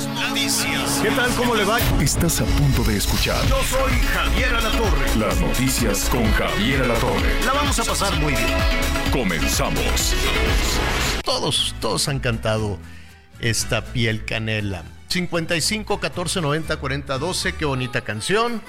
Las 0.00 0.30
noticias. 0.30 1.00
¿Qué 1.02 1.10
tal? 1.10 1.30
¿Cómo 1.34 1.54
le 1.54 1.64
va? 1.64 1.78
Estás 2.00 2.40
a 2.40 2.46
punto 2.46 2.82
de 2.84 2.96
escuchar 2.96 3.44
Yo 3.46 3.62
soy 3.64 3.92
Javier 4.14 4.54
Alatorre. 4.54 5.16
las 5.18 5.38
noticias 5.38 6.08
con 6.08 6.24
Javier 6.32 6.82
Alatorre. 6.84 7.44
La 7.44 7.52
vamos 7.52 7.78
a 7.78 7.84
pasar 7.84 8.18
muy 8.18 8.32
bien. 8.32 8.48
Comenzamos. 9.12 10.14
Todos, 11.22 11.74
todos 11.82 12.08
han 12.08 12.18
cantado 12.18 12.78
esta 13.40 13.84
piel 13.84 14.24
canela. 14.24 14.84
55 15.08 16.00
14 16.00 16.40
90 16.40 16.76
40 16.78 17.18
12, 17.18 17.54
qué 17.56 17.64
bonita 17.66 18.00
canción. 18.00 18.62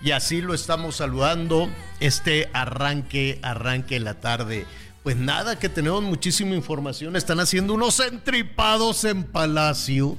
Y 0.00 0.12
así 0.12 0.40
lo 0.40 0.54
estamos 0.54 0.94
saludando 0.96 1.68
este 1.98 2.50
arranque, 2.52 3.40
arranque 3.42 3.96
de 3.96 4.00
la 4.00 4.14
tarde. 4.14 4.64
Pues 5.02 5.16
nada, 5.16 5.58
que 5.58 5.68
tenemos 5.68 6.04
muchísima 6.04 6.54
información. 6.54 7.16
Están 7.16 7.40
haciendo 7.40 7.74
unos 7.74 7.98
entripados 7.98 9.02
en 9.04 9.24
Palacio. 9.24 10.16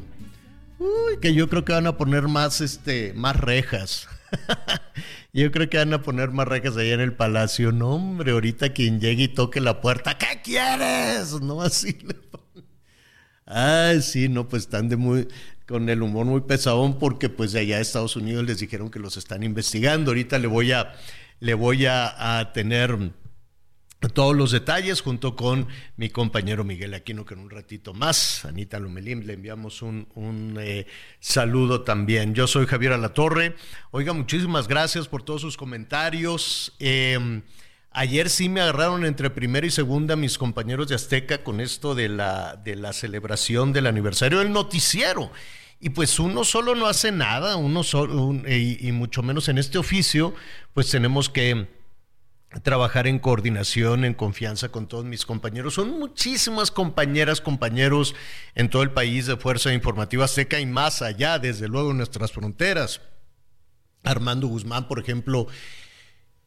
Uy, 0.79 1.19
que 1.21 1.33
yo 1.33 1.49
creo 1.49 1.66
que 1.66 1.73
van 1.73 1.88
a 1.88 1.97
poner 1.97 2.30
más, 2.30 2.61
este, 2.61 3.13
más 3.13 3.35
rejas. 3.35 4.08
yo 5.33 5.52
creo 5.52 5.69
que 5.69 5.77
van 5.77 5.94
a 5.94 6.02
poner 6.02 6.31
más 6.31 6.47
rejas 6.47 6.77
allá 6.77 6.94
en 6.94 7.02
el 7.02 7.13
palacio. 7.13 7.72
No, 7.73 7.95
hombre, 7.95 8.31
ahorita 8.31 8.72
quien 8.72 9.02
llegue 9.02 9.23
y 9.23 9.27
toque 9.27 9.59
la 9.59 9.81
puerta, 9.81 10.17
¿qué 10.17 10.41
quieres? 10.44 11.33
No, 11.41 11.61
así 11.61 11.97
le. 12.02 12.16
Ay, 13.45 14.02
sí, 14.02 14.30
no, 14.30 14.47
pues 14.47 14.63
están 14.63 14.89
de 14.89 14.95
muy, 14.95 15.27
con 15.67 15.89
el 15.89 16.02
humor 16.02 16.25
muy 16.25 16.41
pesadón 16.41 17.00
porque 17.00 17.30
pues 17.30 17.52
de 17.52 17.61
allá 17.61 17.77
de 17.77 17.81
Estados 17.81 18.16
Unidos 18.16 18.45
les 18.45 18.59
dijeron 18.59 18.89
que 18.89 19.00
los 19.00 19.17
están 19.17 19.44
investigando. 19.44 20.11
Ahorita 20.11 20.39
le 20.39 20.47
voy 20.47 20.72
a, 20.72 20.94
le 21.39 21.55
voy 21.55 21.85
a 21.88 22.52
tener 22.53 23.11
todos 24.08 24.33
los 24.33 24.52
detalles 24.52 25.02
junto 25.02 25.36
con 25.36 25.67
mi 25.97 26.09
compañero 26.09 26.64
Miguel 26.64 26.94
Aquino, 26.94 27.25
que 27.25 27.33
en 27.33 27.42
un 27.42 27.50
ratito 27.50 27.94
más, 27.94 28.45
Anita 28.45 28.80
Lomelín, 28.80 29.28
le 29.28 29.33
enviamos 29.33 29.81
un, 29.81 30.08
un, 30.16 30.58
eh, 30.61 30.88
saludo 31.19 31.81
también. 31.81 32.33
Yo 32.33 32.47
soy 32.47 32.66
Javier 32.66 32.94
Alatorre. 32.94 33.58
Oiga, 33.91 34.14
muchísimas 34.14 34.69
gracias 34.69 35.09
por 35.09 35.23
todos 35.23 35.41
sus 35.41 35.58
comentarios. 35.58 36.73
Eh, 36.80 37.41
ayer 37.91 38.30
sí 38.30 38.47
me 38.47 38.61
agarraron 38.61 39.03
entre 39.03 39.30
primera 39.30 39.67
y 39.67 39.72
segunda 39.72 40.16
mis 40.16 40.38
compañeros 40.38 40.88
de 40.88 40.95
Azteca 40.95 41.44
con 41.44 41.59
esto 41.59 41.94
de 41.94 42.08
la, 42.08 42.56
de 42.56 42.78
la 42.78 42.94
celebración 42.94 43.73
del 43.73 43.86
aniversario 43.86 44.39
del 44.39 44.53
noticiero. 44.53 45.30
Y 45.81 45.89
pues 45.89 46.19
uno 46.19 46.45
solo 46.45 46.73
no 46.73 46.88
hace 46.88 47.11
nada, 47.11 47.58
uno 47.58 47.84
solo, 47.84 48.34
y 48.47 48.91
mucho 48.91 49.23
menos 49.23 49.47
en 49.47 49.58
este 49.58 49.78
oficio, 49.78 50.34
pues 50.73 50.89
tenemos 50.89 51.30
que 51.30 51.78
trabajar 52.64 53.05
en 53.05 53.19
coordinación, 53.19 54.05
en 54.05 54.14
confianza 54.16 54.69
con 54.69 54.88
todos 54.88 55.05
mis 55.05 55.25
compañeros. 55.25 55.75
Son 55.75 56.00
muchísimas 56.00 56.72
compañeras, 56.72 57.41
compañeros 57.41 58.16
en 58.56 58.69
todo 58.69 58.81
el 58.81 58.91
país 58.91 59.28
de 59.28 59.38
Fuerza 59.38 59.72
Informativa 59.73 60.25
Azteca 60.25 60.59
y 60.59 60.66
más 60.66 61.02
allá, 61.03 61.38
desde 61.38 61.67
luego, 61.67 61.91
en 61.91 61.97
nuestras 61.97 62.31
fronteras. 62.31 63.02
Armando 64.03 64.47
Guzmán, 64.47 64.88
por 64.88 64.97
ejemplo, 65.00 65.46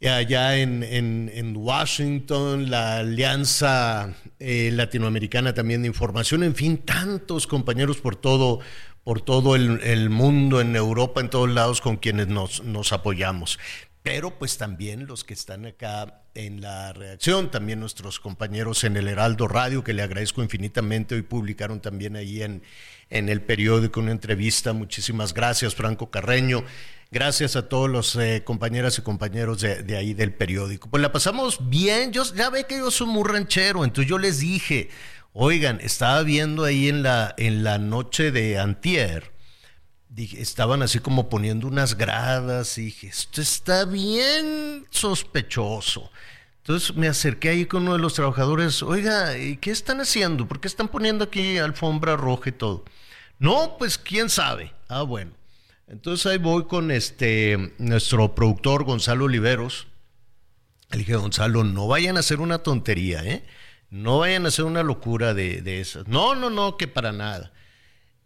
allá 0.00 0.56
en, 0.59 0.82
en- 0.82 1.31
en 1.32 1.56
Washington, 1.56 2.69
la 2.71 2.99
Alianza 2.99 4.15
eh, 4.41 4.71
Latinoamericana 4.72 5.55
también 5.55 5.82
de 5.82 5.88
Información, 5.88 6.43
en 6.43 6.56
fin, 6.56 6.78
tantos 6.78 7.47
compañeros 7.47 7.99
por 7.99 8.16
todo, 8.16 8.59
por 9.05 9.21
todo 9.21 9.55
el, 9.55 9.81
el 9.84 10.10
mundo, 10.10 10.60
en 10.60 10.75
Europa, 10.75 11.21
en 11.21 11.31
todos 11.31 11.49
lados 11.50 11.81
con 11.81 11.97
quienes 11.99 12.26
nos, 12.26 12.65
nos 12.65 12.93
apoyamos. 12.93 13.60
Pero 14.02 14.36
pues 14.36 14.58
también 14.58 15.06
los 15.06 15.22
que 15.22 15.34
están 15.34 15.64
acá 15.64 16.22
en 16.34 16.60
la 16.60 16.92
redacción, 16.92 17.50
también 17.50 17.78
nuestros 17.78 18.18
compañeros 18.18 18.82
en 18.82 18.96
el 18.96 19.06
Heraldo 19.06 19.46
Radio, 19.46 19.84
que 19.84 19.92
le 19.92 20.02
agradezco 20.02 20.42
infinitamente, 20.42 21.14
hoy 21.14 21.22
publicaron 21.22 21.80
también 21.80 22.16
ahí 22.16 22.42
en, 22.42 22.62
en 23.10 23.28
el 23.28 23.42
periódico 23.42 24.00
una 24.00 24.10
entrevista. 24.10 24.72
Muchísimas 24.72 25.32
gracias, 25.34 25.76
Franco 25.76 26.10
Carreño. 26.10 26.64
Gracias 27.12 27.56
a 27.56 27.68
todos 27.68 27.90
los 27.90 28.16
eh, 28.16 28.42
compañeras 28.44 28.98
y 28.98 29.02
compañeros 29.02 29.60
de, 29.60 29.82
de 29.82 29.96
ahí 29.96 30.14
del 30.14 30.32
periódico. 30.32 30.88
Pues 30.88 31.02
la 31.02 31.12
pasamos 31.12 31.69
bien. 31.69 32.10
Yo 32.10 32.24
ya 32.34 32.50
ve 32.50 32.64
que 32.64 32.78
yo 32.78 32.90
soy 32.90 33.06
muy 33.06 33.28
ranchero, 33.28 33.84
entonces 33.84 34.08
yo 34.08 34.19
les 34.19 34.40
dije, 34.40 34.88
oigan, 35.32 35.78
estaba 35.80 36.22
viendo 36.22 36.64
ahí 36.64 36.88
en 36.88 37.02
la, 37.02 37.34
en 37.36 37.64
la 37.64 37.78
noche 37.78 38.32
de 38.32 38.58
Antier, 38.58 39.31
dije, 40.15 40.41
estaban 40.41 40.83
así 40.83 40.99
como 40.99 41.28
poniendo 41.28 41.67
unas 41.67 41.97
gradas 41.97 42.77
y 42.78 42.87
dije, 42.87 43.09
esto 43.09 43.41
está 43.41 43.84
bien 43.84 44.87
sospechoso. 44.91 46.11
Entonces 46.59 46.95
me 46.95 47.09
acerqué 47.09 47.49
ahí 47.49 47.67
con 47.67 47.83
uno 47.83 47.95
de 47.95 47.99
los 47.99 48.15
trabajadores, 48.15 48.83
oiga, 48.83 49.37
¿y 49.37 49.56
qué 49.56 49.71
están 49.71 50.00
haciendo? 50.00 50.47
¿Por 50.47 50.61
qué 50.61 50.69
están 50.69 50.89
poniendo 50.89 51.25
aquí 51.25 51.59
alfombra 51.59 52.17
roja 52.17 52.50
y 52.50 52.53
todo? 52.53 52.84
No, 53.39 53.77
pues 53.78 53.99
quién 53.99 54.28
sabe. 54.28 54.73
Ah, 54.89 55.03
bueno. 55.03 55.33
Entonces 55.89 56.27
ahí 56.27 56.39
voy 56.39 56.65
con 56.65 56.91
este 56.91 57.75
nuestro 57.79 58.34
productor 58.34 58.84
Gonzalo 58.84 59.25
Oliveros. 59.25 59.89
Le 60.91 60.99
dije, 60.99 61.17
Gonzalo, 61.17 61.65
no 61.65 61.89
vayan 61.89 62.17
a 62.17 62.21
hacer 62.21 62.41
una 62.41 62.59
tontería, 62.59 63.25
¿eh? 63.25 63.44
No 63.91 64.19
vayan 64.19 64.44
a 64.44 64.49
hacer 64.49 64.65
una 64.65 64.83
locura 64.83 65.34
de, 65.34 65.62
de 65.62 65.81
esas. 65.81 66.06
No, 66.06 66.34
no, 66.34 66.50
no, 66.50 66.77
que 66.77 66.87
para 66.87 67.12
nada. 67.12 67.53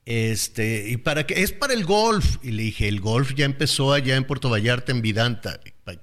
Este, 0.07 0.89
y 0.89 0.99
para 0.99 1.27
qué, 1.27 1.43
es 1.43 1.53
para 1.53 1.75
el 1.75 1.85
golf. 1.85 2.37
Y 2.43 2.53
le 2.53 2.63
dije, 2.63 2.89
el 2.89 3.01
golf 3.01 3.35
ya 3.35 3.45
empezó 3.45 3.93
allá 3.93 4.17
en 4.17 4.25
Puerto 4.25 4.49
Vallarta, 4.49 4.93
en 4.93 5.03
Vidanta. 5.03 5.61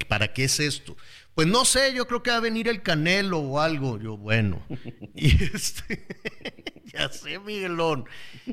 ¿Para, 0.07 0.33
qué 0.33 0.43
es 0.43 0.59
esto? 0.59 0.95
Pues 1.33 1.47
no 1.47 1.65
sé, 1.65 1.93
yo 1.95 2.05
creo 2.05 2.21
que 2.21 2.29
va 2.29 2.37
a 2.37 2.41
venir 2.41 2.67
el 2.67 2.83
Canelo 2.83 3.39
o 3.39 3.59
algo. 3.59 3.99
Yo, 3.99 4.17
bueno. 4.17 4.61
Y 5.15 5.43
este, 5.55 6.05
ya 6.93 7.09
sé, 7.09 7.39
Miguelón. 7.39 8.05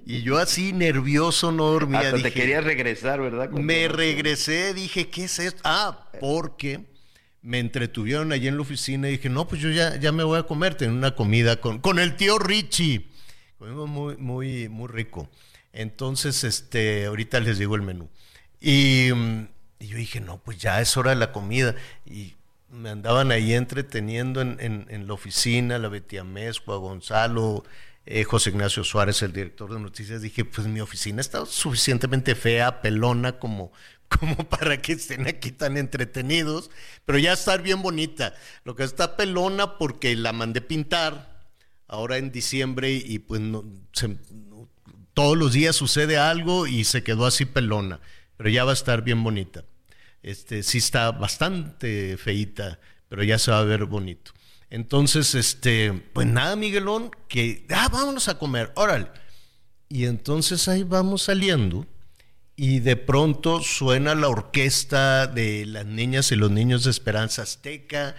Y 0.06 0.22
yo 0.22 0.38
así 0.38 0.72
nervioso 0.72 1.50
no 1.50 1.66
dormía. 1.66 2.00
Hasta 2.00 2.12
te 2.12 2.16
dije, 2.18 2.32
querías 2.32 2.64
regresar, 2.64 3.20
¿verdad? 3.20 3.50
Me 3.50 3.88
regresé, 3.88 4.72
dije, 4.72 5.08
¿qué 5.08 5.24
es 5.24 5.38
esto? 5.40 5.62
Ah, 5.64 6.10
porque 6.20 6.84
me 7.42 7.58
entretuvieron 7.58 8.30
allí 8.30 8.46
en 8.46 8.56
la 8.56 8.62
oficina 8.62 9.08
y 9.08 9.12
dije, 9.12 9.30
no, 9.30 9.48
pues 9.48 9.60
yo 9.60 9.70
ya, 9.70 9.96
ya 9.96 10.12
me 10.12 10.22
voy 10.22 10.38
a 10.38 10.44
comer, 10.44 10.74
tener 10.74 10.94
una 10.94 11.16
comida 11.16 11.60
con, 11.60 11.80
con 11.80 11.98
el 11.98 12.14
tío 12.14 12.38
Richie. 12.38 13.08
Comimos 13.60 13.88
muy, 13.90 14.16
muy, 14.16 14.68
muy 14.70 14.88
rico. 14.88 15.28
Entonces, 15.74 16.44
este, 16.44 17.04
ahorita 17.06 17.40
les 17.40 17.58
digo 17.58 17.76
el 17.76 17.82
menú. 17.82 18.08
Y, 18.60 19.10
mm, 19.14 19.48
y 19.80 19.86
yo 19.88 19.96
dije, 19.98 20.20
no, 20.20 20.38
pues 20.42 20.58
ya 20.58 20.80
es 20.80 20.96
hora 20.96 21.10
de 21.10 21.16
la 21.16 21.30
comida. 21.32 21.74
Y 22.06 22.34
me 22.70 22.88
andaban 22.90 23.32
ahí 23.32 23.52
entreteniendo 23.52 24.40
en, 24.40 24.56
en- 24.60 24.86
en 24.88 25.06
la 25.06 25.12
oficina, 25.12 25.78
la 25.78 25.88
Betty 25.88 26.16
Amezcua, 26.18 26.76
Gonzalo, 26.78 27.62
eh, 28.06 28.24
José 28.24 28.50
Ignacio 28.50 28.82
Suárez, 28.82 29.20
el 29.22 29.32
director 29.34 29.72
de 29.72 29.78
noticias. 29.80 30.22
Dije, 30.22 30.44
pues 30.46 30.66
mi 30.66 30.80
oficina 30.80 31.20
está 31.20 31.44
suficientemente 31.46 32.34
fea, 32.34 32.80
pelona, 32.82 33.38
como, 33.38 33.72
como 34.08 34.36
para 34.48 34.80
que 34.82 34.92
estén 34.92 35.28
aquí 35.28 35.52
tan 35.52 35.76
entretenidos, 35.76 36.70
pero 37.04 37.18
ya 37.18 37.34
estar 37.34 37.60
bien 37.62 37.82
bonita. 37.82 38.34
Lo 38.64 38.74
que 38.74 38.84
está 38.84 39.18
pelona 39.18 39.76
porque 39.78 40.16
la 40.16 40.32
mandé 40.32 40.62
pintar 40.62 41.29
ahora 41.90 42.16
en 42.18 42.30
diciembre 42.30 42.92
y 42.92 43.18
pues 43.18 43.42
todos 45.12 45.36
los 45.36 45.52
días 45.52 45.76
sucede 45.76 46.16
algo 46.16 46.66
y 46.66 46.84
se 46.84 47.02
quedó 47.02 47.26
así 47.26 47.44
pelona, 47.44 48.00
pero 48.36 48.48
ya 48.48 48.64
va 48.64 48.70
a 48.70 48.74
estar 48.74 49.02
bien 49.02 49.22
bonita. 49.22 49.64
Este, 50.22 50.62
sí 50.62 50.78
está 50.78 51.10
bastante 51.10 52.16
feita, 52.16 52.78
pero 53.08 53.24
ya 53.24 53.38
se 53.38 53.50
va 53.50 53.58
a 53.58 53.64
ver 53.64 53.86
bonito. 53.86 54.32
Entonces, 54.70 55.34
este, 55.34 55.92
pues 56.12 56.28
nada, 56.28 56.54
Miguelón, 56.54 57.10
que, 57.26 57.66
ah, 57.70 57.88
vámonos 57.92 58.28
a 58.28 58.38
comer, 58.38 58.70
órale. 58.76 59.08
Y 59.88 60.04
entonces 60.04 60.68
ahí 60.68 60.84
vamos 60.84 61.22
saliendo 61.22 61.86
y 62.54 62.78
de 62.78 62.94
pronto 62.94 63.60
suena 63.62 64.14
la 64.14 64.28
orquesta 64.28 65.26
de 65.26 65.66
las 65.66 65.86
niñas 65.86 66.30
y 66.30 66.36
los 66.36 66.52
niños 66.52 66.84
de 66.84 66.90
Esperanza 66.92 67.42
Azteca, 67.42 68.14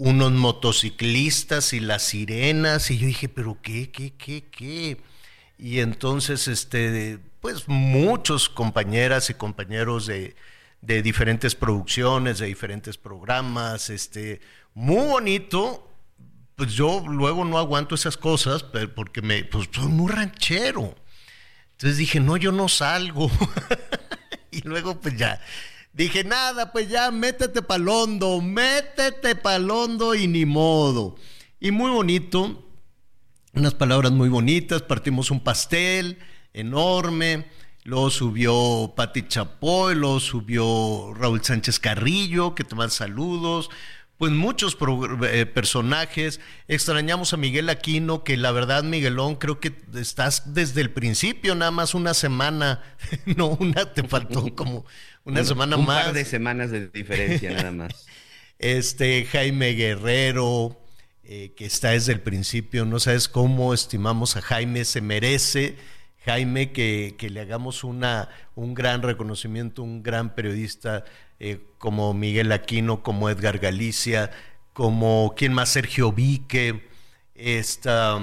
unos 0.00 0.32
motociclistas 0.32 1.74
y 1.74 1.80
las 1.80 2.02
sirenas, 2.02 2.90
y 2.90 2.96
yo 2.96 3.06
dije, 3.06 3.28
pero 3.28 3.58
qué, 3.60 3.90
qué, 3.90 4.14
qué, 4.14 4.44
qué. 4.50 4.96
Y 5.58 5.80
entonces, 5.80 6.48
este, 6.48 7.18
pues 7.42 7.68
muchos 7.68 8.48
compañeras 8.48 9.28
y 9.28 9.34
compañeros 9.34 10.06
de, 10.06 10.36
de 10.80 11.02
diferentes 11.02 11.54
producciones, 11.54 12.38
de 12.38 12.46
diferentes 12.46 12.96
programas, 12.96 13.90
este, 13.90 14.40
muy 14.72 15.06
bonito, 15.06 15.86
pues 16.56 16.72
yo 16.72 17.04
luego 17.06 17.44
no 17.44 17.58
aguanto 17.58 17.94
esas 17.94 18.16
cosas 18.16 18.64
porque 18.94 19.20
me, 19.20 19.44
pues 19.44 19.68
soy 19.70 19.88
muy 19.88 20.10
ranchero. 20.10 20.96
Entonces 21.72 21.98
dije, 21.98 22.20
no, 22.20 22.38
yo 22.38 22.52
no 22.52 22.70
salgo. 22.70 23.30
y 24.50 24.62
luego 24.62 24.98
pues 24.98 25.14
ya, 25.18 25.42
dije, 25.92 26.24
nada, 26.24 26.72
pues 26.72 26.88
ya, 26.88 27.10
métete 27.10 27.62
palondo, 27.62 28.40
métete 28.40 29.34
palondo 29.34 30.14
y 30.14 30.26
ni 30.26 30.44
modo. 30.44 31.16
Y 31.58 31.70
muy 31.70 31.90
bonito, 31.90 32.64
unas 33.52 33.74
palabras 33.74 34.12
muy 34.12 34.28
bonitas, 34.28 34.82
partimos 34.82 35.30
un 35.30 35.40
pastel 35.40 36.18
enorme, 36.52 37.46
luego 37.84 38.10
subió 38.10 38.92
Pati 38.96 39.26
Chapoy, 39.28 39.94
luego 39.94 40.20
subió 40.20 41.12
Raúl 41.14 41.42
Sánchez 41.44 41.78
Carrillo, 41.78 42.54
que 42.54 42.64
te 42.64 42.74
manda 42.74 42.90
saludos, 42.90 43.70
pues 44.20 44.32
muchos 44.32 44.76
eh, 45.22 45.46
personajes. 45.46 46.40
Extrañamos 46.68 47.32
a 47.32 47.38
Miguel 47.38 47.70
Aquino, 47.70 48.22
que 48.22 48.36
la 48.36 48.52
verdad, 48.52 48.84
Miguelón, 48.84 49.36
creo 49.36 49.60
que 49.60 49.74
estás 49.94 50.52
desde 50.52 50.82
el 50.82 50.90
principio, 50.90 51.54
nada 51.54 51.70
más 51.70 51.94
una 51.94 52.12
semana, 52.12 52.82
no, 53.24 53.48
una, 53.48 53.94
te 53.94 54.06
faltó 54.06 54.54
como 54.54 54.84
una 55.24 55.44
semana 55.44 55.76
más. 55.76 55.98
Un 55.98 56.04
par 56.04 56.12
de 56.12 56.24
semanas 56.24 56.70
de 56.70 56.88
diferencia, 56.88 57.50
nada 57.54 57.72
más. 57.72 58.06
Este, 58.58 59.24
Jaime 59.24 59.72
Guerrero, 59.72 60.80
eh, 61.24 61.52
que 61.56 61.66
está 61.66 61.90
desde 61.90 62.12
el 62.12 62.20
principio, 62.20 62.84
no 62.84 63.00
sabes 63.00 63.28
cómo 63.28 63.72
estimamos 63.72 64.36
a 64.36 64.42
Jaime, 64.42 64.84
se 64.84 65.00
merece. 65.00 65.76
Jaime, 66.24 66.70
que, 66.72 67.14
que 67.18 67.30
le 67.30 67.40
hagamos 67.40 67.82
una, 67.82 68.28
un 68.54 68.74
gran 68.74 69.02
reconocimiento, 69.02 69.82
un 69.82 70.02
gran 70.02 70.34
periodista 70.34 71.04
eh, 71.38 71.60
como 71.78 72.12
Miguel 72.12 72.52
Aquino, 72.52 73.02
como 73.02 73.30
Edgar 73.30 73.58
Galicia, 73.58 74.30
como 74.74 75.34
quién 75.36 75.54
más, 75.54 75.70
Sergio 75.70 76.12
Vique, 76.12 76.88
esta... 77.34 78.20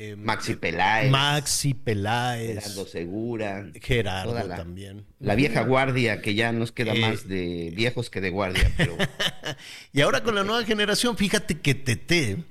Eh, 0.00 0.14
Maxi 0.14 0.54
Peláez. 0.54 1.10
Maxi 1.10 1.74
Peláez. 1.74 2.62
Gerardo 2.62 2.86
Segura. 2.86 3.66
Gerardo 3.82 4.48
también. 4.48 5.04
La 5.18 5.34
vieja 5.34 5.62
guardia, 5.62 6.22
que 6.22 6.36
ya 6.36 6.52
nos 6.52 6.70
queda 6.70 6.94
eh, 6.94 7.00
más 7.00 7.26
de 7.26 7.72
viejos 7.74 8.08
que 8.08 8.20
de 8.20 8.30
guardia. 8.30 8.70
y 9.92 10.00
ahora 10.00 10.22
con 10.22 10.36
la 10.36 10.44
nueva 10.44 10.64
generación, 10.64 11.16
fíjate 11.16 11.58
que 11.58 11.74
Tete, 11.74 12.44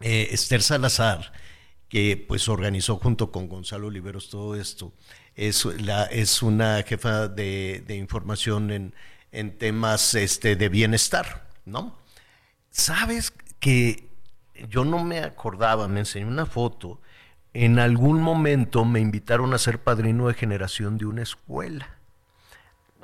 Esther 0.00 0.62
Salazar, 0.62 1.32
que 1.88 2.16
pues 2.16 2.48
organizó 2.48 2.96
junto 2.96 3.30
con 3.30 3.48
Gonzalo 3.48 3.86
Oliveros 3.86 4.28
todo 4.28 4.56
esto, 4.56 4.92
es, 5.36 5.64
la, 5.64 6.06
es 6.06 6.42
una 6.42 6.82
jefa 6.82 7.28
de, 7.28 7.84
información 7.90 8.72
en, 8.72 8.94
en, 9.30 9.56
temas 9.58 10.16
este, 10.16 10.56
de 10.56 10.68
bienestar, 10.68 11.48
¿no? 11.66 11.96
Sabes 12.72 13.32
que 13.60 14.11
yo 14.68 14.84
no 14.84 15.02
me 15.04 15.20
acordaba, 15.20 15.88
me 15.88 16.00
enseñó 16.00 16.28
una 16.28 16.46
foto, 16.46 17.00
en 17.54 17.78
algún 17.78 18.20
momento 18.22 18.84
me 18.84 19.00
invitaron 19.00 19.52
a 19.54 19.58
ser 19.58 19.82
padrino 19.82 20.28
de 20.28 20.34
generación 20.34 20.98
de 20.98 21.06
una 21.06 21.22
escuela, 21.22 21.88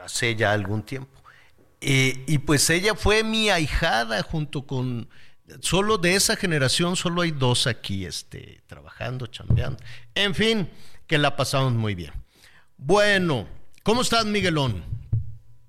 hace 0.03 0.37
ya 0.37 0.53
algún 0.53 0.83
tiempo. 0.83 1.11
Eh, 1.81 2.25
y 2.27 2.39
pues 2.39 2.69
ella 2.71 2.95
fue 2.95 3.23
mi 3.23 3.51
ahijada 3.51 4.23
junto 4.23 4.67
con, 4.67 5.09
solo 5.61 5.99
de 5.99 6.15
esa 6.15 6.37
generación, 6.37 6.97
solo 6.97 7.23
hay 7.23 7.31
dos 7.31 7.67
aquí 7.67 8.05
este, 8.05 8.63
trabajando, 8.67 9.27
chambeando. 9.27 9.83
En 10.15 10.35
fin, 10.35 10.69
que 11.07 11.19
la 11.19 11.37
pasamos 11.37 11.73
muy 11.73 11.95
bien. 11.95 12.13
Bueno, 12.77 13.47
¿cómo 13.83 14.03
estás, 14.03 14.25
Miguelón? 14.27 14.85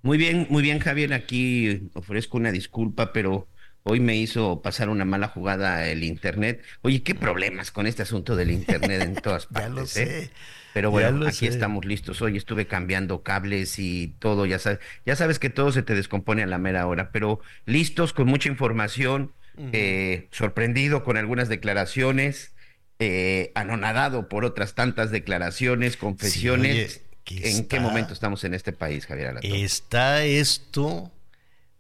Muy 0.02 0.18
bien, 0.18 0.48
muy 0.50 0.64
bien, 0.64 0.80
Javier. 0.80 1.14
Aquí 1.14 1.90
ofrezco 1.94 2.38
una 2.38 2.52
disculpa, 2.52 3.12
pero 3.12 3.48
hoy 3.84 4.00
me 4.00 4.16
hizo 4.16 4.62
pasar 4.62 4.90
una 4.90 5.06
mala 5.06 5.28
jugada 5.28 5.88
el 5.88 6.04
Internet. 6.04 6.64
Oye, 6.82 7.04
qué 7.04 7.16
problemas 7.16 7.72
con 7.72 7.88
este 7.88 8.04
asunto 8.04 8.36
del 8.36 8.52
Internet 8.52 9.02
en 9.02 9.16
todas 9.16 9.46
partes. 9.46 9.64
ya 9.64 9.70
lo 9.70 9.86
sé. 9.86 10.24
¿eh? 10.24 10.30
Pero 10.74 10.92
bueno, 10.92 11.28
aquí 11.28 11.48
estamos 11.48 11.86
listos. 11.86 12.22
Hoy 12.22 12.38
estuve 12.38 12.68
cambiando 12.68 13.24
cables 13.24 13.80
y 13.80 14.14
todo, 14.20 14.46
ya 14.46 14.60
sabes, 14.60 14.80
ya 15.06 15.16
sabes 15.16 15.40
que 15.40 15.50
todo 15.50 15.72
se 15.72 15.82
te 15.82 15.96
descompone 15.96 16.44
a 16.44 16.48
la 16.48 16.60
mera 16.60 16.86
hora, 16.86 17.12
pero 17.12 17.40
listos 17.66 18.14
con 18.14 18.28
mucha 18.28 18.50
información, 18.50 19.32
eh, 19.74 20.28
sorprendido 20.32 21.04
con 21.04 21.18
algunas 21.18 21.50
declaraciones 21.50 22.54
eh, 23.02 23.54
anonadado 23.56 24.28
por 24.28 24.44
otras 24.44 24.76
tantas 24.76 25.10
declaraciones, 25.10 25.96
confesiones. 25.96 27.02
¿En 27.26 27.68
qué 27.68 27.80
momento 27.80 28.12
estamos 28.12 28.44
en 28.44 28.54
este 28.54 28.74
país, 28.74 29.06
Javier 29.06 29.38
Está 29.44 30.26
esto 30.26 31.12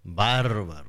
bárbaro, 0.04 0.88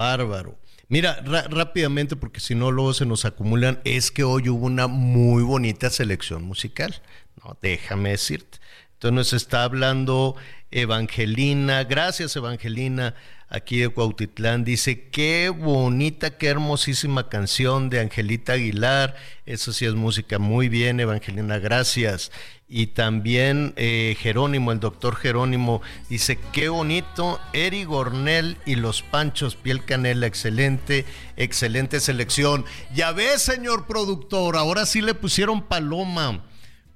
bárbaro. 0.00 0.58
Mira, 0.88 1.22
rápidamente, 1.50 2.16
porque 2.16 2.40
si 2.40 2.54
no 2.54 2.70
luego 2.70 2.94
se 2.94 3.04
nos 3.04 3.26
acumulan, 3.26 3.80
es 3.84 4.10
que 4.10 4.24
hoy 4.24 4.48
hubo 4.48 4.64
una 4.64 4.86
muy 4.86 5.42
bonita 5.42 5.90
selección 5.90 6.42
musical, 6.42 7.02
¿no? 7.36 7.58
Déjame 7.60 8.10
decirte. 8.10 8.58
Entonces 8.94 9.14
nos 9.14 9.32
está 9.34 9.62
hablando 9.62 10.36
Evangelina, 10.70 11.84
gracias 11.84 12.34
Evangelina, 12.34 13.14
aquí 13.50 13.80
de 13.80 13.88
Cuautitlán, 13.88 14.64
dice, 14.64 15.08
qué 15.10 15.50
bonita, 15.50 16.38
qué 16.38 16.46
hermosísima 16.46 17.28
canción 17.28 17.90
de 17.90 18.00
Angelita 18.00 18.52
Aguilar, 18.52 19.16
eso 19.44 19.72
sí 19.72 19.84
es 19.84 19.94
música, 19.94 20.38
muy 20.38 20.68
bien 20.68 21.00
Evangelina, 21.00 21.58
gracias. 21.58 22.30
Y 22.68 22.86
también 22.88 23.74
eh, 23.74 24.16
Jerónimo, 24.20 24.70
el 24.70 24.78
doctor 24.78 25.16
Jerónimo, 25.16 25.82
dice, 26.08 26.38
qué 26.52 26.68
bonito, 26.68 27.40
Eri 27.52 27.82
Gornel 27.82 28.56
y 28.64 28.76
los 28.76 29.02
Panchos, 29.02 29.56
piel 29.56 29.84
canela, 29.84 30.28
excelente, 30.28 31.04
excelente 31.36 31.98
selección. 31.98 32.64
Ya 32.94 33.10
ves, 33.10 33.42
señor 33.42 33.88
productor, 33.88 34.56
ahora 34.56 34.86
sí 34.86 35.02
le 35.02 35.14
pusieron 35.14 35.62
paloma 35.62 36.44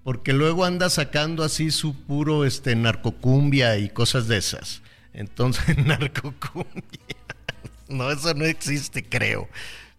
porque 0.05 0.35
luego 0.35 0.67
anda 0.67 0.91
sacando 0.91 1.43
así 1.43 1.71
su 1.71 1.95
puro 1.95 2.45
este 2.45 2.77
narcocumbia 2.77 3.79
y 3.79 3.89
cosas 3.89 4.29
de 4.29 4.37
esas. 4.37 4.84
Entonces, 5.15 5.79
narcocumbia. 5.87 6.83
No, 7.89 8.11
eso 8.11 8.35
no 8.35 8.45
existe, 8.45 9.09
creo. 9.09 9.49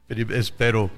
Pero 0.08 0.36
espero. 0.36 0.92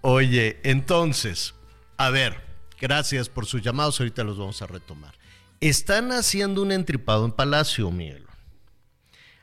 Oye, 0.00 0.58
entonces, 0.64 1.54
a 1.96 2.10
ver, 2.10 2.42
gracias 2.80 3.28
por 3.28 3.46
sus 3.46 3.62
llamados, 3.62 4.00
ahorita 4.00 4.24
los 4.24 4.36
vamos 4.38 4.60
a 4.62 4.66
retomar. 4.66 5.14
Están 5.60 6.10
haciendo 6.12 6.62
un 6.62 6.72
entripado 6.72 7.24
en 7.24 7.30
Palacio, 7.32 7.90
Miguel. 7.90 8.26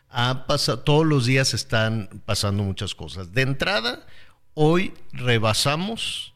Ha 0.09 0.45
pasado, 0.45 0.80
todos 0.80 1.06
los 1.06 1.25
días 1.25 1.53
están 1.53 2.09
pasando 2.25 2.63
muchas 2.63 2.94
cosas. 2.94 3.31
De 3.31 3.44
entrada, 3.44 4.06
hoy 4.53 4.94
rebasamos 5.13 6.33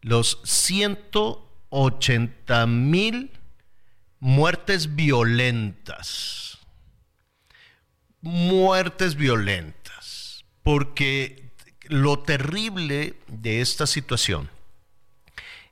los 0.00 0.40
180 0.44 2.66
mil 2.66 3.30
muertes 4.20 4.96
violentas 4.96 6.49
muertes 8.22 9.14
violentas, 9.16 10.44
porque 10.62 11.50
lo 11.88 12.20
terrible 12.20 13.14
de 13.26 13.60
esta 13.60 13.86
situación 13.86 14.48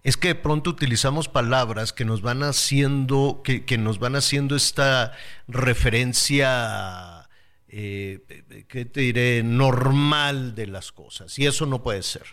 es 0.09 0.17
que 0.17 0.29
de 0.29 0.35
pronto 0.35 0.71
utilizamos 0.71 1.29
palabras 1.29 1.93
que 1.93 2.05
nos 2.05 2.23
van 2.23 2.43
haciendo, 2.43 3.43
que, 3.45 3.79
nos 3.79 3.99
van 3.99 4.17
haciendo 4.17 4.57
esta 4.57 5.13
referencia, 5.49 7.29
eh, 7.69 8.65
¿qué 8.69 8.85
te 8.85 9.01
diré?, 9.01 9.43
normal 9.43 10.55
de 10.55 10.67
las 10.67 10.93
cosas. 10.93 11.39
Y 11.39 11.47
eso 11.47 11.67
no 11.67 11.83
puede 11.83 12.03
ser. 12.03 12.25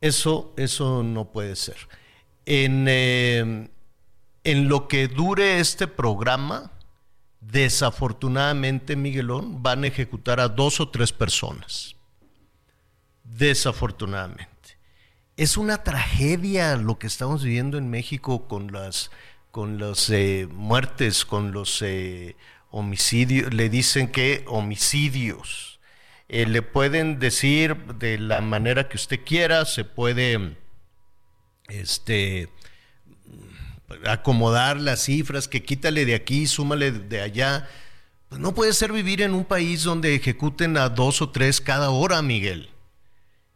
Eso, 0.00 0.54
eso 0.56 1.02
no 1.02 1.32
puede 1.32 1.56
ser. 1.56 1.76
En, 2.46 2.86
eh, 2.88 3.68
en 4.44 4.68
lo 4.68 4.86
que 4.88 5.08
dure 5.08 5.58
este 5.58 5.88
programa, 5.88 6.70
Desafortunadamente, 7.40 8.96
Miguelón, 8.96 9.62
van 9.62 9.84
a 9.84 9.86
ejecutar 9.86 10.40
a 10.40 10.48
dos 10.48 10.80
o 10.80 10.88
tres 10.88 11.12
personas. 11.12 11.96
Desafortunadamente. 13.24 14.48
Es 15.36 15.56
una 15.56 15.84
tragedia 15.84 16.76
lo 16.76 16.98
que 16.98 17.06
estamos 17.06 17.44
viviendo 17.44 17.78
en 17.78 17.88
México 17.90 18.48
con 18.48 18.72
las 18.72 19.10
con 19.50 19.78
las 19.78 20.10
eh, 20.10 20.46
muertes, 20.50 21.24
con 21.24 21.52
los 21.52 21.82
eh, 21.82 22.36
homicidios. 22.70 23.52
Le 23.52 23.68
dicen 23.68 24.08
que 24.08 24.44
homicidios. 24.46 25.80
Eh, 26.28 26.46
le 26.46 26.62
pueden 26.62 27.18
decir 27.18 27.76
de 27.94 28.18
la 28.18 28.40
manera 28.40 28.88
que 28.88 28.96
usted 28.96 29.24
quiera, 29.24 29.64
se 29.64 29.84
puede 29.84 30.56
este, 31.68 32.50
acomodar 34.06 34.80
las 34.80 35.04
cifras, 35.04 35.48
que 35.48 35.62
quítale 35.62 36.04
de 36.04 36.14
aquí, 36.14 36.46
súmale 36.46 36.92
de 36.92 37.20
allá. 37.20 37.68
Pues 38.28 38.40
no 38.40 38.54
puede 38.54 38.72
ser 38.72 38.92
vivir 38.92 39.22
en 39.22 39.34
un 39.34 39.44
país 39.44 39.84
donde 39.84 40.14
ejecuten 40.14 40.76
a 40.76 40.88
dos 40.88 41.22
o 41.22 41.30
tres 41.30 41.60
cada 41.60 41.90
hora, 41.90 42.20
Miguel. 42.22 42.70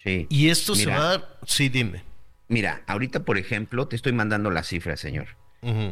Sí. 0.02 0.26
Y 0.30 0.48
esto 0.48 0.74
se 0.74 0.86
va 0.86 1.14
a... 1.14 1.24
Sí, 1.46 1.68
dime. 1.68 2.02
Mira, 2.48 2.82
ahorita, 2.86 3.24
por 3.24 3.38
ejemplo, 3.38 3.88
te 3.88 3.96
estoy 3.96 4.12
mandando 4.12 4.50
las 4.50 4.68
cifras, 4.68 5.00
señor. 5.00 5.28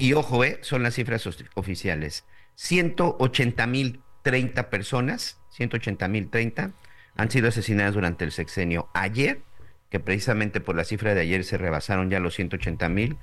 Y 0.00 0.14
ojo, 0.14 0.42
eh, 0.42 0.58
son 0.62 0.82
las 0.82 0.94
cifras 0.94 1.28
oficiales. 1.54 2.24
180 2.56 3.66
mil 3.68 4.00
30 4.22 4.68
personas, 4.68 5.38
180 5.50 6.08
mil 6.08 6.28
30 6.28 6.72
han 7.16 7.30
sido 7.30 7.48
asesinadas 7.48 7.94
durante 7.94 8.24
el 8.24 8.32
sexenio. 8.32 8.88
Ayer, 8.94 9.42
que 9.88 10.00
precisamente 10.00 10.60
por 10.60 10.74
la 10.74 10.84
cifra 10.84 11.14
de 11.14 11.20
ayer 11.20 11.44
se 11.44 11.56
rebasaron 11.56 12.10
ya 12.10 12.18
los 12.18 12.34
180 12.34 12.88
mil, 12.88 13.16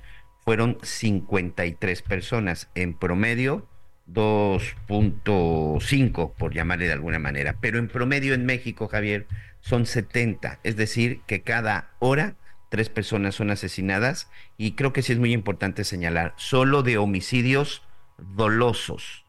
fueron 0.44 0.78
53 0.82 2.02
personas. 2.02 2.68
En 2.74 2.94
promedio, 2.94 3.66
2.5, 4.12 6.34
por 6.34 6.54
llamarle 6.54 6.86
de 6.86 6.92
alguna 6.92 7.18
manera. 7.18 7.56
Pero 7.60 7.78
en 7.78 7.88
promedio 7.88 8.34
en 8.34 8.46
México, 8.46 8.88
Javier, 8.88 9.26
son 9.60 9.86
70. 9.86 10.60
Es 10.62 10.76
decir, 10.76 11.20
que 11.26 11.42
cada 11.42 11.90
hora 11.98 12.36
tres 12.68 12.88
personas 12.88 13.34
son 13.34 13.50
asesinadas. 13.50 14.30
Y 14.56 14.72
creo 14.72 14.92
que 14.92 15.02
sí 15.02 15.12
es 15.12 15.18
muy 15.18 15.32
importante 15.32 15.84
señalar, 15.84 16.34
solo 16.36 16.82
de 16.82 16.98
homicidios 16.98 17.82
dolosos. 18.18 19.24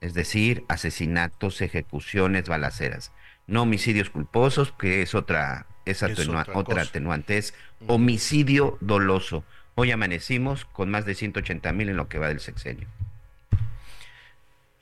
Es 0.00 0.14
decir, 0.14 0.64
asesinatos, 0.68 1.60
ejecuciones, 1.62 2.48
balaceras. 2.48 3.12
No 3.46 3.62
homicidios 3.62 4.10
culposos, 4.10 4.72
que 4.72 5.02
es 5.02 5.14
otra, 5.14 5.66
es 5.84 6.02
otra, 6.02 6.46
otra 6.54 6.82
atenuante, 6.82 7.38
es 7.38 7.54
homicidio 7.86 8.78
doloso. 8.80 9.44
Hoy 9.76 9.90
amanecimos 9.90 10.64
con 10.64 10.90
más 10.90 11.04
de 11.04 11.14
180 11.14 11.72
mil 11.72 11.88
en 11.88 11.96
lo 11.96 12.08
que 12.08 12.18
va 12.18 12.28
del 12.28 12.40
sexenio. 12.40 12.86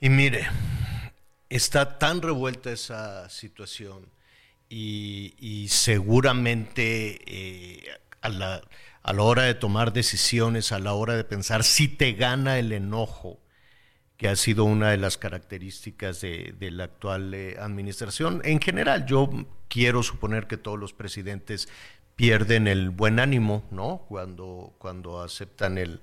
Y 0.01 0.11
mire, 0.11 0.47
está 1.49 1.99
tan 1.99 2.21
revuelta 2.21 2.71
esa 2.73 3.29
situación 3.29 4.07
y, 4.69 5.67
seguramente 5.69 7.21
eh, 7.27 7.85
a, 8.21 8.29
la, 8.29 8.63
a 9.03 9.13
la 9.13 9.23
hora 9.23 9.43
de 9.43 9.55
tomar 9.55 9.93
decisiones, 9.93 10.73
a 10.73 10.79
la 10.79 10.93
hora 10.95 11.15
de 11.15 11.25
pensar, 11.25 11.65
si 11.65 11.89
te 11.89 12.13
gana 12.13 12.59
el 12.59 12.73
enojo, 12.73 13.43
que 14.23 14.29
ha 14.29 14.37
sido 14.37 14.63
una 14.63 14.91
de 14.93 14.99
las 14.99 15.19
características 15.19 16.21
de, 16.21 16.55
la 16.71 16.85
actual 16.85 17.35
eh, 17.35 17.57
administración. 17.59 18.41
En 18.45 18.61
general, 18.61 19.05
yo 19.05 19.29
quiero 19.67 20.05
suponer 20.05 20.47
que 20.47 20.57
todos 20.57 20.79
los 20.79 20.93
presidentes 20.93 21.69
pierden 22.23 22.69
el 22.69 22.91
buen 22.91 23.19
ánimo, 23.19 23.65
¿no? 23.73 24.05
Cuando, 24.09 24.75
cuando 24.79 25.23
aceptan 25.23 25.77
el, 25.77 26.01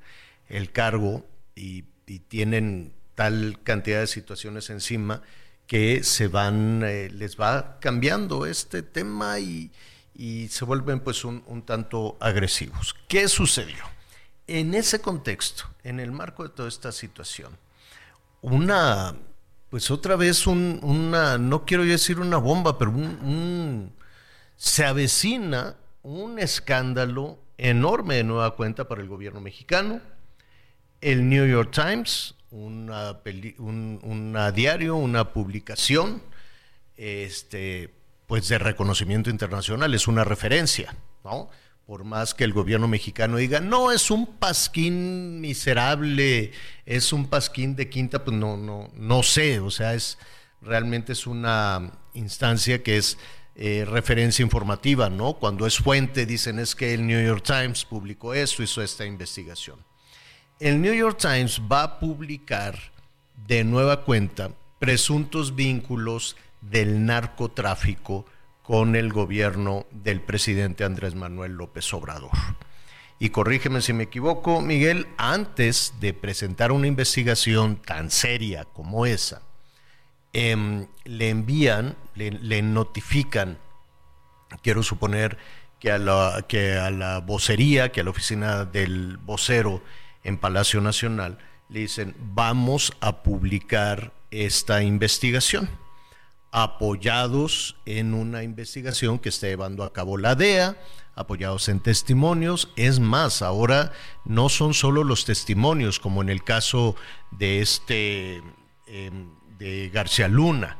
cargo 0.73 1.25
y, 1.55 1.85
tienen 2.27 2.91
tal 3.15 3.61
cantidad 3.63 4.01
de 4.01 4.07
situaciones 4.07 4.69
encima 4.69 5.21
que 5.65 6.03
se 6.03 6.27
van, 6.27 6.83
eh, 6.83 7.09
les 7.09 7.39
va 7.39 7.79
cambiando 7.79 8.45
este 8.45 8.81
tema 8.81 9.39
y, 9.39 9.71
se 10.49 10.65
vuelven 10.65 10.99
pues 10.99 11.23
un, 11.23 11.41
un, 11.47 11.61
tanto 11.61 12.17
agresivos. 12.19 12.97
¿Qué 13.07 13.29
sucedió? 13.29 13.85
En 14.45 14.75
ese 14.75 14.99
contexto, 14.99 15.69
en 15.85 16.01
el 16.01 16.11
marco 16.11 16.43
de 16.43 16.49
toda 16.49 16.67
esta 16.67 16.91
situación, 16.91 17.57
una, 18.41 19.15
pues 19.69 19.89
otra 19.89 20.17
vez 20.17 20.47
un, 20.47 20.81
una, 20.83 21.37
no 21.37 21.63
quiero 21.63 21.85
decir 21.85 22.19
una 22.19 22.35
bomba, 22.35 22.77
pero 22.77 22.91
un, 22.91 23.93
se 24.57 24.83
avecina 24.83 25.77
un 26.03 26.39
escándalo 26.39 27.39
enorme 27.57 28.15
de 28.15 28.23
nueva 28.23 28.55
cuenta 28.55 28.87
para 28.87 29.01
el 29.01 29.07
gobierno 29.07 29.41
mexicano. 29.41 30.01
El 31.01 31.29
New 31.29 31.45
York 31.45 31.71
Times, 31.71 32.35
una, 32.51 33.19
una 33.57 34.51
diario, 34.51 34.95
una 34.95 35.31
publicación, 35.33 36.21
este, 36.97 37.93
pues 38.27 38.47
de 38.47 38.57
reconocimiento 38.57 39.29
internacional, 39.29 39.93
es 39.93 40.07
una 40.07 40.23
referencia, 40.23 40.95
¿no? 41.23 41.49
Por 41.85 42.03
más 42.03 42.35
que 42.35 42.43
el 42.43 42.53
gobierno 42.53 42.87
mexicano 42.87 43.37
diga, 43.37 43.59
no, 43.59 43.91
es 43.91 44.11
un 44.11 44.27
pasquín 44.37 45.41
miserable, 45.41 46.51
es 46.85 47.11
un 47.13 47.27
pasquín 47.27 47.75
de 47.75 47.89
quinta, 47.89 48.23
pues 48.23 48.37
no, 48.37 48.57
no, 48.57 48.91
no 48.93 49.23
sé, 49.23 49.59
o 49.59 49.71
sea, 49.71 49.95
es 49.95 50.19
realmente 50.61 51.13
es 51.13 51.25
una 51.25 51.91
instancia 52.13 52.83
que 52.83 52.97
es 52.97 53.17
eh, 53.61 53.83
referencia 53.83 54.41
informativa, 54.41 55.09
¿no? 55.09 55.33
Cuando 55.33 55.67
es 55.67 55.79
fuente, 55.79 56.25
dicen 56.25 56.59
es 56.59 56.75
que 56.75 56.93
el 56.93 57.05
New 57.05 57.21
York 57.21 57.43
Times 57.43 57.83
publicó 57.83 58.33
esto, 58.33 58.63
hizo 58.63 58.81
esta 58.81 59.03
investigación. 59.03 59.83
El 60.61 60.81
New 60.81 60.93
York 60.93 61.17
Times 61.19 61.61
va 61.69 61.83
a 61.83 61.99
publicar 61.99 62.79
de 63.47 63.65
nueva 63.65 64.05
cuenta 64.05 64.51
presuntos 64.79 65.55
vínculos 65.55 66.37
del 66.61 67.05
narcotráfico 67.05 68.25
con 68.63 68.95
el 68.95 69.11
gobierno 69.11 69.85
del 69.91 70.21
presidente 70.21 70.85
Andrés 70.85 71.15
Manuel 71.15 71.51
López 71.51 71.93
Obrador. 71.93 72.31
Y 73.19 73.31
corrígeme 73.31 73.81
si 73.81 73.91
me 73.91 74.03
equivoco, 74.03 74.61
Miguel, 74.61 75.05
antes 75.17 75.95
de 75.99 76.13
presentar 76.13 76.71
una 76.71 76.87
investigación 76.87 77.75
tan 77.75 78.09
seria 78.09 78.63
como 78.63 79.05
esa, 79.05 79.41
Em, 80.31 80.87
le 81.05 81.29
envían, 81.29 81.97
le, 82.13 82.61
notifican, 82.61 83.57
quiero 84.61 84.83
suponer 84.83 85.37
que 85.79 85.91
a, 85.91 85.97
la, 85.97 86.45
que 86.47 86.75
a 86.75 86.91
la 86.91 87.19
vocería, 87.19 87.91
que 87.91 88.01
a 88.01 88.03
la 88.03 88.11
oficina 88.11 88.65
del 88.65 89.17
vocero 89.17 89.81
en 90.23 90.37
Palacio 90.37 90.81
Nacional, 90.81 91.39
le 91.69 91.79
dicen, 91.81 92.15
vamos 92.19 92.93
a 92.99 93.23
publicar 93.23 94.13
esta 94.29 94.83
investigación, 94.83 95.67
apoyados 96.51 97.77
en 97.85 98.13
una 98.13 98.43
investigación 98.43 99.17
que 99.17 99.29
está 99.29 99.47
llevando 99.47 99.83
a 99.83 99.93
cabo 99.93 100.17
la 100.17 100.35
DEA, 100.35 100.77
apoyados 101.15 101.69
en 101.69 101.79
testimonios. 101.79 102.71
Es 102.75 102.99
más, 102.99 103.41
ahora 103.41 103.93
no 104.25 104.49
son 104.49 104.75
solo 104.75 105.03
los 105.03 105.25
testimonios, 105.25 105.99
como 105.99 106.21
en 106.21 106.29
el 106.29 106.43
caso 106.43 106.95
de 107.31 107.61
este... 107.61 108.43
Em, 108.85 109.38
de 109.59 109.89
García 109.93 110.27
Luna. 110.27 110.77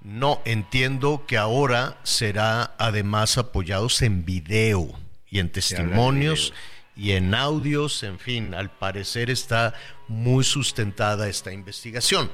No, 0.00 0.40
entiendo 0.44 1.24
que 1.26 1.36
ahora 1.36 1.98
será 2.02 2.74
además 2.78 3.36
apoyados 3.38 4.02
en 4.02 4.24
video 4.24 4.98
y 5.28 5.38
en 5.38 5.50
testimonios 5.50 6.52
y 6.96 7.12
en 7.12 7.34
audios, 7.34 8.02
en 8.02 8.18
fin, 8.18 8.54
al 8.54 8.70
parecer 8.70 9.30
está 9.30 9.74
muy 10.08 10.44
sustentada 10.44 11.28
esta 11.28 11.52
investigación. 11.52 12.30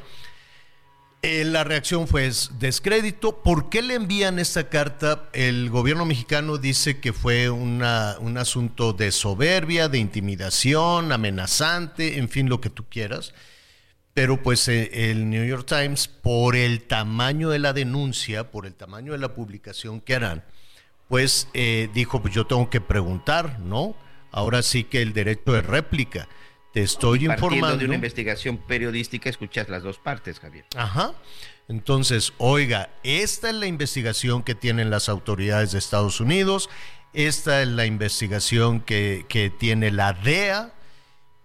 Eh, 1.21 1.45
la 1.45 1.65
reacción 1.65 2.07
fue 2.07 2.31
descrédito. 2.59 3.43
¿Por 3.43 3.71
qué 3.71 3.83
le 3.83 3.95
envían 3.95 4.39
esta 4.39 4.69
carta? 4.69 5.29
El 5.33 5.69
gobierno 5.69 6.05
mexicano 6.05 6.59
dice 6.59 7.01
que 7.01 7.13
fue 7.13 7.51
un 7.51 7.83
asunto 7.83 8.93
de 8.93 9.11
soberbia, 9.11 9.89
de 9.89 9.99
intimidación, 9.99 11.11
amenazante, 11.11 12.19
en 12.19 12.29
fin, 12.29 12.49
lo 12.49 12.61
que 12.61 12.71
tú 12.71 12.85
quieras. 12.89 13.35
Pero 14.19 14.43
pues 14.43 14.67
eh, 14.67 15.11
el 15.13 15.31
New 15.31 15.47
York 15.47 15.65
Times, 15.65 16.09
por 16.09 16.57
el 16.57 16.83
tamaño 16.83 17.51
de 17.51 17.61
la 17.61 17.73
denuncia, 17.73 18.51
por 18.51 18.67
el 18.67 18.75
tamaño 18.75 19.13
de 19.13 19.19
la 19.19 19.33
publicación 19.33 20.01
que 20.01 20.17
harán, 20.17 20.43
pues 21.07 21.47
eh, 21.55 21.89
dijo, 21.95 22.21
pues 22.21 22.35
yo 22.35 22.45
tengo 22.45 22.69
que 22.69 22.81
preguntar, 22.81 23.61
¿no? 23.61 23.95
Ahora 24.33 24.63
sí 24.63 24.83
que 24.83 25.03
el 25.03 25.13
derecho 25.13 25.53
de 25.53 25.61
réplica. 25.61 26.29
Te 26.75 26.83
estoy 26.83 27.27
informando. 27.27 27.77
de 27.77 27.85
una 27.85 27.95
investigación 27.95 28.57
periodística, 28.57 29.31
escuchas 29.31 29.69
las 29.69 29.85
dos 29.85 29.99
partes, 29.99 30.41
Javier. 30.41 30.65
Ajá. 30.77 31.15
Entonces, 31.69 32.33
oiga, 32.39 32.91
esta 33.05 33.51
es 33.51 33.55
la 33.55 33.67
investigación 33.67 34.43
que 34.43 34.57
tienen 34.57 34.91
las 34.91 35.09
autoridades 35.09 35.71
de 35.71 35.79
Estados 35.79 36.21
Unidos, 36.21 36.69
esta 37.13 37.63
es 37.63 37.69
la 37.69 37.87
investigación 37.87 38.81
que, 38.81 39.27
que 39.29 39.49
tiene 39.49 39.93
la 39.93 40.13
DEA, 40.13 40.75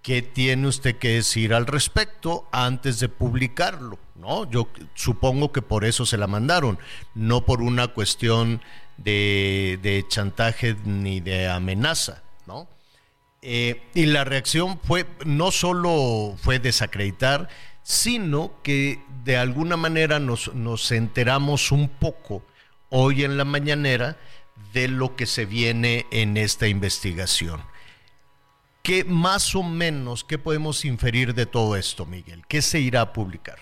¿Qué 0.03 0.21
tiene 0.21 0.67
usted 0.67 0.97
que 0.97 1.13
decir 1.13 1.53
al 1.53 1.65
respecto 1.65 2.45
antes 2.51 2.99
de 2.99 3.07
publicarlo? 3.07 3.97
¿No? 4.15 4.49
Yo 4.51 4.67
supongo 4.95 5.53
que 5.53 5.61
por 5.61 5.85
eso 5.85 6.05
se 6.05 6.17
la 6.17 6.27
mandaron, 6.27 6.77
no 7.15 7.45
por 7.45 7.61
una 7.61 7.87
cuestión 7.87 8.61
de, 8.97 10.05
chantaje 10.09 10.75
ni 10.83 11.21
de 11.21 11.47
amenaza, 11.47 12.21
¿no? 12.45 12.67
Eh, 13.41 13.81
y 13.93 14.05
la 14.07 14.25
reacción 14.25 14.77
fue, 14.83 15.05
no 15.25 15.51
solo 15.51 16.35
fue 16.37 16.59
desacreditar, 16.59 17.47
sino 17.81 18.51
que 18.61 19.01
de 19.23 19.37
alguna 19.37 19.77
manera 19.77 20.19
nos, 20.19 20.53
nos 20.53 20.91
enteramos 20.91 21.71
un 21.71 21.87
poco 21.87 22.43
hoy 22.89 23.23
en 23.23 23.37
la 23.37 23.45
mañanera 23.45 24.17
de 24.73 24.89
lo 24.89 25.15
que 25.15 25.27
se 25.27 25.45
viene 25.45 26.07
en 26.11 26.35
esta 26.35 26.67
investigación. 26.67 27.61
¿Qué 28.85 29.05
más 29.05 29.55
o 29.55 29.63
menos, 29.63 30.25
qué 30.25 30.37
podemos 30.37 30.83
inferir 30.83 31.33
de 31.33 31.45
todo 31.45 31.77
esto, 31.77 32.05
Miguel? 32.05 32.43
¿Qué 32.49 32.61
se 32.61 32.81
irá 32.81 32.99
a 32.99 33.13
publicar? 33.13 33.57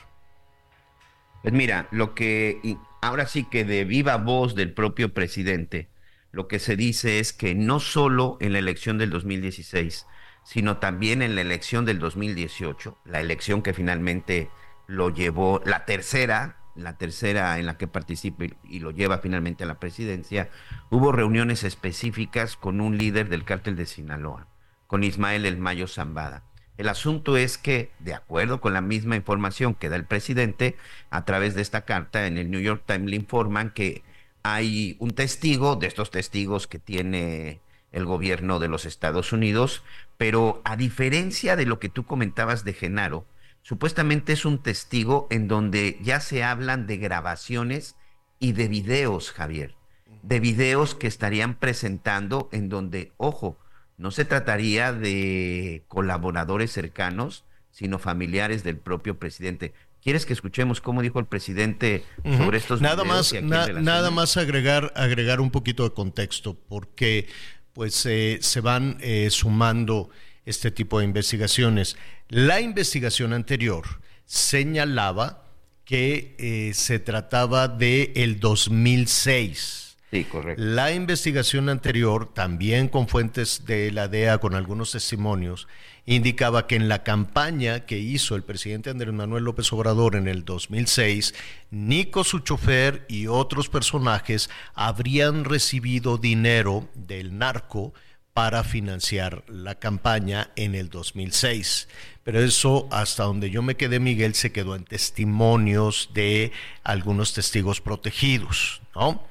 Pues 1.43 1.53
mira, 1.53 1.87
lo 1.91 2.15
que 2.15 2.75
ahora 3.03 3.27
sí 3.27 3.43
que 3.43 3.63
de 3.63 3.85
viva 3.85 4.17
voz 4.17 4.55
del 4.55 4.73
propio 4.73 5.13
presidente, 5.13 5.89
lo 6.31 6.47
que 6.47 6.57
se 6.57 6.75
dice 6.75 7.19
es 7.19 7.33
que 7.33 7.53
no 7.53 7.79
solo 7.79 8.37
en 8.41 8.53
la 8.53 8.57
elección 8.57 8.97
del 8.97 9.11
2016, 9.11 10.07
sino 10.43 10.77
también 10.77 11.21
en 11.21 11.35
la 11.35 11.41
elección 11.41 11.85
del 11.85 11.99
2018, 11.99 12.97
la 13.05 13.21
elección 13.21 13.61
que 13.61 13.75
finalmente 13.75 14.49
lo 14.87 15.11
llevó, 15.11 15.61
la 15.65 15.85
tercera, 15.85 16.57
la 16.75 16.97
tercera 16.97 17.59
en 17.59 17.67
la 17.67 17.77
que 17.77 17.87
participa 17.87 18.45
y 18.63 18.79
lo 18.79 18.89
lleva 18.89 19.19
finalmente 19.19 19.65
a 19.65 19.67
la 19.67 19.79
presidencia, 19.79 20.49
hubo 20.89 21.11
reuniones 21.11 21.63
específicas 21.63 22.55
con 22.55 22.81
un 22.81 22.97
líder 22.97 23.29
del 23.29 23.45
cártel 23.45 23.75
de 23.75 23.85
Sinaloa 23.85 24.47
con 24.91 25.05
Ismael 25.05 25.45
El 25.45 25.57
Mayo 25.57 25.87
Zambada. 25.87 26.43
El 26.75 26.89
asunto 26.89 27.37
es 27.37 27.57
que, 27.57 27.91
de 27.99 28.13
acuerdo 28.13 28.59
con 28.59 28.73
la 28.73 28.81
misma 28.81 29.15
información 29.15 29.73
que 29.73 29.87
da 29.87 29.95
el 29.95 30.03
presidente, 30.03 30.75
a 31.09 31.23
través 31.23 31.55
de 31.55 31.61
esta 31.61 31.85
carta 31.85 32.27
en 32.27 32.37
el 32.37 32.51
New 32.51 32.59
York 32.59 32.83
Times 32.85 33.09
le 33.09 33.15
informan 33.15 33.71
que 33.71 34.03
hay 34.43 34.97
un 34.99 35.11
testigo, 35.11 35.77
de 35.77 35.87
estos 35.87 36.11
testigos 36.11 36.67
que 36.67 36.77
tiene 36.77 37.61
el 37.93 38.03
gobierno 38.03 38.59
de 38.59 38.67
los 38.67 38.85
Estados 38.85 39.31
Unidos, 39.31 39.81
pero 40.17 40.61
a 40.65 40.75
diferencia 40.75 41.55
de 41.55 41.65
lo 41.65 41.79
que 41.79 41.87
tú 41.87 42.05
comentabas 42.05 42.65
de 42.65 42.73
Genaro, 42.73 43.25
supuestamente 43.61 44.33
es 44.33 44.43
un 44.43 44.61
testigo 44.61 45.25
en 45.29 45.47
donde 45.47 45.99
ya 46.01 46.19
se 46.19 46.43
hablan 46.43 46.85
de 46.85 46.97
grabaciones 46.97 47.95
y 48.39 48.51
de 48.51 48.67
videos, 48.67 49.31
Javier, 49.31 49.73
de 50.21 50.41
videos 50.41 50.95
que 50.95 51.07
estarían 51.07 51.53
presentando 51.55 52.49
en 52.51 52.67
donde, 52.67 53.13
ojo, 53.15 53.57
no 54.01 54.09
se 54.09 54.25
trataría 54.25 54.93
de 54.93 55.83
colaboradores 55.87 56.71
cercanos, 56.71 57.45
sino 57.69 57.99
familiares 57.99 58.63
del 58.63 58.77
propio 58.77 59.19
presidente. 59.19 59.73
¿Quieres 60.01 60.25
que 60.25 60.33
escuchemos 60.33 60.81
cómo 60.81 61.03
dijo 61.03 61.19
el 61.19 61.27
presidente 61.27 62.03
sobre 62.35 62.57
estos 62.57 62.81
nada 62.81 63.03
más 63.03 63.31
nada 63.43 64.09
más 64.09 64.35
agregar 64.37 64.91
agregar 64.95 65.39
un 65.39 65.51
poquito 65.51 65.83
de 65.83 65.93
contexto 65.93 66.55
porque 66.55 67.27
pues 67.73 68.03
eh, 68.07 68.39
se 68.41 68.59
van 68.61 68.97
eh, 69.01 69.27
sumando 69.29 70.09
este 70.45 70.71
tipo 70.71 70.97
de 70.97 71.05
investigaciones. 71.05 71.95
La 72.27 72.59
investigación 72.59 73.33
anterior 73.33 73.85
señalaba 74.25 75.45
que 75.85 76.35
eh, 76.39 76.73
se 76.73 76.97
trataba 76.97 77.67
de 77.67 78.13
el 78.15 78.39
2006 78.39 79.80
Sí, 80.11 80.25
correcto. 80.25 80.61
La 80.61 80.91
investigación 80.91 81.69
anterior, 81.69 82.33
también 82.33 82.89
con 82.89 83.07
fuentes 83.07 83.65
de 83.65 83.91
la 83.91 84.09
DEA, 84.09 84.39
con 84.39 84.55
algunos 84.55 84.91
testimonios, 84.91 85.69
indicaba 86.05 86.67
que 86.67 86.75
en 86.75 86.89
la 86.89 87.03
campaña 87.03 87.85
que 87.85 87.97
hizo 87.97 88.35
el 88.35 88.43
presidente 88.43 88.89
Andrés 88.89 89.13
Manuel 89.13 89.45
López 89.45 89.71
Obrador 89.71 90.17
en 90.17 90.27
el 90.27 90.43
2006, 90.43 91.33
Nico, 91.69 92.25
su 92.25 92.39
chofer 92.39 93.05
y 93.07 93.27
otros 93.27 93.69
personajes 93.69 94.49
habrían 94.73 95.45
recibido 95.45 96.17
dinero 96.17 96.89
del 96.93 97.37
narco 97.37 97.93
para 98.33 98.65
financiar 98.65 99.43
la 99.47 99.75
campaña 99.75 100.51
en 100.57 100.75
el 100.75 100.89
2006. 100.89 101.87
Pero 102.23 102.41
eso, 102.41 102.89
hasta 102.91 103.23
donde 103.23 103.49
yo 103.49 103.61
me 103.61 103.75
quedé, 103.75 103.99
Miguel, 103.99 104.35
se 104.35 104.51
quedó 104.51 104.75
en 104.75 104.83
testimonios 104.83 106.09
de 106.13 106.51
algunos 106.83 107.33
testigos 107.33 107.79
protegidos, 107.79 108.81
¿no? 108.93 109.30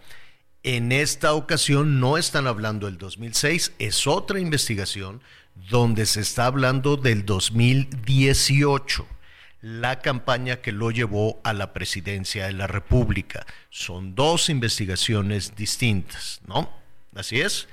En 0.62 0.92
esta 0.92 1.32
ocasión 1.32 2.00
no 2.00 2.18
están 2.18 2.46
hablando 2.46 2.84
del 2.84 2.98
2006, 2.98 3.72
es 3.78 4.06
otra 4.06 4.40
investigación 4.40 5.22
donde 5.70 6.04
se 6.04 6.20
está 6.20 6.44
hablando 6.44 6.98
del 6.98 7.24
2018, 7.24 9.06
la 9.62 10.00
campaña 10.00 10.56
que 10.56 10.72
lo 10.72 10.90
llevó 10.90 11.40
a 11.44 11.54
la 11.54 11.72
presidencia 11.72 12.44
de 12.44 12.52
la 12.52 12.66
República. 12.66 13.46
Son 13.70 14.14
dos 14.14 14.50
investigaciones 14.50 15.56
distintas, 15.56 16.42
¿no? 16.46 16.70
Así 17.14 17.40
es. 17.40 17.66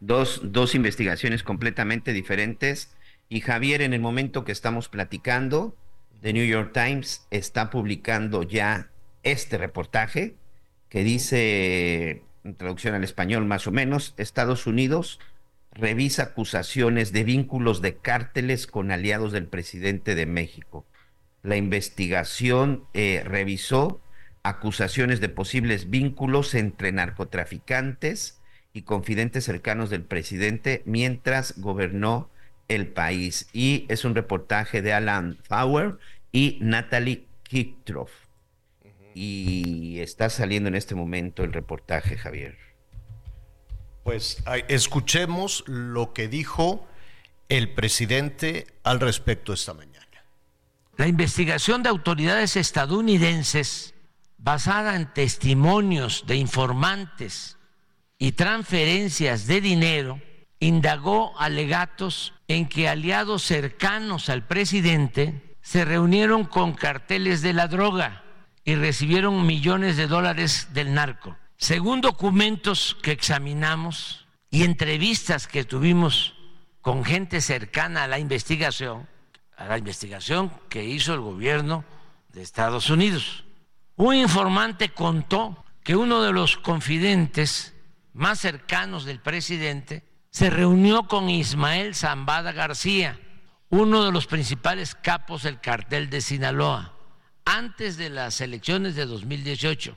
Dos, 0.00 0.40
dos 0.42 0.74
investigaciones 0.74 1.42
completamente 1.42 2.14
diferentes. 2.14 2.94
Y 3.28 3.42
Javier, 3.42 3.82
en 3.82 3.92
el 3.92 4.00
momento 4.00 4.42
que 4.42 4.52
estamos 4.52 4.88
platicando, 4.88 5.76
The 6.22 6.32
New 6.32 6.46
York 6.46 6.72
Times 6.72 7.26
está 7.30 7.68
publicando 7.68 8.42
ya 8.42 8.88
este 9.22 9.58
reportaje 9.58 10.36
que 10.88 11.04
dice, 11.04 12.22
en 12.44 12.54
traducción 12.56 12.94
al 12.94 13.04
español 13.04 13.44
más 13.44 13.66
o 13.66 13.72
menos, 13.72 14.14
Estados 14.16 14.66
Unidos 14.66 15.18
revisa 15.72 16.22
acusaciones 16.22 17.12
de 17.12 17.24
vínculos 17.24 17.82
de 17.82 17.96
cárteles 17.96 18.66
con 18.66 18.90
aliados 18.90 19.32
del 19.32 19.46
presidente 19.46 20.14
de 20.14 20.26
México. 20.26 20.86
La 21.42 21.56
investigación 21.56 22.84
eh, 22.94 23.22
revisó 23.24 24.00
acusaciones 24.42 25.20
de 25.20 25.28
posibles 25.28 25.90
vínculos 25.90 26.54
entre 26.54 26.92
narcotraficantes 26.92 28.40
y 28.72 28.82
confidentes 28.82 29.44
cercanos 29.44 29.90
del 29.90 30.02
presidente 30.02 30.82
mientras 30.86 31.58
gobernó 31.58 32.30
el 32.68 32.88
país. 32.88 33.48
Y 33.52 33.86
es 33.88 34.04
un 34.04 34.14
reportaje 34.14 34.82
de 34.82 34.92
Alan 34.92 35.38
Fowler 35.42 35.98
y 36.32 36.58
Natalie 36.60 37.26
Kicktroff 37.42 38.25
y 39.18 39.98
está 40.00 40.28
saliendo 40.28 40.68
en 40.68 40.74
este 40.74 40.94
momento 40.94 41.42
el 41.42 41.54
reportaje, 41.54 42.18
Javier. 42.18 42.58
Pues 44.04 44.44
escuchemos 44.68 45.64
lo 45.66 46.12
que 46.12 46.28
dijo 46.28 46.86
el 47.48 47.72
presidente 47.72 48.66
al 48.84 49.00
respecto 49.00 49.54
esta 49.54 49.72
mañana. 49.72 50.06
La 50.98 51.08
investigación 51.08 51.82
de 51.82 51.88
autoridades 51.88 52.56
estadounidenses 52.56 53.94
basada 54.36 54.96
en 54.96 55.10
testimonios 55.12 56.24
de 56.26 56.36
informantes 56.36 57.56
y 58.18 58.32
transferencias 58.32 59.46
de 59.46 59.62
dinero 59.62 60.20
indagó 60.60 61.32
alegatos 61.38 62.34
en 62.48 62.68
que 62.68 62.86
aliados 62.86 63.44
cercanos 63.44 64.28
al 64.28 64.46
presidente 64.46 65.56
se 65.62 65.86
reunieron 65.86 66.44
con 66.44 66.74
carteles 66.74 67.40
de 67.40 67.54
la 67.54 67.66
droga 67.66 68.24
y 68.66 68.74
recibieron 68.74 69.46
millones 69.46 69.96
de 69.96 70.08
dólares 70.08 70.68
del 70.74 70.92
narco. 70.92 71.36
Según 71.56 72.00
documentos 72.00 72.96
que 73.00 73.12
examinamos 73.12 74.26
y 74.50 74.64
entrevistas 74.64 75.46
que 75.46 75.64
tuvimos 75.64 76.34
con 76.82 77.04
gente 77.04 77.40
cercana 77.40 78.04
a 78.04 78.08
la 78.08 78.18
investigación, 78.18 79.08
a 79.56 79.66
la 79.66 79.78
investigación 79.78 80.50
que 80.68 80.84
hizo 80.84 81.14
el 81.14 81.20
gobierno 81.20 81.84
de 82.32 82.42
Estados 82.42 82.90
Unidos, 82.90 83.44
un 83.94 84.16
informante 84.16 84.88
contó 84.88 85.64
que 85.84 85.94
uno 85.94 86.20
de 86.22 86.32
los 86.32 86.56
confidentes 86.56 87.72
más 88.14 88.40
cercanos 88.40 89.04
del 89.04 89.20
presidente 89.20 90.02
se 90.30 90.50
reunió 90.50 91.06
con 91.06 91.30
Ismael 91.30 91.94
Zambada 91.94 92.50
García, 92.50 93.20
uno 93.68 94.04
de 94.04 94.10
los 94.10 94.26
principales 94.26 94.96
capos 94.96 95.44
del 95.44 95.60
cartel 95.60 96.10
de 96.10 96.20
Sinaloa 96.20 96.95
antes 97.46 97.96
de 97.96 98.10
las 98.10 98.40
elecciones 98.42 98.94
de 98.96 99.06
2018. 99.06 99.96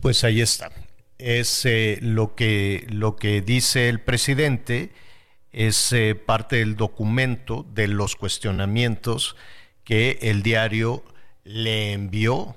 Pues 0.00 0.22
ahí 0.22 0.40
está. 0.40 0.70
Es 1.18 1.64
eh, 1.64 1.98
lo, 2.02 2.36
que, 2.36 2.86
lo 2.90 3.16
que 3.16 3.40
dice 3.40 3.88
el 3.88 4.00
presidente, 4.00 4.92
es 5.54 5.92
eh, 5.92 6.14
parte 6.14 6.56
del 6.56 6.76
documento 6.76 7.64
de 7.72 7.88
los 7.88 8.16
cuestionamientos 8.16 9.36
que 9.84 10.18
el 10.22 10.42
diario 10.42 11.04
le 11.44 11.92
envió 11.92 12.56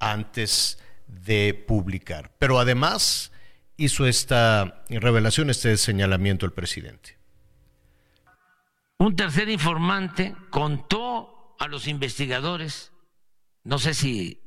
antes 0.00 0.78
de 1.06 1.54
publicar. 1.54 2.32
Pero 2.38 2.58
además 2.58 3.30
hizo 3.76 4.06
esta 4.06 4.84
revelación, 4.88 5.50
este 5.50 5.76
señalamiento 5.76 6.44
el 6.44 6.52
presidente. 6.52 7.21
Un 9.02 9.16
tercer 9.16 9.48
informante 9.48 10.36
contó 10.48 11.56
a 11.58 11.66
los 11.66 11.88
investigadores, 11.88 12.92
no 13.64 13.80
sé 13.80 13.94
si 13.94 14.40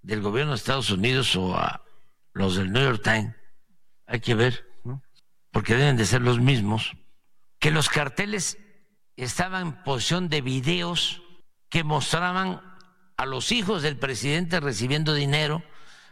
del 0.00 0.22
gobierno 0.22 0.52
de 0.52 0.56
Estados 0.56 0.90
Unidos 0.90 1.36
o 1.36 1.54
a 1.54 1.84
los 2.32 2.56
del 2.56 2.72
New 2.72 2.82
York 2.82 3.02
Times, 3.04 3.34
hay 4.06 4.20
que 4.20 4.34
ver, 4.34 4.66
porque 5.50 5.74
deben 5.74 5.98
de 5.98 6.06
ser 6.06 6.22
los 6.22 6.40
mismos, 6.40 6.96
que 7.58 7.70
los 7.70 7.90
carteles 7.90 8.56
estaban 9.16 9.66
en 9.66 9.82
posición 9.82 10.30
de 10.30 10.40
videos 10.40 11.20
que 11.68 11.84
mostraban 11.84 12.62
a 13.18 13.26
los 13.26 13.52
hijos 13.52 13.82
del 13.82 13.98
presidente 13.98 14.58
recibiendo 14.58 15.12
dinero 15.12 15.62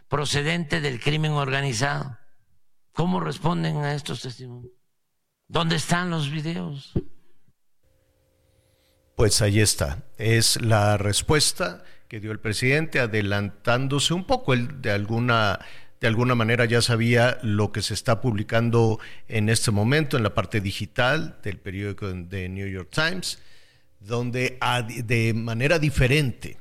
procedente 0.07 0.81
del 0.81 0.99
crimen 0.99 1.31
organizado. 1.31 2.15
¿Cómo 2.91 3.21
responden 3.21 3.77
a 3.77 3.95
estos 3.95 4.21
testimonios? 4.21 4.71
¿Dónde 5.47 5.77
están 5.77 6.11
los 6.11 6.29
videos? 6.29 6.93
Pues 9.17 9.41
ahí 9.41 9.61
está, 9.61 10.03
es 10.19 10.61
la 10.61 10.95
respuesta 10.95 11.83
que 12.07 12.19
dio 12.19 12.31
el 12.31 12.39
presidente 12.39 12.99
adelantándose 12.99 14.13
un 14.13 14.25
poco, 14.25 14.53
él 14.53 14.79
de 14.79 14.91
alguna 14.91 15.59
de 15.99 16.07
alguna 16.07 16.35
manera 16.35 16.65
ya 16.65 16.83
sabía 16.83 17.39
lo 17.41 17.71
que 17.71 17.81
se 17.81 17.95
está 17.95 18.21
publicando 18.21 18.99
en 19.27 19.49
este 19.49 19.71
momento 19.71 20.17
en 20.17 20.21
la 20.21 20.35
parte 20.35 20.61
digital 20.61 21.39
del 21.41 21.57
periódico 21.57 22.13
de 22.13 22.47
New 22.47 22.67
York 22.67 22.89
Times, 22.91 23.39
donde 23.99 24.59
de 25.03 25.33
manera 25.33 25.79
diferente 25.79 26.59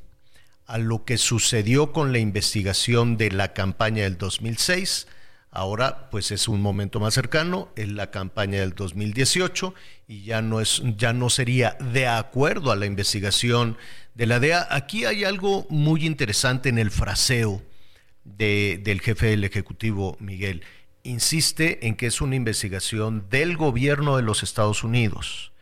a 0.64 0.78
lo 0.78 1.04
que 1.04 1.18
sucedió 1.18 1.92
con 1.92 2.10
la 2.10 2.20
investigación 2.20 3.18
de 3.18 3.32
la 3.32 3.52
campaña 3.52 4.04
del 4.04 4.16
2006, 4.16 5.08
Ahora, 5.56 6.10
pues 6.10 6.32
es 6.32 6.48
un 6.48 6.60
momento 6.60 7.00
más 7.00 7.14
cercano, 7.14 7.70
en 7.76 7.96
la 7.96 8.10
campaña 8.10 8.60
del 8.60 8.74
2018 8.74 9.72
y 10.06 10.22
ya 10.22 10.42
no 10.42 10.60
es, 10.60 10.82
ya 10.98 11.14
no 11.14 11.30
sería 11.30 11.78
de 11.80 12.06
acuerdo 12.06 12.72
a 12.72 12.76
la 12.76 12.84
investigación 12.84 13.78
de 14.14 14.26
la 14.26 14.38
DEA. 14.38 14.68
Aquí 14.70 15.06
hay 15.06 15.24
algo 15.24 15.66
muy 15.70 16.04
interesante 16.04 16.68
en 16.68 16.78
el 16.78 16.90
fraseo 16.90 17.62
del 18.24 19.00
jefe 19.00 19.28
del 19.28 19.44
ejecutivo 19.44 20.18
Miguel. 20.20 20.62
insiste 21.04 21.86
en 21.86 21.96
que 21.96 22.08
es 22.08 22.20
una 22.20 22.36
investigación 22.36 23.26
del 23.30 23.56
gobierno 23.56 24.18
de 24.18 24.24
los 24.24 24.42
Estados 24.42 24.84
Unidos, 24.84 25.52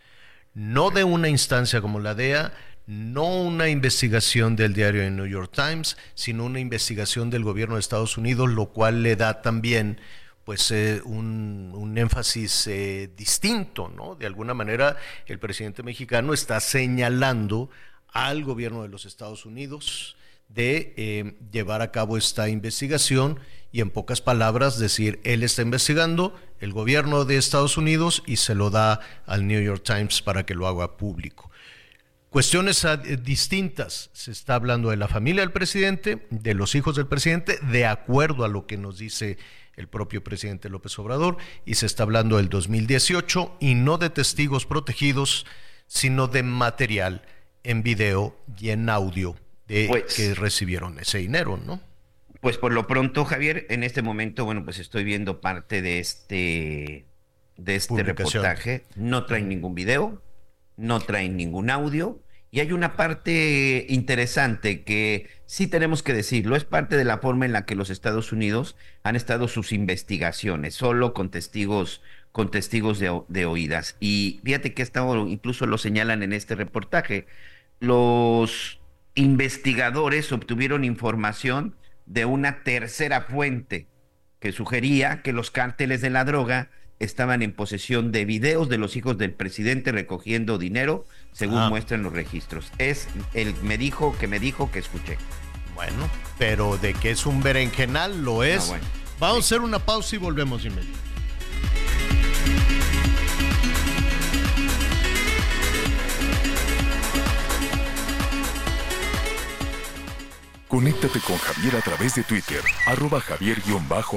no 0.55 0.91
de 0.91 1.05
una 1.05 1.29
instancia 1.29 1.81
como 1.81 2.01
la 2.01 2.17
DEA, 2.17 2.53
no 2.87 3.43
una 3.43 3.69
investigación 3.69 4.57
del 4.57 4.75
diario 4.75 5.03
de 5.03 5.11
New 5.11 5.27
York 5.27 5.53
Times, 5.55 5.97
sino 6.15 6.45
una 6.45 6.61
investigación 6.61 7.31
del 7.31 7.45
gobierno 7.45 7.77
de 7.77 7.81
Estados 7.81 8.19
Unidos, 8.19 8.51
lo 8.51 8.67
cual 8.67 9.03
le 9.03 9.17
da 9.17 9.41
también 9.41 9.99
pues 10.45 10.71
eh, 10.71 11.01
un, 11.05 11.95
énfasis 11.97 12.67
eh, 12.67 13.09
distinto, 13.17 13.89
¿no? 13.89 14.15
De 14.15 14.27
alguna 14.27 14.53
manera 14.53 14.97
el 15.27 15.39
presidente 15.39 15.83
mexicano 15.83 16.35
está 16.35 16.61
señalando 16.61 17.71
al 18.09 18.45
gobierno 18.45 18.83
de 18.83 18.89
los 18.89 19.07
Estados 19.07 19.47
Unidos 19.47 20.17
de 20.49 20.93
eh, 20.97 21.35
llevar 21.51 21.83
a 21.83 21.91
cabo 21.91 22.19
esta 22.19 22.49
investigación 22.49 23.41
y 23.73 23.81
en 23.81 23.91
pocas 23.91 24.21
palabras 24.21 24.79
decir, 24.79 25.21
él 25.25 25.43
está 25.43 25.63
investigando 25.63 26.39
el 26.61 26.73
gobierno 26.73 27.25
de 27.25 27.37
Estados 27.37 27.77
Unidos 27.77 28.23
y 28.27 28.37
se 28.37 28.55
lo 28.55 28.71
da 28.71 29.01
al 29.27 29.47
New 29.47 29.61
York 29.61 29.83
Times 29.83 30.21
para 30.23 30.45
que 30.45 30.55
lo 30.55 30.69
haga 30.69 30.97
público. 30.97 31.51
Cuestiones 32.35 32.85
distintas. 33.23 34.11
Se 34.13 34.33
está 34.33 34.57
hablando 34.57 34.91
de 34.91 34.97
la 34.97 35.07
familia 35.07 35.43
del 35.43 35.53
presidente, 35.53 36.27
de 36.31 36.55
los 36.55 36.75
hijos 36.75 36.97
del 36.97 37.07
presidente, 37.07 37.61
de 37.71 37.87
acuerdo 37.87 38.45
a 38.45 38.49
lo 38.49 38.67
que 38.67 38.77
nos 38.77 38.99
dice 38.99 39.39
el 39.77 39.87
propio 39.87 40.25
presidente 40.25 40.69
López 40.69 40.99
Obrador, 40.99 41.37
y 41.65 41.77
se 41.77 41.87
está 41.87 42.03
hablando 42.03 42.39
del 42.39 42.49
2018 42.49 43.59
y 43.61 43.77
no 43.77 43.99
de 43.99 44.11
testigos 44.11 44.67
protegidos, 44.67 45.47
sino 45.87 46.27
de 46.27 46.43
material 46.43 47.23
en 47.63 47.85
video 47.85 48.37
y 48.59 48.71
en 48.71 48.89
audio 48.89 49.37
de 49.69 49.87
pues 49.89 50.17
que 50.17 50.35
recibieron 50.35 50.99
ese 50.99 51.19
dinero, 51.19 51.57
¿no? 51.57 51.81
Pues 52.41 52.59
por 52.59 52.73
lo 52.73 52.89
pronto, 52.89 53.25
Javier, 53.25 53.65
en 53.71 53.85
este 53.85 54.03
momento, 54.03 54.45
bueno, 54.45 54.65
pues 54.65 54.81
estoy 54.81 55.05
viendo 55.05 55.41
parte 55.41 55.83
de 55.83 56.01
este 56.01 57.07
de 57.57 57.77
este 57.77 58.03
reportaje. 58.03 58.83
No 58.97 59.25
traen 59.25 59.49
ningún 59.49 59.77
video, 59.77 60.21
no 60.77 60.99
traen 60.99 61.37
ningún 61.37 61.71
audio 61.71 62.24
y 62.55 62.61
hay 62.61 62.71
una 62.71 62.95
parte 62.95 63.85
interesante 63.89 64.85
que 64.85 65.29
sí 65.45 65.67
tenemos 65.67 66.05
que 66.05 66.13
decirlo, 66.13 66.55
es 66.55 66.65
parte 66.65 66.97
de 66.97 67.03
la 67.03 67.19
forma 67.19 67.47
en 67.47 67.53
la 67.53 67.65
que 67.65 67.75
los 67.75 67.91
Estados 67.91 68.31
Unidos 68.31 68.77
han 69.03 69.17
estado 69.17 69.49
sus 69.49 69.73
investigaciones, 69.73 70.77
solo 70.77 71.15
con 71.15 71.33
testigos, 71.33 72.01
con 72.31 72.53
testigos 72.53 73.01
de, 73.01 73.45
oídas. 73.47 73.97
Y 73.99 74.41
fíjate 74.45 74.73
que 74.73 74.83
estado, 74.83 75.27
incluso 75.27 75.67
lo 75.67 75.79
señalan 75.79 76.23
en 76.23 76.33
este 76.33 76.55
reportaje, 76.55 77.27
los 77.81 78.81
investigadores 79.17 80.31
obtuvieron 80.31 80.85
información 80.85 81.75
de 82.07 82.25
una 82.25 82.63
tercera 82.63 83.23
fuente 83.23 83.89
que 84.39 84.53
sugería 84.53 85.23
que 85.23 85.33
los 85.33 85.51
cárteles 85.51 86.03
de 86.03 86.11
la 86.11 86.25
droga 86.25 86.71
estaban 87.01 87.43
en 87.43 87.53
posesión 87.53 88.13
de 88.13 88.25
videos 88.25 88.69
de 88.69 88.79
los 88.79 88.97
hijos 88.97 89.19
del 89.19 89.33
presidente 89.33 89.93
recogiendo 89.93 90.59
dinero, 90.59 91.05
según 91.33 91.59
ah. 91.59 91.69
muestran 91.69 92.03
los 92.03 92.13
registros. 92.13 92.71
Es 92.79 93.09
el 93.35 93.55
me 93.63 93.79
dijo 93.79 94.17
que 94.19 94.29
me 94.29 94.39
dijo 94.39 94.71
que 94.71 94.79
escuché. 94.79 95.19
Bueno, 95.75 96.09
pero 96.39 96.79
de 96.79 96.95
que 96.95 97.11
es 97.11 97.27
un 97.27 97.43
berenjenal 97.43 98.23
lo 98.25 98.45
es. 98.45 98.71
Ah, 98.71 98.79
Vamos 99.21 99.37
a 99.37 99.41
hacer 99.41 99.61
una 99.61 99.79
pausa 99.79 100.17
y 100.17 100.19
volvemos 100.19 100.65
inmediatamente. 100.65 101.14
Conéctate 110.69 111.21
con 111.21 111.37
Javier 111.37 111.77
a 111.77 111.81
través 111.81 112.15
de 112.15 112.23
Twitter, 112.23 112.61
arroba 112.87 113.21
javier 113.21 113.59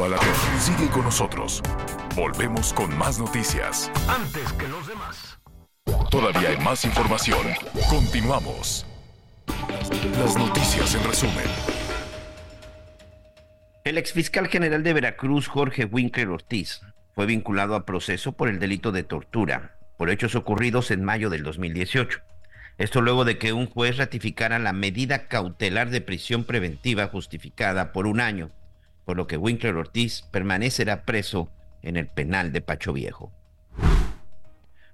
la 0.09 0.17
Sigue 0.59 0.89
con 0.89 1.03
nosotros. 1.03 1.61
Volvemos 2.15 2.73
con 2.73 2.97
más 2.97 3.19
noticias. 3.19 3.91
Antes 4.07 4.53
que 4.53 4.67
los 4.67 4.87
demás. 4.87 5.39
Todavía 6.09 6.49
hay 6.49 6.57
más 6.57 6.85
información. 6.85 7.45
Continuamos. 7.89 8.85
Las 10.17 10.37
noticias 10.37 10.95
en 10.95 11.03
resumen. 11.03 11.45
El 13.83 13.97
exfiscal 13.97 14.47
general 14.47 14.83
de 14.83 14.93
Veracruz, 14.93 15.47
Jorge 15.47 15.85
Winkler 15.85 16.29
Ortiz, 16.29 16.81
fue 17.13 17.25
vinculado 17.25 17.75
a 17.75 17.85
proceso 17.85 18.31
por 18.31 18.47
el 18.47 18.59
delito 18.59 18.91
de 18.91 19.03
tortura, 19.03 19.77
por 19.97 20.09
hechos 20.09 20.35
ocurridos 20.35 20.91
en 20.91 21.03
mayo 21.03 21.29
del 21.29 21.43
2018. 21.43 22.19
Esto 22.77 23.01
luego 23.01 23.25
de 23.25 23.39
que 23.39 23.53
un 23.53 23.65
juez 23.65 23.97
ratificara 23.97 24.59
la 24.59 24.71
medida 24.71 25.27
cautelar 25.27 25.89
de 25.89 25.99
prisión 25.99 26.43
preventiva 26.43 27.07
justificada 27.07 27.91
por 27.91 28.05
un 28.05 28.19
año, 28.19 28.51
por 29.03 29.17
lo 29.17 29.25
que 29.25 29.37
Winkler 29.37 29.75
Ortiz 29.75 30.21
permanecerá 30.31 31.03
preso 31.03 31.51
en 31.81 31.97
el 31.97 32.07
penal 32.07 32.51
de 32.51 32.61
Pacho 32.61 32.93
Viejo. 32.93 33.33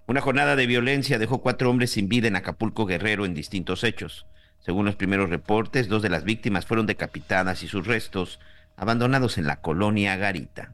Una 0.08 0.22
jornada 0.22 0.56
de 0.56 0.65
violencia 0.65 1.19
dejó 1.19 1.41
cuatro 1.41 1.69
hombres 1.69 1.91
sin 1.91 2.08
vida 2.08 2.28
en 2.28 2.36
Acapulco 2.38 2.86
Guerrero 2.86 3.26
en 3.26 3.34
distintos 3.34 3.84
hechos. 3.84 4.28
Según 4.60 4.86
los 4.86 4.96
primeros 4.96 5.30
reportes, 5.30 5.89
dos 5.89 6.02
de 6.02 6.10
las 6.10 6.24
víctimas 6.24 6.65
fueron 6.65 6.86
decapitadas 6.86 7.63
y 7.63 7.67
sus 7.67 7.86
restos 7.86 8.39
abandonados 8.78 9.38
en 9.38 9.46
la 9.46 9.62
colonia 9.62 10.15
Garita. 10.15 10.74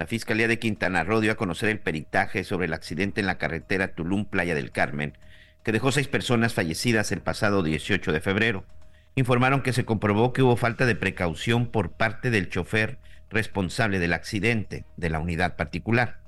La 0.00 0.06
Fiscalía 0.06 0.48
de 0.48 0.58
Quintana 0.58 1.04
Roo 1.04 1.20
dio 1.20 1.30
a 1.30 1.34
conocer 1.34 1.68
el 1.68 1.78
peritaje 1.78 2.42
sobre 2.42 2.64
el 2.64 2.72
accidente 2.72 3.20
en 3.20 3.26
la 3.26 3.36
carretera 3.36 3.94
Tulum-Playa 3.94 4.54
del 4.54 4.70
Carmen, 4.70 5.18
que 5.62 5.72
dejó 5.72 5.92
seis 5.92 6.08
personas 6.08 6.54
fallecidas 6.54 7.12
el 7.12 7.20
pasado 7.20 7.62
18 7.62 8.10
de 8.10 8.22
febrero. 8.22 8.64
Informaron 9.14 9.60
que 9.60 9.74
se 9.74 9.84
comprobó 9.84 10.32
que 10.32 10.40
hubo 10.40 10.56
falta 10.56 10.86
de 10.86 10.94
precaución 10.94 11.66
por 11.66 11.92
parte 11.92 12.30
del 12.30 12.48
chofer 12.48 12.96
responsable 13.28 13.98
del 13.98 14.14
accidente 14.14 14.86
de 14.96 15.10
la 15.10 15.18
unidad 15.18 15.56
particular. 15.56 16.20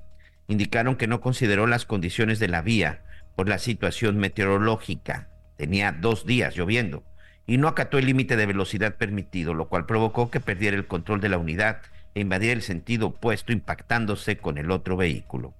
Indicaron 0.47 0.95
que 0.95 1.07
no 1.07 1.19
consideró 1.19 1.65
las 1.65 1.85
condiciones 1.85 2.37
de 2.37 2.49
la 2.49 2.61
vía 2.61 3.01
por 3.35 3.49
la 3.49 3.57
situación 3.57 4.19
meteorológica. 4.19 5.29
Tenía 5.57 5.91
dos 5.93 6.27
días 6.27 6.55
lloviendo 6.55 7.03
y 7.47 7.57
no 7.57 7.67
acató 7.67 7.97
el 7.97 8.05
límite 8.05 8.35
de 8.35 8.45
velocidad 8.45 8.97
permitido, 8.97 9.55
lo 9.55 9.67
cual 9.67 9.87
provocó 9.87 10.29
que 10.29 10.39
perdiera 10.39 10.77
el 10.77 10.85
control 10.85 11.21
de 11.21 11.29
la 11.29 11.39
unidad 11.39 11.81
e 12.15 12.21
invadir 12.21 12.51
el 12.51 12.61
sentido 12.61 13.07
opuesto 13.07 13.51
impactándose 13.51 14.37
con 14.37 14.57
el 14.57 14.71
otro 14.71 14.97
vehículo. 14.97 15.53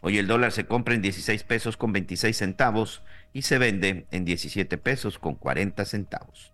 Hoy 0.00 0.18
el 0.18 0.26
dólar 0.26 0.52
se 0.52 0.66
compra 0.66 0.94
en 0.94 1.02
16 1.02 1.42
pesos 1.44 1.76
con 1.76 1.92
26 1.92 2.36
centavos 2.36 3.02
y 3.32 3.42
se 3.42 3.58
vende 3.58 4.06
en 4.10 4.24
17 4.24 4.78
pesos 4.78 5.18
con 5.18 5.34
40 5.34 5.84
centavos. 5.84 6.52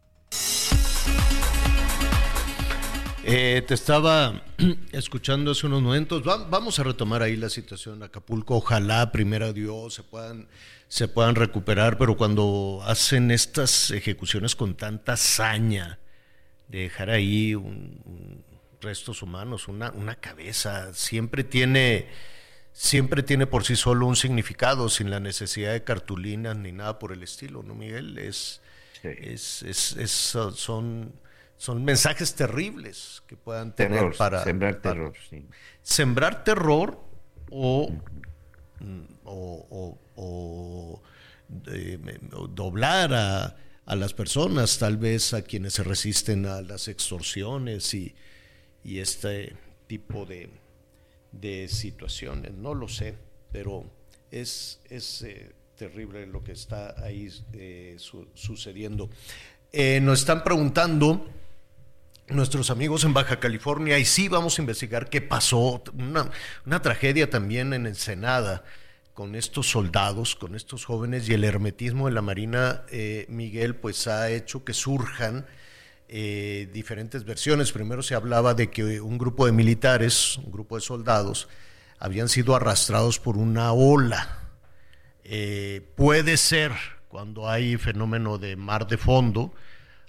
Eh, 3.24 3.62
te 3.68 3.74
estaba 3.74 4.42
escuchando 4.92 5.52
hace 5.52 5.66
unos 5.66 5.82
momentos. 5.82 6.24
vamos 6.24 6.78
a 6.78 6.82
retomar 6.82 7.22
ahí 7.22 7.36
la 7.36 7.50
situación 7.50 8.00
de 8.00 8.06
Acapulco. 8.06 8.56
Ojalá, 8.56 9.12
primero 9.12 9.52
Dios, 9.52 9.94
se 9.94 10.02
puedan, 10.02 10.48
se 10.88 11.06
puedan 11.06 11.36
recuperar, 11.36 11.98
pero 11.98 12.16
cuando 12.16 12.80
hacen 12.84 13.30
estas 13.30 13.92
ejecuciones 13.92 14.56
con 14.56 14.74
tanta 14.74 15.16
saña, 16.72 16.82
dejar 16.82 17.10
ahí 17.10 17.54
un, 17.54 18.44
restos 18.80 19.22
humanos, 19.22 19.68
una, 19.68 19.90
una, 19.92 20.16
cabeza, 20.16 20.92
siempre 20.92 21.44
tiene, 21.44 22.08
siempre 22.72 23.22
tiene 23.22 23.46
por 23.46 23.64
sí 23.64 23.76
solo 23.76 24.06
un 24.06 24.16
significado, 24.16 24.88
sin 24.88 25.10
la 25.10 25.20
necesidad 25.20 25.72
de 25.72 25.84
cartulinas 25.84 26.56
ni 26.56 26.72
nada 26.72 26.98
por 26.98 27.12
el 27.12 27.22
estilo, 27.22 27.62
¿no, 27.62 27.74
Miguel? 27.74 28.18
Es, 28.18 28.60
es, 29.02 29.62
es, 29.62 30.10
son, 30.10 31.12
son 31.56 31.84
mensajes 31.84 32.34
terribles 32.34 33.22
que 33.26 33.36
puedan 33.36 33.74
tener 33.74 34.16
para... 34.16 34.42
Sembrar 34.42 34.76
terror, 34.76 35.12
sí. 35.30 35.46
Sembrar 35.82 36.44
terror 36.44 37.00
o, 37.50 37.92
o, 39.24 39.98
o 40.16 41.02
eh, 41.68 41.98
doblar 42.50 43.14
a 43.14 43.56
a 43.92 43.96
las 43.96 44.14
personas, 44.14 44.78
tal 44.78 44.96
vez 44.96 45.34
a 45.34 45.42
quienes 45.42 45.74
se 45.74 45.84
resisten 45.84 46.46
a 46.46 46.62
las 46.62 46.88
extorsiones 46.88 47.92
y, 47.92 48.14
este 48.84 49.54
tipo 49.86 50.24
de, 50.24 50.48
situaciones. 51.68 52.54
No 52.54 52.72
lo 52.74 52.88
sé, 52.88 53.14
pero 53.52 53.84
es, 54.30 54.80
es 54.88 55.22
eh, 55.22 55.52
terrible 55.76 56.26
lo 56.26 56.42
que 56.42 56.52
está 56.52 56.94
ahí 57.04 57.28
eh, 57.52 57.98
sucediendo. 58.34 59.10
Eh, 59.72 60.00
nos 60.00 60.20
están 60.20 60.42
preguntando 60.42 61.28
nuestros 62.28 62.70
amigos 62.70 63.04
en 63.04 63.12
Baja 63.12 63.40
California 63.40 63.98
y 63.98 64.06
sí 64.06 64.28
vamos 64.28 64.58
a 64.58 64.62
investigar 64.62 65.10
qué 65.10 65.20
pasó. 65.20 65.82
Una, 65.92 66.30
una 66.64 66.80
tragedia 66.80 67.28
también 67.28 67.74
en 67.74 67.86
Ensenada 67.86 68.64
con 69.14 69.34
estos 69.34 69.70
soldados, 69.70 70.36
con 70.36 70.54
estos 70.54 70.84
jóvenes 70.84 71.28
y 71.28 71.34
el 71.34 71.44
hermetismo 71.44 72.06
de 72.06 72.14
la 72.14 72.22
Marina, 72.22 72.82
eh, 72.90 73.26
Miguel, 73.28 73.76
pues 73.76 74.06
ha 74.06 74.30
hecho 74.30 74.64
que 74.64 74.72
surjan 74.72 75.46
eh, 76.08 76.68
diferentes 76.72 77.24
versiones. 77.24 77.72
Primero 77.72 78.02
se 78.02 78.14
hablaba 78.14 78.54
de 78.54 78.70
que 78.70 79.00
un 79.00 79.18
grupo 79.18 79.46
de 79.46 79.52
militares, 79.52 80.38
un 80.38 80.50
grupo 80.50 80.76
de 80.76 80.80
soldados, 80.80 81.48
habían 81.98 82.28
sido 82.28 82.56
arrastrados 82.56 83.18
por 83.18 83.36
una 83.36 83.72
ola. 83.72 84.50
Eh, 85.24 85.86
puede 85.94 86.36
ser, 86.36 86.72
cuando 87.08 87.48
hay 87.48 87.76
fenómeno 87.76 88.38
de 88.38 88.56
mar 88.56 88.86
de 88.86 88.96
fondo, 88.96 89.54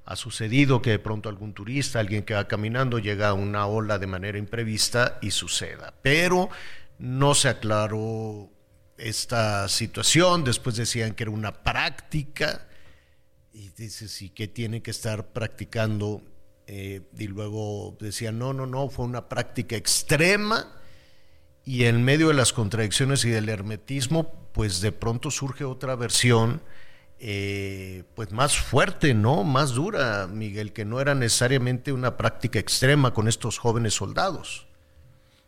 ha 0.06 0.16
sucedido 0.16 0.82
que 0.82 0.92
de 0.92 1.00
pronto 1.00 1.30
algún 1.30 1.54
turista, 1.54 2.00
alguien 2.00 2.24
que 2.24 2.34
va 2.34 2.48
caminando, 2.48 3.00
llega 3.00 3.30
a 3.30 3.34
una 3.34 3.68
ola 3.68 4.00
de 4.00 4.08
manera 4.08 4.38
imprevista 4.38 5.20
y 5.22 5.32
suceda. 5.32 5.94
Pero 6.02 6.50
no 7.00 7.36
se 7.36 7.50
aclaró 7.50 8.53
esta 9.04 9.68
situación, 9.68 10.44
después 10.44 10.76
decían 10.76 11.14
que 11.14 11.24
era 11.24 11.32
una 11.32 11.64
práctica, 11.64 12.68
y 13.52 13.70
dices, 13.70 14.22
¿y 14.22 14.30
qué 14.30 14.48
tiene 14.48 14.82
que 14.82 14.92
estar 14.92 15.28
practicando? 15.34 16.22
Eh, 16.66 17.02
y 17.18 17.28
luego 17.28 17.98
decían, 18.00 18.40
no, 18.40 18.54
no, 18.54 18.66
no, 18.66 18.90
fue 18.90 19.06
una 19.06 19.28
práctica 19.28 19.76
extrema, 19.76 20.80
y 21.66 21.84
en 21.84 22.04
medio 22.04 22.30
de 22.30 22.34
las 22.34 22.54
contradicciones 22.54 23.26
y 23.26 23.30
del 23.30 23.50
hermetismo, 23.50 24.50
pues 24.54 24.82
de 24.82 24.92
pronto 24.92 25.32
surge 25.32 25.64
otra 25.66 25.96
versión 25.96 26.62
eh, 27.20 28.04
pues 28.16 28.32
más 28.32 28.58
fuerte, 28.58 29.14
¿no? 29.14 29.44
Más 29.44 29.72
dura, 29.72 30.28
Miguel, 30.28 30.74
que 30.74 30.84
no 30.84 31.00
era 31.00 31.16
necesariamente 31.16 31.94
una 31.94 32.18
práctica 32.18 32.60
extrema 32.60 33.14
con 33.14 33.28
estos 33.30 33.60
jóvenes 33.60 33.94
soldados. 33.94 34.68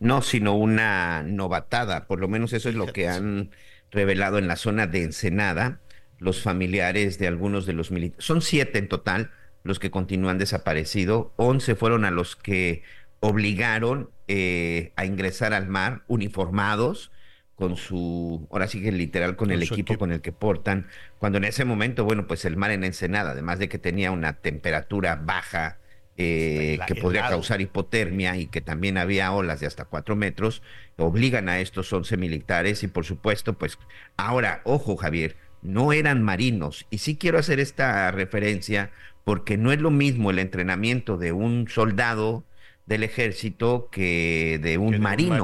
No, 0.05 0.21
sino 0.21 0.55
una 0.55 1.23
novatada, 1.23 2.05
por 2.05 2.19
lo 2.19 2.27
menos 2.27 2.53
eso 2.53 2.69
es 2.69 2.75
lo 2.75 2.93
que 2.93 3.07
han 3.07 3.49
revelado 3.89 4.37
en 4.37 4.47
la 4.47 4.55
zona 4.55 4.85
de 4.85 5.01
Ensenada. 5.01 5.79
Los 6.19 6.43
familiares 6.43 7.17
de 7.17 7.27
algunos 7.27 7.65
de 7.65 7.73
los 7.73 7.89
militares. 7.89 8.23
Son 8.23 8.41
siete 8.41 8.77
en 8.77 8.87
total 8.87 9.31
los 9.63 9.79
que 9.79 9.89
continúan 9.89 10.37
desaparecidos, 10.37 11.29
once 11.37 11.73
fueron 11.73 12.05
a 12.05 12.11
los 12.11 12.35
que 12.35 12.83
obligaron 13.19 14.11
eh, 14.27 14.93
a 14.95 15.05
ingresar 15.05 15.53
al 15.55 15.67
mar 15.67 16.03
uniformados, 16.07 17.11
con 17.55 17.75
su, 17.75 18.47
ahora 18.51 18.67
sí 18.67 18.83
que 18.83 18.91
literal 18.91 19.35
con, 19.35 19.49
el 19.49 19.63
equipo, 19.63 19.97
con 19.97 20.11
el 20.11 20.21
que 20.21 20.31
portan, 20.31 20.87
cuando 21.17 21.39
en 21.39 21.45
ese 21.45 21.65
momento, 21.65 22.05
bueno, 22.05 22.27
pues 22.27 22.45
el 22.45 22.57
mar 22.57 22.69
en 22.69 22.83
Ensenada, 22.83 23.31
además 23.31 23.57
de 23.57 23.67
que 23.67 23.79
tenía 23.79 24.11
una 24.11 24.33
temperatura 24.33 25.15
baja 25.15 25.79
eh, 26.17 26.79
que 26.87 26.95
podría 26.95 27.27
causar 27.27 27.59
hipotermia 27.59 28.37
y 28.37 28.47
que 28.47 28.61
también 28.61 28.97
había 28.97 29.33
olas 29.33 29.59
de 29.59 29.67
hasta 29.67 29.85
cuatro 29.85 30.15
metros, 30.15 30.61
obligan 30.97 31.49
a 31.49 31.59
estos 31.59 31.91
once 31.91 32.15
militares 32.15 32.83
y 32.83 32.87
por 32.87 33.05
supuesto, 33.05 33.53
pues 33.53 33.77
ahora, 34.15 34.61
ojo 34.63 34.95
Javier, 34.95 35.35
no 35.61 35.91
eran 35.91 36.23
marinos 36.23 36.85
y 36.89 36.99
sí 36.99 37.17
quiero 37.17 37.37
hacer 37.37 37.59
esta 37.59 38.11
referencia 38.11 38.91
porque 39.25 39.57
no 39.57 39.71
es 39.71 39.81
lo 39.81 39.91
mismo 39.91 40.31
el 40.31 40.39
entrenamiento 40.39 41.17
de 41.17 41.31
un 41.31 41.67
soldado 41.67 42.45
del 42.85 43.03
ejército 43.03 43.89
que 43.91 44.59
de 44.61 44.77
un, 44.77 45.01
marino. 45.01 45.43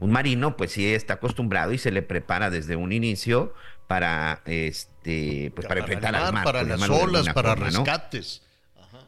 un 0.00 0.10
marino. 0.10 0.56
pues 0.56 0.72
sí 0.72 0.86
está 0.94 1.14
acostumbrado 1.14 1.72
y 1.72 1.78
se 1.78 1.90
le 1.90 2.02
prepara 2.02 2.48
desde 2.48 2.76
un 2.76 2.92
inicio 2.92 3.52
para 3.86 4.40
este 4.46 5.52
pues 5.54 5.66
para, 5.66 5.80
enfrentar 5.80 6.14
al 6.14 6.32
mar, 6.32 6.44
para 6.44 6.62
las 6.62 6.88
olas, 6.88 7.28
para 7.34 7.54
rescates. 7.54 8.45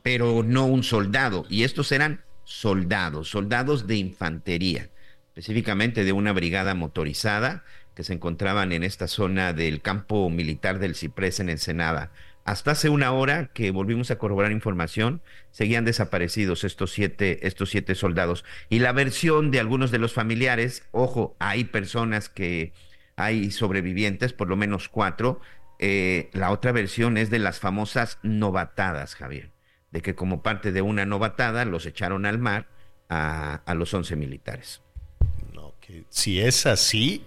Pero 0.08 0.42
no 0.42 0.64
un 0.64 0.84
soldado. 0.84 1.44
Y 1.50 1.64
estos 1.64 1.92
eran 1.92 2.24
soldados, 2.44 3.28
soldados 3.28 3.86
de 3.86 3.96
infantería, 3.96 4.88
específicamente 5.26 6.02
de 6.02 6.12
una 6.12 6.32
brigada 6.32 6.72
motorizada 6.74 7.62
que 7.94 8.04
se 8.04 8.14
encontraban 8.14 8.72
en 8.72 8.84
esta 8.84 9.06
zona 9.06 9.52
del 9.52 9.82
campo 9.82 10.30
militar 10.30 10.78
del 10.78 10.94
Ciprés 10.94 11.40
en 11.40 11.50
Ensenada. 11.50 12.10
Hasta 12.46 12.70
hace 12.70 12.88
una 12.88 13.12
hora 13.12 13.48
que 13.52 13.70
volvimos 13.70 14.10
a 14.10 14.16
corroborar 14.16 14.50
información, 14.50 15.20
seguían 15.50 15.84
desaparecidos 15.84 16.64
estos 16.64 16.90
siete, 16.90 17.46
estos 17.46 17.68
siete 17.68 17.94
soldados. 17.94 18.46
Y 18.70 18.78
la 18.78 18.92
versión 18.92 19.50
de 19.50 19.60
algunos 19.60 19.90
de 19.90 19.98
los 19.98 20.14
familiares, 20.14 20.84
ojo, 20.90 21.36
hay 21.38 21.64
personas 21.64 22.30
que 22.30 22.72
hay 23.16 23.50
sobrevivientes, 23.50 24.32
por 24.32 24.48
lo 24.48 24.56
menos 24.56 24.88
cuatro. 24.88 25.42
Eh, 25.78 26.30
la 26.32 26.50
otra 26.50 26.72
versión 26.72 27.18
es 27.18 27.28
de 27.28 27.40
las 27.40 27.60
famosas 27.60 28.18
novatadas, 28.22 29.14
Javier, 29.14 29.50
de 29.90 30.02
que 30.02 30.14
como 30.14 30.42
parte 30.42 30.72
de 30.72 30.82
una 30.82 31.06
novatada 31.06 31.64
los 31.64 31.86
echaron 31.86 32.26
al 32.26 32.38
mar 32.38 32.68
a, 33.08 33.74
los 33.74 33.92
once 33.94 34.16
militares. 34.16 34.82
No, 35.52 35.74
que 35.80 36.04
si 36.10 36.40
es 36.40 36.66
así, 36.66 37.24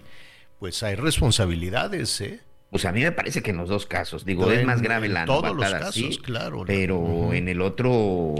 pues 0.58 0.82
hay 0.82 0.94
responsabilidades, 0.94 2.20
¿eh? 2.20 2.40
Pues 2.70 2.86
a 2.86 2.92
mí 2.92 3.02
me 3.02 3.12
parece 3.12 3.42
que 3.42 3.50
en 3.50 3.58
los 3.58 3.68
dos 3.68 3.84
casos, 3.84 4.24
digo, 4.24 4.50
es 4.50 4.64
más 4.64 4.80
grave 4.80 5.08
la 5.08 5.26
todos 5.26 5.54
los 5.54 5.70
casos, 5.70 6.18
claro. 6.18 6.64
Pero 6.66 7.34
en 7.34 7.48
el 7.48 7.60
otro, 7.60 8.34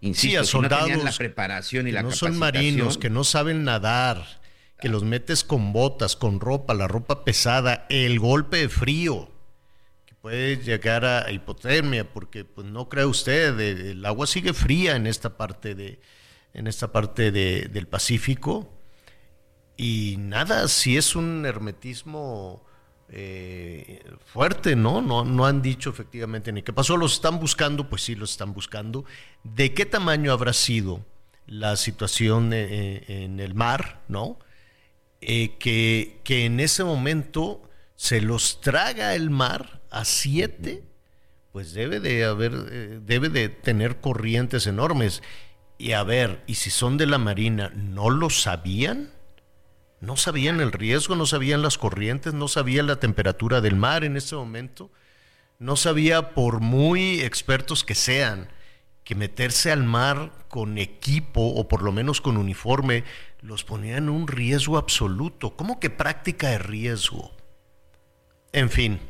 insisto, 0.00 0.42
sí, 0.42 0.50
soldados 0.50 0.88
no 0.88 1.04
la 1.04 1.12
preparación 1.12 1.86
y 1.86 1.92
la 1.92 2.02
no 2.02 2.10
son 2.10 2.38
marinos, 2.38 2.96
que 2.96 3.10
no 3.10 3.24
saben 3.24 3.64
nadar, 3.64 4.24
que 4.80 4.88
los 4.88 5.04
metes 5.04 5.44
con 5.44 5.74
botas, 5.74 6.16
con 6.16 6.40
ropa, 6.40 6.72
la 6.72 6.88
ropa 6.88 7.24
pesada, 7.24 7.86
el 7.90 8.18
golpe 8.18 8.56
de 8.56 8.68
frío, 8.70 9.30
que 9.30 9.37
puede 10.20 10.56
llegar 10.56 11.04
a 11.04 11.30
hipotermia, 11.30 12.12
porque 12.12 12.44
pues 12.44 12.66
no 12.66 12.88
cree 12.88 13.04
usted, 13.04 13.58
el 13.60 14.04
agua 14.04 14.26
sigue 14.26 14.52
fría 14.52 14.96
en 14.96 15.06
esta 15.06 15.36
parte 15.36 15.74
de, 15.74 16.00
en 16.54 16.66
esta 16.66 16.92
parte 16.92 17.30
de, 17.30 17.68
del 17.68 17.86
Pacífico. 17.86 18.68
Y 19.76 20.16
nada, 20.18 20.66
si 20.68 20.96
es 20.96 21.14
un 21.14 21.46
hermetismo 21.46 22.64
eh, 23.10 24.04
fuerte, 24.26 24.76
¿no? 24.76 25.00
¿no? 25.00 25.24
No 25.24 25.46
han 25.46 25.62
dicho 25.62 25.90
efectivamente 25.90 26.52
ni 26.52 26.62
qué 26.62 26.72
pasó. 26.72 26.96
Los 26.96 27.14
están 27.14 27.38
buscando, 27.38 27.88
pues 27.88 28.02
sí, 28.02 28.14
los 28.14 28.32
están 28.32 28.52
buscando. 28.52 29.04
¿De 29.44 29.72
qué 29.72 29.86
tamaño 29.86 30.32
habrá 30.32 30.52
sido 30.52 31.06
la 31.46 31.76
situación 31.76 32.52
eh, 32.52 32.66
eh, 33.08 33.24
en 33.24 33.40
el 33.40 33.54
mar, 33.54 34.02
¿no? 34.08 34.38
que, 35.20 36.20
que 36.22 36.44
en 36.44 36.60
ese 36.60 36.84
momento 36.84 37.68
se 37.96 38.20
los 38.20 38.60
traga 38.60 39.16
el 39.16 39.30
mar 39.30 39.77
a 39.90 40.04
siete, 40.04 40.82
pues 41.52 41.72
debe 41.72 42.00
de 42.00 42.24
haber, 42.24 43.02
debe 43.02 43.28
de 43.28 43.48
tener 43.48 44.00
corrientes 44.00 44.66
enormes. 44.66 45.22
Y 45.78 45.92
a 45.92 46.02
ver, 46.02 46.42
¿y 46.46 46.56
si 46.56 46.70
son 46.70 46.96
de 46.96 47.06
la 47.06 47.18
Marina, 47.18 47.72
no 47.74 48.10
lo 48.10 48.30
sabían? 48.30 49.10
No 50.00 50.16
sabían 50.16 50.60
el 50.60 50.72
riesgo, 50.72 51.16
no 51.16 51.26
sabían 51.26 51.62
las 51.62 51.78
corrientes, 51.78 52.34
no 52.34 52.48
sabían 52.48 52.86
la 52.86 53.00
temperatura 53.00 53.60
del 53.60 53.76
mar 53.76 54.04
en 54.04 54.16
ese 54.16 54.36
momento. 54.36 54.90
No 55.58 55.74
sabía, 55.74 56.34
por 56.34 56.60
muy 56.60 57.20
expertos 57.20 57.82
que 57.82 57.96
sean, 57.96 58.48
que 59.02 59.16
meterse 59.16 59.72
al 59.72 59.82
mar 59.82 60.32
con 60.48 60.78
equipo 60.78 61.40
o 61.40 61.66
por 61.66 61.82
lo 61.82 61.90
menos 61.90 62.20
con 62.20 62.36
uniforme 62.36 63.04
los 63.40 63.64
ponía 63.64 63.96
en 63.96 64.08
un 64.08 64.28
riesgo 64.28 64.78
absoluto. 64.78 65.56
¿Cómo 65.56 65.80
que 65.80 65.90
práctica 65.90 66.50
de 66.50 66.58
riesgo? 66.58 67.32
En 68.52 68.70
fin, 68.70 69.00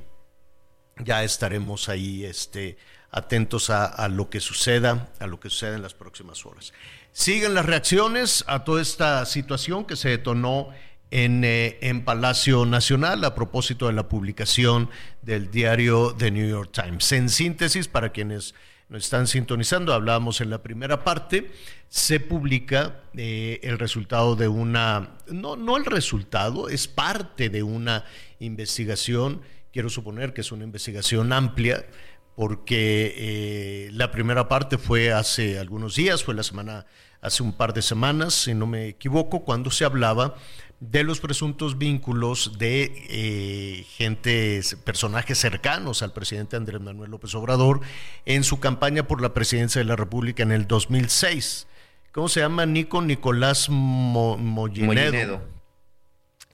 ya 1.04 1.24
estaremos 1.24 1.88
ahí 1.88 2.24
este, 2.24 2.76
atentos 3.10 3.70
a, 3.70 4.08
lo 4.08 4.28
que 4.30 4.40
suceda, 4.40 5.10
a 5.18 5.26
lo 5.26 5.40
que 5.40 5.50
suceda 5.50 5.76
en 5.76 5.82
las 5.82 5.94
próximas 5.94 6.44
horas. 6.44 6.72
Siguen 7.12 7.54
las 7.54 7.66
reacciones 7.66 8.44
a 8.46 8.64
toda 8.64 8.82
esta 8.82 9.24
situación 9.26 9.84
que 9.84 9.96
se 9.96 10.10
detonó 10.10 10.68
en, 11.10 11.42
eh, 11.42 11.78
en, 11.80 12.04
Palacio 12.04 12.66
Nacional 12.66 13.24
a 13.24 13.34
propósito 13.34 13.86
de 13.86 13.94
la 13.94 14.08
publicación 14.08 14.90
del 15.22 15.50
diario 15.50 16.14
The 16.16 16.30
New 16.30 16.48
York 16.48 16.70
Times. 16.72 17.10
En 17.12 17.30
síntesis, 17.30 17.88
para 17.88 18.10
quienes 18.10 18.54
nos 18.88 19.04
están 19.04 19.26
sintonizando, 19.26 19.92
hablábamos 19.92 20.40
en 20.40 20.50
la 20.50 20.62
primera 20.62 21.04
parte, 21.04 21.50
se 21.88 22.20
publica 22.20 23.00
eh, 23.14 23.60
el 23.62 23.78
resultado 23.78 24.36
de 24.36 24.48
una, 24.48 25.16
no, 25.28 25.56
no 25.56 25.76
el 25.76 25.86
resultado, 25.86 26.68
es 26.68 26.88
parte 26.88 27.48
de 27.48 27.62
una 27.62 28.04
investigación, 28.38 29.42
quiero 29.72 29.88
suponer 29.88 30.32
que 30.32 30.40
es 30.40 30.52
una 30.52 30.64
investigación 30.64 31.32
amplia, 31.32 31.86
porque 32.34 33.14
eh, 33.16 33.90
la 33.92 34.10
primera 34.10 34.48
parte 34.48 34.78
fue 34.78 35.12
hace 35.12 35.58
algunos 35.58 35.96
días, 35.96 36.22
fue 36.22 36.34
la 36.34 36.44
semana, 36.44 36.86
hace 37.20 37.42
un 37.42 37.52
par 37.52 37.74
de 37.74 37.82
semanas, 37.82 38.34
si 38.34 38.54
no 38.54 38.66
me 38.66 38.86
equivoco, 38.86 39.44
cuando 39.44 39.70
se 39.70 39.84
hablaba 39.84 40.36
de 40.80 41.02
los 41.02 41.18
presuntos 41.18 41.78
vínculos 41.78 42.56
de 42.58 42.92
eh, 43.10 43.84
gente, 43.96 44.60
personajes 44.84 45.36
cercanos 45.36 46.02
al 46.02 46.12
presidente 46.12 46.54
Andrés 46.54 46.80
Manuel 46.80 47.10
López 47.10 47.34
Obrador 47.34 47.80
en 48.24 48.44
su 48.44 48.60
campaña 48.60 49.08
por 49.08 49.20
la 49.20 49.34
presidencia 49.34 49.80
de 49.80 49.86
la 49.86 49.96
República 49.96 50.44
en 50.44 50.52
el 50.52 50.68
2006. 50.68 51.66
¿Cómo 52.12 52.28
se 52.28 52.40
llama? 52.40 52.66
Nico 52.66 53.02
Nicolás 53.02 53.68
Mollinedo, 53.68 55.42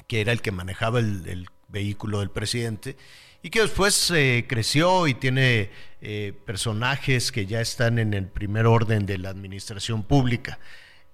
que 0.06 0.22
era 0.22 0.32
el 0.32 0.40
que 0.40 0.50
manejaba 0.50 1.00
el 1.00 1.46
vehículo 1.74 2.20
del 2.20 2.30
presidente 2.30 2.96
y 3.42 3.50
que 3.50 3.60
después 3.60 4.10
eh, 4.10 4.46
creció 4.48 5.06
y 5.06 5.12
tiene 5.12 5.68
eh, 6.00 6.32
personajes 6.46 7.30
que 7.30 7.44
ya 7.44 7.60
están 7.60 7.98
en 7.98 8.14
el 8.14 8.26
primer 8.26 8.64
orden 8.64 9.04
de 9.04 9.18
la 9.18 9.28
administración 9.28 10.02
pública. 10.02 10.58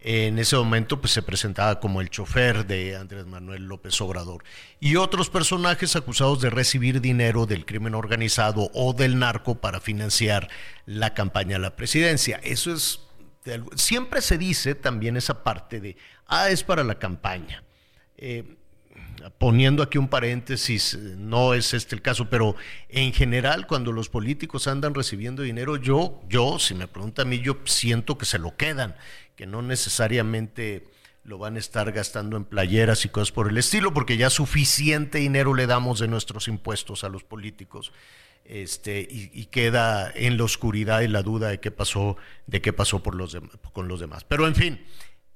En 0.02 0.38
ese 0.38 0.54
momento 0.54 1.00
pues, 1.00 1.12
se 1.12 1.22
presentaba 1.22 1.80
como 1.80 2.00
el 2.00 2.08
chofer 2.08 2.66
de 2.66 2.94
Andrés 2.94 3.26
Manuel 3.26 3.64
López 3.64 4.00
Obrador. 4.00 4.44
Y 4.78 4.94
otros 4.94 5.28
personajes 5.28 5.96
acusados 5.96 6.40
de 6.40 6.50
recibir 6.50 7.00
dinero 7.00 7.46
del 7.46 7.66
crimen 7.66 7.96
organizado 7.96 8.70
o 8.74 8.92
del 8.92 9.18
narco 9.18 9.56
para 9.56 9.80
financiar 9.80 10.48
la 10.86 11.14
campaña 11.14 11.56
a 11.56 11.58
la 11.58 11.74
presidencia. 11.74 12.40
Eso 12.44 12.72
es, 12.72 13.00
siempre 13.74 14.22
se 14.22 14.38
dice 14.38 14.76
también 14.76 15.16
esa 15.16 15.42
parte 15.42 15.80
de, 15.80 15.96
ah, 16.26 16.48
es 16.48 16.62
para 16.62 16.84
la 16.84 16.98
campaña. 16.98 17.64
Eh, 18.16 18.56
poniendo 19.38 19.82
aquí 19.82 19.98
un 19.98 20.08
paréntesis, 20.08 20.98
no 21.16 21.54
es 21.54 21.74
este 21.74 21.94
el 21.94 22.02
caso, 22.02 22.30
pero 22.30 22.56
en 22.88 23.12
general 23.12 23.66
cuando 23.66 23.92
los 23.92 24.08
políticos 24.08 24.66
andan 24.66 24.94
recibiendo 24.94 25.42
dinero, 25.42 25.76
yo, 25.76 26.20
yo, 26.28 26.58
si 26.58 26.74
me 26.74 26.88
pregunta 26.88 27.22
a 27.22 27.24
mí, 27.24 27.40
yo 27.40 27.58
siento 27.64 28.16
que 28.16 28.24
se 28.24 28.38
lo 28.38 28.56
quedan, 28.56 28.96
que 29.36 29.46
no 29.46 29.62
necesariamente 29.62 30.86
lo 31.24 31.38
van 31.38 31.56
a 31.56 31.58
estar 31.58 31.92
gastando 31.92 32.36
en 32.36 32.44
playeras 32.44 33.04
y 33.04 33.08
cosas 33.08 33.32
por 33.32 33.48
el 33.48 33.58
estilo, 33.58 33.92
porque 33.92 34.16
ya 34.16 34.30
suficiente 34.30 35.18
dinero 35.18 35.54
le 35.54 35.66
damos 35.66 36.00
de 36.00 36.08
nuestros 36.08 36.48
impuestos 36.48 37.04
a 37.04 37.08
los 37.08 37.24
políticos. 37.24 37.92
Este, 38.44 39.06
y, 39.08 39.44
queda 39.46 40.10
en 40.12 40.36
la 40.36 40.42
oscuridad 40.42 41.02
y 41.02 41.08
la 41.08 41.22
duda 41.22 41.48
de 41.50 41.60
qué 41.60 41.70
pasó, 41.70 42.16
de 42.48 42.60
qué 42.60 42.72
pasó 42.72 43.00
con 43.00 43.16
los 43.16 44.00
demás. 44.00 44.24
Pero 44.24 44.48
en 44.48 44.56
fin, 44.56 44.84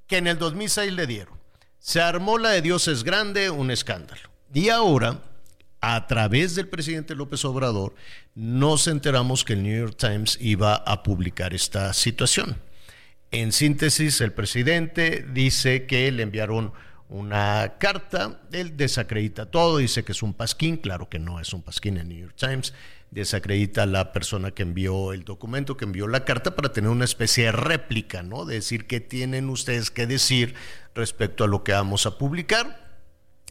que 0.09 0.17
en 0.17 0.27
el 0.27 0.39
2006 0.39 0.93
le 0.93 1.07
dieron. 1.07 1.44
Se 1.85 2.01
armó 2.01 2.39
la 2.39 2.49
de 2.49 2.63
Dios 2.63 2.89
es 2.89 3.05
grande, 3.05 3.51
un 3.51 3.71
escándalo. 3.71 4.23
Y 4.55 4.71
ahora, 4.71 5.21
a 5.83 6.07
través 6.07 6.55
del 6.55 6.67
presidente 6.67 7.15
López 7.15 7.45
Obrador, 7.45 7.95
nos 8.35 8.89
enteramos 8.89 9.45
que 9.45 9.53
el 9.53 9.63
New 9.63 9.81
York 9.81 9.97
Times 9.99 10.39
iba 10.41 10.77
a 10.77 11.03
publicar 11.03 11.53
esta 11.53 11.93
situación. 11.93 12.57
En 13.31 13.53
síntesis, 13.53 14.23
el 14.23 14.33
presidente 14.33 15.27
dice 15.31 15.85
que 15.85 16.11
le 16.11 16.23
enviaron 16.23 16.73
una 17.15 17.75
carta, 17.79 18.41
él 18.51 18.77
desacredita 18.77 19.47
todo, 19.47 19.79
dice 19.79 20.03
que 20.03 20.11
es 20.11 20.23
un 20.25 20.35
pasquín, 20.35 20.77
claro 20.79 21.09
que 21.09 21.21
no 21.21 21.39
es 21.39 21.53
un 21.53 21.63
pasquín 21.63 21.97
en 21.97 22.09
New 22.09 22.19
York 22.19 22.35
Times, 22.37 22.75
desacredita 23.13 23.85
a 23.85 23.87
la 23.87 24.13
persona 24.13 24.51
que 24.51 24.65
envió 24.65 25.13
el 25.13 25.23
documento, 25.23 25.77
que 25.77 25.85
envió 25.85 26.09
la 26.09 26.25
carta 26.25 26.57
para 26.57 26.73
tener 26.73 26.91
una 26.91 27.05
especie 27.05 27.45
de 27.45 27.53
réplica, 27.53 28.25
¿no? 28.25 28.45
De 28.45 28.57
decir 28.57 28.89
qué 28.89 28.99
tienen 28.99 29.49
ustedes 29.49 29.93
que 29.93 30.09
decir 30.09 30.57
respecto 30.93 31.45
a 31.45 31.47
lo 31.47 31.63
que 31.63 31.71
vamos 31.71 32.05
a 32.07 32.19
publicar. 32.19 32.99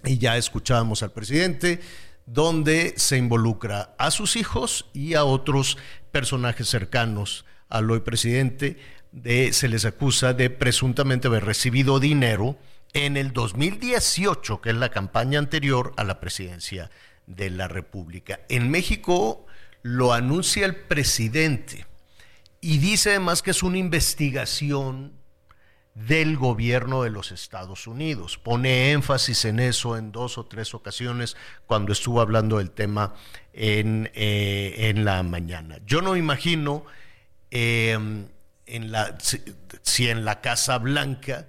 Y 0.03 0.17
ya 0.17 0.35
escuchábamos 0.35 1.01
al 1.01 1.13
presidente, 1.13 1.79
donde 2.25 2.93
se 2.97 3.15
involucra 3.15 3.95
a 3.97 4.11
sus 4.11 4.35
hijos 4.35 4.87
y 4.91 5.13
a 5.13 5.23
otros 5.23 5.77
personajes 6.11 6.67
cercanos 6.67 7.45
al 7.69 7.89
hoy 7.89 8.01
presidente. 8.01 8.75
De, 9.13 9.53
se 9.53 9.69
les 9.69 9.85
acusa 9.85 10.33
de 10.33 10.49
presuntamente 10.49 11.29
haber 11.29 11.45
recibido 11.45 12.01
dinero 12.01 12.57
en 12.93 13.17
el 13.17 13.33
2018, 13.33 14.61
que 14.61 14.69
es 14.69 14.75
la 14.75 14.89
campaña 14.89 15.39
anterior 15.39 15.93
a 15.97 16.03
la 16.03 16.19
presidencia 16.19 16.89
de 17.27 17.49
la 17.49 17.67
República. 17.67 18.41
En 18.49 18.69
México 18.69 19.45
lo 19.81 20.13
anuncia 20.13 20.65
el 20.65 20.75
presidente 20.75 21.85
y 22.61 22.77
dice 22.77 23.11
además 23.11 23.41
que 23.41 23.51
es 23.51 23.63
una 23.63 23.77
investigación 23.77 25.13
del 25.95 26.37
gobierno 26.37 27.03
de 27.03 27.09
los 27.09 27.31
Estados 27.31 27.87
Unidos. 27.87 28.37
Pone 28.37 28.91
énfasis 28.91 29.45
en 29.45 29.59
eso 29.59 29.97
en 29.97 30.11
dos 30.11 30.37
o 30.37 30.45
tres 30.45 30.73
ocasiones 30.73 31.35
cuando 31.67 31.91
estuvo 31.91 32.21
hablando 32.21 32.57
del 32.57 32.71
tema 32.71 33.13
en, 33.51 34.09
eh, 34.15 34.93
la 34.95 35.21
mañana. 35.23 35.79
Yo 35.85 36.01
no 36.01 36.15
imagino 36.15 36.85
em, 37.51 38.27
en 38.65 38.91
la, 38.91 39.17
si, 39.19 40.09
en 40.09 40.25
la 40.25 40.41
Casa 40.41 40.77
Blanca, 40.79 41.47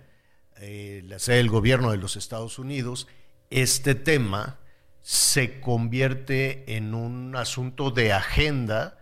eh, 0.67 1.03
la 1.05 1.19
sede 1.19 1.37
del 1.37 1.51
gobierno 1.51 1.91
de 1.91 1.99
los 1.99 2.17
Estados 2.17 2.59
Unidos, 2.59 3.07
este 3.51 3.95
tema 3.95 4.59
se 5.03 5.61
convierte 5.61 6.77
en 6.77 6.95
un 6.95 7.37
asunto 7.37 7.91
de 7.91 8.15
agenda 8.15 8.99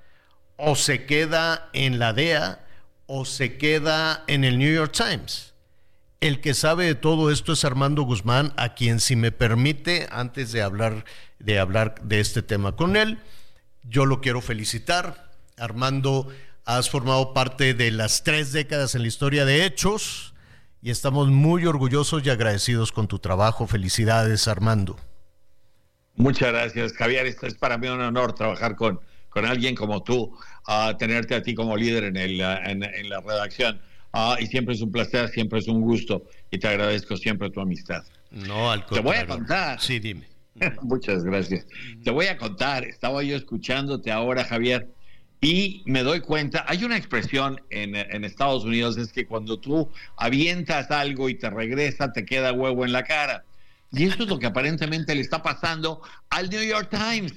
o 0.57 0.75
se 0.75 1.07
queda 1.07 1.70
en 1.72 2.01
la 2.01 2.12
DEA 2.12 2.66
o 3.07 3.25
se 3.25 3.59
queda 3.59 4.25
en 4.27 4.42
el 4.42 4.59
New 4.59 4.75
York 4.75 4.92
Times. 4.92 5.55
El 6.20 6.40
que 6.40 6.55
sabe 6.55 6.87
de 6.87 6.94
todo 6.96 7.31
esto 7.31 7.53
es 7.53 7.64
Armando 7.64 8.03
Guzmán, 8.03 8.53
a 8.57 8.75
quien 8.75 8.98
si 8.98 9.14
me 9.14 9.31
permite, 9.31 10.09
antes 10.11 10.51
de 10.51 10.62
hablar 10.62 11.05
de 11.38 11.61
hablar 11.61 11.94
de 12.03 12.18
este 12.18 12.42
tema 12.42 12.75
con 12.75 12.96
él, 12.96 13.18
yo 13.85 14.05
lo 14.05 14.20
quiero 14.20 14.40
felicitar. 14.40 15.31
Armando, 15.57 16.27
has 16.64 16.90
formado 16.90 17.35
parte 17.35 17.75
de 17.75 17.92
las 17.92 18.25
tres 18.25 18.53
décadas 18.53 18.96
en 18.96 19.03
la 19.03 19.09
historia 19.09 19.44
de 19.44 19.64
Hechos 19.64 20.32
y 20.83 20.90
estamos 20.90 21.29
muy 21.29 21.64
orgullosos 21.64 22.27
y 22.27 22.31
agradecidos 22.31 22.90
con 22.90 23.07
tu 23.07 23.21
trabajo. 23.21 23.68
Felicidades, 23.68 24.49
Armando. 24.49 24.99
Muchas 26.16 26.53
gracias, 26.53 26.92
Javier. 26.92 27.27
Esto 27.27 27.47
es 27.47 27.55
para 27.55 27.79
mí 27.79 27.87
un 27.87 28.01
honor 28.01 28.35
trabajar 28.35 28.75
con, 28.75 29.01
con 29.29 29.47
alguien 29.47 29.77
como 29.77 30.03
tú, 30.03 30.37
a 30.66 30.97
tenerte 30.99 31.37
a 31.37 31.42
ti 31.42 31.55
como 31.55 31.77
líder 31.77 32.05
en, 32.05 32.16
el, 32.16 32.40
en, 32.40 33.09
la 33.09 33.21
redacción. 33.21 33.81
Ah, 34.12 34.37
y 34.40 34.47
siempre 34.47 34.75
es 34.75 34.83
un 34.83 34.90
placer, 34.90 35.29
siempre 35.29 35.61
es 35.61 35.68
un 35.68 35.81
gusto 35.81 36.25
y 36.51 36.59
te 36.59 36.66
agradezco 36.66 37.16
siempre 37.16 37.49
tu 37.51 37.61
amistad. 37.61 38.03
No, 38.33 38.71
al 38.71 38.85
contrario. 38.85 39.03
Te 39.03 39.09
voy 39.09 39.16
a 39.16 39.27
contar. 39.27 39.81
Sí, 39.81 40.01
dime. 40.01 40.27
Muchas 40.83 41.25
gracias. 41.25 41.64
Te 42.03 42.11
voy 42.11 42.27
a 42.27 42.37
contar, 42.37 42.85
estaba 42.85 43.23
yo 43.23 43.37
escuchándote 43.37 44.11
ahora, 44.11 44.45
Javier, 44.45 44.88
y 45.45 45.83
me 45.87 46.05
doy 46.05 46.21
cuenta, 46.21 46.65
hay 46.69 46.85
una 46.85 46.97
expresión 46.97 47.61
en, 47.69 47.97
en, 47.97 48.25
Estados 48.25 48.65
Unidos, 48.65 48.97
es 48.97 49.13
que 49.13 49.27
cuando 49.27 49.59
tú 49.59 49.91
avientas 50.17 50.93
algo 50.93 51.29
y 51.29 51.35
te 51.35 51.51
regresa, 51.51 52.13
te 52.13 52.25
queda 52.25 52.53
huevo 52.53 52.85
en 52.85 52.93
la 52.93 53.03
cara. 53.03 53.45
Y 53.91 54.05
eso 54.05 54.23
es 54.23 54.29
lo 54.29 54.39
que 54.39 54.47
aparentemente 54.47 55.17
le 55.17 55.21
está 55.21 55.43
pasando 55.43 56.01
al 56.31 56.49
New 56.49 56.63
York 56.63 56.91
Times, 56.91 57.35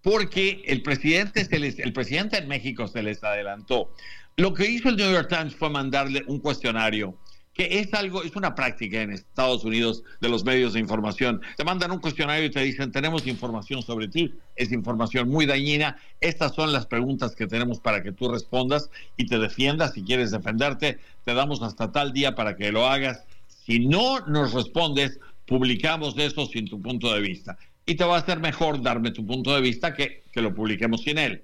porque 0.00 0.62
el 0.66 0.82
presidente, 0.82 1.44
se 1.44 1.58
les, 1.58 1.78
el 1.78 1.92
presidente 1.92 2.38
en 2.38 2.48
México 2.48 2.88
se 2.88 3.02
les 3.02 3.22
adelantó. 3.22 3.94
Lo 4.38 4.54
que 4.54 4.70
hizo 4.70 4.88
el 4.88 4.96
New 4.96 5.12
York 5.12 5.28
Times 5.28 5.54
fue 5.54 5.68
mandarle 5.68 6.24
un 6.28 6.40
cuestionario 6.40 7.18
que 7.54 7.80
es 7.80 7.92
algo, 7.92 8.22
es 8.22 8.34
una 8.34 8.54
práctica 8.54 9.02
en 9.02 9.12
Estados 9.12 9.64
Unidos 9.64 10.02
de 10.20 10.28
los 10.28 10.44
medios 10.44 10.72
de 10.72 10.80
información. 10.80 11.42
Te 11.56 11.64
mandan 11.64 11.90
un 11.90 11.98
cuestionario 11.98 12.46
y 12.46 12.50
te 12.50 12.60
dicen, 12.60 12.90
tenemos 12.92 13.26
información 13.26 13.82
sobre 13.82 14.08
ti, 14.08 14.34
es 14.56 14.72
información 14.72 15.28
muy 15.28 15.44
dañina, 15.44 15.96
estas 16.20 16.54
son 16.54 16.72
las 16.72 16.86
preguntas 16.86 17.36
que 17.36 17.46
tenemos 17.46 17.78
para 17.78 18.02
que 18.02 18.12
tú 18.12 18.28
respondas 18.30 18.90
y 19.16 19.26
te 19.26 19.38
defiendas, 19.38 19.92
si 19.92 20.02
quieres 20.02 20.30
defenderte, 20.30 20.98
te 21.24 21.34
damos 21.34 21.62
hasta 21.62 21.92
tal 21.92 22.12
día 22.12 22.34
para 22.34 22.56
que 22.56 22.72
lo 22.72 22.86
hagas. 22.86 23.24
Si 23.48 23.80
no 23.80 24.20
nos 24.26 24.52
respondes, 24.52 25.20
publicamos 25.46 26.16
eso 26.18 26.46
sin 26.46 26.66
tu 26.68 26.80
punto 26.80 27.12
de 27.12 27.20
vista. 27.20 27.58
Y 27.84 27.96
te 27.96 28.04
va 28.04 28.16
a 28.16 28.24
ser 28.24 28.40
mejor 28.40 28.80
darme 28.80 29.10
tu 29.10 29.26
punto 29.26 29.54
de 29.54 29.60
vista 29.60 29.92
que, 29.92 30.22
que 30.32 30.40
lo 30.40 30.54
publiquemos 30.54 31.02
sin 31.02 31.18
él. 31.18 31.42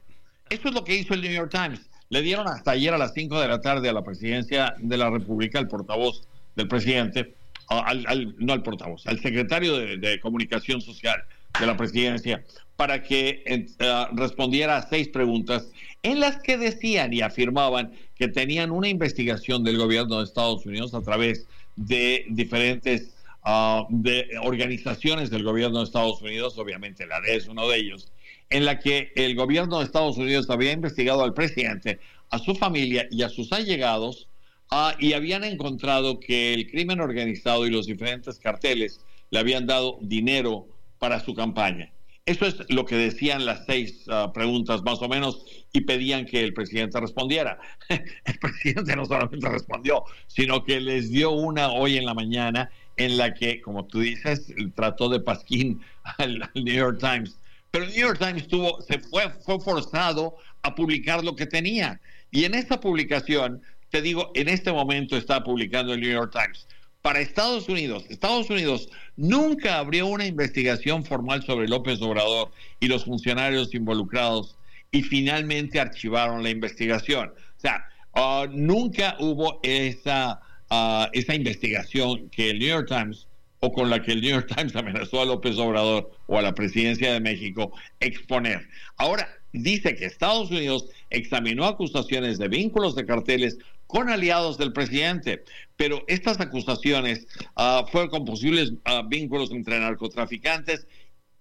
Eso 0.48 0.68
es 0.68 0.74
lo 0.74 0.84
que 0.84 0.96
hizo 0.96 1.12
el 1.12 1.20
New 1.20 1.32
York 1.32 1.50
Times. 1.50 1.88
Le 2.10 2.22
dieron 2.22 2.48
hasta 2.48 2.72
ayer 2.72 2.92
a 2.94 2.98
las 2.98 3.12
5 3.14 3.40
de 3.40 3.48
la 3.48 3.60
tarde 3.60 3.88
a 3.88 3.92
la 3.92 4.02
presidencia 4.02 4.74
de 4.78 4.96
la 4.96 5.10
República, 5.10 5.58
el 5.58 5.68
portavoz 5.68 6.22
del 6.56 6.68
presidente, 6.68 7.34
al, 7.68 8.34
no 8.38 8.52
al 8.52 8.62
portavoz, 8.62 9.06
al 9.06 9.20
secretario 9.20 9.76
de, 9.76 10.20
Comunicación 10.20 10.80
Social 10.80 11.22
de 11.60 11.66
la 11.66 11.76
presidencia, 11.76 12.44
para 12.76 13.02
que 13.02 13.42
eh, 13.44 13.66
respondiera 14.12 14.76
a 14.76 14.88
seis 14.88 15.08
preguntas 15.08 15.70
en 16.02 16.20
las 16.20 16.38
que 16.38 16.56
decían 16.56 17.12
y 17.12 17.20
afirmaban 17.20 17.92
que 18.14 18.28
tenían 18.28 18.70
una 18.70 18.88
investigación 18.88 19.64
del 19.64 19.76
gobierno 19.76 20.18
de 20.18 20.24
Estados 20.24 20.64
Unidos 20.64 20.94
a 20.94 21.02
través 21.02 21.46
de 21.76 22.24
diferentes 22.30 23.12
Ah, 23.50 23.86
de 23.88 24.28
organizaciones 24.42 25.30
del 25.30 25.42
gobierno 25.42 25.78
de 25.78 25.84
Estados 25.84 26.20
Unidos, 26.20 26.58
obviamente 26.58 27.06
la 27.06 27.18
DE 27.22 27.36
es 27.36 27.48
uno 27.48 27.66
de 27.66 27.78
ellos, 27.78 28.12
en 28.50 28.64
la 28.64 28.78
que 28.78 29.12
el 29.14 29.34
gobierno 29.34 29.78
de 29.78 29.84
Estados 29.84 30.16
Unidos 30.16 30.48
había 30.50 30.72
investigado 30.72 31.22
al 31.22 31.34
presidente, 31.34 32.00
a 32.30 32.38
su 32.38 32.54
familia 32.54 33.06
y 33.10 33.22
a 33.22 33.28
sus 33.28 33.52
allegados 33.52 34.28
ah, 34.70 34.94
y 34.98 35.12
habían 35.12 35.44
encontrado 35.44 36.20
que 36.20 36.54
el 36.54 36.70
crimen 36.70 37.00
organizado 37.00 37.66
y 37.66 37.70
los 37.70 37.86
diferentes 37.86 38.38
carteles 38.38 39.00
le 39.30 39.38
habían 39.38 39.66
dado 39.66 39.98
dinero 40.00 40.66
para 40.98 41.20
su 41.20 41.34
campaña. 41.34 41.92
Eso 42.28 42.44
es 42.44 42.56
lo 42.68 42.84
que 42.84 42.96
decían 42.96 43.46
las 43.46 43.64
seis 43.64 44.04
ah, 44.08 44.32
preguntas 44.34 44.82
más 44.82 45.00
o 45.00 45.08
menos 45.08 45.44
y 45.72 45.80
pedían 45.82 46.26
que 46.26 46.44
el 46.44 46.52
presidente 46.52 47.00
respondiera. 47.00 47.58
el 47.88 48.38
presidente 48.38 48.94
no 48.96 49.06
solamente 49.06 49.48
respondió, 49.48 50.04
sino 50.26 50.62
que 50.62 50.80
les 50.80 51.10
dio 51.10 51.30
una 51.30 51.72
hoy 51.72 51.96
en 51.96 52.04
la 52.04 52.12
mañana 52.12 52.70
en 52.98 53.16
la 53.16 53.32
que, 53.32 53.62
como 53.62 53.86
tú 53.86 54.00
dices, 54.00 54.52
trató 54.74 55.08
de 55.08 55.20
pasquín 55.20 55.80
al, 56.18 56.50
New 56.54 56.74
York 56.74 56.98
Times. 57.00 57.38
Pero 57.70 57.84
el 57.84 57.90
New 57.90 58.00
York 58.00 58.18
Times 58.18 58.48
tuvo, 58.48 58.80
se 58.82 58.98
fue, 58.98 59.30
fue 59.44 59.60
forzado 59.60 60.36
a 60.62 60.74
publicar 60.74 61.22
lo 61.22 61.36
que 61.36 61.46
tenía. 61.46 62.00
Y 62.30 62.44
en 62.44 62.54
esta 62.54 62.80
publicación, 62.80 63.62
te 63.90 64.02
digo, 64.02 64.30
en 64.34 64.48
este 64.48 64.72
momento 64.72 65.16
está 65.16 65.44
publicando 65.44 65.94
el 65.94 66.00
New 66.00 66.10
York 66.10 66.32
Times. 66.32 66.66
Para 67.02 67.20
Estados 67.20 67.68
Unidos, 67.68 68.04
Estados 68.08 68.50
Unidos 68.50 68.88
nunca 69.16 69.78
abrió 69.78 70.06
una 70.06 70.26
investigación 70.26 71.04
formal 71.04 71.42
sobre 71.44 71.68
López 71.68 72.02
Obrador 72.02 72.50
y 72.80 72.88
los 72.88 73.04
funcionarios 73.04 73.74
involucrados 73.74 74.56
y 74.90 75.02
finalmente 75.02 75.78
archivaron 75.78 76.42
la 76.42 76.50
investigación. 76.50 77.28
O 77.28 77.60
sea, 77.60 77.84
ah, 78.14 78.46
nunca 78.50 79.16
hubo 79.20 79.60
esa 79.62 80.40
a 80.70 81.08
esa 81.12 81.34
investigación 81.34 82.28
que 82.30 82.50
el 82.50 82.58
New 82.58 82.68
York 82.68 82.88
Times 82.88 83.27
o 83.60 83.72
con 83.72 83.90
la 83.90 84.02
que 84.02 84.12
el 84.12 84.20
New 84.20 84.30
York 84.30 84.52
Times 84.56 84.76
amenazó 84.76 85.20
a 85.20 85.26
López 85.26 85.56
Obrador 85.58 86.10
o 86.26 86.38
a 86.38 86.42
la 86.42 86.54
presidencia 86.54 87.12
de 87.12 87.20
México 87.20 87.72
exponer. 88.00 88.68
Ahora, 88.96 89.28
dice 89.52 89.94
que 89.94 90.04
Estados 90.04 90.50
Unidos 90.50 90.86
examinó 91.10 91.64
acusaciones 91.64 92.38
de 92.38 92.48
vínculos 92.48 92.94
de 92.94 93.06
carteles 93.06 93.58
con 93.88 94.10
aliados 94.10 94.58
del 94.58 94.72
presidente. 94.72 95.42
Pero 95.76 96.04
estas 96.06 96.38
acusaciones 96.40 97.26
uh, 97.56 97.86
fueron 97.90 98.10
con 98.10 98.24
posibles 98.24 98.70
uh, 98.70 99.08
vínculos 99.08 99.50
entre 99.50 99.80
narcotraficantes 99.80 100.86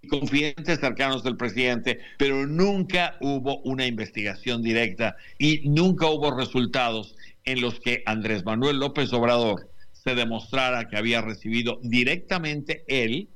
y 0.01 0.07
confidentes 0.07 0.79
cercanos 0.79 1.23
del 1.23 1.37
presidente, 1.37 1.99
pero 2.17 2.47
nunca 2.47 3.17
hubo 3.19 3.59
una 3.61 3.85
investigación 3.85 4.61
directa 4.61 5.15
y 5.37 5.67
nunca 5.69 6.07
hubo 6.07 6.35
resultados 6.35 7.15
en 7.43 7.61
los 7.61 7.79
que 7.79 8.03
Andrés 8.05 8.45
Manuel 8.45 8.79
López 8.79 9.11
Obrador 9.13 9.69
se 10.07 10.15
demostrara 10.15 10.87
que 10.87 10.95
había 10.95 11.21
recibido 11.21 11.81
directamente 11.83 12.85
él 12.87 13.27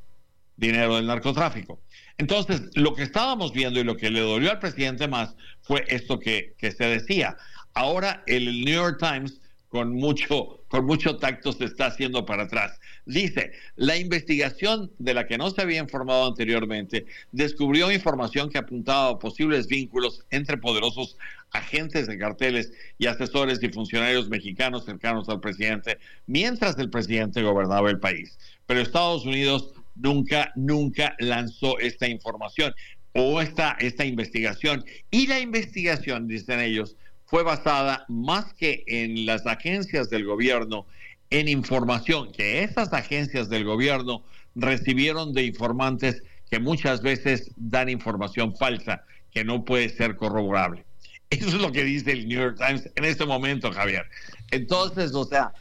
dinero 0.56 0.96
del 0.96 1.08
narcotráfico. 1.08 1.82
Entonces, 2.18 2.62
lo 2.76 2.96
que 2.96 3.04
estábamos 3.04 3.52
viendo 3.52 3.82
y 3.82 3.84
lo 3.84 3.98
que 3.98 4.10
le 4.10 4.22
dolió 4.22 4.52
al 4.52 4.60
presidente 4.60 5.10
más 5.10 5.36
fue 5.64 5.84
esto 5.90 6.18
que, 6.18 6.54
que 6.58 6.72
se 6.72 6.86
decía. 6.86 7.36
Ahora 7.74 8.24
el 8.26 8.64
New 8.64 8.74
York 8.74 9.00
Times 9.00 9.42
con 9.68 9.94
mucho, 9.94 10.64
con 10.68 10.86
mucho 10.86 11.18
tacto 11.18 11.52
se 11.52 11.66
está 11.66 11.88
haciendo 11.88 12.26
para 12.26 12.44
atrás. 12.44 12.80
Dice, 13.06 13.52
la 13.76 13.98
investigación 13.98 14.92
de 15.00 15.14
la 15.14 15.28
que 15.28 15.38
no 15.38 15.50
se 15.50 15.62
había 15.62 15.80
informado 15.80 16.28
anteriormente 16.28 17.06
descubrió 17.32 17.92
información 17.92 18.50
que 18.50 18.58
apuntaba 18.58 19.10
a 19.10 19.20
posibles 19.20 19.68
vínculos 19.68 20.26
entre 20.30 20.58
poderosos 20.58 21.18
agentes 21.52 22.08
de 22.08 22.18
carteles 22.18 22.72
y 22.98 23.08
asesores 23.08 23.62
y 23.62 23.70
funcionarios 23.70 24.30
mexicanos 24.30 24.86
cercanos 24.86 25.30
al 25.30 25.40
presidente 25.40 25.98
mientras 26.26 26.78
el 26.80 26.90
presidente 26.90 27.42
gobernaba 27.42 27.90
el 27.90 28.00
país. 28.00 28.38
Pero 28.66 28.80
Estados 28.80 29.26
Unidos 29.26 29.74
nunca, 29.96 30.52
nunca 30.56 31.16
lanzó 31.20 31.80
esta 31.80 32.08
información 32.08 32.74
o 33.14 33.42
esta, 33.42 33.78
esta 33.80 34.06
investigación. 34.06 34.86
Y 35.10 35.28
la 35.28 35.40
investigación, 35.40 36.28
dicen 36.28 36.60
ellos, 36.60 36.96
fue 37.26 37.44
basada 37.44 38.06
más 38.08 38.54
que 38.54 38.84
en 38.88 39.26
las 39.26 39.46
agencias 39.46 40.10
del 40.10 40.26
gobierno, 40.26 40.86
en 41.30 41.48
información 41.48 42.32
que 42.34 42.64
esas 42.64 42.92
agencias 42.94 43.50
del 43.50 43.64
gobierno 43.64 44.24
recibieron 44.54 45.34
de 45.34 45.44
informantes 45.44 46.24
que 46.50 46.60
muchas 46.60 47.02
veces 47.02 47.52
dan 47.56 47.88
información 47.88 48.56
falsa 48.58 49.06
que 49.32 49.46
no 49.46 49.64
puede 49.64 49.88
ser 49.88 50.18
corroborable. 50.18 50.84
Eso 51.32 51.48
es 51.48 51.54
lo 51.56 51.72
que 51.72 51.84
dice 51.84 52.12
el 52.12 52.28
New 52.28 52.40
York 52.40 52.58
Times 52.58 52.90
en 52.96 53.06
este 53.06 53.26
momento, 53.26 53.72
Javier. 53.72 54.06
Entonces, 54.52 55.14
o 55.16 55.26
sea, 55.26 55.54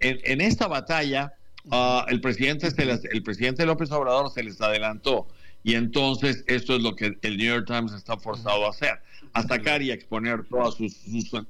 en, 0.00 0.40
esta 0.40 0.66
batalla, 0.66 1.34
uh, 1.66 2.02
el, 2.08 2.20
presidente 2.20 2.68
el 3.12 3.22
presidente 3.22 3.64
López 3.66 3.92
Obrador 3.92 4.32
se 4.32 4.42
les 4.42 4.60
adelantó 4.60 5.28
y 5.62 5.74
entonces 5.74 6.42
esto 6.46 6.74
es 6.74 6.82
lo 6.82 6.96
que 6.96 7.18
el 7.20 7.36
New 7.36 7.54
York 7.54 7.66
Times 7.66 7.92
está 7.92 8.16
forzado 8.16 8.66
a 8.66 8.70
hacer 8.70 8.98
atacar 9.32 9.82
y 9.82 9.90
exponer 9.90 10.44
todas 10.48 10.74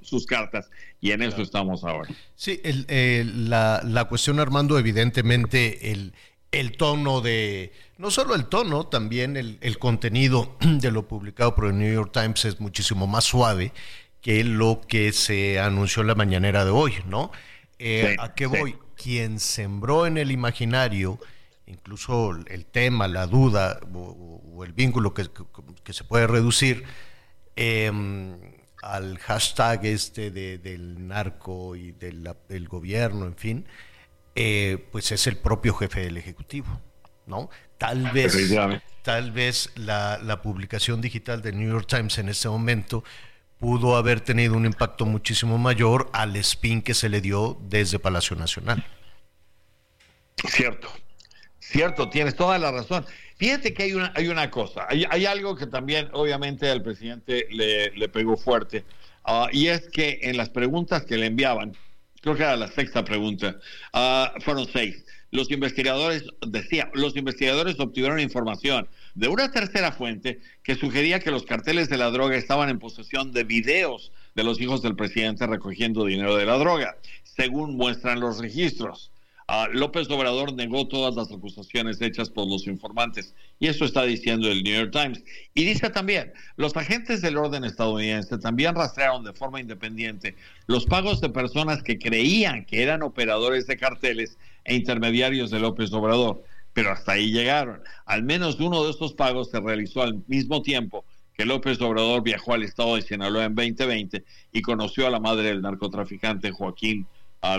sus, 0.03 0.27
cartas. 0.27 0.71
Y 1.01 1.13
en 1.13 1.23
eso 1.23 1.43
estamos 1.43 1.85
ahora. 1.85 2.09
Sí, 2.35 2.61
la, 2.65 3.81
la, 3.85 4.05
cuestión, 4.07 4.39
Armando, 4.39 4.79
evidentemente, 4.79 5.93
el, 5.93 6.13
el 6.53 6.77
tono 6.77 7.21
de, 7.21 7.73
no 7.99 8.11
solo 8.11 8.35
el 8.35 8.47
tono, 8.47 8.87
también 8.87 9.37
el, 9.37 9.59
el, 9.61 9.79
contenido 9.79 10.57
de 10.61 10.91
lo 10.91 11.07
publicado 11.07 11.55
por 11.55 11.67
el 11.67 11.79
New 11.79 11.93
York 11.93 12.13
Times 12.13 12.45
es 12.45 12.61
muchísimo 12.61 13.07
más 13.07 13.25
suave 13.25 13.73
que 14.21 14.45
lo 14.45 14.81
que 14.87 15.13
se 15.13 15.59
anunció 15.61 16.03
en 16.03 16.09
la 16.09 16.15
mañanera 16.15 16.65
de 16.65 16.71
hoy, 16.71 16.95
¿no? 17.07 17.31
Eh, 17.79 18.17
¿A 18.19 18.35
qué 18.35 18.47
voy? 18.47 18.77
Quien 18.95 19.41
sembró 19.41 20.07
en 20.07 20.19
el 20.19 20.31
imaginario, 20.31 21.19
incluso 21.67 22.33
el 22.49 22.67
tema, 22.67 23.09
la 23.09 23.27
duda 23.27 23.81
o, 23.95 24.63
el 24.63 24.75
vínculo 24.75 25.15
que, 25.15 25.27
que, 25.83 25.95
se 25.95 26.05
puede 26.05 26.27
reducir, 26.27 26.85
Em, 27.63 28.39
al 28.83 29.19
hashtag 29.19 29.85
este 29.85 30.31
del 30.31 31.07
narco 31.07 31.77
y 31.77 31.93
del, 31.93 32.69
gobierno, 32.69 33.27
en 33.27 33.37
fin, 33.37 33.67
eh, 34.43 34.79
pues 34.91 35.13
es 35.13 35.27
el 35.27 35.37
propio 35.37 35.75
jefe 35.75 36.01
del 36.01 36.17
Ejecutivo, 36.17 36.81
¿no? 37.27 37.51
Tal 37.77 38.11
vez, 38.11 38.35
tal 39.03 39.33
vez 39.33 39.71
la, 39.77 40.19
la, 40.23 40.41
publicación 40.41 41.03
digital 41.03 41.43
del 41.43 41.59
New 41.59 41.71
York 41.71 41.87
Times 41.87 42.17
en 42.17 42.31
este 42.31 42.49
momento 42.49 43.05
pudo 43.59 43.97
haber 43.97 44.23
tenido 44.23 44.55
un 44.55 44.65
impacto 44.65 45.05
muchísimo 45.05 45.59
mayor 45.59 46.09
al 46.15 46.35
spin 46.37 46.81
que 46.81 46.95
se 46.95 47.11
le 47.11 47.21
dio 47.21 47.59
desde 47.69 47.99
Palacio 47.99 48.35
Nacional. 48.35 48.83
Cierto, 50.49 50.89
cierto, 51.59 52.09
tienes 52.09 52.35
toda 52.35 52.59
la 52.59 52.73
razón. 52.73 53.05
Fíjate 53.37 53.75
que 53.75 53.83
hay 53.83 53.93
una, 53.93 54.11
hay 54.17 54.29
una 54.29 54.51
cosa, 54.51 54.87
hay, 54.89 55.27
algo 55.27 55.55
que 55.55 55.67
también 55.67 56.09
obviamente 56.15 56.71
al 56.71 56.83
presidente 56.83 57.47
le, 57.51 58.09
pegó 58.09 58.39
fuerte, 58.39 58.87
ah, 59.25 59.49
y 59.53 59.67
es 59.67 59.91
que 59.91 60.21
en 60.23 60.39
las 60.39 60.49
preguntas 60.49 61.05
que 61.05 61.19
le 61.19 61.27
enviaban, 61.27 61.77
creo 62.21 62.37
que 62.37 62.43
era 62.43 62.57
la 62.57 62.69
sexta 62.69 63.05
pregunta, 63.05 63.59
ah, 63.93 64.33
fueron 64.41 64.67
seis. 64.73 65.05
Los 65.33 65.51
investigadores, 65.51 66.25
decía, 66.47 66.91
los 66.93 67.17
investigadores 67.17 67.79
obtuvieron 67.79 68.19
información 68.19 68.89
de 69.15 69.29
una 69.29 69.53
tercera 69.53 69.93
fuente 69.93 70.41
que 70.65 70.75
sugería 70.75 71.21
que 71.21 71.31
los 71.31 71.45
carteles 71.45 71.89
de 71.89 71.99
la 71.99 72.11
droga 72.11 72.37
estaban 72.37 72.69
en 72.69 72.81
posesión 72.81 73.33
de 73.33 73.45
videos 73.45 74.11
de 74.35 74.45
los 74.45 74.61
hijos 74.61 74.83
del 74.83 74.97
presidente 74.97 75.47
recogiendo 75.47 76.05
dinero 76.05 76.37
de 76.37 76.47
la 76.47 76.59
droga, 76.59 76.97
según 77.23 77.77
muestran 77.77 78.19
los 78.19 78.39
registros. 78.39 79.10
López 79.73 80.09
Obrador 80.11 80.53
negó 80.53 80.87
todas 80.87 81.17
las 81.17 81.33
acusaciones 81.33 82.01
hechas 82.01 82.31
por 82.31 82.49
los 82.49 82.69
informantes 82.69 83.35
y 83.59 83.67
eso 83.67 83.85
está 83.85 84.05
diciendo 84.05 84.49
el 84.49 84.63
New 84.63 84.75
York 84.75 84.93
Times. 84.93 85.25
Y 85.55 85.65
dice 85.65 85.91
también, 85.91 86.33
los 86.57 86.77
agentes 86.77 87.21
del 87.21 87.37
orden 87.37 87.65
estadounidense 87.65 88.39
también 88.39 88.77
rastrearon 88.77 89.25
de 89.25 89.33
forma 89.33 89.61
independiente 89.61 90.37
los 90.69 90.87
pagos 90.87 91.21
de 91.21 91.31
personas 91.31 91.83
que 91.83 91.99
creían 91.99 92.65
que 92.65 92.83
eran 92.83 93.03
operadores 93.03 93.67
de 93.67 93.77
carteles 93.77 94.39
e 94.65 94.77
intermediarios 94.77 95.51
de 95.51 95.59
López 95.59 95.93
Obrador, 95.93 96.45
pero 96.73 96.93
hasta 96.93 97.13
ahí 97.13 97.33
llegaron. 97.33 97.83
Al 98.07 98.23
menos 98.23 98.61
uno 98.61 98.85
de 98.85 98.91
estos 98.93 99.15
pagos 99.15 99.51
se 99.51 99.59
realizó 99.59 100.03
al 100.03 100.23
mismo 100.29 100.63
tiempo 100.63 101.05
que 101.37 101.45
López 101.45 101.81
Obrador 101.81 102.23
viajó 102.23 102.55
al 102.55 102.63
estado 102.63 102.95
de 102.95 103.03
Sinaloa 103.03 103.47
en 103.47 103.57
2020 103.57 104.25
y 104.53 104.63
conoció 104.63 105.09
a 105.09 105.11
la 105.11 105.19
madre 105.19 105.49
del 105.49 105.63
narcotraficante 105.63 106.53
Joaquín 106.53 107.09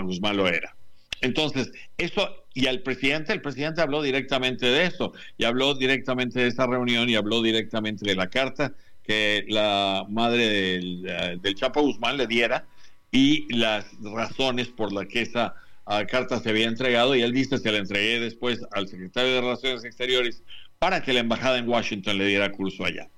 Guzmán 0.04 0.38
Loera. 0.38 0.74
Entonces, 1.22 1.72
eso, 1.96 2.28
y 2.52 2.66
al 2.66 2.82
presidente, 2.82 3.32
el 3.32 3.40
presidente 3.40 3.80
habló 3.80 4.02
directamente 4.02 4.66
de 4.66 4.84
eso, 4.86 5.12
y 5.38 5.44
habló 5.44 5.74
directamente 5.74 6.40
de 6.40 6.48
esa 6.48 6.66
reunión, 6.66 7.08
y 7.08 7.14
habló 7.14 7.42
directamente 7.42 8.04
de 8.04 8.14
la 8.14 8.28
carta 8.28 8.74
que 9.02 9.44
la 9.48 10.04
madre 10.08 10.48
del, 10.48 11.06
eh, 11.08 11.38
del 11.40 11.54
Chapo 11.54 11.82
Guzmán 11.82 12.16
le 12.16 12.26
diera, 12.26 12.66
y 13.12 13.52
las 13.54 13.86
razones 14.00 14.68
por 14.68 14.92
las 14.92 15.06
que 15.06 15.22
esa 15.22 15.54
ah, 15.86 16.04
carta 16.06 16.40
se 16.40 16.50
había 16.50 16.66
entregado, 16.66 17.14
y 17.14 17.22
él 17.22 17.32
dice, 17.32 17.58
se 17.58 17.70
la 17.70 17.78
entregué 17.78 18.18
después 18.18 18.60
al 18.72 18.88
secretario 18.88 19.34
de 19.34 19.40
Relaciones 19.40 19.84
Exteriores 19.84 20.42
para 20.78 21.02
que 21.02 21.12
la 21.12 21.20
embajada 21.20 21.58
en 21.58 21.68
Washington 21.68 22.18
le 22.18 22.26
diera 22.26 22.50
curso 22.50 22.84
allá. 22.84 23.08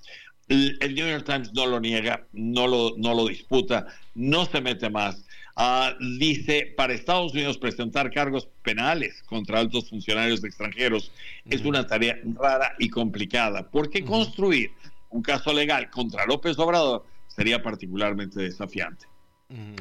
El, 0.48 0.76
el 0.80 0.94
New 0.94 1.08
York 1.08 1.24
Times 1.24 1.54
no 1.54 1.64
lo 1.64 1.80
niega, 1.80 2.26
no 2.32 2.66
lo, 2.66 2.92
no 2.98 3.14
lo 3.14 3.26
disputa, 3.28 3.86
no 4.14 4.44
se 4.44 4.60
mete 4.60 4.90
más. 4.90 5.23
Ah, 5.56 5.94
dice, 6.18 6.74
para 6.76 6.94
Estados 6.94 7.32
Unidos 7.32 7.58
presentar 7.58 8.10
cargos 8.10 8.48
penales 8.62 9.22
contra 9.22 9.60
altos 9.60 9.88
funcionarios 9.88 10.42
extranjeros 10.42 11.12
es 11.48 11.64
una 11.64 11.86
tarea 11.86 12.18
rara 12.40 12.74
y 12.80 12.90
complicada, 12.90 13.70
porque 13.70 14.04
construir 14.04 14.72
un 15.10 15.22
caso 15.22 15.52
legal 15.52 15.90
contra 15.90 16.26
López 16.26 16.58
Obrador 16.58 17.06
sería 17.28 17.62
particularmente 17.62 18.40
desafiante. 18.40 19.06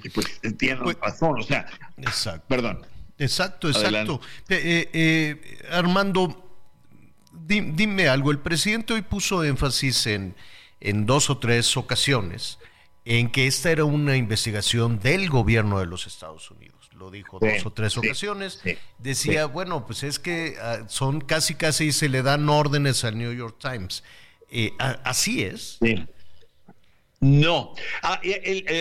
Y 0.03 0.09
pues 0.09 0.39
tiene 0.57 0.81
pues, 0.83 0.97
razón, 0.99 1.39
o 1.39 1.43
sea, 1.43 1.65
exacto. 1.97 2.45
perdón. 2.47 2.85
Exacto, 3.17 3.69
exacto. 3.69 4.21
Eh, 4.49 4.89
eh, 4.93 5.59
Armando, 5.71 6.59
dime 7.31 8.07
algo, 8.07 8.29
el 8.29 8.39
presidente 8.39 8.93
hoy 8.93 9.01
puso 9.01 9.43
énfasis 9.43 10.05
en, 10.05 10.35
en 10.81 11.07
dos 11.07 11.31
o 11.31 11.39
tres 11.39 11.77
ocasiones 11.77 12.59
en 13.05 13.31
que 13.31 13.47
esta 13.47 13.71
era 13.71 13.85
una 13.85 14.15
investigación 14.15 14.99
del 14.99 15.29
gobierno 15.29 15.79
de 15.79 15.85
los 15.85 16.07
Estados 16.07 16.49
Unidos. 16.51 16.89
Lo 16.93 17.11
dijo 17.11 17.39
dos 17.39 17.65
o 17.65 17.71
tres 17.71 17.97
ocasiones. 17.97 18.61
Decía, 18.97 19.45
bueno, 19.45 19.85
pues 19.85 20.03
es 20.03 20.19
que 20.19 20.55
ah, 20.61 20.85
son 20.87 21.21
casi, 21.21 21.55
casi 21.55 21.91
se 21.91 22.07
le 22.07 22.21
dan 22.21 22.47
órdenes 22.47 23.03
al 23.03 23.17
New 23.17 23.33
York 23.33 23.57
Times. 23.59 24.03
Eh, 24.49 24.71
así 24.77 25.43
es. 25.43 25.79
No, 27.23 27.73
ah, 28.01 28.19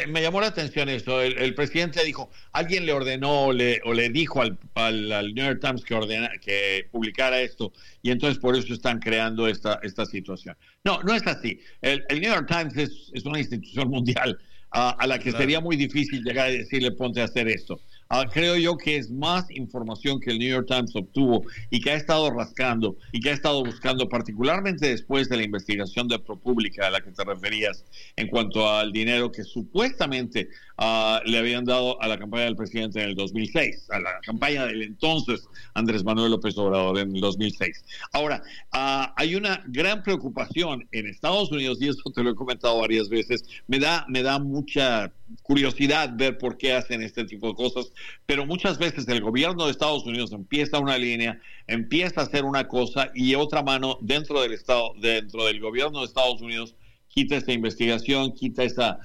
me 0.08 0.20
llamó 0.20 0.40
la 0.40 0.48
atención 0.48 0.88
eso. 0.88 1.20
El, 1.20 1.54
presidente 1.54 2.04
dijo, 2.04 2.28
alguien 2.50 2.86
le 2.86 2.92
ordenó 2.92 3.44
o 3.44 3.52
le, 3.52 3.80
dijo 4.10 4.42
al, 4.42 4.58
al, 4.74 5.32
New 5.32 5.44
York 5.44 5.60
Times 5.60 5.84
que, 5.84 5.94
ordena, 5.94 6.28
que 6.40 6.88
publicara 6.90 7.40
esto 7.40 7.72
y 8.02 8.10
entonces 8.10 8.40
por 8.40 8.56
eso 8.56 8.74
están 8.74 8.98
creando 8.98 9.46
esta, 9.46 9.78
esta 9.84 10.06
situación. 10.06 10.56
No, 10.82 11.00
no 11.04 11.14
es 11.14 11.24
así. 11.24 11.60
El, 11.80 12.04
New 12.10 12.32
York 12.34 12.48
Times 12.48 12.76
es, 12.76 13.24
una 13.24 13.38
institución 13.38 13.88
mundial 13.90 14.36
a 14.72 15.06
la 15.06 15.18
que 15.18 15.30
sería 15.30 15.60
muy 15.60 15.76
difícil 15.76 16.24
llegar 16.24 16.48
a 16.48 16.50
decirle 16.50 16.90
ponte 16.92 17.20
a 17.20 17.24
hacer 17.24 17.46
esto. 17.46 17.80
Ah, 18.14 18.26
creo 18.30 18.58
yo 18.58 18.76
que 18.76 18.98
es 18.98 19.10
más 19.10 19.50
información 19.50 20.20
que 20.20 20.32
el 20.32 20.38
New 20.38 20.50
York 20.50 20.66
Times 20.68 20.94
obtuvo 20.94 21.46
y 21.70 21.80
que 21.80 21.92
ha 21.92 21.94
estado 21.94 22.30
rascando 22.30 22.98
y 23.10 23.20
que 23.20 23.30
ha 23.30 23.32
estado 23.32 23.64
buscando, 23.64 24.06
particularmente 24.06 24.86
después 24.86 25.30
de 25.30 25.38
la 25.38 25.44
investigación 25.44 26.08
de 26.08 26.18
ProPublica 26.18 26.88
a 26.88 26.90
la 26.90 27.00
que 27.00 27.10
te 27.10 27.24
referías, 27.24 27.86
en 28.16 28.28
cuanto 28.28 28.68
al 28.68 28.92
dinero 28.92 29.32
que 29.32 29.44
supuestamente 29.44 30.50
ah, 30.82 31.20
le 31.24 31.38
habían 31.38 31.64
dado 31.64 32.00
a 32.02 32.08
la 32.08 32.18
campaña 32.18 32.44
del 32.44 32.56
presidente 32.56 33.00
en 33.00 33.10
el 33.10 33.14
2006, 33.14 33.90
a 33.90 34.00
la 34.00 34.20
campaña 34.20 34.66
del 34.66 34.82
entonces 34.82 35.48
Andrés 35.74 36.02
Manuel 36.02 36.32
López 36.32 36.58
Obrador 36.58 36.98
en 36.98 37.14
el 37.14 37.20
2006. 37.20 37.84
Ahora, 38.12 38.42
ah, 38.72 39.14
hay 39.16 39.36
una 39.36 39.62
gran 39.68 40.02
preocupación 40.02 40.88
en 40.90 41.06
Estados 41.06 41.52
Unidos, 41.52 41.78
y 41.80 41.88
eso 41.88 42.10
te 42.12 42.22
lo 42.22 42.30
he 42.30 42.34
comentado 42.34 42.80
varias 42.80 43.08
veces, 43.08 43.44
me 43.68 43.78
da, 43.78 44.04
me 44.08 44.22
da 44.22 44.38
mucha 44.38 45.12
curiosidad 45.42 46.10
ver 46.14 46.36
por 46.36 46.58
qué 46.58 46.72
hacen 46.72 47.00
este 47.02 47.24
tipo 47.24 47.48
de 47.48 47.54
cosas, 47.54 47.92
pero 48.26 48.44
muchas 48.44 48.78
veces 48.78 49.06
el 49.08 49.20
gobierno 49.20 49.66
de 49.66 49.70
Estados 49.70 50.04
Unidos 50.04 50.32
empieza 50.32 50.78
una 50.78 50.98
línea, 50.98 51.40
empieza 51.68 52.20
a 52.20 52.24
hacer 52.24 52.44
una 52.44 52.66
cosa 52.66 53.10
y 53.14 53.34
otra 53.36 53.62
mano 53.62 53.98
dentro 54.00 54.42
del 54.42 54.52
Estado, 54.52 54.94
dentro 55.00 55.46
del 55.46 55.60
gobierno 55.60 56.00
de 56.00 56.06
Estados 56.06 56.42
Unidos 56.42 56.74
quita 57.12 57.36
esta 57.36 57.52
investigación, 57.52 58.32
quita 58.32 58.64
esa, 58.64 58.98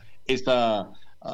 ah, 0.47 0.91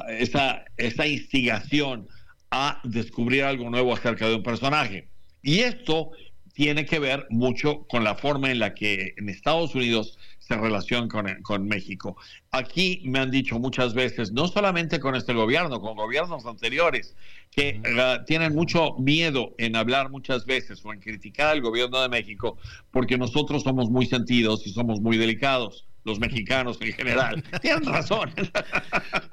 esa, 0.09 0.65
esa 0.77 1.07
instigación 1.07 2.07
a 2.51 2.79
descubrir 2.83 3.43
algo 3.43 3.69
nuevo 3.69 3.93
acerca 3.93 4.27
de 4.27 4.35
un 4.35 4.43
personaje. 4.43 5.07
Y 5.41 5.59
esto 5.59 6.11
tiene 6.53 6.85
que 6.85 6.99
ver 6.99 7.25
mucho 7.29 7.85
con 7.87 8.03
la 8.03 8.15
forma 8.15 8.51
en 8.51 8.59
la 8.59 8.75
que 8.75 9.15
en 9.17 9.27
Estados 9.27 9.73
Unidos 9.73 10.19
se 10.37 10.55
relaciona 10.55 11.07
con, 11.07 11.41
con, 11.41 11.67
México. 11.67 12.15
Aquí 12.51 13.01
me 13.05 13.19
han 13.19 13.31
dicho 13.31 13.57
muchas 13.57 13.93
veces, 13.93 14.31
no 14.31 14.47
solamente 14.47 14.99
con 14.99 15.15
este 15.15 15.33
gobierno, 15.33 15.81
con 15.81 15.95
gobiernos 15.95 16.45
anteriores, 16.45 17.15
que 17.49 17.81
eh, 17.83 18.19
tienen 18.27 18.53
mucho 18.53 18.95
miedo 18.99 19.55
en 19.57 19.75
hablar 19.75 20.09
muchas 20.09 20.45
veces 20.45 20.83
o 20.85 20.93
en 20.93 20.99
criticar 20.99 21.47
al 21.47 21.61
gobierno 21.61 22.01
de 22.01 22.09
México, 22.09 22.57
porque 22.91 23.17
nosotros 23.17 23.63
somos 23.63 23.89
muy 23.89 24.05
sentidos 24.05 24.67
y 24.67 24.71
somos 24.71 25.01
muy 25.01 25.17
delicados 25.17 25.87
los 26.03 26.19
mexicanos 26.19 26.77
en 26.81 26.93
general. 26.93 27.43
Tienen 27.61 27.85
razón. 27.85 28.33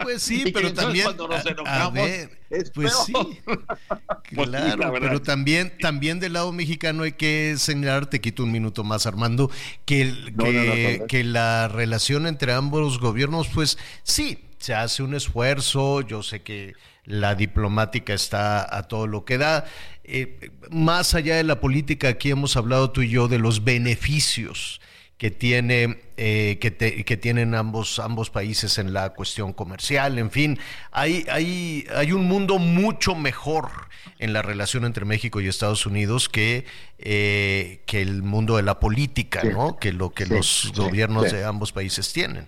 Pues 0.03 0.23
sí, 0.23 0.51
pero 0.53 0.73
también. 0.73 1.05
Cuando 1.05 1.29
nos 1.29 1.45
enojamos, 1.45 2.09
pues 2.75 2.93
sí. 3.07 3.13
Pues 4.35 4.49
claro, 4.49 4.93
pero 5.01 5.23
también, 5.23 5.73
también 5.79 6.21
del 6.21 6.35
lado 6.35 6.53
mexicano 6.53 7.03
hay 7.03 7.13
que 7.13 7.55
señalar, 7.59 8.07
te 8.07 8.21
quito 8.21 8.45
un 8.45 8.53
minuto 8.53 8.85
más, 8.85 9.07
Armando, 9.07 9.51
que, 9.85 10.15
que, 10.39 11.05
que 11.09 11.25
la 11.25 11.69
relación 11.69 12.27
entre 12.27 12.53
ambos 12.53 12.99
gobiernos, 12.99 13.49
pues 13.49 13.79
sí, 14.03 14.39
se 14.59 14.75
hace 14.75 15.03
un 15.03 15.15
esfuerzo. 15.15 16.03
Yo 16.03 16.23
sé 16.23 16.43
que 16.43 16.75
la 17.05 17.35
diplomática 17.35 18.15
está 18.15 18.77
a 18.77 18.85
todo 18.85 19.07
lo 19.07 19.25
que 19.25 19.39
da. 19.39 19.65
Eh, 20.05 20.51
más 20.71 21.15
allá 21.15 21.37
de 21.37 21.45
la 21.45 21.61
política, 21.61 22.09
aquí 22.09 22.31
hemos 22.31 22.57
hablado 22.57 22.91
tú 22.91 23.03
y 23.03 23.11
yo 23.11 23.29
de 23.29 23.39
los 23.39 23.65
beneficios 23.65 24.81
que 25.21 25.31
tiene 25.31 25.99
eh, 26.17 26.57
que, 26.63 27.05
que, 27.05 27.17
tienen 27.19 27.55
ambos 27.55 27.99
ambos 27.99 28.31
países 28.31 28.79
en 28.79 28.95
la 28.95 29.11
cuestión 29.11 29.53
comercial 29.53 30.19
en 30.19 30.31
fin 30.31 30.59
hay 30.93 31.27
hay 31.29 31.85
hay 31.95 32.13
un 32.13 32.25
mundo 32.25 32.59
mucho 32.59 33.15
mejor 33.15 33.69
en 34.19 34.33
la 34.33 34.41
relación 34.41 34.87
entre 34.87 35.05
México 35.05 35.43
y 35.43 35.47
Estados 35.47 35.85
Unidos 35.85 36.31
que 36.31 36.65
eh, 36.99 37.83
que 37.85 38.01
el 38.01 38.23
mundo 38.23 38.57
de 38.57 38.63
la 38.63 38.81
política 38.81 39.45
no 39.45 39.77
que 39.77 39.93
lo 39.93 40.09
que 40.09 40.25
los 40.25 40.73
gobiernos 40.75 41.31
de 41.31 41.45
ambos 41.45 41.71
países 41.73 42.11
tienen. 42.15 42.47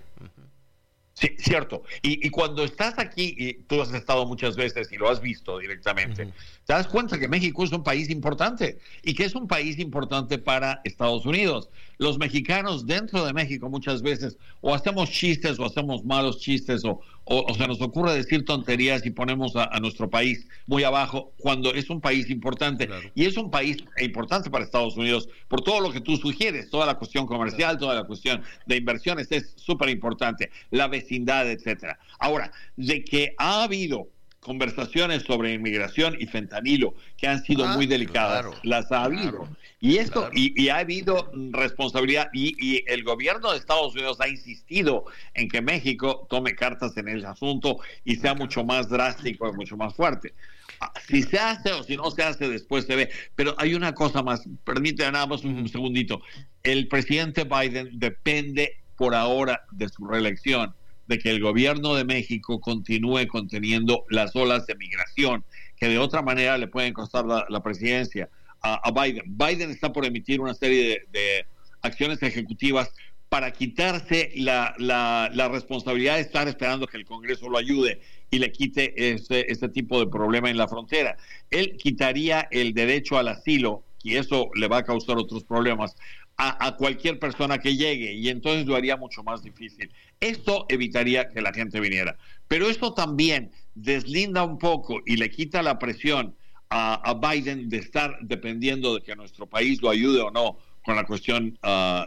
Sí, 1.15 1.37
cierto. 1.39 1.85
Y, 2.03 2.31
cuando 2.31 2.65
estás 2.65 2.99
aquí, 2.99 3.35
y 3.39 3.53
tú 3.55 3.81
has 3.81 3.93
estado 3.93 4.27
muchas 4.27 4.57
veces 4.57 4.91
y 4.91 4.97
lo 4.97 5.09
has 5.09 5.21
visto 5.21 5.59
directamente, 5.59 6.27
te 6.65 6.73
das 6.73 6.89
cuenta 6.89 7.17
que 7.17 7.29
México 7.29 7.63
es 7.63 7.71
un 7.71 7.85
país 7.85 8.11
importante 8.11 8.79
y 9.05 9.15
que 9.15 9.25
es 9.25 9.35
un 9.37 9.47
país 9.47 9.79
importante 9.79 10.39
para 10.39 10.81
Estados 10.83 11.25
Unidos 11.25 11.69
los 12.03 12.19
mexicanos 12.19 12.85
dentro 12.85 13.25
de 13.25 13.33
México 13.33 13.71
muchas 13.71 14.03
veces 14.03 14.37
o 14.61 14.75
hacemos 14.75 15.09
chistes 15.09 15.59
o 15.61 15.65
hacemos 15.65 16.05
malos 16.05 16.41
chistes 16.41 16.85
o, 16.85 17.01
o, 17.25 17.55
se 17.55 17.69
nos 17.69 17.81
ocurre 17.81 18.13
decir 18.13 18.45
tonterías 18.45 19.07
y 19.07 19.11
ponemos 19.11 19.55
a, 19.55 19.79
nuestro 19.79 20.11
país 20.11 20.49
muy 20.67 20.83
abajo 20.83 21.33
cuando 21.39 21.73
es 21.73 21.91
un 21.91 22.01
país 22.01 22.29
importante. 22.29 22.89
Y 23.15 23.25
es 23.25 23.37
un 23.37 23.51
país 23.51 23.77
importante 24.01 24.51
para 24.51 24.65
Estados 24.65 24.97
Unidos 24.97 25.29
por 25.47 25.61
todo 25.63 25.81
lo 25.81 25.93
que 25.93 26.01
tú 26.01 26.17
sugieres, 26.17 26.71
toda 26.71 26.87
la 26.87 26.95
cuestión 26.95 27.27
comercial, 27.27 27.79
toda 27.79 27.95
la 27.95 28.05
cuestión 28.05 28.43
de 28.67 28.77
inversiones 28.77 29.29
es 29.31 29.55
súper 29.57 29.89
importante, 29.89 30.51
la 30.71 30.89
vecindad, 30.89 31.49
etcétera. 31.49 32.01
Ahora, 32.19 32.51
de 32.77 33.05
que 33.05 33.35
ha 33.39 33.63
habido 33.63 34.09
conversaciones 34.41 35.23
sobre 35.23 35.53
inmigración 35.53 36.17
y 36.19 36.27
fentanilo 36.27 36.95
que 37.17 37.29
han 37.29 37.45
sido 37.45 37.65
ah, 37.65 37.77
muy 37.77 37.87
delicadas, 37.87 38.47
las 38.65 38.91
ha 38.91 39.05
habido. 39.05 39.49
Y 39.85 39.99
esto, 39.99 40.31
y, 40.33 40.69
ha 40.69 40.77
habido 40.77 41.33
responsabilidad, 41.51 42.29
y, 42.33 42.85
el 42.87 43.03
gobierno 43.03 43.51
de 43.51 43.59
Estados 43.59 43.93
Unidos 43.95 44.21
ha 44.21 44.29
insistido 44.29 45.07
en 45.35 45.49
que 45.49 45.61
México 45.61 46.25
tome 46.31 46.55
cartas 46.55 46.97
en 46.99 47.09
el 47.09 47.27
asunto 47.27 47.79
y 48.05 48.15
sea 48.15 48.35
mucho 48.35 48.63
más 48.63 48.89
drástico 48.89 49.49
y 49.49 49.53
mucho 49.55 49.77
más 49.77 49.93
fuerte. 49.93 50.35
Ah, 50.79 50.93
si 51.09 51.25
se 51.25 51.37
hace 51.37 51.73
o 51.73 51.83
si 51.83 51.97
no 51.97 52.13
se 52.13 52.23
hace, 52.23 52.49
después 52.49 52.85
se 52.85 52.95
ve. 52.95 53.11
Pero 53.35 53.57
hay 53.59 53.75
una 53.75 53.93
cosa 53.93 54.23
más, 54.23 54.45
permíteme 54.63 55.11
nada 55.11 55.27
más 55.27 55.43
un 55.43 55.69
segundito. 55.69 56.23
El 56.63 56.87
presidente 56.87 57.43
Biden 57.43 57.99
depende 57.99 58.77
por 58.97 59.17
ahora 59.17 59.65
de 59.73 59.89
su 59.89 60.07
reelección, 60.07 60.77
de 61.09 61.19
que 61.19 61.31
el 61.31 61.41
gobierno 61.41 61.97
de 61.97 62.05
México 62.05 62.61
continúe 62.61 63.27
conteniendo 63.27 64.05
las 64.11 64.37
olas 64.37 64.65
de 64.69 64.77
migración, 64.77 65.45
que 65.77 65.89
de 65.89 65.99
otra 65.99 66.23
manera 66.23 66.57
le 66.57 66.69
pueden 66.69 66.93
costar 66.93 67.25
la 67.27 67.63
presidencia 67.65 68.29
a, 68.63 68.91
Biden. 68.91 69.25
Biden 69.27 69.71
está 69.71 69.93
por 69.93 70.05
emitir 70.05 70.41
una 70.41 70.55
serie 70.55 71.03
de, 71.11 71.47
acciones 71.83 72.23
ejecutivas 72.23 72.93
para 73.29 73.51
quitarse 73.51 74.31
la, 74.37 74.75
la, 74.79 75.49
responsabilidad 75.49 76.17
de 76.17 76.21
estar 76.21 76.47
esperando 76.47 76.87
que 76.87 76.97
el 76.97 77.05
Congreso 77.05 77.49
lo 77.49 77.59
ayude 77.59 78.01
y 78.31 78.39
le 78.39 78.53
quite 78.53 79.15
este, 79.15 79.51
este 79.51 79.69
tipo 79.69 79.99
de 79.99 80.07
problema 80.07 80.49
en 80.49 80.57
la 80.57 80.69
frontera. 80.69 81.17
Él 81.51 81.77
quitaría 81.77 82.47
el 82.53 82.73
derecho 82.73 83.19
al 83.19 83.29
asilo 83.29 83.83
y 84.03 84.17
eso 84.17 84.51
le 84.55 84.69
va 84.69 84.79
a 84.79 84.85
causar 84.85 85.19
otros 85.19 85.43
problemas 85.43 85.97
a, 86.37 86.67
a, 86.67 86.77
cualquier 86.77 87.19
persona 87.19 87.59
que 87.59 87.77
llegue 87.77 88.13
y 88.13 88.29
entonces 88.29 88.67
lo 88.67 88.77
haría 88.77 88.97
mucho 88.97 89.25
más 89.25 89.43
difícil. 89.43 89.91
Esto 90.21 90.67
evitaría 90.69 91.29
que 91.31 91.43
la 91.43 91.53
gente 91.53 91.81
viniera. 91.81 92.17
Pero 92.47 92.69
esto 92.69 92.95
también 92.95 93.51
deslinda 93.75 94.45
un 94.45 94.59
poco 94.59 95.01
y 95.05 95.17
le 95.17 95.31
quita 95.31 95.63
la 95.63 95.79
presión 95.79 96.37
a, 96.73 97.15
Biden 97.15 97.69
de 97.69 97.79
estar 97.79 98.19
dependiendo 98.23 98.95
de 98.95 99.03
que 99.03 99.15
nuestro 99.15 99.47
país 99.47 99.83
lo 99.83 99.91
ayude 99.91 100.21
o 100.23 100.31
no 100.31 100.59
con 100.83 100.97
la 100.97 101.05
cuestión 101.05 101.59
uh, 101.63 102.05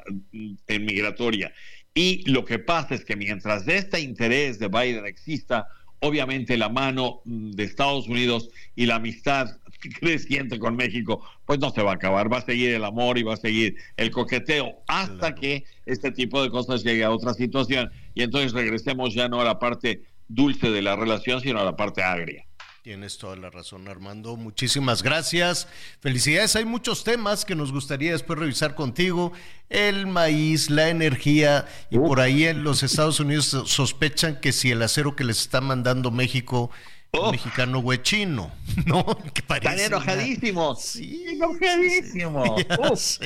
migratoria. 0.68 1.54
Y 1.94 2.30
lo 2.30 2.44
que 2.44 2.60
pasa 2.60 2.96
es 2.96 3.06
que 3.06 3.16
mientras 3.16 3.68
este 3.68 4.02
interés 4.02 4.60
de 4.60 4.68
Biden 4.68 5.06
exista, 5.06 5.68
obviamente 6.00 6.58
la 6.58 6.70
mano 6.70 7.22
mm, 7.26 7.52
de 7.52 7.64
Estados 7.64 8.08
Unidos 8.08 8.50
y 8.76 8.88
la 8.88 8.96
amistad 8.96 9.48
creciente 10.00 10.58
con 10.58 10.76
México, 10.76 11.24
pues 11.46 11.60
no 11.60 11.70
se 11.70 11.84
va 11.84 11.92
a 11.92 11.96
acabar, 11.96 12.32
va 12.32 12.40
a 12.40 12.46
seguir 12.46 12.72
el 12.72 12.84
amor 12.84 13.18
y 13.18 13.24
va 13.24 13.36
a 13.36 13.38
seguir 13.38 13.76
el 13.98 14.10
coqueteo 14.10 14.84
hasta 14.88 15.36
que 15.36 15.64
este 15.86 16.12
tipo 16.12 16.42
de 16.42 16.50
cosas 16.50 16.84
llegue 16.84 17.04
a 17.04 17.12
otra 17.12 17.34
situación 17.34 17.92
y 18.16 18.24
entonces 18.24 18.52
regresemos 18.52 19.14
ya 19.14 19.30
no 19.30 19.40
a 19.40 19.46
la 19.46 19.60
parte 19.60 20.02
dulce 20.28 20.72
de 20.72 20.82
la 20.82 20.96
relación, 20.96 21.40
sino 21.40 21.60
a 21.60 21.64
la 21.64 21.76
parte 21.76 22.02
agria. 22.02 22.45
Tienes 22.86 23.18
toda 23.18 23.36
la 23.36 23.50
razón, 23.50 23.88
Armando. 23.88 24.38
Muchísimas 24.38 25.02
gracias. 25.02 25.68
Felicidades. 26.02 26.56
Hay 26.56 26.66
muchos 26.66 27.04
temas 27.04 27.44
que 27.44 27.56
nos 27.56 27.72
gustaría 27.72 28.12
después 28.12 28.38
revisar 28.38 28.76
contigo. 28.76 29.34
El 29.72 30.06
maíz, 30.06 30.70
la 30.70 30.90
energía 30.90 31.66
y 31.90 31.98
por 31.98 32.20
ahí 32.20 32.46
en 32.46 32.64
los 32.64 32.84
Estados 32.84 33.20
Unidos 33.20 33.48
sospechan 33.66 34.40
que 34.40 34.52
si 34.52 34.70
el 34.70 34.84
acero 34.84 35.16
que 35.16 35.24
les 35.24 35.40
está 35.40 35.62
mandando 35.62 36.12
México 36.12 36.70
Oh. 37.18 37.32
mexicano 37.32 37.80
huechino, 37.80 38.52
¿no? 38.86 39.06
Que 39.34 39.42
Están 39.42 39.80
enojadísimos. 39.80 40.82
Sí, 40.82 41.26
enojadísimos. 41.30 43.20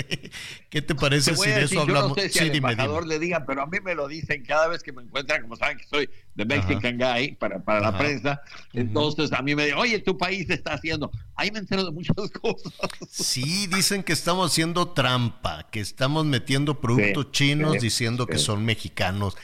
¿Qué 0.70 0.82
te 0.82 0.96
parece 0.96 1.36
si 1.36 1.50
de 1.50 1.64
eso 1.64 1.82
hablamos? 1.82 2.16
Yo 2.16 2.16
no 2.16 2.22
sé 2.22 2.30
si 2.30 2.40
al 2.40 2.56
embajador 2.56 3.08
le 3.08 3.20
digan, 3.20 3.46
pero 3.46 3.64
a 3.64 3.66
mí 3.66 3.80
me 3.84 3.96
lo 3.96 4.08
dicen 4.08 4.44
cada 4.46 4.68
vez 4.68 4.84
que 4.84 4.92
me 4.92 5.02
encuentran, 5.02 5.42
como 5.42 5.56
saben 5.56 5.78
que 5.78 5.86
soy 5.86 6.10
de 6.36 6.46
Mexican 6.46 6.98
Guy 6.98 7.36
para, 7.36 7.60
para 7.64 7.80
la 7.80 7.98
prensa. 7.98 8.42
Entonces 8.74 9.34
a 9.34 9.42
mí 9.42 9.56
me 9.56 9.66
dicen, 9.66 9.80
oye, 9.80 10.00
tu 10.00 10.18
país 10.18 10.50
está 10.50 10.74
haciendo. 10.74 11.12
Ahí 11.36 11.52
me 11.52 11.60
entero 11.60 11.84
de 11.84 11.92
muchas 11.92 12.16
cosas. 12.42 12.74
Sí, 13.10 13.68
dicen 13.68 14.04
que 14.04 14.14
estamos 14.14 14.52
haciendo 14.52 14.90
trampa, 14.90 15.68
que 15.72 15.80
estamos 15.80 16.26
metiendo 16.26 16.80
productos 16.80 17.32
chinos 17.32 17.80
diciendo 17.80 18.28
que 18.28 18.38
son 18.38 18.64
mexicanos. 18.66 19.36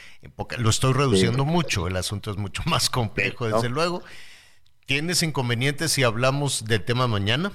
Lo 0.58 0.70
estoy 0.70 0.92
reduciendo 0.92 1.44
mucho, 1.44 1.86
el 1.86 1.96
asunto 1.96 2.30
es 2.30 2.36
mucho 2.36 2.62
más 2.66 2.90
complejo, 2.90 3.46
desde 3.48 3.68
luego. 3.68 4.02
¿Tienes 4.86 5.24
inconvenientes 5.24 5.90
si 5.90 6.04
hablamos 6.04 6.64
del 6.64 6.84
tema 6.84 7.08
mañana? 7.08 7.52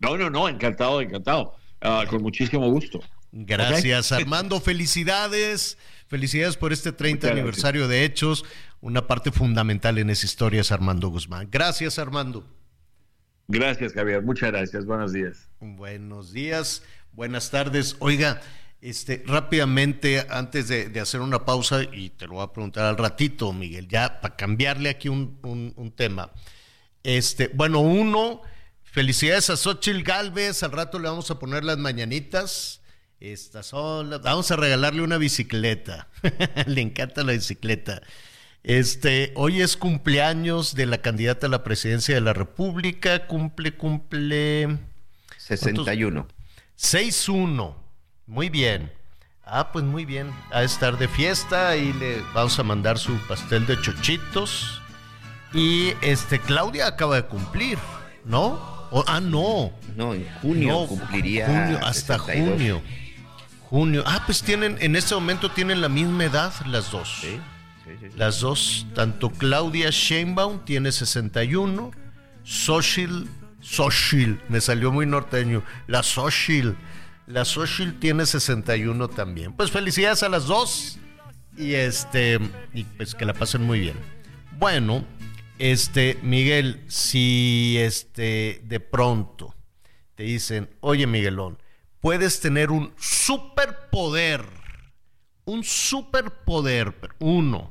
No, 0.00 0.16
no, 0.16 0.30
no, 0.30 0.48
encantado, 0.48 1.00
encantado. 1.00 1.54
Ah, 1.80 2.04
con 2.08 2.22
muchísimo 2.22 2.68
gusto. 2.70 3.00
Gracias, 3.30 4.10
Armando. 4.10 4.60
Felicidades. 4.60 5.78
Felicidades 6.08 6.56
por 6.56 6.72
este 6.72 6.90
30 6.90 7.30
aniversario 7.30 7.86
de 7.86 8.04
Hechos. 8.04 8.44
Una 8.80 9.06
parte 9.06 9.30
fundamental 9.30 9.98
en 9.98 10.10
esa 10.10 10.26
historia 10.26 10.62
es 10.62 10.72
Armando 10.72 11.08
Guzmán. 11.08 11.48
Gracias, 11.50 12.00
Armando. 12.00 12.44
Gracias, 13.46 13.92
Javier. 13.92 14.22
Muchas 14.22 14.50
gracias. 14.50 14.86
Buenos 14.86 15.12
días. 15.12 15.48
Buenos 15.60 16.32
días. 16.32 16.82
Buenas 17.12 17.50
tardes. 17.50 17.96
Oiga, 18.00 18.40
Este, 18.80 19.24
rápidamente, 19.26 20.24
antes 20.30 20.68
de, 20.68 21.00
hacer 21.00 21.20
una 21.20 21.44
pausa, 21.44 21.82
y 21.82 22.10
te 22.10 22.26
lo 22.26 22.34
voy 22.34 22.44
a 22.44 22.52
preguntar 22.52 22.84
al 22.84 22.96
ratito, 22.96 23.52
Miguel, 23.52 23.88
ya 23.88 24.20
para 24.20 24.36
cambiarle 24.36 24.88
aquí 24.88 25.08
un, 25.08 25.92
tema. 25.96 26.30
Este, 27.02 27.48
bueno, 27.48 27.80
uno, 27.80 28.42
felicidades 28.84 29.50
a 29.50 29.56
Xochil 29.56 30.04
Galvez, 30.04 30.62
al 30.62 30.72
rato 30.72 31.00
le 31.00 31.08
vamos 31.08 31.30
a 31.30 31.38
poner 31.40 31.64
las 31.64 31.78
mañanitas. 31.78 32.80
Estas 33.18 33.66
son 33.66 34.10
vamos 34.22 34.48
a 34.52 34.56
regalarle 34.56 35.02
una 35.02 35.18
bicicleta. 35.18 36.06
le 36.66 36.80
encanta 36.80 37.24
la 37.24 37.32
bicicleta. 37.32 38.00
Este, 38.62 39.32
hoy 39.34 39.60
es 39.60 39.76
cumpleaños 39.76 40.76
de 40.76 40.86
la 40.86 40.98
candidata 40.98 41.48
a 41.48 41.50
la 41.50 41.64
presidencia 41.64 42.14
de 42.14 42.20
la 42.20 42.32
República. 42.32 43.26
Cumple, 43.26 43.76
cumple. 43.76 44.78
61. 45.36 46.28
6-1. 46.78 47.87
Muy 48.28 48.50
bien. 48.50 48.92
Ah, 49.42 49.72
pues 49.72 49.84
muy 49.84 50.04
bien. 50.04 50.30
A 50.52 50.62
estar 50.62 50.98
de 50.98 51.08
fiesta 51.08 51.76
y 51.76 51.94
le 51.94 52.20
vamos 52.34 52.58
a 52.58 52.62
mandar 52.62 52.98
su 52.98 53.16
pastel 53.26 53.66
de 53.66 53.80
chochitos. 53.80 54.82
Y 55.54 55.94
este, 56.02 56.38
Claudia 56.38 56.86
acaba 56.86 57.16
de 57.16 57.24
cumplir, 57.24 57.78
¿no? 58.26 58.60
ah, 59.06 59.20
no. 59.20 59.72
No, 59.96 60.12
en 60.12 60.28
junio 60.42 60.86
cumpliría. 60.86 61.46
Junio, 61.46 61.80
hasta 61.82 62.18
junio. 62.18 62.82
Junio. 63.70 64.04
Ah, 64.06 64.22
pues 64.26 64.42
tienen, 64.42 64.76
en 64.80 64.94
este 64.94 65.14
momento 65.14 65.50
tienen 65.50 65.80
la 65.80 65.88
misma 65.88 66.24
edad 66.24 66.52
las 66.66 66.90
dos. 66.90 67.20
Sí, 67.22 67.40
sí, 67.84 67.90
sí, 67.98 68.06
las 68.16 68.40
dos, 68.40 68.86
tanto 68.94 69.30
Claudia 69.30 69.88
Sheinbaum 69.90 70.66
tiene 70.66 70.92
61, 70.92 71.92
Sochil, 72.44 73.26
Sochil, 73.60 74.38
me 74.50 74.60
salió 74.60 74.92
muy 74.92 75.06
norteño, 75.06 75.62
la 75.86 76.02
Sochil 76.02 76.76
la 77.28 77.44
Social 77.44 77.98
tiene 78.00 78.26
61 78.26 79.08
también. 79.08 79.52
Pues 79.52 79.70
felicidades 79.70 80.22
a 80.22 80.28
las 80.28 80.46
dos. 80.46 80.98
Y 81.56 81.74
este, 81.74 82.38
y 82.72 82.84
pues 82.84 83.14
que 83.14 83.24
la 83.24 83.34
pasen 83.34 83.64
muy 83.64 83.80
bien. 83.80 83.96
Bueno, 84.58 85.04
este, 85.58 86.18
Miguel, 86.22 86.84
si 86.88 87.76
este, 87.78 88.62
de 88.64 88.80
pronto 88.80 89.54
te 90.14 90.22
dicen, 90.22 90.70
oye 90.80 91.06
Miguelón, 91.06 91.58
puedes 92.00 92.40
tener 92.40 92.70
un 92.70 92.92
superpoder, 92.96 94.44
un 95.44 95.64
superpoder, 95.64 96.94
uno. 97.18 97.70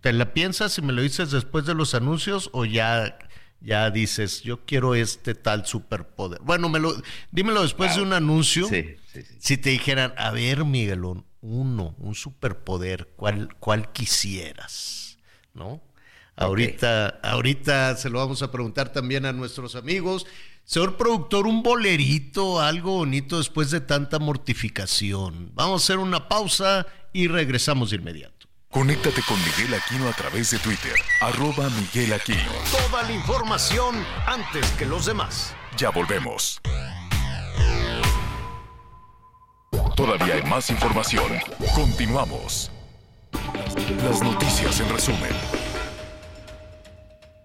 ¿Te 0.00 0.12
la 0.12 0.32
piensas 0.32 0.76
y 0.78 0.82
me 0.82 0.92
lo 0.92 1.02
dices 1.02 1.30
después 1.30 1.66
de 1.66 1.74
los 1.74 1.94
anuncios 1.94 2.50
o 2.52 2.64
ya 2.64 3.18
ya 3.64 3.90
dices, 3.90 4.42
yo 4.42 4.64
quiero 4.66 4.94
este 4.94 5.34
tal 5.34 5.66
superpoder. 5.66 6.40
Bueno, 6.42 6.68
me 6.68 6.78
lo, 6.78 6.94
dímelo 7.30 7.62
después 7.62 7.96
de 7.96 8.02
un 8.02 8.12
anuncio. 8.12 8.68
Si 9.38 9.56
te 9.56 9.70
dijeran, 9.70 10.12
a 10.18 10.30
ver, 10.30 10.64
Miguelón, 10.64 11.24
uno, 11.40 11.94
un 11.98 12.14
superpoder, 12.14 13.08
¿cuál, 13.16 13.54
cuál 13.58 13.90
quisieras? 13.92 15.18
¿No? 15.54 15.82
Ahorita, 16.36 17.20
ahorita 17.22 17.96
se 17.96 18.10
lo 18.10 18.18
vamos 18.18 18.42
a 18.42 18.50
preguntar 18.50 18.92
también 18.92 19.24
a 19.24 19.32
nuestros 19.32 19.76
amigos. 19.76 20.26
Señor 20.64 20.96
productor, 20.96 21.46
un 21.46 21.62
bolerito, 21.62 22.60
algo 22.60 22.96
bonito 22.96 23.38
después 23.38 23.70
de 23.70 23.80
tanta 23.80 24.18
mortificación. 24.18 25.52
Vamos 25.54 25.82
a 25.82 25.84
hacer 25.84 25.98
una 25.98 26.28
pausa 26.28 26.86
y 27.12 27.28
regresamos 27.28 27.90
de 27.90 27.96
inmediato. 27.96 28.33
Conéctate 28.74 29.22
con 29.28 29.38
Miguel 29.38 29.72
Aquino 29.72 30.08
a 30.08 30.12
través 30.14 30.50
de 30.50 30.58
Twitter, 30.58 30.94
arroba 31.20 31.70
Miguel 31.70 32.12
Aquino. 32.12 32.50
Toda 32.72 33.04
la 33.04 33.12
información 33.12 33.94
antes 34.26 34.68
que 34.72 34.84
los 34.84 35.06
demás. 35.06 35.54
Ya 35.76 35.90
volvemos. 35.90 36.60
Todavía 39.94 40.34
hay 40.34 40.42
más 40.42 40.70
información. 40.70 41.24
Continuamos. 41.72 42.72
Las 44.04 44.20
noticias 44.20 44.80
en 44.80 44.88
resumen. 44.88 45.30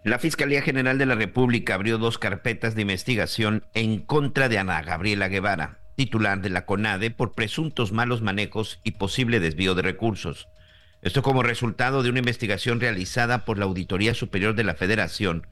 La 0.04 0.18
Fiscalía 0.18 0.64
General 0.64 0.98
de 0.98 1.06
la 1.06 1.14
República 1.14 1.76
abrió 1.76 2.00
dos 2.00 2.18
carpetas 2.18 2.74
de 2.74 2.82
investigación 2.82 3.68
en 3.76 4.00
contra 4.00 4.50
de 4.50 4.58
Ana 4.58 4.82
Gabriela 4.82 5.28
Guevara, 5.28 5.78
titular 5.96 6.42
de 6.42 6.50
la 6.50 6.66
CONADE, 6.66 7.12
por 7.12 7.34
presuntos 7.34 7.92
malos 7.92 8.24
manejos 8.24 8.80
y 8.84 8.94
posible 8.94 9.40
desvío 9.40 9.76
de 9.76 9.84
recursos. 9.84 10.48
Esto 11.02 11.24
como 11.24 11.44
resultado 11.44 12.04
de 12.04 12.10
una 12.10 12.20
investigación 12.20 12.82
realizada 12.82 13.46
por 13.46 13.58
la 13.58 13.66
Auditoría 13.66 14.14
Superior 14.14 14.54
de 14.56 14.66
la 14.66 14.76
Federación 14.76 15.48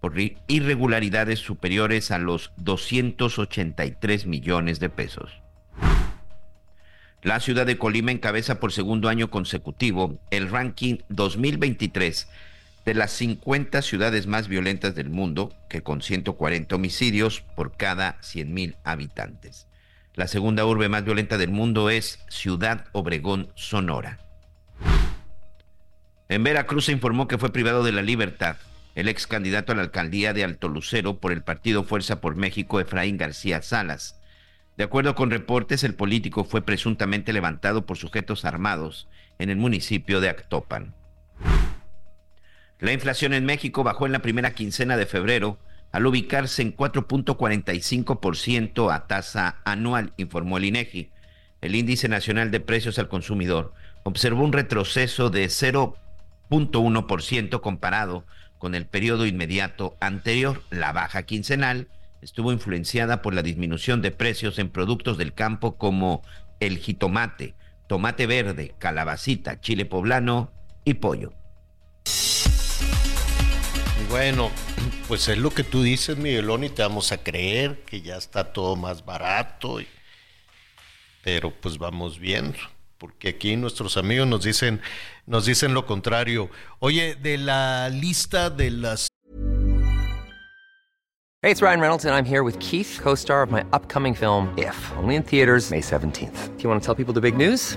por 0.00 0.14
irregularidades 0.46 1.38
superiores 1.38 2.10
a 2.10 2.18
los 2.18 2.52
283 2.56 4.26
millones 4.26 4.80
de 4.80 4.88
pesos. 4.88 5.42
La 7.22 7.40
ciudad 7.40 7.66
de 7.66 7.76
Colima 7.76 8.12
encabeza 8.12 8.60
por 8.60 8.72
segundo 8.72 9.08
año 9.08 9.30
consecutivo 9.30 10.18
el 10.30 10.48
ranking 10.48 10.98
2023 11.08 12.28
de 12.84 12.94
las 12.94 13.10
50 13.12 13.82
ciudades 13.82 14.26
más 14.26 14.46
violentas 14.48 14.94
del 14.94 15.10
mundo, 15.10 15.52
que 15.68 15.82
con 15.82 16.02
140 16.02 16.76
homicidios 16.76 17.40
por 17.56 17.76
cada 17.76 18.18
100.000 18.20 18.76
habitantes. 18.84 19.66
La 20.14 20.28
segunda 20.28 20.64
urbe 20.64 20.88
más 20.88 21.04
violenta 21.04 21.36
del 21.36 21.50
mundo 21.50 21.90
es 21.90 22.20
Ciudad 22.28 22.84
Obregón, 22.92 23.50
Sonora. 23.56 24.25
En 26.28 26.42
Veracruz 26.42 26.86
se 26.86 26.92
informó 26.92 27.28
que 27.28 27.38
fue 27.38 27.52
privado 27.52 27.84
de 27.84 27.92
la 27.92 28.02
libertad 28.02 28.56
el 28.96 29.08
ex 29.08 29.26
candidato 29.26 29.72
a 29.72 29.74
la 29.76 29.82
alcaldía 29.82 30.32
de 30.32 30.42
Alto 30.42 30.68
Lucero 30.68 31.20
por 31.20 31.30
el 31.30 31.42
partido 31.42 31.84
Fuerza 31.84 32.22
por 32.22 32.34
México, 32.34 32.80
Efraín 32.80 33.18
García 33.18 33.60
Salas. 33.60 34.18
De 34.78 34.84
acuerdo 34.84 35.14
con 35.14 35.30
reportes, 35.30 35.84
el 35.84 35.94
político 35.94 36.44
fue 36.44 36.62
presuntamente 36.62 37.34
levantado 37.34 37.84
por 37.84 37.98
sujetos 37.98 38.46
armados 38.46 39.06
en 39.38 39.50
el 39.50 39.58
municipio 39.58 40.22
de 40.22 40.30
Actopan. 40.30 40.94
La 42.78 42.92
inflación 42.92 43.34
en 43.34 43.44
México 43.44 43.84
bajó 43.84 44.06
en 44.06 44.12
la 44.12 44.20
primera 44.20 44.54
quincena 44.54 44.96
de 44.96 45.04
febrero 45.04 45.58
al 45.92 46.06
ubicarse 46.06 46.62
en 46.62 46.74
4.45% 46.74 48.94
a 48.94 49.06
tasa 49.06 49.60
anual, 49.66 50.14
informó 50.16 50.56
el 50.56 50.64
INEGI. 50.64 51.10
El 51.60 51.74
índice 51.74 52.08
nacional 52.08 52.50
de 52.50 52.60
precios 52.60 52.98
al 52.98 53.08
consumidor 53.08 53.74
observó 54.06 54.44
un 54.44 54.52
retroceso 54.52 55.30
de 55.30 55.46
0.1% 55.46 57.60
comparado 57.60 58.24
con 58.56 58.76
el 58.76 58.86
periodo 58.86 59.26
inmediato 59.26 59.96
anterior. 60.00 60.62
La 60.70 60.92
baja 60.92 61.24
quincenal 61.24 61.88
estuvo 62.22 62.52
influenciada 62.52 63.20
por 63.20 63.34
la 63.34 63.42
disminución 63.42 64.02
de 64.02 64.12
precios 64.12 64.60
en 64.60 64.70
productos 64.70 65.18
del 65.18 65.34
campo 65.34 65.76
como 65.76 66.22
el 66.60 66.78
jitomate, 66.78 67.56
tomate 67.88 68.28
verde, 68.28 68.76
calabacita, 68.78 69.60
chile 69.60 69.86
poblano 69.86 70.52
y 70.84 70.94
pollo. 70.94 71.32
Bueno, 74.08 74.52
pues 75.08 75.26
es 75.26 75.36
lo 75.36 75.50
que 75.50 75.64
tú 75.64 75.82
dices, 75.82 76.16
Miguelón, 76.16 76.62
y 76.62 76.68
te 76.68 76.82
vamos 76.82 77.10
a 77.10 77.18
creer 77.18 77.82
que 77.82 78.02
ya 78.02 78.16
está 78.16 78.52
todo 78.52 78.76
más 78.76 79.04
barato, 79.04 79.80
pero 81.24 81.50
pues 81.50 81.76
vamos 81.76 82.20
viendo 82.20 82.56
porque 82.98 83.28
aquí 83.28 83.56
nuestros 83.56 83.96
amigos 83.96 84.26
nos 84.26 84.42
dicen, 84.44 84.80
nos 85.26 85.46
dicen 85.46 85.74
lo 85.74 85.86
contrario. 85.86 86.50
Oye, 86.78 87.14
de 87.14 87.38
la 87.38 87.88
lista 87.88 88.50
de 88.50 88.70
las... 88.70 89.08
Hey, 91.42 91.52
it's 91.52 91.62
Ryan 91.62 91.80
Reynolds 91.80 92.04
and 92.04 92.14
I'm 92.14 92.24
here 92.24 92.42
with 92.42 92.58
Keith, 92.58 92.98
co-star 93.00 93.42
of 93.42 93.50
my 93.50 93.64
upcoming 93.72 94.14
film, 94.14 94.52
If, 94.58 94.76
only 94.96 95.14
in 95.14 95.22
theaters 95.22 95.70
May 95.70 95.80
17th. 95.80 96.56
Do 96.56 96.62
you 96.62 96.68
want 96.68 96.82
to 96.82 96.84
tell 96.84 96.94
people 96.94 97.14
the 97.14 97.20
big 97.20 97.36
news? 97.36 97.76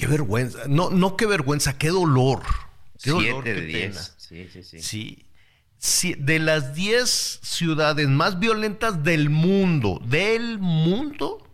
Qué 0.00 0.06
vergüenza. 0.06 0.60
No, 0.66 0.88
no 0.88 1.14
qué 1.14 1.26
vergüenza, 1.26 1.76
qué 1.76 1.88
dolor. 1.88 2.42
Qué 3.02 3.10
dolor, 3.10 3.44
de 3.44 3.60
diez. 3.60 4.14
Sí, 4.16 4.48
sí, 4.50 4.62
sí. 4.62 5.26
Sí. 5.76 6.14
De 6.18 6.38
las 6.38 6.74
10 6.74 7.40
ciudades 7.42 8.08
más 8.08 8.38
violentas 8.38 9.04
del 9.04 9.28
mundo, 9.28 10.00
del 10.02 10.58
mundo, 10.58 11.46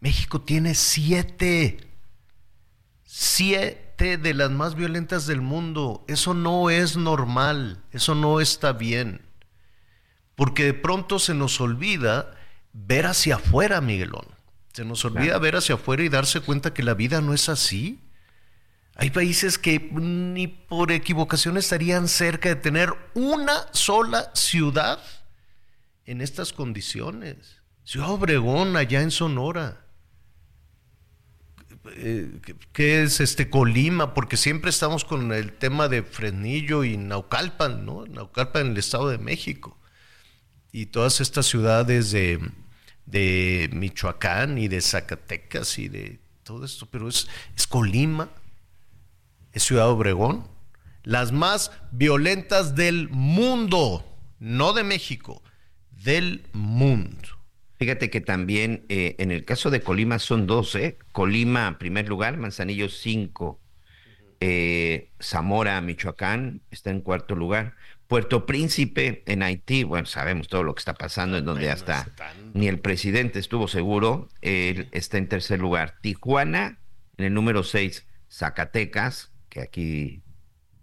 México 0.00 0.40
tiene 0.40 0.74
7. 0.74 1.78
7 3.04 4.16
de 4.18 4.34
las 4.34 4.50
más 4.50 4.74
violentas 4.74 5.28
del 5.28 5.40
mundo. 5.40 6.04
Eso 6.08 6.34
no 6.34 6.70
es 6.70 6.96
normal, 6.96 7.80
eso 7.92 8.16
no 8.16 8.40
está 8.40 8.72
bien. 8.72 9.22
Porque 10.34 10.64
de 10.64 10.74
pronto 10.74 11.20
se 11.20 11.32
nos 11.34 11.60
olvida 11.60 12.34
ver 12.72 13.06
hacia 13.06 13.36
afuera, 13.36 13.80
Miguelón. 13.80 14.33
Se 14.74 14.84
nos 14.84 15.04
olvida 15.04 15.38
ver 15.38 15.54
hacia 15.54 15.76
afuera 15.76 16.02
y 16.02 16.08
darse 16.08 16.40
cuenta 16.40 16.74
que 16.74 16.82
la 16.82 16.94
vida 16.94 17.20
no 17.20 17.32
es 17.32 17.48
así. 17.48 18.00
Hay 18.96 19.10
países 19.10 19.56
que 19.56 19.78
ni 19.78 20.48
por 20.48 20.90
equivocación 20.90 21.56
estarían 21.56 22.08
cerca 22.08 22.48
de 22.48 22.56
tener 22.56 22.92
una 23.14 23.68
sola 23.72 24.32
ciudad 24.34 24.98
en 26.06 26.20
estas 26.20 26.52
condiciones. 26.52 27.62
Ciudad 27.84 28.10
Obregón, 28.10 28.76
allá 28.76 29.00
en 29.00 29.12
Sonora. 29.12 29.86
Eh, 31.92 32.40
¿Qué 32.72 33.04
es 33.04 33.20
este 33.20 33.48
Colima? 33.48 34.12
Porque 34.12 34.36
siempre 34.36 34.70
estamos 34.70 35.04
con 35.04 35.32
el 35.32 35.52
tema 35.52 35.86
de 35.86 36.02
Fresnillo 36.02 36.82
y 36.82 36.96
Naucalpan, 36.96 37.86
¿no? 37.86 38.06
Naucalpan 38.06 38.66
en 38.66 38.72
el 38.72 38.78
Estado 38.78 39.08
de 39.08 39.18
México. 39.18 39.78
Y 40.72 40.86
todas 40.86 41.20
estas 41.20 41.46
ciudades 41.46 42.10
de, 42.10 42.40
de 43.06 43.70
Michoacán 43.72 44.58
y 44.58 44.68
de 44.68 44.80
Zacatecas 44.80 45.78
y 45.78 45.88
de 45.88 46.20
todo 46.42 46.64
esto, 46.64 46.86
pero 46.90 47.08
es, 47.08 47.26
Colima, 47.68 48.30
es 49.52 49.64
Ciudad 49.64 49.88
Obregón, 49.88 50.46
las 51.02 51.32
más 51.32 51.72
violentas 51.90 52.74
del 52.74 53.08
mundo, 53.08 54.04
no 54.38 54.72
de 54.72 54.84
México, 54.84 55.42
del 55.90 56.46
mundo. 56.52 57.28
Fíjate 57.78 58.08
que 58.08 58.20
también 58.20 58.84
eh, 58.88 59.16
en 59.18 59.30
el 59.30 59.44
caso 59.44 59.70
de 59.70 59.80
Colima 59.80 60.18
son 60.18 60.46
12. 60.46 60.98
Colima, 61.12 61.78
primer 61.78 62.08
lugar, 62.08 62.36
Manzanillo 62.36 62.88
5. 62.88 63.60
Eh, 64.40 65.10
Zamora, 65.20 65.80
Michoacán, 65.80 66.62
está 66.70 66.90
en 66.90 67.00
cuarto 67.00 67.34
lugar. 67.34 67.74
Puerto 68.06 68.44
Príncipe, 68.44 69.22
en 69.26 69.42
Haití, 69.42 69.82
bueno, 69.82 70.06
sabemos 70.06 70.48
todo 70.48 70.62
lo 70.62 70.74
que 70.74 70.80
está 70.80 70.94
pasando, 70.94 71.38
en 71.38 71.44
donde 71.44 71.70
hasta 71.70 72.08
ni 72.52 72.68
el 72.68 72.78
presidente 72.78 73.38
estuvo 73.38 73.66
seguro, 73.66 74.28
él 74.42 74.88
está 74.92 75.18
en 75.18 75.28
tercer 75.28 75.58
lugar. 75.58 75.96
Tijuana, 76.02 76.80
en 77.16 77.24
el 77.24 77.34
número 77.34 77.62
6. 77.62 78.06
Zacatecas, 78.30 79.32
que 79.48 79.60
aquí 79.60 80.22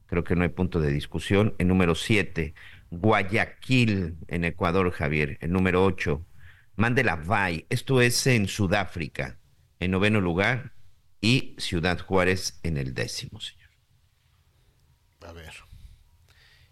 creo 0.07 0.23
que 0.23 0.35
no 0.35 0.43
hay 0.43 0.49
punto 0.49 0.79
de 0.79 0.91
discusión, 0.91 1.53
en 1.59 1.67
número 1.67 1.95
7. 1.95 2.53
Guayaquil, 2.89 4.17
en 4.27 4.43
Ecuador, 4.43 4.91
Javier, 4.91 5.37
en 5.41 5.51
número 5.51 5.85
8. 5.85 6.25
Mandela 6.75 7.15
Bay, 7.17 7.65
esto 7.69 8.01
es 8.01 8.25
en 8.25 8.47
Sudáfrica, 8.47 9.37
en 9.79 9.91
noveno 9.91 10.21
lugar, 10.21 10.73
y 11.21 11.55
Ciudad 11.59 11.99
Juárez 11.99 12.59
en 12.63 12.77
el 12.77 12.93
décimo, 12.95 13.39
señor. 13.39 13.69
A 15.21 15.33
ver. 15.33 15.53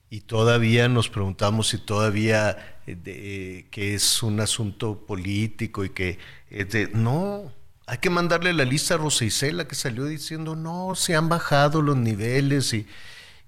Y 0.10 0.22
todavía 0.22 0.89
nos 0.89 1.10
preguntamos 1.10 1.68
si 1.68 1.78
todavía 1.78 2.80
eh, 2.88 3.68
que 3.70 3.93
es 3.93 4.24
un 4.24 4.39
asunto 4.39 5.05
político 5.05 5.86
y 5.86 5.91
que 5.91 6.18
es 6.49 6.70
de, 6.70 6.89
no, 6.93 7.53
hay 7.86 7.99
que 7.99 8.10
mandarle 8.10 8.53
la 8.53 8.66
lista 8.66 8.95
a 8.95 8.97
Rosa 8.97 9.26
Isela 9.26 9.68
que 9.68 9.76
salió 9.76 10.05
diciendo, 10.05 10.55
no, 10.55 10.95
se 10.95 11.16
han 11.16 11.30
bajado 11.30 11.82
los 11.82 11.97
niveles 11.97 12.74
y, 12.74 12.88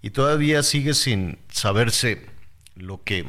y 0.03 0.12
todavía 0.12 0.62
sigue 0.62 0.93
sin 0.93 1.39
saberse 1.51 2.28
lo 2.76 3.03
que 3.03 3.26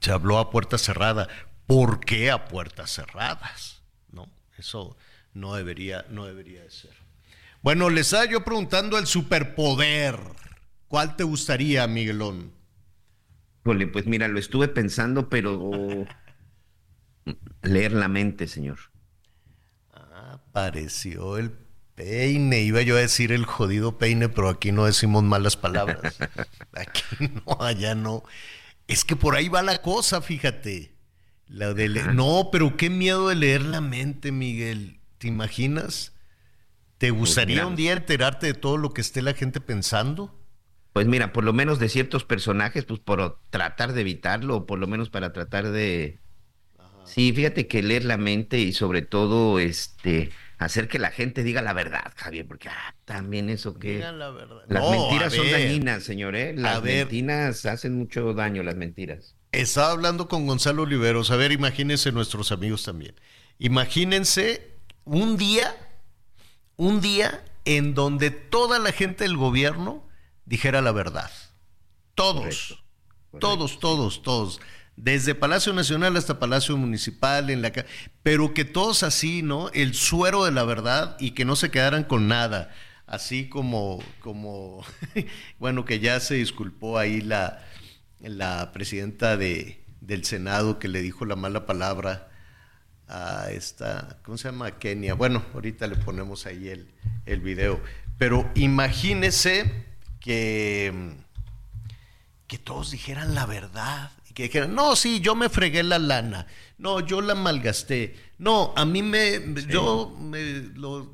se 0.00 0.10
habló 0.10 0.38
a 0.38 0.50
puerta 0.50 0.78
cerrada. 0.78 1.28
¿Por 1.66 2.00
qué 2.00 2.30
a 2.30 2.46
puertas 2.46 2.90
cerradas? 2.90 3.82
¿No? 4.10 4.28
Eso 4.58 4.96
no 5.34 5.54
debería, 5.54 6.04
no 6.10 6.26
debería 6.26 6.62
de 6.62 6.70
ser. 6.70 6.94
Bueno, 7.62 7.90
les 7.90 8.06
estaba 8.06 8.24
yo 8.24 8.44
preguntando 8.44 8.98
el 8.98 9.06
superpoder. 9.06 10.18
¿Cuál 10.90 11.14
te 11.14 11.22
gustaría, 11.22 11.86
Miguelón? 11.86 12.52
pues 13.62 14.06
mira, 14.06 14.26
lo 14.26 14.40
estuve 14.40 14.66
pensando, 14.66 15.28
pero 15.28 15.70
leer 17.62 17.92
la 17.92 18.08
mente, 18.08 18.48
señor. 18.48 18.80
Ah, 19.92 20.40
apareció 20.48 21.38
el 21.38 21.52
peine. 21.94 22.62
Iba 22.62 22.82
yo 22.82 22.96
a 22.96 23.00
decir 23.00 23.30
el 23.30 23.46
jodido 23.46 23.98
peine, 23.98 24.28
pero 24.28 24.48
aquí 24.48 24.72
no 24.72 24.84
decimos 24.84 25.22
malas 25.22 25.56
palabras. 25.56 26.18
Aquí 26.72 27.30
no, 27.46 27.58
allá 27.60 27.94
no. 27.94 28.24
Es 28.88 29.04
que 29.04 29.14
por 29.14 29.36
ahí 29.36 29.48
va 29.48 29.62
la 29.62 29.82
cosa, 29.82 30.20
fíjate. 30.20 30.96
La 31.46 31.72
de 31.72 31.88
no, 31.88 32.48
pero 32.50 32.76
qué 32.76 32.90
miedo 32.90 33.28
de 33.28 33.36
leer 33.36 33.62
la 33.62 33.80
mente, 33.80 34.32
Miguel. 34.32 34.98
¿Te 35.18 35.28
imaginas? 35.28 36.14
¿Te 36.98 37.10
pues 37.10 37.20
gustaría 37.20 37.64
un 37.64 37.76
día 37.76 37.92
enterarte 37.92 38.48
de 38.48 38.54
todo 38.54 38.76
lo 38.76 38.92
que 38.92 39.02
esté 39.02 39.22
la 39.22 39.34
gente 39.34 39.60
pensando? 39.60 40.39
Pues 40.92 41.06
mira, 41.06 41.32
por 41.32 41.44
lo 41.44 41.52
menos 41.52 41.78
de 41.78 41.88
ciertos 41.88 42.24
personajes, 42.24 42.84
pues 42.84 43.00
por 43.00 43.38
tratar 43.50 43.92
de 43.92 44.00
evitarlo, 44.00 44.56
o 44.56 44.66
por 44.66 44.78
lo 44.78 44.86
menos 44.86 45.10
para 45.10 45.32
tratar 45.32 45.70
de. 45.70 46.18
Sí, 47.04 47.32
fíjate 47.32 47.66
que 47.66 47.82
leer 47.82 48.04
la 48.04 48.16
mente 48.16 48.58
y 48.58 48.72
sobre 48.72 49.02
todo 49.02 49.58
este 49.58 50.30
hacer 50.60 50.88
que 50.88 50.98
la 50.98 51.10
gente 51.10 51.42
diga 51.42 51.62
la 51.62 51.72
verdad, 51.72 52.12
Javier, 52.16 52.46
porque 52.46 52.68
ah, 52.68 52.94
también 53.04 53.48
eso 53.48 53.78
que. 53.78 53.98
La 53.98 54.30
verdad. 54.30 54.62
Las 54.68 54.90
mentiras 54.90 55.32
son 55.32 55.50
dañinas, 55.50 56.02
señor, 56.02 56.36
¿eh? 56.36 56.54
Las 56.54 56.82
mentiras 56.82 57.64
hacen 57.66 57.96
mucho 57.96 58.34
daño, 58.34 58.62
las 58.62 58.76
mentiras. 58.76 59.34
Estaba 59.52 59.92
hablando 59.92 60.28
con 60.28 60.46
Gonzalo 60.46 60.82
Oliveros. 60.82 61.30
A 61.30 61.36
ver, 61.36 61.50
imagínense 61.50 62.12
nuestros 62.12 62.52
amigos 62.52 62.84
también. 62.84 63.14
Imagínense 63.58 64.70
un 65.04 65.36
día, 65.36 65.74
un 66.76 67.00
día 67.00 67.42
en 67.64 67.94
donde 67.94 68.30
toda 68.30 68.78
la 68.78 68.92
gente 68.92 69.24
del 69.24 69.36
gobierno 69.36 70.06
dijera 70.50 70.82
la 70.82 70.90
verdad. 70.90 71.30
Todos, 72.16 72.82
todos, 73.38 73.78
todos, 73.78 74.22
todos. 74.22 74.60
Desde 74.96 75.36
Palacio 75.36 75.72
Nacional 75.72 76.16
hasta 76.16 76.40
Palacio 76.40 76.76
Municipal, 76.76 77.50
en 77.50 77.62
la 77.62 77.72
pero 78.24 78.52
que 78.52 78.64
todos 78.64 79.04
así, 79.04 79.42
¿no? 79.42 79.70
El 79.70 79.94
suero 79.94 80.44
de 80.44 80.50
la 80.50 80.64
verdad 80.64 81.16
y 81.20 81.30
que 81.30 81.44
no 81.44 81.54
se 81.54 81.70
quedaran 81.70 82.02
con 82.02 82.26
nada. 82.26 82.74
Así 83.06 83.48
como, 83.48 84.02
como, 84.18 84.84
bueno, 85.60 85.84
que 85.84 86.00
ya 86.00 86.18
se 86.18 86.34
disculpó 86.34 86.98
ahí 86.98 87.20
la, 87.20 87.64
la 88.18 88.72
presidenta 88.72 89.36
de, 89.36 89.84
del 90.00 90.24
Senado 90.24 90.80
que 90.80 90.88
le 90.88 91.00
dijo 91.00 91.24
la 91.26 91.36
mala 91.36 91.64
palabra 91.64 92.28
a 93.06 93.50
esta, 93.52 94.18
¿cómo 94.24 94.36
se 94.36 94.48
llama? 94.48 94.78
Kenia. 94.78 95.14
Bueno, 95.14 95.44
ahorita 95.54 95.86
le 95.86 95.94
ponemos 95.94 96.44
ahí 96.46 96.68
el, 96.68 96.90
el 97.24 97.40
video. 97.40 97.80
Pero 98.18 98.50
imagínese 98.56 99.89
que, 100.20 101.16
que 102.46 102.58
todos 102.58 102.90
dijeran 102.90 103.34
la 103.34 103.46
verdad. 103.46 104.12
Y 104.28 104.34
que 104.34 104.44
dijeran, 104.44 104.74
no, 104.74 104.94
sí, 104.94 105.20
yo 105.20 105.34
me 105.34 105.48
fregué 105.48 105.82
la 105.82 105.98
lana. 105.98 106.46
No, 106.78 107.00
yo 107.00 107.20
la 107.20 107.34
malgasté. 107.34 108.16
No, 108.38 108.72
a 108.76 108.84
mí 108.84 109.02
me, 109.02 109.40
yo, 109.68 110.16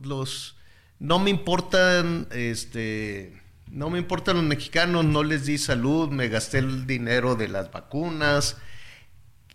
los, 0.02 0.57
no 0.98 1.18
me 1.18 1.30
importan, 1.30 2.28
este 2.30 3.46
no 3.70 3.90
me 3.90 3.98
importan 3.98 4.36
los 4.36 4.44
mexicanos, 4.44 5.04
no 5.04 5.22
les 5.24 5.44
di 5.46 5.59
salud, 5.59 6.09
me 6.09 6.28
gasté 6.28 6.59
el 6.59 6.86
dinero 6.86 7.34
de 7.34 7.48
las 7.48 7.70
vacunas. 7.70 8.57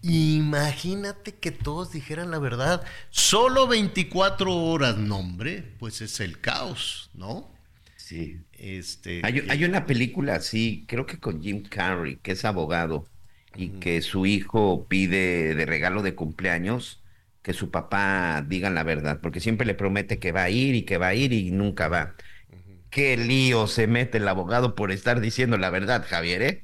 Imagínate 0.01 1.35
que 1.35 1.51
todos 1.51 1.91
dijeran 1.91 2.31
la 2.31 2.39
verdad. 2.39 2.83
Solo 3.09 3.67
24 3.67 4.53
horas, 4.53 4.97
nombre, 4.97 5.75
pues 5.79 6.01
es 6.01 6.19
el 6.19 6.41
caos, 6.41 7.09
¿no? 7.13 7.51
Sí. 7.95 8.41
Este, 8.61 9.21
hay, 9.23 9.43
hay, 9.49 9.65
una 9.65 9.87
película 9.87 10.35
así, 10.35 10.85
creo 10.87 11.07
que 11.07 11.17
con 11.17 11.41
Jim 11.41 11.63
Carrey, 11.63 12.17
que 12.17 12.33
es 12.33 12.45
abogado, 12.45 13.07
y 13.55 13.69
que 13.69 14.01
su 14.01 14.25
hijo 14.25 14.85
pide 14.87 15.55
de 15.55 15.65
regalo 15.65 16.03
de 16.03 16.15
cumpleaños 16.15 17.01
que 17.41 17.53
su 17.53 17.71
papá 17.71 18.45
diga 18.47 18.69
la 18.69 18.83
verdad, 18.83 19.19
porque 19.19 19.39
siempre 19.39 19.65
le 19.65 19.73
promete 19.73 20.19
que 20.19 20.31
va 20.31 20.43
a 20.43 20.49
ir 20.51 20.75
y 20.75 20.83
que 20.83 20.97
va 20.97 21.07
a 21.07 21.15
ir 21.15 21.33
y 21.33 21.49
nunca 21.49 21.87
va 21.87 22.13
qué 22.91 23.17
lío 23.17 23.65
se 23.65 23.87
mete 23.87 24.19
el 24.19 24.27
abogado 24.27 24.75
por 24.75 24.91
estar 24.91 25.21
diciendo 25.21 25.57
la 25.57 25.71
verdad, 25.71 26.05
Javier, 26.07 26.41
¿eh? 26.43 26.63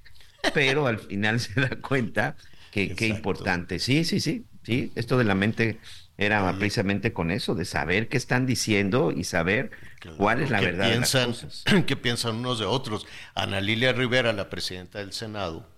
Pero 0.53 0.85
al 0.85 0.99
final 0.99 1.39
se 1.39 1.59
da 1.59 1.69
cuenta 1.81 2.35
que 2.71 2.93
qué 2.93 3.07
importante. 3.07 3.79
Sí, 3.79 4.03
sí, 4.03 4.19
sí, 4.19 4.45
sí. 4.61 4.91
Esto 4.93 5.17
de 5.17 5.23
la 5.23 5.33
mente 5.33 5.79
era 6.17 6.51
precisamente 6.57 7.13
con 7.13 7.31
eso, 7.31 7.53
de 7.53 7.65
saber 7.65 8.09
qué 8.09 8.17
están 8.17 8.45
diciendo 8.45 9.11
y 9.11 9.23
saber 9.23 9.71
cuál 10.17 10.41
es 10.41 10.49
la 10.49 10.61
verdad. 10.61 10.89
Piensan, 10.89 11.35
¿Qué 11.85 11.95
piensan 11.95 12.37
unos 12.37 12.59
de 12.59 12.65
otros? 12.65 13.05
Ana 13.35 13.61
Lilia 13.61 13.93
Rivera, 13.93 14.33
la 14.33 14.49
presidenta 14.49 14.99
del 14.99 15.13
Senado, 15.13 15.69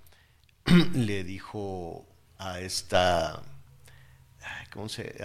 le 0.93 1.23
dijo 1.23 2.07
a 2.37 2.59
esta, 2.61 3.41
¿cómo 4.71 4.87
se? 4.87 5.15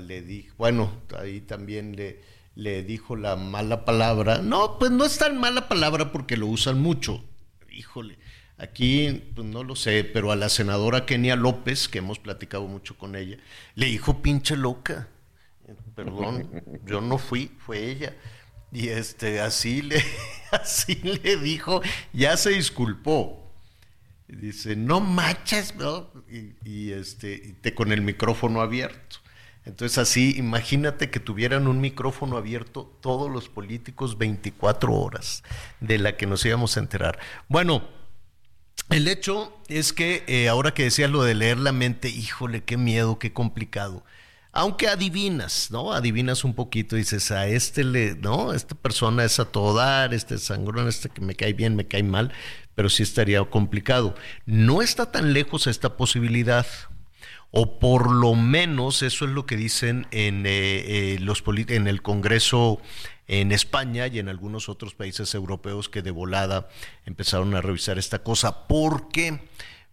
le 0.00 0.22
dijo, 0.22 0.54
bueno, 0.58 1.02
ahí 1.18 1.40
también 1.40 1.96
le 1.96 2.32
le 2.54 2.82
dijo 2.82 3.16
la 3.16 3.36
mala 3.36 3.84
palabra. 3.84 4.38
No, 4.38 4.78
pues 4.78 4.90
no 4.90 5.04
es 5.04 5.18
tan 5.18 5.38
mala 5.38 5.68
palabra 5.68 6.12
porque 6.12 6.36
lo 6.36 6.46
usan 6.46 6.80
mucho. 6.80 7.24
Híjole, 7.70 8.18
aquí 8.58 9.30
pues 9.34 9.46
no 9.46 9.64
lo 9.64 9.76
sé, 9.76 10.04
pero 10.04 10.32
a 10.32 10.36
la 10.36 10.48
senadora 10.48 11.06
Kenia 11.06 11.36
López, 11.36 11.88
que 11.88 11.98
hemos 11.98 12.18
platicado 12.18 12.66
mucho 12.66 12.96
con 12.96 13.16
ella, 13.16 13.38
le 13.74 13.86
dijo 13.86 14.22
pinche 14.22 14.56
loca. 14.56 15.08
Perdón, 15.94 16.62
yo 16.86 17.00
no 17.00 17.18
fui, 17.18 17.50
fue 17.58 17.90
ella. 17.90 18.14
Y 18.70 18.88
este, 18.88 19.40
así 19.40 19.82
le, 19.82 20.02
así 20.50 20.94
le 20.96 21.36
dijo, 21.36 21.82
ya 22.12 22.36
se 22.36 22.50
disculpó. 22.50 23.52
dice, 24.28 24.76
no 24.76 25.00
machas, 25.00 25.74
¿no? 25.76 26.10
Y, 26.30 26.54
y 26.64 26.92
este, 26.92 27.56
te, 27.60 27.74
con 27.74 27.92
el 27.92 28.00
micrófono 28.00 28.60
abierto. 28.62 29.18
Entonces 29.64 29.98
así, 29.98 30.34
imagínate 30.36 31.10
que 31.10 31.20
tuvieran 31.20 31.68
un 31.68 31.80
micrófono 31.80 32.36
abierto 32.36 32.98
todos 33.00 33.30
los 33.30 33.48
políticos 33.48 34.18
24 34.18 34.92
horas 34.92 35.44
de 35.80 35.98
la 35.98 36.16
que 36.16 36.26
nos 36.26 36.44
íbamos 36.44 36.76
a 36.76 36.80
enterar. 36.80 37.18
Bueno, 37.48 37.88
el 38.92 39.08
hecho 39.08 39.56
es 39.68 39.92
que 39.92 40.24
eh, 40.26 40.48
ahora 40.48 40.74
que 40.74 40.84
decías 40.84 41.10
lo 41.10 41.22
de 41.22 41.34
leer 41.34 41.58
la 41.58 41.72
mente, 41.72 42.08
híjole, 42.08 42.62
qué 42.64 42.76
miedo, 42.76 43.18
qué 43.18 43.32
complicado. 43.32 44.04
Aunque 44.54 44.88
adivinas, 44.88 45.70
¿no? 45.70 45.94
Adivinas 45.94 46.44
un 46.44 46.54
poquito, 46.54 46.96
dices, 46.96 47.30
a 47.30 47.46
este 47.46 47.84
le, 47.84 48.14
¿no? 48.16 48.52
Esta 48.52 48.74
persona 48.74 49.24
es 49.24 49.40
a 49.40 49.46
todo 49.46 49.74
dar, 49.74 50.12
este 50.12 50.36
sangrón, 50.36 50.88
este 50.88 51.08
que 51.08 51.22
me 51.22 51.34
cae 51.34 51.54
bien, 51.54 51.74
me 51.74 51.86
cae 51.86 52.02
mal, 52.02 52.32
pero 52.74 52.90
sí 52.90 53.02
estaría 53.02 53.42
complicado. 53.44 54.14
No 54.44 54.82
está 54.82 55.10
tan 55.10 55.32
lejos 55.32 55.66
esta 55.66 55.96
posibilidad, 55.96 56.66
o 57.52 57.78
por 57.78 58.10
lo 58.10 58.34
menos 58.34 59.02
eso 59.02 59.26
es 59.26 59.30
lo 59.30 59.46
que 59.46 59.56
dicen 59.56 60.06
en, 60.10 60.44
eh, 60.46 61.16
eh, 61.16 61.64
en 61.68 61.86
el 61.86 62.02
Congreso 62.02 62.80
en 63.28 63.52
España 63.52 64.08
y 64.08 64.18
en 64.18 64.28
algunos 64.28 64.68
otros 64.68 64.94
países 64.94 65.34
europeos 65.34 65.88
que 65.88 66.02
de 66.02 66.10
volada 66.10 66.68
empezaron 67.06 67.54
a 67.54 67.60
revisar 67.60 67.98
esta 67.98 68.22
cosa. 68.22 68.66
¿Por 68.66 69.08
qué? 69.08 69.40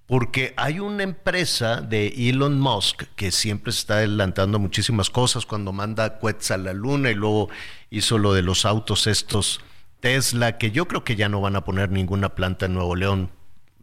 Porque 0.07 0.53
hay 0.57 0.79
una 0.79 1.03
empresa 1.03 1.81
de 1.81 2.07
Elon 2.29 2.59
Musk 2.59 3.03
que 3.15 3.31
siempre 3.31 3.71
está 3.71 3.95
adelantando 3.95 4.57
muchísimas 4.57 5.09
cosas 5.09 5.45
cuando 5.45 5.71
manda 5.71 6.17
cohetes 6.19 6.51
a 6.51 6.57
la 6.57 6.73
luna 6.73 7.11
y 7.11 7.15
luego 7.15 7.49
hizo 7.91 8.17
lo 8.17 8.33
de 8.33 8.41
los 8.41 8.65
autos 8.65 9.05
estos 9.05 9.61
Tesla, 9.99 10.57
que 10.57 10.71
yo 10.71 10.87
creo 10.87 11.03
que 11.03 11.15
ya 11.15 11.29
no 11.29 11.41
van 11.41 11.55
a 11.55 11.63
poner 11.65 11.91
ninguna 11.91 12.29
planta 12.29 12.65
en 12.65 12.73
Nuevo 12.73 12.95
León, 12.95 13.29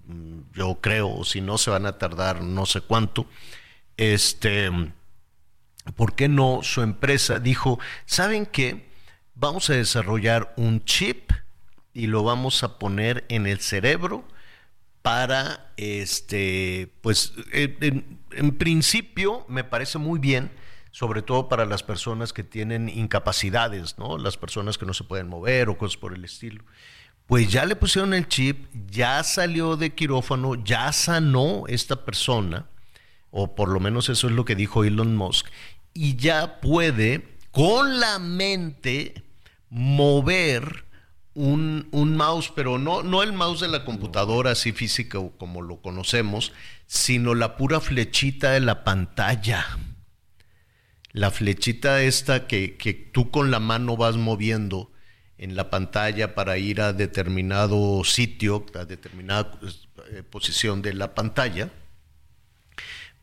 mm, 0.07 0.39
yo 0.55 0.79
creo, 0.81 1.11
o 1.11 1.25
si 1.25 1.41
no 1.41 1.59
se 1.59 1.71
van 1.71 1.87
a 1.87 1.99
tardar 1.99 2.43
no 2.43 2.65
sé 2.67 2.81
cuánto. 2.81 3.27
Este, 3.97 4.71
¿por 5.95 6.15
qué 6.15 6.29
no 6.29 6.61
su 6.63 6.83
empresa 6.83 7.39
dijo, 7.39 7.79
¿saben 8.05 8.47
qué? 8.47 8.91
Vamos 9.35 9.71
a 9.71 9.75
desarrollar 9.75 10.53
un 10.57 10.85
chip 10.85 11.31
y 11.93 12.07
lo 12.07 12.23
vamos 12.23 12.63
a 12.63 12.79
poner 12.79 13.25
en 13.29 13.47
el 13.47 13.61
cerebro 13.61 14.27
para, 15.03 15.73
este, 15.77 16.93
pues, 17.01 17.33
en, 17.53 18.57
principio 18.59 19.47
me 19.49 19.65
parece 19.65 19.99
muy 19.99 20.19
bien, 20.19 20.51
sobre 20.91 21.23
todo 21.23 21.49
para 21.49 21.65
las 21.65 21.83
personas 21.83 22.33
que 22.33 22.43
tienen 22.43 22.89
incapacidades, 22.89 23.99
¿no? 23.99 24.19
Las 24.19 24.37
personas 24.37 24.79
que 24.79 24.87
no 24.87 24.95
se 24.95 25.05
pueden 25.05 25.29
mover 25.29 25.69
o 25.69 25.79
cosas 25.79 25.97
por 25.97 26.13
el 26.13 26.25
estilo. 26.25 26.65
Pues 27.27 27.51
ya 27.51 27.65
le 27.65 27.77
pusieron 27.77 28.15
el 28.15 28.29
chip, 28.29 28.67
ya 28.91 29.23
salió 29.23 29.77
de 29.77 29.95
quirófano, 29.95 30.55
ya 30.55 30.93
sanó 30.93 31.65
esta 31.69 32.05
persona 32.05 32.67
o 33.39 33.55
por 33.55 33.69
lo 33.69 33.81
menos 33.81 34.09
eso 34.09 34.29
es 34.29 34.33
lo 34.33 34.47
que 34.47 34.55
dijo 34.55 34.83
Elon 34.83 35.15
Musk, 35.15 35.49
y 35.93 36.17
ya 36.17 36.59
puede 36.63 37.37
con 37.51 38.01
la 38.01 38.19
mente 38.19 39.25
mover 39.69 40.87
un, 41.35 41.87
mouse, 41.93 42.51
pero 42.55 42.79
no, 42.79 43.03
no 43.03 43.23
el 43.23 43.35
mouse 43.35 43.61
de 43.61 43.69
la 43.69 43.85
computadora 43.85 44.53
así 44.53 44.73
física 44.73 45.19
como 45.37 45.61
lo 45.61 45.83
conocemos, 45.83 46.53
sino 46.87 47.35
la 47.35 47.59
pura 47.59 47.81
flechita 47.81 48.53
de 48.53 48.61
la 48.61 48.85
pantalla. 48.85 49.67
La 51.13 51.31
flechita 51.31 52.03
esta 52.03 52.47
que, 52.47 52.79
que 52.79 52.95
tú 52.95 53.31
con 53.31 53.51
la 53.51 53.61
mano 53.61 53.99
vas 53.99 54.17
moviendo 54.17 54.93
en 55.37 55.57
la 55.57 55.69
pantalla 55.69 56.35
para 56.35 56.57
ir 56.57 56.81
a 56.81 56.95
determinado 56.95 58.03
sitio, 58.03 58.65
a 58.75 58.87
determinada 58.87 59.59
eh, 60.11 60.23
posición 60.23 60.81
de 60.81 60.95
la 60.95 61.15
pantalla 61.15 61.71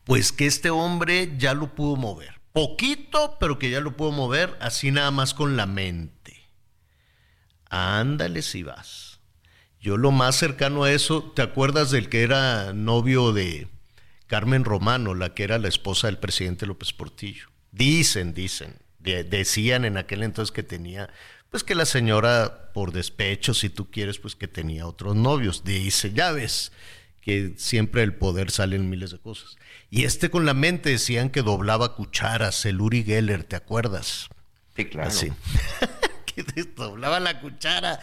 pues 0.04 0.32
que 0.32 0.46
este 0.46 0.70
hombre 0.70 1.34
ya 1.38 1.54
lo 1.54 1.74
pudo 1.74 1.96
mover. 1.96 2.40
Poquito, 2.52 3.36
pero 3.40 3.58
que 3.58 3.70
ya 3.70 3.80
lo 3.80 3.96
pudo 3.96 4.12
mover 4.12 4.56
así 4.60 4.90
nada 4.90 5.10
más 5.10 5.34
con 5.34 5.56
la 5.56 5.66
mente. 5.66 6.44
Ándale 7.68 8.42
si 8.42 8.62
vas. 8.62 9.18
Yo 9.80 9.96
lo 9.96 10.12
más 10.12 10.36
cercano 10.36 10.84
a 10.84 10.92
eso, 10.92 11.32
¿te 11.34 11.42
acuerdas 11.42 11.90
del 11.90 12.08
que 12.08 12.22
era 12.22 12.72
novio 12.72 13.32
de 13.32 13.68
Carmen 14.28 14.64
Romano, 14.64 15.14
la 15.14 15.34
que 15.34 15.44
era 15.44 15.58
la 15.58 15.68
esposa 15.68 16.06
del 16.06 16.18
presidente 16.18 16.64
López 16.64 16.92
Portillo? 16.92 17.48
Dicen, 17.72 18.32
dicen, 18.32 18.78
decían 18.98 19.84
en 19.84 19.96
aquel 19.96 20.22
entonces 20.22 20.52
que 20.52 20.62
tenía, 20.62 21.10
pues 21.50 21.64
que 21.64 21.74
la 21.74 21.84
señora 21.86 22.72
por 22.72 22.92
despecho, 22.92 23.52
si 23.52 23.68
tú 23.68 23.90
quieres, 23.90 24.18
pues 24.18 24.36
que 24.36 24.48
tenía 24.48 24.86
otros 24.86 25.16
novios. 25.16 25.64
Dice, 25.64 26.12
ya 26.12 26.32
ves, 26.32 26.72
que 27.20 27.54
siempre 27.56 28.02
el 28.02 28.14
poder 28.14 28.50
sale 28.50 28.76
en 28.76 28.88
miles 28.88 29.10
de 29.10 29.18
cosas. 29.18 29.56
Y 29.94 30.06
este 30.06 30.28
con 30.28 30.44
la 30.44 30.54
mente 30.54 30.90
decían 30.90 31.30
que 31.30 31.42
doblaba 31.42 31.94
cucharas, 31.94 32.66
el 32.66 32.80
Uri 32.80 33.04
Geller, 33.04 33.44
¿te 33.44 33.54
acuerdas? 33.54 34.28
Sí, 34.74 34.86
claro. 34.86 35.06
Así. 35.06 35.30
que 36.26 36.42
doblaba 36.76 37.20
la 37.20 37.40
cuchara. 37.40 38.00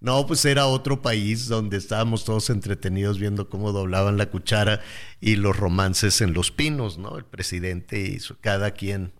No, 0.00 0.26
pues 0.26 0.42
era 0.46 0.64
otro 0.64 1.02
país 1.02 1.46
donde 1.46 1.76
estábamos 1.76 2.24
todos 2.24 2.48
entretenidos 2.48 3.18
viendo 3.18 3.50
cómo 3.50 3.72
doblaban 3.72 4.16
la 4.16 4.30
cuchara 4.30 4.80
y 5.20 5.36
los 5.36 5.54
romances 5.54 6.22
en 6.22 6.32
los 6.32 6.50
pinos, 6.50 6.96
¿no? 6.96 7.18
El 7.18 7.26
presidente 7.26 8.00
y 8.00 8.18
cada 8.40 8.70
quien, 8.70 9.12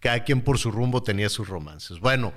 cada 0.00 0.24
quien 0.24 0.40
por 0.40 0.58
su 0.58 0.72
rumbo 0.72 1.04
tenía 1.04 1.28
sus 1.28 1.46
romances. 1.46 2.00
Bueno, 2.00 2.32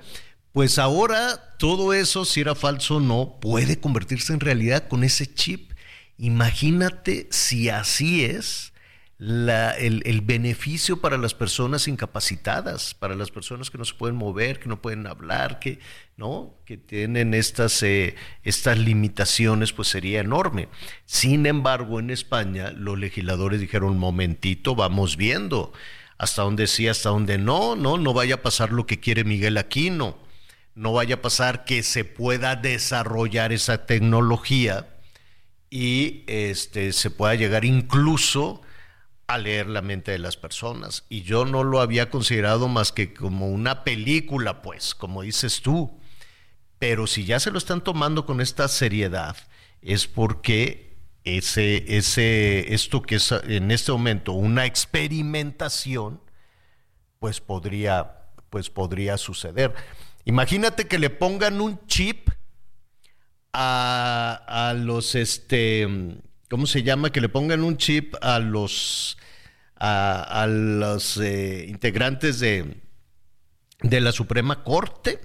pues 0.52 0.78
ahora 0.78 1.56
todo 1.58 1.92
eso, 1.92 2.24
si 2.24 2.42
era 2.42 2.54
falso 2.54 2.98
o 2.98 3.00
no, 3.00 3.40
puede 3.40 3.80
convertirse 3.80 4.34
en 4.34 4.38
realidad 4.38 4.86
con 4.86 5.02
ese 5.02 5.34
chip 5.34 5.72
Imagínate 6.16 7.26
si 7.32 7.70
así 7.70 8.24
es 8.24 8.71
el, 9.24 10.20
beneficio 10.22 11.00
para 11.00 11.16
las 11.16 11.32
personas 11.32 11.86
incapacitadas, 11.86 12.94
para 12.94 13.14
las 13.14 13.30
personas 13.30 13.70
que 13.70 13.78
no 13.78 13.84
se 13.84 13.94
pueden 13.94 14.16
mover, 14.16 14.58
que 14.58 14.68
no 14.68 14.82
pueden 14.82 15.06
hablar, 15.06 15.60
que, 15.60 15.78
¿no? 16.16 16.56
que 16.64 16.76
tienen 16.76 17.32
estas, 17.32 17.82
eh, 17.84 18.16
estas 18.42 18.78
limitaciones, 18.78 19.72
pues 19.72 19.88
sería 19.88 20.20
enorme. 20.20 20.68
Sin 21.04 21.46
embargo, 21.46 22.00
en 22.00 22.10
España 22.10 22.72
los 22.72 22.98
legisladores 22.98 23.60
dijeron, 23.60 23.96
momentito, 23.96 24.74
vamos 24.74 25.16
viendo 25.16 25.72
hasta 26.18 26.42
dónde 26.42 26.66
sí, 26.66 26.88
hasta 26.88 27.10
dónde 27.10 27.38
no, 27.38 27.76
no, 27.76 27.98
no 27.98 28.12
vaya 28.14 28.36
a 28.36 28.42
pasar 28.42 28.72
lo 28.72 28.86
que 28.86 28.98
quiere 28.98 29.24
Miguel 29.24 29.56
Aquino, 29.56 30.18
no 30.74 30.92
vaya 30.92 31.16
a 31.16 31.22
pasar 31.22 31.64
que 31.64 31.82
se 31.82 32.04
pueda 32.04 32.56
desarrollar 32.56 33.52
esa 33.52 33.86
tecnología 33.86 34.88
y 35.70 36.24
este, 36.26 36.92
se 36.92 37.10
pueda 37.10 37.34
llegar 37.34 37.64
incluso 37.64 38.62
a 39.26 39.38
leer 39.38 39.68
la 39.68 39.82
mente 39.82 40.12
de 40.12 40.18
las 40.18 40.36
personas. 40.36 41.04
Y 41.08 41.22
yo 41.22 41.44
no 41.44 41.64
lo 41.64 41.80
había 41.80 42.10
considerado 42.10 42.68
más 42.68 42.92
que 42.92 43.14
como 43.14 43.48
una 43.48 43.84
película, 43.84 44.62
pues, 44.62 44.94
como 44.94 45.22
dices 45.22 45.62
tú. 45.62 45.98
Pero 46.78 47.06
si 47.06 47.24
ya 47.24 47.40
se 47.40 47.50
lo 47.50 47.58
están 47.58 47.82
tomando 47.82 48.26
con 48.26 48.40
esta 48.40 48.68
seriedad, 48.68 49.36
es 49.80 50.06
porque 50.06 50.96
ese, 51.24 51.96
ese, 51.96 52.74
esto 52.74 53.02
que 53.02 53.16
es 53.16 53.32
en 53.32 53.70
este 53.70 53.92
momento 53.92 54.32
una 54.32 54.66
experimentación, 54.66 56.20
pues 57.18 57.40
podría, 57.40 58.26
pues 58.50 58.70
podría 58.70 59.16
suceder. 59.16 59.74
Imagínate 60.24 60.88
que 60.88 60.98
le 60.98 61.10
pongan 61.10 61.60
un 61.60 61.84
chip 61.86 62.28
a, 63.52 64.74
los, 64.76 65.14
este, 65.14 65.86
¿cómo 66.52 66.66
se 66.66 66.82
llama? 66.82 67.10
Que 67.10 67.22
le 67.22 67.30
pongan 67.30 67.64
un 67.64 67.78
chip 67.78 68.14
a 68.20 68.38
los, 68.38 69.16
a, 69.74 70.46
los 70.46 71.16
eh, 71.16 71.64
integrantes 71.66 72.40
de, 72.40 72.76
de 73.80 74.00
la 74.02 74.12
Suprema 74.12 74.62
Corte. 74.62 75.18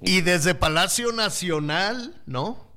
y 0.00 0.22
desde 0.22 0.54
Palacio 0.54 1.12
Nacional, 1.12 2.22
¿no? 2.24 2.74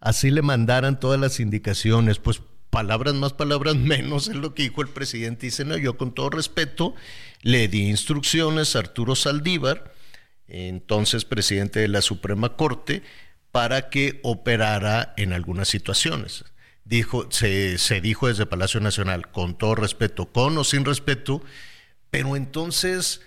Así 0.00 0.30
le 0.30 0.40
mandaran 0.40 1.00
todas 1.00 1.20
las 1.20 1.38
indicaciones, 1.38 2.18
pues 2.18 2.40
palabras 2.70 3.12
más, 3.12 3.34
palabras 3.34 3.76
menos, 3.76 4.28
es 4.28 4.36
lo 4.36 4.54
que 4.54 4.62
dijo 4.62 4.80
el 4.80 4.88
presidente. 4.88 5.44
Dice, 5.48 5.66
no, 5.66 5.76
yo 5.76 5.98
con 5.98 6.14
todo 6.14 6.30
respeto 6.30 6.94
le 7.42 7.68
di 7.68 7.90
instrucciones 7.90 8.74
a 8.74 8.78
Arturo 8.78 9.14
Saldívar 9.14 9.92
entonces 10.48 11.26
presidente 11.26 11.80
de 11.80 11.88
la 11.88 12.00
Suprema 12.00 12.56
Corte, 12.56 13.02
para 13.52 13.90
que 13.90 14.20
operara 14.22 15.14
en 15.16 15.32
algunas 15.32 15.68
situaciones. 15.68 16.44
Dijo, 16.84 17.28
se, 17.30 18.00
dijo 18.00 18.28
desde 18.28 18.46
Palacio 18.46 18.80
Nacional, 18.80 19.30
con 19.30 19.56
todo 19.56 19.74
respeto, 19.74 20.26
con 20.26 20.56
o 20.56 20.64
sin 20.64 20.84
respeto, 20.84 21.42
pero 22.10 22.36
entonces 22.36 23.20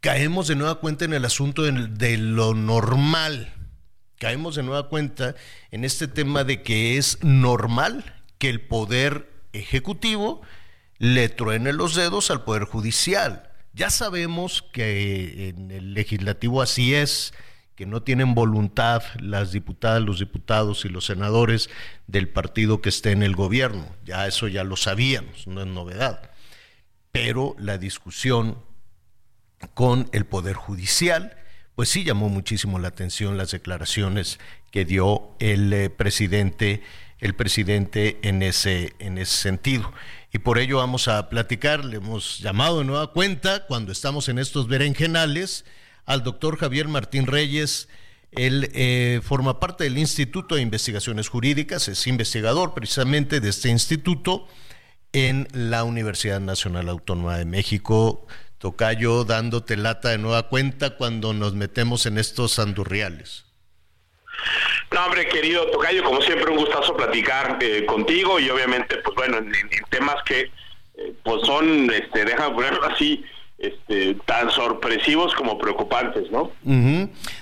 caemos 0.00 0.48
de 0.48 0.56
nueva 0.56 0.80
cuenta 0.80 1.04
en 1.04 1.14
el 1.14 1.24
asunto 1.24 1.62
de, 1.62 1.88
de 1.88 2.16
lo 2.16 2.54
normal. 2.54 3.54
Caemos 4.18 4.56
de 4.56 4.62
nueva 4.62 4.88
cuenta 4.88 5.36
en 5.70 5.84
este 5.84 6.08
tema 6.08 6.44
de 6.44 6.62
que 6.62 6.96
es 6.98 7.22
normal 7.22 8.22
que 8.38 8.48
el 8.48 8.60
poder 8.60 9.30
ejecutivo 9.52 10.42
le 10.98 11.28
truene 11.28 11.72
los 11.72 11.94
dedos 11.94 12.30
al 12.30 12.44
poder 12.44 12.64
judicial. 12.64 13.50
Ya 13.74 13.90
sabemos 13.90 14.62
que 14.72 15.48
en 15.48 15.70
el 15.70 15.94
legislativo 15.94 16.62
así 16.62 16.94
es, 16.94 17.32
que 17.82 17.86
no 17.86 18.04
tienen 18.04 18.36
voluntad 18.36 19.02
las 19.18 19.50
diputadas, 19.50 20.00
los 20.02 20.20
diputados 20.20 20.84
y 20.84 20.88
los 20.88 21.06
senadores 21.06 21.68
del 22.06 22.28
partido 22.28 22.80
que 22.80 22.90
esté 22.90 23.10
en 23.10 23.24
el 23.24 23.34
gobierno. 23.34 23.84
Ya 24.04 24.28
eso 24.28 24.46
ya 24.46 24.62
lo 24.62 24.76
sabíamos, 24.76 25.48
no 25.48 25.62
es 25.62 25.66
novedad. 25.66 26.30
pero 27.10 27.56
la 27.58 27.78
discusión 27.78 28.56
con 29.74 30.08
el 30.12 30.26
Poder 30.26 30.54
Judicial, 30.54 31.36
pues 31.74 31.88
sí 31.88 32.04
llamó 32.04 32.28
muchísimo 32.28 32.78
la 32.78 32.86
atención 32.86 33.36
las 33.36 33.50
declaraciones 33.50 34.38
que 34.70 34.84
dio 34.84 35.32
el 35.40 35.72
eh, 35.72 35.90
presidente, 35.90 36.84
el 37.18 37.34
presidente 37.34 38.20
en 38.22 38.44
ese, 38.44 38.92
en 39.00 39.18
ese 39.18 39.36
sentido. 39.36 39.92
Y 40.32 40.38
por 40.38 40.60
ello 40.60 40.76
vamos 40.76 41.08
a 41.08 41.28
platicar, 41.28 41.84
le 41.84 41.96
hemos 41.96 42.38
llamado 42.38 42.78
de 42.78 42.84
nueva 42.84 43.12
cuenta 43.12 43.66
cuando 43.66 43.90
estamos 43.90 44.28
en 44.28 44.38
estos 44.38 44.68
berenjenales 44.68 45.64
al 46.12 46.22
doctor 46.22 46.58
Javier 46.58 46.88
Martín 46.88 47.26
Reyes. 47.26 47.88
Él 48.32 48.70
eh, 48.74 49.20
forma 49.22 49.60
parte 49.60 49.84
del 49.84 49.98
Instituto 49.98 50.54
de 50.54 50.62
Investigaciones 50.62 51.28
Jurídicas, 51.28 51.88
es 51.88 52.06
investigador 52.06 52.74
precisamente 52.74 53.40
de 53.40 53.48
este 53.48 53.68
instituto 53.68 54.46
en 55.12 55.48
la 55.52 55.84
Universidad 55.84 56.40
Nacional 56.40 56.88
Autónoma 56.88 57.36
de 57.36 57.44
México. 57.44 58.26
Tocayo, 58.58 59.24
dándote 59.24 59.76
lata 59.76 60.10
de 60.10 60.18
nueva 60.18 60.48
cuenta 60.48 60.96
cuando 60.96 61.34
nos 61.34 61.54
metemos 61.54 62.06
en 62.06 62.16
estos 62.16 62.58
andurriales. 62.58 63.44
No, 64.92 65.04
hombre, 65.04 65.26
querido 65.28 65.66
Tocayo, 65.70 66.04
como 66.04 66.22
siempre 66.22 66.50
un 66.50 66.58
gustazo 66.58 66.96
platicar 66.96 67.58
eh, 67.60 67.84
contigo 67.86 68.38
y 68.38 68.48
obviamente, 68.50 68.96
pues 68.98 69.14
bueno, 69.16 69.38
en, 69.38 69.52
temas 69.90 70.16
que 70.24 70.50
eh, 70.94 71.14
pues 71.22 71.42
son, 71.46 71.90
este, 71.90 72.24
déjame 72.24 72.54
ponerlo 72.54 72.84
así, 72.84 73.24
este, 73.62 74.16
tan 74.26 74.50
sorpresivos 74.50 75.32
como 75.34 75.56
preocupantes, 75.56 76.28
¿no? 76.32 76.50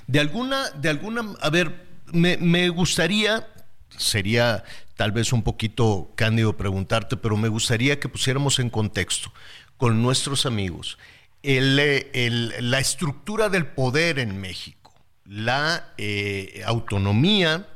De 0.06 0.20
alguna, 0.20 0.68
de 0.72 0.90
alguna, 0.90 1.22
a 1.40 1.48
ver, 1.48 1.86
me, 2.12 2.68
gustaría, 2.68 3.48
sería 3.88 4.62
tal 4.96 5.12
vez 5.12 5.32
un 5.32 5.42
poquito 5.42 6.12
cándido 6.16 6.58
preguntarte, 6.58 7.16
pero 7.16 7.38
me 7.38 7.48
gustaría 7.48 7.98
que 7.98 8.10
pusiéramos 8.10 8.58
en 8.58 8.68
contexto 8.68 9.32
con 9.78 10.02
nuestros 10.02 10.44
amigos 10.44 10.98
el, 11.42 12.70
la 12.70 12.78
estructura 12.78 13.48
del 13.48 13.66
poder 13.66 14.18
en 14.18 14.38
México, 14.42 14.92
la 15.24 15.94
eh, 15.96 16.60
autonomía 16.66 17.66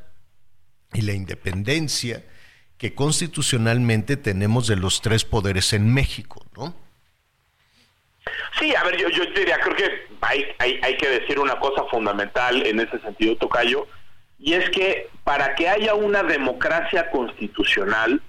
y 0.92 1.00
la 1.00 1.14
independencia 1.14 2.22
que 2.76 2.94
constitucionalmente 2.94 4.18
tenemos 4.18 4.66
de 4.66 4.76
los 4.76 5.00
tres 5.00 5.24
poderes 5.24 5.72
en 5.72 5.94
México, 5.94 6.44
¿no? 6.54 6.83
Sí, 8.58 8.74
a 8.74 8.84
ver, 8.84 8.96
yo, 8.96 9.08
yo 9.08 9.24
diría, 9.26 9.58
creo 9.58 9.76
que 9.76 10.06
hay, 10.20 10.46
hay, 10.58 10.80
hay 10.82 10.96
que 10.96 11.08
decir 11.08 11.38
una 11.38 11.58
cosa 11.58 11.84
fundamental 11.84 12.64
en 12.66 12.80
ese 12.80 12.98
sentido, 13.00 13.36
Tocayo, 13.36 13.86
y 14.38 14.54
es 14.54 14.68
que 14.70 15.08
para 15.24 15.54
que 15.54 15.68
haya 15.68 15.94
una 15.94 16.22
democracia 16.22 17.10
constitucional, 17.10 18.20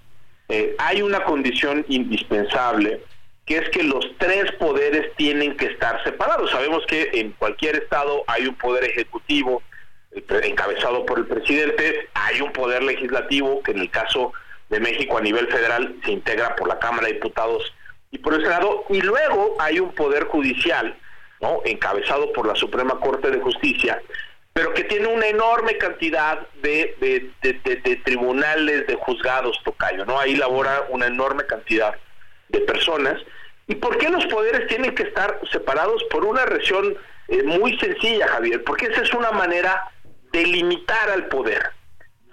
eh, 0.50 0.76
hay 0.78 1.02
una 1.02 1.24
condición 1.24 1.86
indispensable, 1.88 3.02
que 3.46 3.58
es 3.58 3.70
que 3.70 3.84
los 3.84 4.06
tres 4.18 4.52
poderes 4.54 5.16
tienen 5.16 5.56
que 5.58 5.68
estar 5.68 6.04
separados. 6.04 6.52
Sabemos 6.52 6.84
que 6.88 7.12
en 7.14 7.32
cualquier 7.34 7.76
estado 7.76 8.24
hay 8.28 8.48
un 8.48 8.56
poder 8.56 8.84
ejecutivo 8.86 9.62
encabezado 10.12 11.06
por 11.06 11.20
el 11.20 11.28
presidente, 11.28 12.08
hay 12.14 12.42
un 12.42 12.52
poder 12.54 12.84
legislativo 12.84 13.62
que 13.62 13.72
en 13.72 13.80
el 13.80 13.92
caso 13.92 14.34
de 14.70 14.80
México 14.80 15.18
a 15.18 15.22
nivel 15.22 15.48
federal 15.48 15.96
se 16.04 16.12
integra 16.12 16.56
por 16.56 16.68
la 16.68 16.80
Cámara 16.80 17.08
de 17.08 17.14
Diputados 17.14 17.74
y 18.16 18.18
por 18.18 18.34
el 18.34 18.44
Senado, 18.44 18.86
y 18.90 19.02
luego 19.02 19.58
hay 19.60 19.78
un 19.78 19.94
poder 19.94 20.24
judicial, 20.28 20.98
¿no? 21.42 21.60
encabezado 21.66 22.32
por 22.32 22.48
la 22.48 22.56
Suprema 22.56 22.98
Corte 22.98 23.30
de 23.30 23.42
Justicia, 23.42 24.02
pero 24.54 24.74
que 24.74 24.86
tiene 24.86 25.08
una 25.08 25.28
enorme 25.28 25.78
cantidad 25.78 26.48
de, 26.62 26.96
de, 27.42 27.96
tribunales, 28.06 28.88
de 28.88 28.96
juzgados, 28.96 29.60
Tocayo, 29.66 30.06
¿no? 30.06 30.18
Ahí 30.18 30.38
labora 30.38 30.86
una 30.92 31.08
enorme 31.08 31.46
cantidad 31.46 31.94
de 32.48 32.62
personas. 32.62 33.22
¿Y 33.68 33.76
por 33.76 33.98
qué 33.98 34.08
los 34.08 34.26
poderes 34.28 34.66
tienen 34.68 34.96
que 34.96 35.04
estar 35.04 35.42
separados? 35.52 36.02
Por 36.06 36.24
una 36.24 36.46
razón 36.46 36.96
eh, 37.28 37.44
muy 37.44 37.78
sencilla, 37.80 38.30
Javier, 38.30 38.64
porque 38.64 38.86
esa 38.86 39.02
es 39.02 39.14
una 39.14 39.32
manera 39.32 39.92
de 40.32 40.46
limitar 40.46 41.10
al 41.10 41.28
poder, 41.28 41.72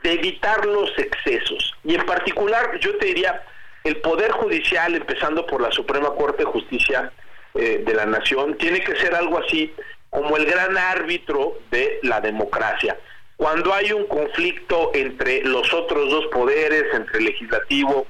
de 0.05 0.13
evitar 0.13 0.65
los 0.65 0.97
excesos. 0.97 1.75
Y 1.83 1.97
en 1.97 2.07
particular, 2.07 2.79
yo 2.79 2.97
te 2.99 3.07
diría, 3.07 3.43
el 3.85 3.97
Poder 3.97 4.31
Judicial, 4.33 4.95
empezando 4.95 5.47
por 5.47 5.61
la 5.61 5.71
Suprema 5.73 6.11
Corte 6.15 6.45
de 6.45 6.51
Justicia 6.51 7.13
eh, 7.55 7.83
de 7.85 7.95
la 7.95 8.07
Nación, 8.07 8.57
tiene 8.57 8.81
que 8.81 8.97
ser 8.97 9.15
algo 9.15 9.39
así 9.39 9.73
como 10.11 10.37
el 10.37 10.47
gran 10.47 10.77
árbitro 10.77 11.59
de 11.71 11.99
la 12.03 12.21
democracia. 12.21 12.99
Cuando 13.37 13.75
hay 13.75 13.93
un 13.93 14.07
conflicto 14.07 14.91
entre 14.95 15.43
los 15.43 15.73
otros 15.73 16.11
dos 16.11 16.27
poderes, 16.27 16.85
entre 16.93 17.19
el 17.19 17.25
legislativo 17.25 18.07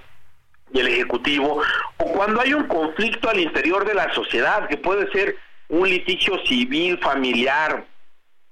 y 0.72 0.80
el 0.80 0.88
ejecutivo, 0.88 1.62
o 1.96 2.04
cuando 2.12 2.40
hay 2.40 2.54
un 2.54 2.66
conflicto 2.66 3.30
al 3.30 3.40
interior 3.40 3.86
de 3.86 3.94
la 3.94 4.12
sociedad, 4.12 4.68
que 4.68 4.76
puede 4.76 5.10
ser 5.12 5.36
un 5.68 5.88
litigio 5.88 6.38
civil, 6.46 6.98
familiar, 6.98 7.86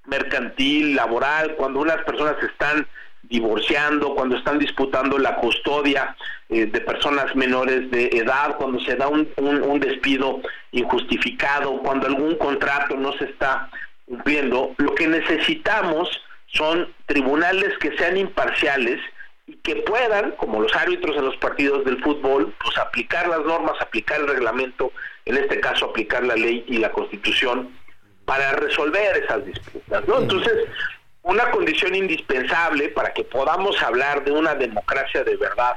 mercantil, 0.06 0.94
laboral, 0.94 1.54
cuando 1.56 1.80
unas 1.80 2.02
personas 2.04 2.42
están 2.42 2.86
divorciando, 3.22 4.14
cuando 4.14 4.36
están 4.36 4.58
disputando 4.58 5.18
la 5.18 5.36
custodia 5.36 6.16
eh, 6.50 6.66
de 6.66 6.80
personas 6.80 7.34
menores 7.36 7.90
de 7.92 8.06
edad, 8.08 8.56
cuando 8.56 8.80
se 8.80 8.96
da 8.96 9.06
un, 9.06 9.28
despido 9.78 10.40
injustificado, 10.72 11.78
cuando 11.78 12.08
algún 12.08 12.34
contrato 12.36 12.96
no 12.96 13.12
se 13.18 13.26
está 13.26 13.70
cumpliendo, 14.04 14.74
lo 14.78 14.92
que 14.96 15.06
necesitamos 15.06 16.08
son 16.48 16.92
tribunales 17.06 17.78
que 17.78 17.96
sean 17.96 18.16
imparciales 18.16 18.98
y 19.46 19.54
que 19.58 19.76
puedan, 19.76 20.32
como 20.32 20.60
los 20.60 20.74
árbitros 20.74 21.16
en 21.16 21.26
los 21.26 21.36
partidos 21.36 21.84
del 21.84 22.02
fútbol, 22.02 22.52
pues 22.64 22.76
aplicar 22.78 23.28
las 23.28 23.44
normas, 23.44 23.80
aplicar 23.80 24.20
el 24.20 24.26
reglamento, 24.26 24.92
en 25.26 25.36
este 25.36 25.60
caso 25.60 25.86
aplicar 25.86 26.24
la 26.24 26.34
ley 26.34 26.64
y 26.66 26.78
la 26.78 26.90
constitución 26.90 27.72
para 28.24 28.52
resolver 28.54 29.16
esas 29.18 29.44
disputas, 29.46 30.06
¿no? 30.08 30.18
Entonces, 30.18 30.54
una 31.22 31.48
condición 31.52 31.94
indispensable 31.94 32.88
para 32.88 33.12
que 33.12 33.22
podamos 33.22 33.80
hablar 33.82 34.24
de 34.24 34.32
una 34.32 34.56
democracia 34.56 35.22
de 35.22 35.36
verdad, 35.36 35.76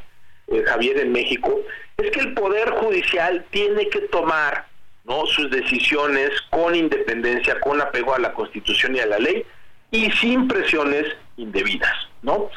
eh, 0.54 0.64
Javier, 0.66 1.00
en 1.00 1.12
México, 1.12 1.60
es 1.98 2.12
que 2.12 2.20
el 2.22 2.34
Poder 2.34 2.70
Judicial 2.72 3.46
tiene 3.50 3.90
que 3.90 4.02
tomar 4.02 4.66
¿no? 5.06 5.26
sus 5.26 5.50
decisiones 5.52 6.30
con 6.50 6.76
independencia, 6.76 7.60
con 7.60 7.82
apego 7.82 8.16
a 8.16 8.20
la 8.20 8.34
Constitución 8.34 8.96
y 8.96 9.00
a 9.00 9.06
la 9.06 9.20
ley, 9.20 9.46
y 9.92 10.12
sin 10.12 10.48
presiones 10.48 11.06
indebidas. 11.38 11.94
¿no? 12.22 12.50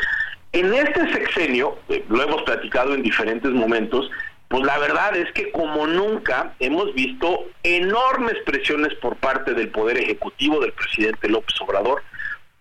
En 0.52 0.72
este 0.72 1.12
sexenio, 1.12 1.78
eh, 1.88 2.04
lo 2.08 2.22
hemos 2.22 2.42
platicado 2.42 2.94
en 2.94 3.02
diferentes 3.02 3.50
momentos, 3.50 4.10
pues 4.48 4.62
la 4.64 4.78
verdad 4.78 5.16
es 5.16 5.30
que 5.32 5.50
como 5.50 5.86
nunca 5.86 6.54
hemos 6.60 6.94
visto 6.94 7.46
enormes 7.62 8.36
presiones 8.46 8.94
por 8.94 9.16
parte 9.16 9.54
del 9.54 9.68
Poder 9.70 9.98
Ejecutivo, 9.98 10.60
del 10.60 10.72
presidente 10.72 11.28
López 11.28 11.60
Obrador, 11.60 12.02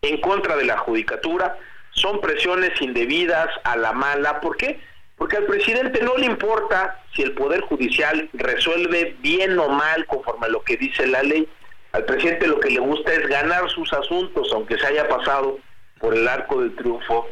en 0.02 0.20
contra 0.20 0.56
de 0.56 0.66
la 0.66 0.78
judicatura, 0.80 1.58
son 1.92 2.20
presiones 2.22 2.72
indebidas 2.82 3.50
a 3.64 3.78
la 3.78 3.94
mala. 3.94 4.42
¿Por 4.42 4.58
qué? 4.58 4.80
Porque 5.18 5.38
al 5.38 5.46
presidente 5.46 6.02
no 6.02 6.16
le 6.18 6.26
importa 6.26 7.02
si 7.14 7.22
el 7.22 7.34
Poder 7.34 7.62
Judicial 7.62 8.30
resuelve 8.34 9.16
bien 9.20 9.58
o 9.58 9.70
mal 9.70 10.06
conforme 10.08 10.48
a 10.48 10.50
lo 10.50 10.62
que 10.64 10.78
dice 10.78 11.08
la 11.08 11.24
ley. 11.24 11.48
Al 11.94 12.04
presidente 12.04 12.48
lo 12.48 12.60
que 12.60 12.70
le 12.70 12.80
gusta 12.80 13.14
es 13.14 13.26
ganar 13.28 13.70
sus 13.70 13.92
asuntos, 13.94 14.50
aunque 14.54 14.78
se 14.78 14.88
haya 14.88 15.08
pasado 15.08 15.60
por 16.00 16.14
el 16.14 16.28
arco 16.28 16.60
del 16.62 16.76
triunfo 16.76 17.28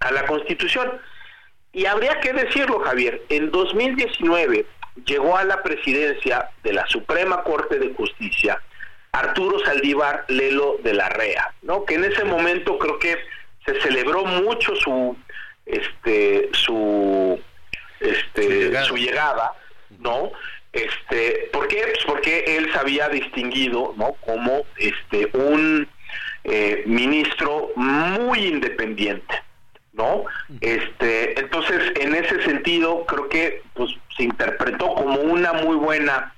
a 0.00 0.12
la 0.12 0.26
Constitución. 0.26 1.00
Y 1.72 1.86
habría 1.86 2.20
que 2.20 2.32
decirlo, 2.32 2.80
Javier, 2.80 3.22
en 3.30 3.50
2019 3.50 4.66
llegó 5.06 5.36
a 5.36 5.44
la 5.44 5.62
presidencia 5.62 6.50
de 6.62 6.72
la 6.72 6.86
Suprema 6.86 7.42
Corte 7.42 7.78
de 7.78 7.94
Justicia 7.94 8.60
Arturo 9.14 9.58
Saldívar 9.60 10.24
Lelo 10.28 10.78
de 10.82 10.92
la 10.92 11.08
Rea, 11.08 11.54
¿no? 11.62 11.84
Que 11.84 11.94
en 11.94 12.04
ese 12.04 12.24
momento 12.24 12.78
creo 12.78 12.98
que 12.98 13.16
se 13.64 13.80
celebró 13.80 14.24
mucho 14.24 14.74
su 14.76 15.16
este 15.66 16.50
su 16.52 17.40
este 18.00 18.84
su 18.84 18.96
llegada, 18.96 19.52
¿no? 20.00 20.32
Este, 20.72 21.48
¿por 21.52 21.68
qué? 21.68 21.82
Pues 21.82 22.04
porque 22.04 22.56
él 22.56 22.70
se 22.72 22.78
había 22.78 23.08
distinguido, 23.08 23.94
¿no? 23.96 24.14
Como 24.14 24.64
este 24.76 25.28
un 25.32 25.88
eh, 26.42 26.82
ministro 26.86 27.70
muy 27.76 28.46
independiente, 28.46 29.42
¿no? 29.92 30.24
Este, 30.60 31.38
entonces, 31.38 31.92
en 32.00 32.14
ese 32.14 32.42
sentido, 32.42 33.06
creo 33.06 33.28
que 33.28 33.62
pues 33.74 33.92
se 34.16 34.24
interpretó 34.24 34.94
como 34.94 35.20
una 35.20 35.52
muy 35.52 35.76
buena 35.76 36.34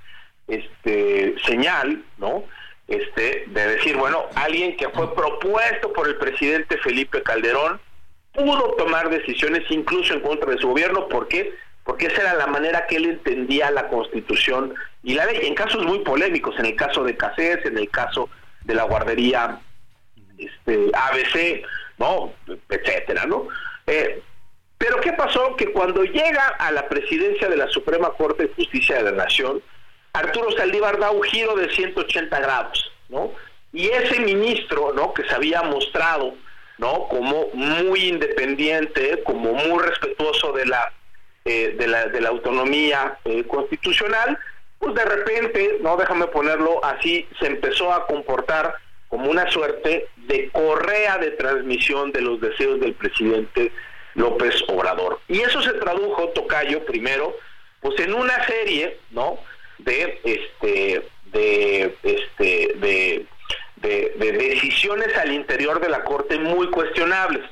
este 0.47 1.35
señal, 1.47 2.05
¿no? 2.18 2.45
este, 2.89 3.45
de 3.49 3.66
decir, 3.68 3.97
bueno, 3.97 4.27
alguien 4.35 4.77
que 4.77 4.89
fue 4.91 5.14
propuesto 5.14 5.93
por 5.93 6.07
el 6.09 6.16
presidente 6.16 6.79
Felipe 6.79 7.22
Calderón 7.22 7.81
pudo 8.37 8.74
tomar 8.76 9.11
decisiones 9.11 9.62
incluso 9.70 10.14
en 10.14 10.20
contra 10.20 10.51
de 10.51 10.59
su 10.59 10.68
gobierno. 10.68 11.09
¿Por 11.09 11.26
qué? 11.28 11.53
Porque 11.84 12.07
esa 12.07 12.22
era 12.22 12.34
la 12.34 12.47
manera 12.47 12.87
que 12.87 12.97
él 12.97 13.07
entendía 13.07 13.70
la 13.70 13.89
Constitución 13.89 14.74
y 15.03 15.14
la 15.14 15.26
ley, 15.26 15.41
en 15.43 15.55
casos 15.55 15.84
muy 15.84 16.01
polémicos, 16.01 16.59
en 16.59 16.66
el 16.66 16.76
caso 16.76 17.05
de 17.05 17.16
Casés, 17.16 17.64
en 17.64 17.78
el 17.78 17.89
caso 17.91 18.28
de 18.64 18.74
la 18.74 18.84
guardería 18.84 19.61
este, 20.39 20.91
ABC, 20.93 21.64
¿no? 21.99 22.32
etcétera, 22.68 23.24
¿no? 23.26 23.49
Eh, 23.87 24.20
Pero 24.78 25.01
¿qué 25.01 25.12
pasó? 25.12 25.57
Que 25.57 25.72
cuando 25.72 26.05
llega 26.05 26.49
a 26.59 26.70
la 26.72 26.89
presidencia 26.89 27.49
de 27.49 27.57
la 27.57 27.68
Suprema 27.68 28.11
Corte 28.11 28.45
de 28.45 28.55
Justicia 28.55 28.97
de 28.97 29.05
la 29.05 29.12
Nación, 29.12 29.62
Arturo 30.12 30.51
Saldívar 30.53 30.99
da 30.99 31.11
un 31.11 31.22
giro 31.22 31.55
de 31.57 31.70
180 31.70 32.41
grados, 32.41 32.93
¿no? 33.09 33.32
Y 33.72 33.87
ese 33.89 34.20
ministro, 34.20 34.93
¿no? 34.95 35.12
Que 35.14 35.24
se 35.28 35.34
había 35.34 35.62
mostrado, 35.62 36.34
¿no? 36.79 37.09
Como 37.09 37.49
muy 37.55 38.09
independiente, 38.09 39.22
como 39.24 39.53
muy 39.53 39.83
respetuoso 39.83 40.53
de 40.53 40.66
la, 40.66 40.93
eh, 41.45 41.74
de 41.79 41.87
la, 41.87 42.07
de 42.07 42.20
la 42.20 42.29
autonomía 42.29 43.18
eh, 43.24 43.45
constitucional, 43.45 44.39
pues 44.79 44.95
de 44.95 45.05
repente, 45.05 45.79
no 45.81 45.97
déjame 45.97 46.27
ponerlo 46.27 46.85
así, 46.85 47.27
se 47.39 47.47
empezó 47.47 47.93
a 47.93 48.07
comportar 48.07 48.74
como 49.09 49.31
una 49.31 49.51
suerte 49.51 50.09
de 50.16 50.51
correa 50.51 51.18
de 51.18 51.31
transmisión 51.33 52.12
de 52.12 52.20
los 52.20 52.41
deseos 52.41 52.81
del 52.81 52.95
presidente 52.95 53.72
López 54.14 54.62
Obrador. 54.68 55.20
Y 55.29 55.41
eso 55.41 55.62
se 55.62 55.72
tradujo, 55.74 56.29
Tocayo, 56.31 56.85
primero, 56.85 57.37
pues 57.81 57.99
en 58.01 58.14
una 58.14 58.45
serie, 58.47 58.99
¿no? 59.11 59.39
De 59.79 60.20
este, 60.24 61.07
de 61.33 61.97
este, 62.03 62.72
de, 62.77 63.27
de 63.83 64.33
decisiones 64.33 65.16
al 65.16 65.33
interior 65.33 65.81
de 65.81 65.89
la 65.89 66.03
Corte 66.05 66.39
muy 66.39 66.68
cuestionables. 66.70 67.43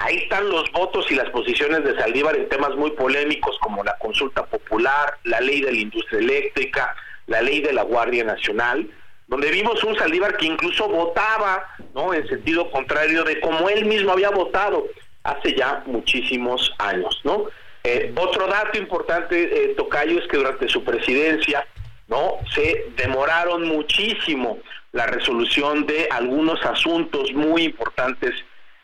Ahí 0.00 0.16
están 0.16 0.48
los 0.48 0.72
votos 0.72 1.10
y 1.10 1.14
las 1.14 1.28
posiciones 1.28 1.84
de 1.84 1.94
Saldívar 1.94 2.34
en 2.34 2.48
temas 2.48 2.74
muy 2.74 2.90
polémicos 2.92 3.58
como 3.60 3.84
la 3.84 3.98
consulta 3.98 4.46
popular, 4.46 5.18
la 5.24 5.42
ley 5.42 5.60
de 5.60 5.72
la 5.72 5.78
industria 5.78 6.20
eléctrica, 6.20 6.96
la 7.26 7.42
ley 7.42 7.60
de 7.60 7.74
la 7.74 7.82
Guardia 7.82 8.24
Nacional, 8.24 8.88
donde 9.26 9.50
vimos 9.50 9.84
un 9.84 9.94
Saldívar 9.98 10.38
que 10.38 10.46
incluso 10.46 10.88
votaba, 10.88 11.66
¿no? 11.94 12.14
En 12.14 12.26
sentido 12.28 12.70
contrario 12.70 13.24
de 13.24 13.40
como 13.40 13.68
él 13.68 13.84
mismo 13.84 14.12
había 14.12 14.30
votado 14.30 14.86
hace 15.22 15.54
ya 15.54 15.82
muchísimos 15.84 16.74
años, 16.78 17.20
¿no? 17.24 17.48
Eh, 17.84 18.10
otro 18.16 18.46
dato 18.46 18.78
importante, 18.78 19.42
eh, 19.42 19.74
Tocayo, 19.76 20.18
es 20.18 20.26
que 20.28 20.38
durante 20.38 20.66
su 20.70 20.82
presidencia, 20.82 21.66
¿no? 22.08 22.38
Se 22.54 22.86
demoraron 22.96 23.68
muchísimo 23.68 24.58
la 24.92 25.06
resolución 25.06 25.86
de 25.86 26.08
algunos 26.10 26.64
asuntos 26.64 27.32
muy 27.32 27.64
importantes 27.64 28.34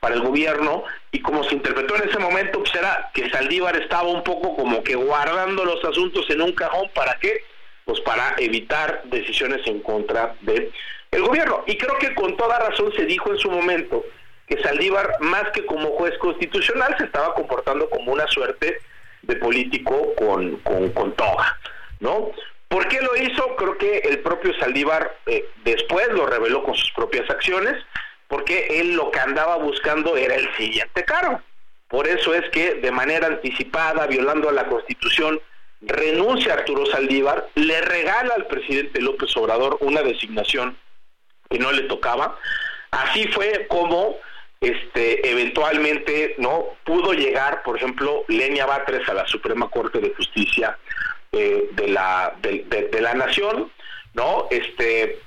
para 0.01 0.15
el 0.15 0.21
gobierno 0.23 0.85
y 1.11 1.21
como 1.21 1.43
se 1.45 1.55
interpretó 1.55 1.97
en 1.97 2.09
ese 2.09 2.19
momento, 2.19 2.61
pues 2.61 2.75
era 2.75 3.11
que 3.13 3.29
Saldívar 3.31 3.77
estaba 3.77 4.09
un 4.09 4.23
poco 4.23 4.55
como 4.55 4.83
que 4.85 4.95
guardando 4.95 5.65
los 5.65 5.85
asuntos 5.85 6.29
en 6.31 6.43
un 6.43 6.53
cajón, 6.53 6.89
¿para 6.95 7.15
qué? 7.19 7.43
Pues 7.85 8.01
para 8.01 8.35
evitar 8.39 9.03
decisiones 9.05 9.67
en 9.67 9.81
contra 9.81 10.35
el 11.11 11.23
gobierno. 11.23 11.65
Y 11.67 11.77
creo 11.77 11.99
que 11.99 12.15
con 12.15 12.37
toda 12.37 12.59
razón 12.59 12.93
se 12.95 13.07
dijo 13.07 13.33
en 13.33 13.39
su 13.39 13.51
momento 13.51 14.05
que 14.47 14.63
Saldívar, 14.63 15.17
más 15.21 15.51
que 15.51 15.67
como 15.67 15.91
juez 15.93 16.17
constitucional, 16.19 16.95
se 16.99 17.05
estaba 17.05 17.35
comportando 17.35 17.89
como 17.91 18.13
una 18.13 18.27
suerte 18.29 18.79
de 19.23 19.37
político 19.37 20.15
con, 20.17 20.57
con, 20.59 21.13
toga, 21.15 21.59
¿no? 22.01 22.31
¿Por 22.69 22.89
qué 22.89 23.01
lo 23.01 23.17
hizo? 23.17 23.57
Creo 23.57 23.79
que 23.79 23.99
el 23.99 24.21
propio 24.21 24.53
Saldívar 24.59 25.19
eh, 25.27 25.49
después 25.65 26.09
lo 26.09 26.27
reveló 26.27 26.63
con 26.65 26.75
sus 26.75 26.91
propias 26.93 27.29
acciones, 27.31 27.75
porque 28.29 28.67
él 28.81 28.95
lo 28.95 29.11
que 29.11 29.21
andaba 29.21 29.57
buscando 29.57 30.17
era 30.17 30.35
el 30.35 30.53
siguiente 30.57 31.05
cargo. 31.05 31.41
Por 31.89 32.09
eso 32.09 32.35
es 32.35 32.49
que 32.51 32.75
de 32.75 32.91
manera 32.91 33.29
anticipada, 33.29 34.07
violando 34.07 34.49
a 34.49 34.53
la 34.53 34.67
Constitución, 34.67 35.41
renuncia 35.81 36.53
a 36.53 36.57
Arturo 36.57 36.87
Saldívar, 36.87 37.49
le 37.55 37.81
regala 37.83 38.35
al 38.35 38.47
presidente 38.47 39.01
López 39.01 39.37
Obrador 39.37 39.79
una 39.81 40.03
designación 40.03 40.77
que 41.49 41.61
no 41.61 41.71
le 41.71 41.83
tocaba. 41.83 42.37
Así 42.91 43.29
fue 43.29 43.67
como 43.69 44.17
este 44.61 45.31
eventualmente 45.31 46.35
no 46.39 46.65
pudo 46.85 47.13
llegar, 47.13 47.63
por 47.63 47.77
ejemplo, 47.77 48.25
Lenia 48.27 48.67
Batres 48.67 49.09
a 49.09 49.15
la 49.15 49.27
Suprema 49.29 49.69
Corte 49.69 50.01
de 50.01 50.15
Justicia 50.15 50.77
de 51.37 51.89
la 51.89 52.35
de, 52.43 53.01
la 53.01 53.15
Nación, 53.15 53.71
no, 54.15 54.47
este 54.51 55.19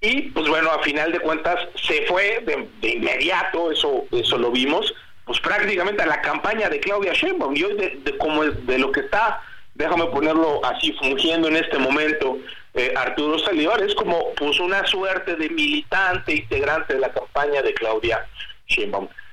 y 0.00 0.22
pues 0.30 0.48
bueno, 0.48 0.70
a 0.70 0.82
final 0.82 1.12
de 1.12 1.20
cuentas 1.20 1.58
se 1.74 2.06
fue 2.06 2.42
de, 2.46 2.90
inmediato, 2.90 3.70
eso 3.70 4.06
eso 4.12 4.38
lo 4.38 4.50
vimos, 4.50 4.94
pues 5.24 5.40
prácticamente 5.40 6.02
a 6.02 6.06
la 6.06 6.22
campaña 6.22 6.68
de 6.68 6.80
Claudia 6.80 7.12
Sheinbaum 7.12 7.56
y 7.56 7.62
hoy 7.62 7.74
de, 7.74 8.18
como 8.18 8.44
de 8.44 8.78
lo 8.78 8.90
que 8.92 9.00
está, 9.00 9.40
déjame 9.74 10.06
ponerlo 10.06 10.64
así 10.64 10.92
fungiendo 10.94 11.48
en 11.48 11.56
este 11.56 11.78
momento. 11.78 12.38
Eh, 12.72 12.94
Arturo 12.96 13.36
Saldívar 13.36 13.82
es 13.82 13.94
como 13.96 14.32
pues 14.34 14.60
una 14.60 14.86
suerte 14.86 15.34
de 15.34 15.50
militante 15.50 16.36
integrante 16.36 16.94
de 16.94 17.00
la 17.00 17.12
campaña 17.12 17.62
de 17.62 17.74
Claudia 17.74 18.24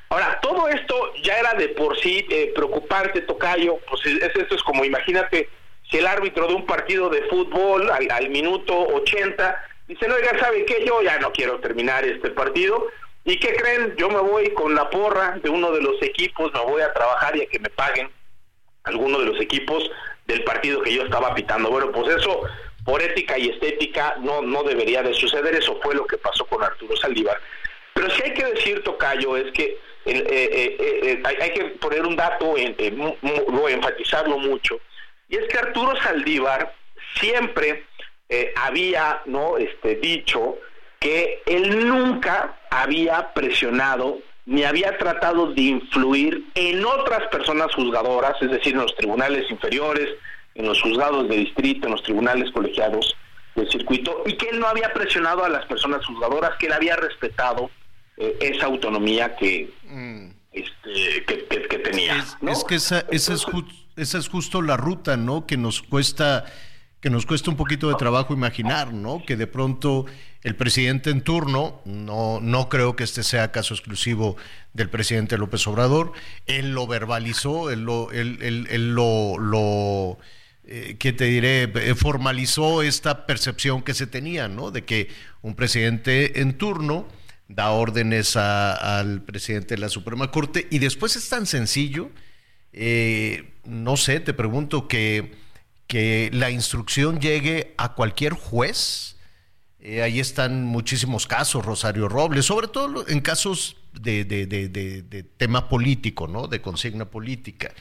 Ahora, 0.09 0.39
todo 0.41 0.67
esto 0.69 1.13
ya 1.21 1.37
era 1.37 1.53
de 1.53 1.69
por 1.69 1.97
sí 1.99 2.25
eh, 2.29 2.51
preocupante, 2.55 3.21
Tocayo, 3.21 3.77
pues 3.89 4.05
esto 4.05 4.55
es 4.55 4.63
como, 4.63 4.85
imagínate, 4.85 5.49
si 5.89 5.97
el 5.97 6.07
árbitro 6.07 6.47
de 6.47 6.53
un 6.53 6.65
partido 6.65 7.09
de 7.09 7.23
fútbol 7.23 7.89
al, 7.89 8.29
minuto 8.29 8.77
80 8.77 9.63
dice, 9.87 10.07
no, 10.07 10.15
oiga, 10.15 10.37
¿sabe 10.39 10.65
qué? 10.65 10.83
Yo 10.85 11.01
ya 11.01 11.17
no 11.19 11.31
quiero 11.31 11.59
terminar 11.59 12.03
este 12.05 12.29
partido. 12.31 12.87
¿Y 13.23 13.39
qué 13.39 13.55
creen? 13.55 13.95
Yo 13.97 14.09
me 14.09 14.19
voy 14.19 14.51
con 14.51 14.75
la 14.75 14.89
porra 14.89 15.37
de 15.41 15.49
uno 15.49 15.71
de 15.71 15.81
los 15.81 16.01
equipos, 16.01 16.51
me 16.53 16.61
voy 16.61 16.81
a 16.81 16.93
trabajar 16.93 17.35
y 17.35 17.41
a 17.41 17.47
que 17.47 17.59
me 17.59 17.69
paguen 17.69 18.09
alguno 18.83 19.19
de 19.19 19.25
los 19.25 19.41
equipos 19.41 19.89
del 20.25 20.43
partido 20.43 20.81
que 20.81 20.93
yo 20.93 21.03
estaba 21.03 21.33
pitando. 21.35 21.69
Bueno, 21.69 21.91
pues 21.91 22.15
eso, 22.15 22.41
por 22.85 23.01
ética 23.01 23.37
y 23.37 23.49
estética, 23.49 24.15
no, 24.19 24.41
no 24.41 24.63
debería 24.63 25.03
de 25.03 25.13
suceder. 25.13 25.55
Eso 25.55 25.79
fue 25.81 25.95
lo 25.95 26.05
que 26.05 26.17
pasó 26.17 26.45
con 26.45 26.63
Arturo 26.63 26.95
Saldívar. 26.95 27.39
Pero 27.93 28.09
sí 28.11 28.21
hay 28.23 28.33
que 28.33 28.45
decir, 28.45 28.83
Tocayo, 28.83 29.35
es 29.35 29.51
que 29.53 29.77
eh, 30.05 30.23
eh, 30.29 30.77
eh, 31.03 31.23
hay, 31.41 31.51
que 31.51 31.65
poner 31.81 32.05
un 32.05 32.15
dato, 32.15 32.55
en, 32.57 32.75
enfatizarlo 32.79 34.37
mucho, 34.37 34.79
y 35.29 35.35
es 35.35 35.47
que 35.47 35.57
Arturo 35.57 35.95
Saldívar 36.01 36.73
siempre 37.19 37.85
había 38.55 39.21
no 39.25 39.57
este, 39.57 39.95
dicho 39.95 40.57
que 40.99 41.41
él 41.45 41.87
nunca 41.87 42.57
había 42.69 43.33
presionado 43.33 44.19
ni 44.47 44.63
había 44.63 44.97
tratado 44.97 45.53
de 45.53 45.61
influir 45.61 46.45
en 46.55 46.83
otras 46.85 47.27
personas 47.27 47.73
juzgadoras, 47.75 48.41
es 48.41 48.49
decir, 48.49 48.73
en 48.73 48.81
los 48.81 48.95
tribunales 48.95 49.49
inferiores, 49.51 50.07
en 50.55 50.65
los 50.65 50.81
juzgados 50.81 51.27
de 51.27 51.35
distrito, 51.35 51.87
en 51.87 51.91
los 51.91 52.03
tribunales 52.03 52.49
colegiados 52.51 53.13
del 53.55 53.69
circuito, 53.69 54.23
y 54.25 54.37
que 54.37 54.47
él 54.49 54.61
no 54.61 54.67
había 54.67 54.93
presionado 54.93 55.43
a 55.43 55.49
las 55.49 55.65
personas 55.65 56.05
juzgadoras, 56.05 56.51
que 56.57 56.67
él 56.67 56.73
había 56.73 56.95
respetado 56.95 57.69
eh, 58.15 58.37
esa 58.39 58.67
autonomía 58.67 59.35
que, 59.35 59.69
mm. 59.83 60.29
este, 60.53 61.25
que, 61.25 61.79
tenía. 61.79 62.15
Es, 62.47 62.63
que 62.63 62.75
esa, 62.75 63.05
esa, 63.11 63.33
es 63.33 63.45
esa 63.97 64.17
es 64.17 64.27
justo 64.29 64.61
la 64.61 64.77
ruta, 64.77 65.17
¿no? 65.17 65.45
Que 65.45 65.57
nos 65.57 65.81
cuesta 65.81 66.45
que 66.99 67.11
nos 67.11 67.27
cuesta 67.27 67.51
un 67.51 67.57
poquito 67.57 67.89
de 67.89 67.95
trabajo 67.95 68.33
imaginar, 68.33 68.91
¿no? 68.91 69.23
Que 69.25 69.37
de 69.37 69.45
pronto 69.45 70.05
el 70.41 70.55
presidente 70.55 71.11
en 71.11 71.21
turno, 71.21 71.81
no, 71.85 72.39
no 72.41 72.69
creo 72.69 72.95
que 72.95 73.03
este 73.03 73.21
sea 73.21 73.51
caso 73.51 73.75
exclusivo 73.75 74.35
del 74.73 74.89
presidente 74.89 75.37
López 75.37 75.67
Obrador, 75.67 76.13
él 76.47 76.71
lo 76.71 76.87
verbalizó, 76.87 77.69
él 77.69 77.81
lo, 77.81 78.11
él, 78.11 78.39
él, 78.41 78.95
lo, 78.95 79.37
lo 79.37 80.17
eh, 80.65 80.95
¿qué 80.97 81.13
te 81.13 81.25
diré? 81.25 81.63
Eh, 81.63 81.93
formalizó 81.95 82.81
esta 82.81 83.27
percepción 83.27 83.83
que 83.83 83.93
se 83.93 84.07
tenía, 84.07 84.47
¿no? 84.47 84.71
De 84.71 84.83
que 84.83 85.09
un 85.41 85.55
presidente 85.55 86.41
en 86.41 86.57
turno 86.57 87.07
da 87.47 87.69
órdenes 87.71 88.35
al 88.35 89.21
presidente 89.21 89.75
de 89.75 89.81
la 89.81 89.89
Suprema 89.89 90.31
Corte 90.31 90.67
y 90.71 90.79
después 90.79 91.15
es 91.15 91.29
tan 91.29 91.45
sencillo, 91.45 92.09
eh, 92.79 93.53
no 93.63 93.97
sé, 93.97 94.19
te 94.19 94.33
pregunto 94.33 94.87
que, 94.87 95.33
que 95.87 96.29
la 96.31 96.51
instrucción 96.51 97.19
llegue 97.19 97.73
a 97.77 97.93
cualquier 97.95 98.33
juez. 98.33 99.17
Eh, 99.79 100.03
ahí 100.03 100.19
están 100.19 100.63
muchísimos 100.63 101.25
casos, 101.25 101.65
Rosario 101.65 102.07
Robles, 102.07 102.45
sobre 102.45 102.67
todo 102.67 103.07
en 103.07 103.21
casos 103.21 103.77
de, 103.93 104.25
de, 104.25 105.23
tema 105.37 105.69
político, 105.69 106.27
¿no? 106.27 106.47
De 106.47 106.61
consigna 106.61 107.05
política. 107.05 107.73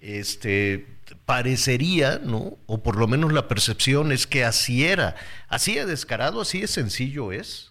Este 0.00 0.86
parecería, 1.24 2.20
¿no? 2.22 2.58
O 2.66 2.82
por 2.82 2.96
lo 2.96 3.08
menos 3.08 3.32
la 3.32 3.48
percepción 3.48 4.12
es 4.12 4.26
que 4.26 4.44
así 4.44 4.84
era, 4.84 5.16
así 5.48 5.74
de 5.74 5.86
descarado, 5.86 6.42
así 6.42 6.60
de 6.60 6.68
sencillo 6.68 7.32
es 7.32 7.68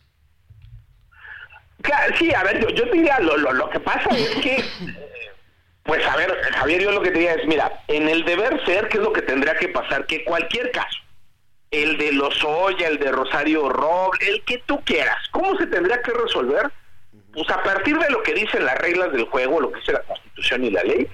sí, 2.18 2.34
a 2.34 2.44
ver, 2.44 2.62
yo, 2.62 2.70
yo 2.70 2.90
te 2.90 2.98
diría, 2.98 3.20
lo, 3.20 3.38
lo, 3.38 3.70
que 3.70 3.80
pasa 3.80 4.10
es 4.16 4.30
que, 4.42 4.64
pues 5.88 6.06
a 6.06 6.18
ver, 6.18 6.38
Javier, 6.54 6.82
yo 6.82 6.92
lo 6.92 7.02
que 7.02 7.12
te 7.12 7.20
diría 7.20 7.36
es, 7.36 7.48
mira, 7.48 7.82
en 7.88 8.10
el 8.10 8.26
deber 8.26 8.64
ser, 8.66 8.90
¿qué 8.90 8.98
es 8.98 9.04
lo 9.04 9.14
que 9.14 9.22
tendría 9.22 9.56
que 9.56 9.70
pasar? 9.70 10.06
Que 10.06 10.26
cualquier 10.26 10.70
caso, 10.72 11.00
el 11.72 11.98
de 11.98 12.12
Lozoya, 12.12 12.90
el 12.90 13.00
de 13.00 13.12
Rosario 13.12 13.70
Roble, 13.70 14.20
el 14.28 14.44
que 14.44 14.58
tú 14.66 14.82
quieras, 14.84 15.18
¿cómo 15.32 15.58
se 15.58 15.66
tendría 15.68 16.02
que 16.02 16.12
resolver? 16.12 16.70
Pues 17.32 17.50
a 17.50 17.64
partir 17.64 17.98
de 17.98 18.10
lo 18.10 18.22
que 18.22 18.34
dicen 18.34 18.66
las 18.66 18.78
reglas 18.80 19.14
del 19.14 19.26
juego, 19.26 19.62
lo 19.62 19.72
que 19.72 19.80
dice 19.80 19.94
la 19.94 20.02
Constitución 20.04 20.66
y 20.66 20.72
la 20.72 20.84
ley, 20.84 21.08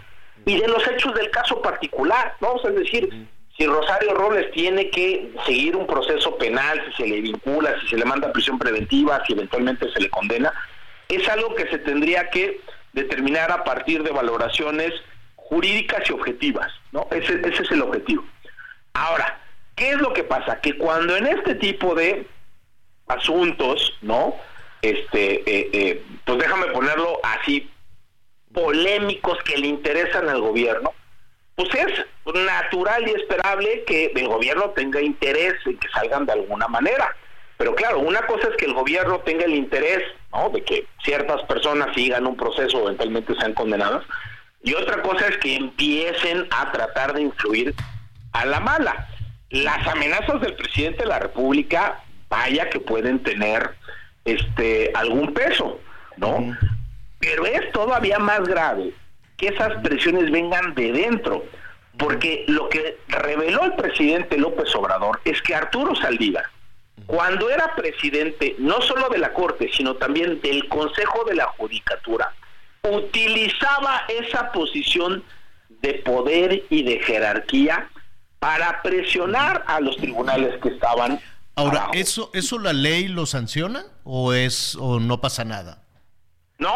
y 0.46 0.60
de 0.60 0.68
los 0.68 0.86
hechos 0.88 1.14
del 1.14 1.30
caso 1.30 1.62
particular, 1.62 2.36
¿no? 2.42 2.56
es 2.58 2.76
decir, 2.76 3.28
si 3.56 3.68
Rosario 3.68 4.16
Robles 4.16 4.52
tiene 4.52 4.90
que 4.90 5.32
seguir 5.46 5.76
un 5.76 5.86
proceso 5.86 6.36
penal, 6.38 6.84
si 6.88 7.04
se 7.04 7.10
le 7.10 7.22
vincula, 7.22 7.80
si 7.82 7.90
se 7.90 7.98
le 7.98 8.06
manda 8.06 8.34
prisión 8.34 8.58
preventiva, 8.58 9.24
si 9.28 9.34
eventualmente 9.34 9.92
se 9.92 10.00
le 10.00 10.10
condena, 10.10 10.52
es 11.10 11.30
algo 11.30 11.54
que 11.54 11.68
se 11.68 11.78
tendría 11.78 12.30
que 12.32 12.60
determinar 12.94 13.52
a 13.52 13.64
partir 13.64 14.04
de 14.04 14.12
valoraciones 14.12 14.94
jurídicas 15.36 16.10
y 16.10 16.14
objetivas, 16.14 16.72
¿no? 16.92 17.08
Ese, 17.12 17.42
ese 17.48 17.64
es 17.64 17.72
el 17.72 17.82
objetivo. 17.82 18.24
Ahora, 18.94 19.40
¿qué 19.76 19.92
es 19.92 19.98
lo 19.98 20.14
que 20.14 20.24
pasa? 20.24 20.62
Que 20.62 20.78
cuando 20.78 21.18
en 21.18 21.28
este 21.28 21.56
tipo 21.56 21.96
de 21.96 22.26
asuntos, 23.08 23.98
¿no? 24.02 24.36
Este, 24.82 25.42
eh, 25.50 25.70
eh, 25.74 26.04
pues 26.26 26.40
déjame 26.40 26.68
ponerlo 26.68 27.20
así, 27.24 27.70
polémicos 28.54 29.38
que 29.44 29.58
le 29.58 29.68
interesan 29.68 30.30
al 30.30 30.42
gobierno, 30.42 30.94
pues 31.56 31.70
es 31.74 32.06
natural 32.34 33.08
y 33.08 33.12
esperable 33.12 33.84
que 33.86 34.12
el 34.16 34.28
gobierno 34.28 34.72
tenga 34.72 35.02
interés 35.02 35.54
en 35.66 35.78
que 35.78 35.90
salgan 35.90 36.26
de 36.26 36.34
alguna 36.34 36.68
manera. 36.68 37.16
Pero 37.58 37.76
claro, 37.76 38.00
una 38.00 38.26
cosa 38.26 38.48
es 38.50 38.58
que 38.58 38.66
el 38.66 38.74
gobierno 38.74 39.20
tenga 39.20 39.46
el 39.46 39.54
interés 39.54 40.04
¿no? 40.32 40.50
de 40.50 40.64
que 40.64 40.88
ciertas 41.04 41.42
personas 41.44 41.94
sigan 41.96 42.26
un 42.26 42.36
proceso 42.36 42.78
o 42.78 42.84
eventualmente 42.84 43.36
sean 43.36 43.54
condenadas, 43.54 44.04
y 44.64 44.74
otra 44.74 45.02
cosa 45.02 45.28
es 45.28 45.38
que 45.38 45.56
empiecen 45.56 46.48
a 46.52 46.72
tratar 46.72 47.14
de 47.14 47.22
influir 47.22 47.76
a 48.32 48.46
la 48.46 48.60
mala. 48.62 49.08
Las 49.50 49.86
amenazas 49.88 50.40
del 50.42 50.56
presidente 50.56 51.04
de 51.04 51.10
la 51.10 51.20
República, 51.20 52.02
vaya 52.30 52.70
que 52.70 52.80
pueden 52.80 53.22
tener 53.22 53.76
este 54.26 54.92
algún 54.96 55.34
peso, 55.34 55.80
¿no? 56.18 56.58
Pero 57.20 57.46
es 57.46 57.72
todavía 57.72 58.20
más 58.20 58.42
grave 58.48 58.94
que 59.38 59.48
esas 59.48 59.82
presiones 59.84 60.32
vengan 60.32 60.74
de 60.76 60.92
dentro, 60.92 61.44
porque 61.98 62.46
lo 62.48 62.70
que 62.70 62.98
reveló 63.08 63.66
el 63.66 63.76
presidente 63.76 64.38
López 64.38 64.74
Obrador 64.76 65.20
es 65.26 65.42
que 65.42 65.56
Arturo 65.56 65.94
Saldívar, 65.96 66.46
cuando 67.06 67.50
era 67.50 67.76
presidente 67.76 68.56
no 68.60 68.82
solo 68.82 69.10
de 69.10 69.18
la 69.18 69.34
Corte, 69.34 69.70
sino 69.74 69.96
también 69.96 70.42
del 70.42 70.68
Consejo 70.70 71.24
de 71.26 71.36
la 71.36 71.46
Judicatura, 71.58 72.34
utilizaba 72.84 74.04
esa 74.08 74.52
posición 74.52 75.24
de 75.82 75.96
poder 75.96 76.64
y 76.70 76.84
de 76.84 77.00
jerarquía 77.00 77.90
para 78.40 78.82
presionar 78.82 79.64
a 79.68 79.80
los 79.80 79.98
tribunales 79.98 80.60
que 80.62 80.70
estaban 80.70 81.20
Ahora, 81.56 81.90
¿eso 81.94 82.32
eso 82.34 82.58
la 82.58 82.74
ley 82.74 83.08
lo 83.08 83.26
sanciona 83.26 83.86
o 84.04 84.34
es 84.34 84.76
o 84.76 85.00
no 85.00 85.22
pasa 85.22 85.46
nada? 85.46 85.84
No, 86.58 86.72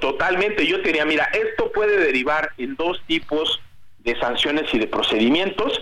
totalmente. 0.00 0.66
Yo 0.66 0.78
diría, 0.78 1.04
mira, 1.04 1.24
esto 1.24 1.70
puede 1.72 1.98
derivar 1.98 2.52
en 2.56 2.76
dos 2.76 3.00
tipos 3.06 3.60
de 3.98 4.18
sanciones 4.18 4.72
y 4.72 4.78
de 4.78 4.86
procedimientos. 4.86 5.72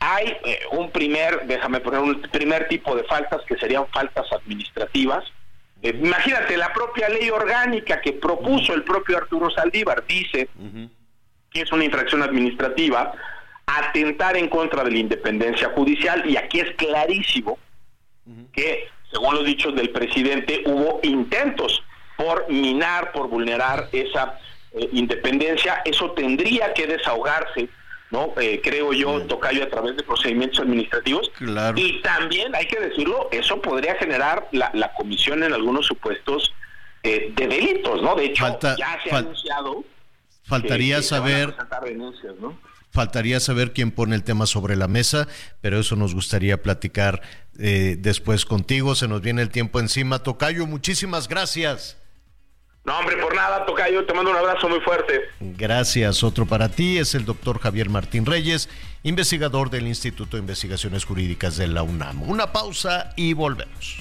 Hay 0.00 0.36
eh, 0.44 0.60
un 0.72 0.90
primer, 0.90 1.46
déjame 1.46 1.80
poner 1.80 2.00
un 2.00 2.22
primer 2.22 2.68
tipo 2.68 2.94
de 2.94 3.04
faltas 3.04 3.42
que 3.46 3.56
serían 3.56 3.86
faltas 3.88 4.26
administrativas. 4.32 5.24
Eh, 5.82 5.98
imagínate, 6.02 6.56
la 6.56 6.72
propia 6.72 7.08
ley 7.08 7.30
orgánica 7.30 8.00
que 8.00 8.12
propuso 8.12 8.74
el 8.74 8.84
propio 8.84 9.16
Arturo 9.16 9.50
Saldívar 9.50 10.04
dice 10.06 10.48
que 11.50 11.62
es 11.62 11.72
una 11.72 11.84
infracción 11.84 12.22
administrativa 12.22 13.12
atentar 13.66 14.36
en 14.36 14.48
contra 14.48 14.82
de 14.82 14.90
la 14.90 14.98
independencia 14.98 15.68
judicial 15.70 16.28
y 16.28 16.36
aquí 16.36 16.60
es 16.60 16.74
clarísimo 16.76 17.58
que, 18.52 18.88
según 19.10 19.34
los 19.34 19.44
dichos 19.44 19.74
del 19.74 19.90
presidente, 19.90 20.62
hubo 20.66 21.00
intentos 21.02 21.82
por 22.16 22.48
minar, 22.50 23.12
por 23.12 23.28
vulnerar 23.28 23.88
esa 23.92 24.38
eh, 24.72 24.88
independencia. 24.92 25.82
Eso 25.84 26.12
tendría 26.12 26.72
que 26.74 26.86
desahogarse 26.86 27.68
¿no? 28.10 28.32
Eh, 28.40 28.60
creo 28.62 28.92
yo, 28.92 29.22
Tocayo, 29.26 29.64
a 29.64 29.68
través 29.68 29.96
de 29.96 30.02
procedimientos 30.02 30.60
administrativos. 30.60 31.30
Y 31.76 32.00
también, 32.02 32.54
hay 32.54 32.66
que 32.66 32.80
decirlo, 32.80 33.28
eso 33.32 33.60
podría 33.60 33.94
generar 33.96 34.48
la, 34.52 34.92
comisión 34.96 35.42
en 35.42 35.52
algunos 35.52 35.86
supuestos 35.86 36.52
eh, 37.02 37.32
de 37.36 37.46
delitos, 37.46 38.02
¿no? 38.02 38.14
De 38.14 38.26
hecho, 38.26 38.58
ya 38.60 38.98
se 39.04 39.10
ha 39.10 39.18
anunciado. 39.18 39.84
Faltaría 40.44 41.02
saber. 41.02 41.54
Faltaría 42.90 43.38
saber 43.38 43.74
quién 43.74 43.90
pone 43.90 44.16
el 44.16 44.24
tema 44.24 44.46
sobre 44.46 44.74
la 44.74 44.88
mesa, 44.88 45.28
pero 45.60 45.78
eso 45.78 45.94
nos 45.94 46.14
gustaría 46.14 46.62
platicar 46.62 47.20
eh, 47.58 47.96
después 47.98 48.46
contigo. 48.46 48.94
Se 48.94 49.06
nos 49.06 49.20
viene 49.20 49.42
el 49.42 49.50
tiempo 49.50 49.78
encima. 49.78 50.22
Tocayo, 50.22 50.66
muchísimas 50.66 51.28
gracias. 51.28 51.98
No, 52.88 53.00
hombre, 53.00 53.18
por 53.18 53.34
nada, 53.36 53.66
Tocayo, 53.66 54.06
te 54.06 54.14
mando 54.14 54.30
un 54.30 54.38
abrazo 54.38 54.66
muy 54.66 54.80
fuerte. 54.80 55.20
Gracias. 55.40 56.24
Otro 56.24 56.46
para 56.46 56.70
ti 56.70 56.96
es 56.96 57.14
el 57.14 57.26
doctor 57.26 57.60
Javier 57.60 57.90
Martín 57.90 58.24
Reyes, 58.24 58.70
investigador 59.02 59.68
del 59.68 59.86
Instituto 59.86 60.38
de 60.38 60.40
Investigaciones 60.40 61.04
Jurídicas 61.04 61.58
de 61.58 61.66
la 61.66 61.82
UNAM. 61.82 62.22
Una 62.22 62.50
pausa 62.50 63.12
y 63.14 63.34
volvemos. 63.34 63.98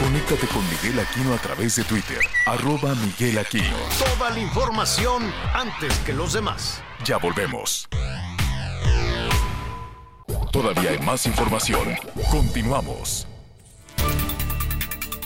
Conéctate 0.00 0.46
con 0.46 0.64
Miguel 0.70 0.98
Aquino 0.98 1.34
a 1.34 1.38
través 1.38 1.76
de 1.76 1.84
Twitter, 1.84 2.20
arroba 2.46 2.94
Miguel 2.94 3.36
Aquino. 3.36 3.76
Toda 3.98 4.30
la 4.30 4.38
información 4.38 5.30
antes 5.52 5.94
que 6.06 6.14
los 6.14 6.32
demás. 6.32 6.82
Ya 7.04 7.18
volvemos. 7.18 7.86
Todavía 10.56 10.92
hay 10.92 10.98
más 11.00 11.26
información. 11.26 11.86
Continuamos. 12.30 13.28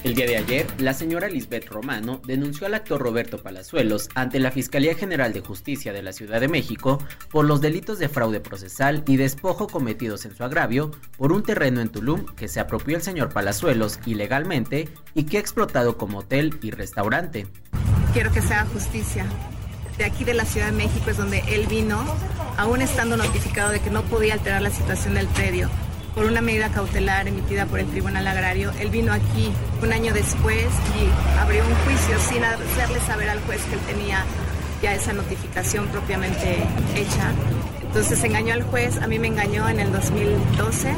El 0.03 0.17
día 0.17 0.27
de 0.27 0.37
ayer, 0.37 0.67
la 0.81 0.93
señora 0.93 1.29
Lisbeth 1.29 1.69
Romano 1.69 2.21
denunció 2.27 2.67
al 2.67 2.75
actor 2.75 3.01
Roberto 3.01 3.41
Palazuelos 3.41 4.09
ante 4.17 4.41
la 4.41 4.51
Fiscalía 4.51 4.97
General 4.97 5.33
de 5.33 5.39
Justicia 5.41 5.93
de 5.93 6.03
la 6.03 6.13
Ciudad 6.13 6.41
de 6.41 6.49
México 6.49 6.99
por 7.31 7.45
los 7.45 7.61
delitos 7.61 8.01
de 8.01 8.09
fraude 8.09 8.41
procesal 8.41 9.05
y 9.07 9.19
despojo 9.19 9.69
cometidos 9.69 10.25
en 10.25 10.35
su 10.35 10.43
agravio 10.43 10.91
por 11.17 11.31
un 11.31 11.45
terreno 11.45 11.81
en 11.81 11.91
Tulum 11.91 12.27
que 12.35 12.49
se 12.49 12.59
apropió 12.59 12.97
el 12.97 13.03
señor 13.03 13.33
Palazuelos 13.33 14.01
ilegalmente 14.07 14.89
y 15.15 15.27
que 15.27 15.37
ha 15.37 15.41
explotado 15.41 15.97
como 15.97 16.19
hotel 16.19 16.59
y 16.61 16.73
restaurante. 16.73 17.47
Quiero 18.13 18.33
que 18.33 18.43
sea 18.43 18.67
justicia 18.67 19.27
de 20.01 20.07
aquí 20.07 20.25
de 20.25 20.33
la 20.33 20.47
Ciudad 20.47 20.69
de 20.69 20.73
México 20.73 21.11
es 21.11 21.19
donde 21.19 21.45
él 21.49 21.67
vino, 21.67 22.03
aún 22.57 22.81
estando 22.81 23.19
notificado 23.19 23.71
de 23.71 23.81
que 23.81 23.91
no 23.91 24.03
podía 24.03 24.33
alterar 24.33 24.63
la 24.63 24.71
situación 24.71 25.13
del 25.13 25.27
predio 25.27 25.69
por 26.15 26.25
una 26.25 26.41
medida 26.41 26.71
cautelar 26.71 27.29
emitida 27.29 27.67
por 27.67 27.81
el 27.81 27.87
Tribunal 27.87 28.27
Agrario. 28.27 28.73
Él 28.81 28.89
vino 28.89 29.13
aquí 29.13 29.53
un 29.83 29.93
año 29.93 30.15
después 30.15 30.65
y 30.65 31.39
abrió 31.39 31.63
un 31.67 31.75
juicio 31.85 32.19
sin 32.19 32.43
hacerle 32.43 32.99
saber 33.01 33.29
al 33.29 33.41
juez 33.43 33.61
que 33.65 33.75
él 33.75 33.81
tenía 33.81 34.25
ya 34.83 34.95
esa 34.95 35.13
notificación 35.13 35.87
propiamente 35.89 36.65
hecha. 36.97 37.33
Entonces 37.83 38.25
engañó 38.25 38.55
al 38.55 38.63
juez, 38.63 38.97
a 39.03 39.07
mí 39.07 39.19
me 39.19 39.29
engañó 39.29 39.69
en 39.69 39.81
el 39.81 39.93
2012 39.93 40.95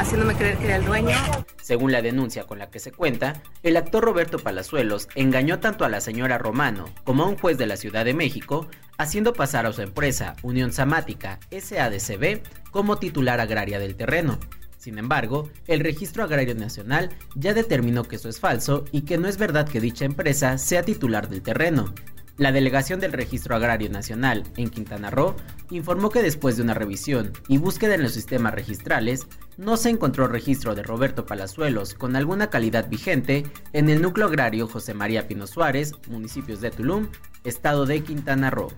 haciéndome 0.00 0.34
creer 0.34 0.58
que 0.58 0.64
era 0.64 0.76
el 0.76 0.84
dueño. 0.84 1.41
Según 1.72 1.90
la 1.90 2.02
denuncia 2.02 2.44
con 2.44 2.58
la 2.58 2.68
que 2.68 2.80
se 2.80 2.92
cuenta, 2.92 3.42
el 3.62 3.78
actor 3.78 4.04
Roberto 4.04 4.38
Palazuelos 4.38 5.08
engañó 5.14 5.58
tanto 5.58 5.86
a 5.86 5.88
la 5.88 6.02
señora 6.02 6.36
Romano 6.36 6.84
como 7.02 7.22
a 7.22 7.28
un 7.28 7.38
juez 7.38 7.56
de 7.56 7.64
la 7.64 7.78
Ciudad 7.78 8.04
de 8.04 8.12
México, 8.12 8.68
haciendo 8.98 9.32
pasar 9.32 9.64
a 9.64 9.72
su 9.72 9.80
empresa 9.80 10.36
Unión 10.42 10.70
Samática 10.70 11.40
SADCB 11.50 12.42
como 12.70 12.98
titular 12.98 13.40
agraria 13.40 13.78
del 13.78 13.96
terreno. 13.96 14.38
Sin 14.76 14.98
embargo, 14.98 15.48
el 15.66 15.80
Registro 15.80 16.22
Agrario 16.22 16.54
Nacional 16.54 17.08
ya 17.36 17.54
determinó 17.54 18.04
que 18.04 18.16
eso 18.16 18.28
es 18.28 18.38
falso 18.38 18.84
y 18.92 19.06
que 19.06 19.16
no 19.16 19.26
es 19.26 19.38
verdad 19.38 19.66
que 19.66 19.80
dicha 19.80 20.04
empresa 20.04 20.58
sea 20.58 20.82
titular 20.82 21.30
del 21.30 21.40
terreno. 21.40 21.94
La 22.38 22.50
delegación 22.50 22.98
del 22.98 23.12
Registro 23.12 23.54
Agrario 23.54 23.90
Nacional 23.90 24.44
en 24.56 24.70
Quintana 24.70 25.10
Roo 25.10 25.36
informó 25.70 26.08
que 26.08 26.22
después 26.22 26.56
de 26.56 26.62
una 26.62 26.72
revisión 26.72 27.32
y 27.46 27.58
búsqueda 27.58 27.94
en 27.94 28.02
los 28.02 28.12
sistemas 28.12 28.54
registrales, 28.54 29.26
no 29.58 29.76
se 29.76 29.90
encontró 29.90 30.28
registro 30.28 30.74
de 30.74 30.82
Roberto 30.82 31.26
Palazuelos 31.26 31.92
con 31.92 32.16
alguna 32.16 32.48
calidad 32.48 32.88
vigente 32.88 33.44
en 33.74 33.90
el 33.90 34.00
núcleo 34.00 34.26
agrario 34.26 34.66
José 34.66 34.94
María 34.94 35.28
Pino 35.28 35.46
Suárez, 35.46 35.92
municipios 36.08 36.62
de 36.62 36.70
Tulum, 36.70 37.08
estado 37.44 37.84
de 37.84 38.02
Quintana 38.02 38.50
Roo. 38.50 38.68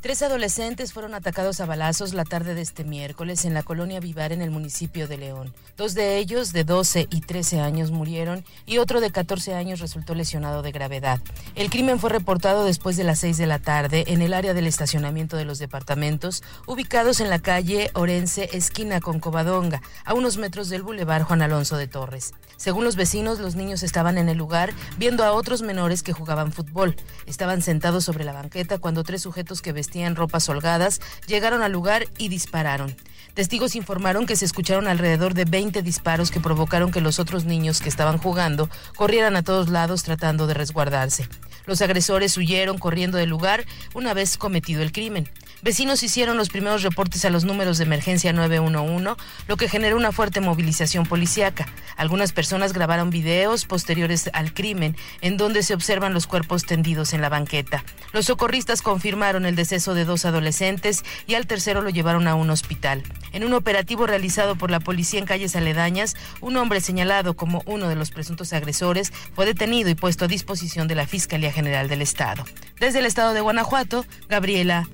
Tres 0.00 0.22
adolescentes 0.22 0.92
fueron 0.92 1.12
atacados 1.12 1.60
a 1.60 1.66
balazos 1.66 2.14
la 2.14 2.22
tarde 2.22 2.54
de 2.54 2.62
este 2.62 2.84
miércoles 2.84 3.44
en 3.44 3.52
la 3.52 3.64
colonia 3.64 3.98
Vivar 3.98 4.30
en 4.30 4.42
el 4.42 4.52
municipio 4.52 5.08
de 5.08 5.18
León. 5.18 5.52
Dos 5.76 5.94
de 5.94 6.18
ellos, 6.18 6.52
de 6.52 6.62
12 6.62 7.08
y 7.10 7.20
13 7.20 7.60
años, 7.60 7.90
murieron 7.90 8.44
y 8.64 8.78
otro 8.78 9.00
de 9.00 9.10
14 9.10 9.54
años 9.54 9.80
resultó 9.80 10.14
lesionado 10.14 10.62
de 10.62 10.70
gravedad. 10.70 11.20
El 11.56 11.68
crimen 11.68 11.98
fue 11.98 12.10
reportado 12.10 12.64
después 12.64 12.96
de 12.96 13.02
las 13.02 13.18
6 13.18 13.38
de 13.38 13.46
la 13.46 13.58
tarde 13.58 14.04
en 14.06 14.22
el 14.22 14.34
área 14.34 14.54
del 14.54 14.68
estacionamiento 14.68 15.36
de 15.36 15.44
los 15.44 15.58
departamentos, 15.58 16.44
ubicados 16.66 17.18
en 17.18 17.28
la 17.28 17.40
calle 17.40 17.90
Orense, 17.94 18.50
esquina 18.52 19.00
con 19.00 19.18
Covadonga, 19.18 19.82
a 20.04 20.14
unos 20.14 20.36
metros 20.36 20.68
del 20.68 20.84
bulevar 20.84 21.24
Juan 21.24 21.42
Alonso 21.42 21.76
de 21.76 21.88
Torres. 21.88 22.34
Según 22.56 22.84
los 22.84 22.94
vecinos, 22.94 23.40
los 23.40 23.56
niños 23.56 23.82
estaban 23.82 24.16
en 24.16 24.28
el 24.28 24.38
lugar 24.38 24.72
viendo 24.96 25.24
a 25.24 25.32
otros 25.32 25.62
menores 25.62 26.04
que 26.04 26.12
jugaban 26.12 26.52
fútbol. 26.52 26.94
Estaban 27.26 27.62
sentados 27.62 28.04
sobre 28.04 28.22
la 28.22 28.32
banqueta 28.32 28.78
cuando 28.78 29.02
tres 29.02 29.22
sujetos 29.22 29.60
que 29.60 29.72
vestían 29.72 29.87
vestían 29.88 30.16
ropas 30.16 30.46
holgadas, 30.50 31.00
llegaron 31.26 31.62
al 31.62 31.72
lugar 31.72 32.04
y 32.18 32.28
dispararon. 32.28 32.94
Testigos 33.32 33.74
informaron 33.74 34.26
que 34.26 34.36
se 34.36 34.44
escucharon 34.44 34.86
alrededor 34.86 35.32
de 35.32 35.46
20 35.46 35.80
disparos 35.80 36.30
que 36.30 36.40
provocaron 36.40 36.90
que 36.90 37.00
los 37.00 37.18
otros 37.18 37.46
niños 37.46 37.80
que 37.80 37.88
estaban 37.88 38.18
jugando 38.18 38.68
corrieran 38.96 39.34
a 39.34 39.42
todos 39.42 39.70
lados 39.70 40.02
tratando 40.02 40.46
de 40.46 40.52
resguardarse. 40.52 41.26
Los 41.64 41.80
agresores 41.80 42.36
huyeron 42.36 42.76
corriendo 42.76 43.16
del 43.16 43.30
lugar 43.30 43.64
una 43.94 44.12
vez 44.12 44.36
cometido 44.36 44.82
el 44.82 44.92
crimen. 44.92 45.30
Vecinos 45.60 46.04
hicieron 46.04 46.36
los 46.36 46.50
primeros 46.50 46.82
reportes 46.82 47.24
a 47.24 47.30
los 47.30 47.44
números 47.44 47.78
de 47.78 47.84
emergencia 47.84 48.32
911, 48.32 49.20
lo 49.48 49.56
que 49.56 49.68
generó 49.68 49.96
una 49.96 50.12
fuerte 50.12 50.40
movilización 50.40 51.04
policíaca. 51.04 51.66
Algunas 51.96 52.32
personas 52.32 52.72
grabaron 52.72 53.10
videos 53.10 53.64
posteriores 53.64 54.30
al 54.34 54.54
crimen 54.54 54.96
en 55.20 55.36
donde 55.36 55.64
se 55.64 55.74
observan 55.74 56.14
los 56.14 56.28
cuerpos 56.28 56.64
tendidos 56.64 57.12
en 57.12 57.22
la 57.22 57.28
banqueta. 57.28 57.82
Los 58.12 58.26
socorristas 58.26 58.82
confirmaron 58.82 59.46
el 59.46 59.56
deceso 59.56 59.94
de 59.94 60.04
dos 60.04 60.24
adolescentes 60.24 61.04
y 61.26 61.34
al 61.34 61.48
tercero 61.48 61.82
lo 61.82 61.90
llevaron 61.90 62.28
a 62.28 62.36
un 62.36 62.50
hospital. 62.50 63.02
En 63.32 63.44
un 63.44 63.52
operativo 63.52 64.06
realizado 64.06 64.54
por 64.54 64.70
la 64.70 64.78
policía 64.78 65.18
en 65.18 65.26
calles 65.26 65.56
aledañas, 65.56 66.14
un 66.40 66.56
hombre 66.56 66.80
señalado 66.80 67.34
como 67.34 67.62
uno 67.66 67.88
de 67.88 67.96
los 67.96 68.12
presuntos 68.12 68.52
agresores 68.52 69.12
fue 69.34 69.44
detenido 69.44 69.90
y 69.90 69.96
puesto 69.96 70.26
a 70.26 70.28
disposición 70.28 70.86
de 70.86 70.94
la 70.94 71.06
Fiscalía 71.06 71.52
General 71.52 71.88
del 71.88 72.02
Estado. 72.02 72.44
Desde 72.78 73.00
el 73.00 73.06
estado 73.06 73.34
de 73.34 73.40
Guanajuato, 73.40 74.06
Gabriela 74.28 74.88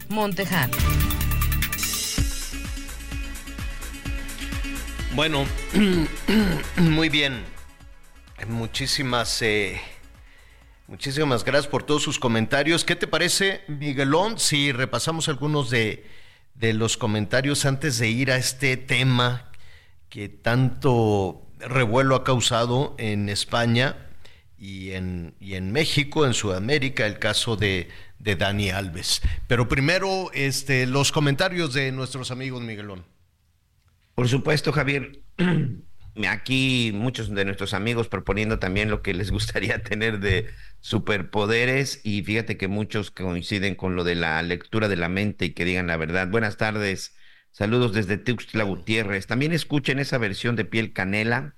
Bueno, 5.15 5.45
muy 6.77 7.09
bien. 7.09 7.45
Muchísimas, 8.49 9.41
eh, 9.43 9.81
muchísimas 10.87 11.45
gracias 11.45 11.69
por 11.69 11.83
todos 11.85 12.03
sus 12.03 12.19
comentarios. 12.19 12.85
¿Qué 12.85 12.97
te 12.97 13.07
parece, 13.07 13.63
Miguelón, 13.69 14.39
si 14.39 14.73
repasamos 14.73 15.29
algunos 15.29 15.71
de, 15.71 16.05
de 16.55 16.73
los 16.73 16.97
comentarios 16.97 17.65
antes 17.65 17.99
de 17.99 18.09
ir 18.09 18.31
a 18.31 18.37
este 18.37 18.77
tema 18.77 19.51
que 20.09 20.29
tanto 20.29 21.47
revuelo 21.59 22.17
ha 22.17 22.25
causado 22.25 22.95
en 22.99 23.29
España 23.29 24.04
y 24.65 24.93
en, 24.93 25.35
y 25.41 25.55
en 25.57 25.73
México, 25.73 26.25
en 26.25 26.33
Sudamérica, 26.33 27.07
el 27.07 27.19
caso 27.19 27.55
de, 27.55 27.89
de 28.19 28.35
Dani 28.35 28.71
Alves. 28.71 29.21
Pero 29.47 29.69
primero, 29.69 30.31
este, 30.33 30.87
los 30.87 31.13
comentarios 31.13 31.75
de 31.75 31.93
nuestros 31.93 32.31
amigos 32.31 32.63
Miguelón. 32.63 33.05
Por 34.15 34.27
supuesto, 34.27 34.73
Javier. 34.73 35.21
Aquí 36.29 36.93
muchos 36.95 37.29
de 37.35 37.45
nuestros 37.45 37.75
amigos 37.75 38.09
proponiendo 38.09 38.59
también 38.59 38.89
lo 38.89 39.03
que 39.03 39.13
les 39.13 39.31
gustaría 39.33 39.83
tener 39.83 40.21
de 40.21 40.47
superpoderes 40.81 42.01
y 42.03 42.23
fíjate 42.23 42.57
que 42.57 42.69
muchos 42.69 43.11
coinciden 43.11 43.75
con 43.75 43.97
lo 43.97 44.05
de 44.05 44.15
la 44.15 44.41
lectura 44.43 44.89
de 44.89 44.97
la 44.97 45.11
mente 45.11 45.47
y 45.47 45.51
que 45.51 45.67
digan 45.67 45.89
la 45.89 45.99
verdad. 45.99 46.29
Buenas 46.29 46.57
tardes, 46.57 47.15
saludos 47.51 47.93
desde 47.93 48.17
Tuxtla 48.17 48.65
Gutiérrez. 48.65 49.27
También 49.27 49.53
escuchen 49.53 49.99
esa 49.99 50.17
versión 50.17 50.57
de 50.57 50.65
piel 50.65 50.95
canela, 50.95 51.55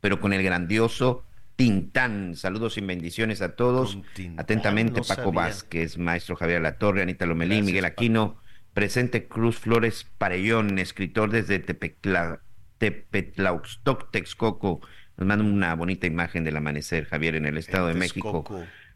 pero 0.00 0.20
con 0.20 0.34
el 0.34 0.42
grandioso 0.42 1.24
Tintán. 1.60 2.36
Saludos 2.36 2.78
y 2.78 2.80
bendiciones 2.80 3.42
a 3.42 3.54
todos. 3.54 3.98
Atentamente 4.38 5.02
Paco 5.06 5.30
Vázquez, 5.30 5.98
maestro 5.98 6.34
Javier 6.34 6.62
Latorre, 6.62 7.02
Anita 7.02 7.26
Lomelín, 7.26 7.66
Miguel 7.66 7.84
Aquino 7.84 8.40
presente 8.72 9.26
Cruz 9.26 9.58
Flores 9.58 10.06
Parellón, 10.18 10.78
escritor 10.78 11.30
desde 11.30 11.58
Tepetla, 11.58 12.40
Tepetlauxtoc, 12.78 14.10
Texcoco. 14.10 14.80
Nos 15.16 15.26
manda 15.26 15.44
una 15.44 15.74
bonita 15.74 16.06
imagen 16.06 16.44
del 16.44 16.56
amanecer, 16.56 17.04
Javier, 17.04 17.34
en 17.34 17.46
el 17.46 17.58
Estado 17.58 17.88
de 17.88 17.94
México. 17.94 18.44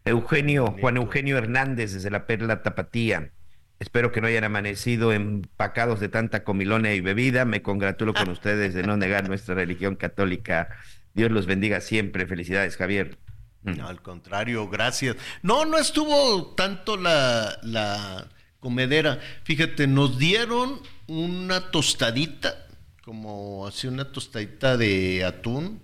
Eugenio, 0.03 0.75
Juan 0.79 0.97
Eugenio 0.97 1.37
Hernández, 1.37 1.93
desde 1.93 2.09
la 2.09 2.25
Perla 2.25 2.63
Tapatía. 2.63 3.31
Espero 3.79 4.11
que 4.11 4.21
no 4.21 4.27
hayan 4.27 4.45
amanecido 4.45 5.11
empacados 5.11 5.99
de 5.99 6.09
tanta 6.09 6.43
comilona 6.43 6.93
y 6.93 7.01
bebida. 7.01 7.45
Me 7.45 7.61
congratulo 7.61 8.13
con 8.13 8.29
ustedes 8.31 8.73
de 8.73 8.83
no 8.83 8.97
negar 8.97 9.27
nuestra 9.27 9.53
religión 9.53 9.95
católica. 9.95 10.69
Dios 11.15 11.31
los 11.31 11.45
bendiga 11.45 11.81
siempre. 11.81 12.27
Felicidades, 12.27 12.77
Javier. 12.77 13.17
No, 13.63 13.87
al 13.87 14.01
contrario, 14.01 14.69
gracias. 14.69 15.15
No, 15.41 15.65
no 15.65 15.79
estuvo 15.79 16.53
tanto 16.55 16.97
la, 16.97 17.57
la 17.63 18.29
comedera. 18.59 19.19
Fíjate, 19.43 19.87
nos 19.87 20.19
dieron 20.19 20.81
una 21.07 21.71
tostadita, 21.71 22.67
como 23.03 23.65
así 23.65 23.87
una 23.87 24.11
tostadita 24.11 24.77
de 24.77 25.23
atún, 25.23 25.81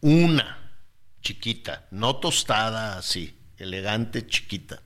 una 0.00 0.58
chiquita, 1.22 1.86
no 1.90 2.16
tostada 2.16 2.98
así, 2.98 3.36
elegante, 3.56 4.26
chiquita. 4.26 4.82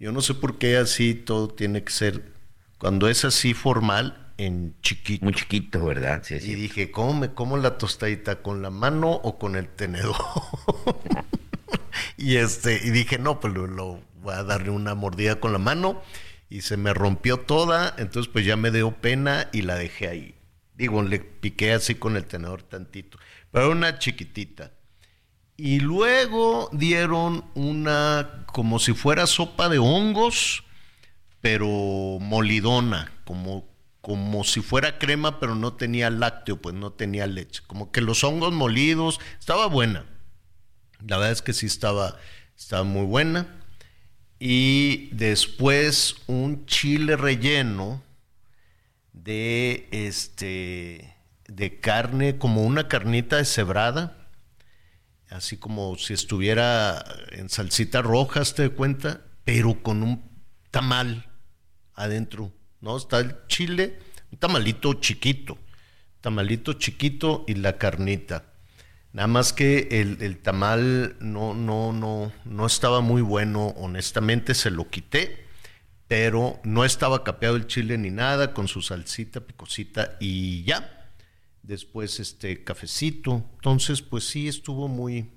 Yo 0.00 0.10
no 0.10 0.20
sé 0.20 0.34
por 0.34 0.58
qué 0.58 0.78
así 0.78 1.14
todo 1.14 1.48
tiene 1.48 1.84
que 1.84 1.92
ser, 1.92 2.32
cuando 2.78 3.08
es 3.08 3.24
así 3.24 3.54
formal, 3.54 4.21
en 4.38 4.74
chiquito. 4.80 5.24
Muy 5.24 5.34
chiquito, 5.34 5.84
¿verdad? 5.84 6.22
Sí, 6.24 6.34
y 6.34 6.54
dije, 6.54 6.90
¿cómo 6.90 7.14
me 7.14 7.34
como 7.34 7.56
la 7.56 7.78
tostadita? 7.78 8.42
¿Con 8.42 8.62
la 8.62 8.70
mano 8.70 9.10
o 9.10 9.38
con 9.38 9.56
el 9.56 9.68
tenedor? 9.68 10.16
y 12.16 12.36
este, 12.36 12.80
y 12.84 12.90
dije, 12.90 13.18
no, 13.18 13.40
pues 13.40 13.54
lo 13.54 14.00
voy 14.22 14.34
a 14.34 14.44
darle 14.44 14.70
una 14.70 14.94
mordida 14.94 15.40
con 15.40 15.52
la 15.52 15.58
mano 15.58 16.02
y 16.52 16.60
se 16.60 16.76
me 16.76 16.92
rompió 16.92 17.38
toda, 17.40 17.94
entonces 17.96 18.30
pues 18.30 18.44
ya 18.44 18.56
me 18.56 18.70
dio 18.70 18.90
pena 18.90 19.48
y 19.52 19.62
la 19.62 19.76
dejé 19.76 20.08
ahí. 20.08 20.34
Digo, 20.74 21.02
le 21.02 21.18
piqué 21.20 21.72
así 21.72 21.94
con 21.94 22.16
el 22.16 22.26
tenedor 22.26 22.62
tantito, 22.62 23.18
pero 23.50 23.70
una 23.70 23.98
chiquitita. 23.98 24.72
Y 25.56 25.80
luego 25.80 26.68
dieron 26.72 27.44
una 27.54 28.44
como 28.46 28.78
si 28.78 28.92
fuera 28.92 29.26
sopa 29.26 29.68
de 29.68 29.78
hongos, 29.78 30.64
pero 31.40 32.18
molidona, 32.20 33.12
como, 33.24 33.71
como 34.02 34.44
si 34.44 34.60
fuera 34.60 34.98
crema, 34.98 35.40
pero 35.40 35.54
no 35.54 35.74
tenía 35.74 36.10
lácteo, 36.10 36.60
pues 36.60 36.74
no 36.74 36.92
tenía 36.92 37.26
leche. 37.26 37.62
Como 37.66 37.90
que 37.90 38.02
los 38.02 38.22
hongos 38.24 38.52
molidos, 38.52 39.20
estaba 39.38 39.66
buena. 39.66 40.04
La 41.06 41.16
verdad 41.16 41.32
es 41.32 41.42
que 41.42 41.52
sí 41.52 41.66
estaba, 41.66 42.18
estaba 42.56 42.84
muy 42.84 43.06
buena 43.06 43.62
y 44.44 45.08
después 45.12 46.16
un 46.26 46.66
chile 46.66 47.16
relleno 47.16 48.02
de 49.12 49.86
este 49.92 51.16
de 51.46 51.78
carne 51.78 52.38
como 52.38 52.64
una 52.64 52.88
carnita 52.88 53.36
deshebrada 53.36 54.26
así 55.30 55.58
como 55.58 55.96
si 55.96 56.14
estuviera 56.14 57.04
en 57.30 57.50
salsita 57.50 58.02
roja 58.02 58.42
te 58.44 58.70
cuenta 58.70 59.20
pero 59.44 59.80
con 59.80 60.02
un 60.02 60.28
tamal 60.72 61.30
adentro 61.94 62.52
no 62.82 62.96
está 62.98 63.20
el 63.20 63.34
chile 63.46 63.98
un 64.30 64.38
tamalito 64.38 64.92
chiquito 64.94 65.56
tamalito 66.20 66.74
chiquito 66.74 67.44
y 67.48 67.54
la 67.54 67.78
carnita 67.78 68.52
Nada 69.12 69.28
más 69.28 69.52
que 69.52 69.88
el, 69.90 70.38
tamal 70.38 71.16
no, 71.20 71.52
no, 71.52 71.92
no, 71.92 72.32
no 72.46 72.66
estaba 72.66 73.02
muy 73.02 73.20
bueno, 73.20 73.74
honestamente 73.76 74.54
se 74.54 74.70
lo 74.70 74.88
quité, 74.88 75.44
pero 76.08 76.58
no 76.64 76.86
estaba 76.86 77.22
capeado 77.22 77.56
el 77.56 77.66
chile 77.66 77.98
ni 77.98 78.10
nada, 78.10 78.54
con 78.54 78.68
su 78.68 78.80
salsita, 78.80 79.40
picosita 79.40 80.16
y 80.18 80.64
ya. 80.64 81.10
Después 81.62 82.20
este 82.20 82.64
cafecito. 82.64 83.44
Entonces, 83.56 84.00
pues 84.00 84.24
sí, 84.24 84.48
estuvo 84.48 84.88
muy, 84.88 85.30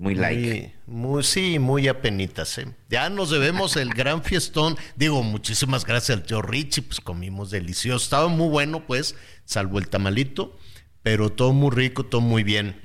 muy 0.00 0.14
like. 0.14 0.74
Muy, 0.86 1.22
sí, 1.22 1.58
muy 1.58 1.86
apenitas. 1.86 2.56
¿eh? 2.56 2.74
Ya 2.88 3.10
nos 3.10 3.28
debemos 3.28 3.76
el 3.76 3.90
gran 3.90 4.24
fiestón. 4.24 4.76
Digo, 4.96 5.22
muchísimas 5.22 5.84
gracias 5.84 6.16
al 6.16 6.24
tío 6.24 6.40
Richie, 6.40 6.82
pues 6.82 7.00
comimos 7.00 7.50
delicioso. 7.50 8.02
Estaba 8.02 8.28
muy 8.28 8.48
bueno, 8.48 8.86
pues, 8.86 9.14
salvo 9.44 9.78
el 9.78 9.90
tamalito, 9.90 10.58
pero 11.02 11.30
todo 11.30 11.52
muy 11.52 11.70
rico, 11.70 12.06
todo 12.06 12.22
muy 12.22 12.44
bien 12.44 12.80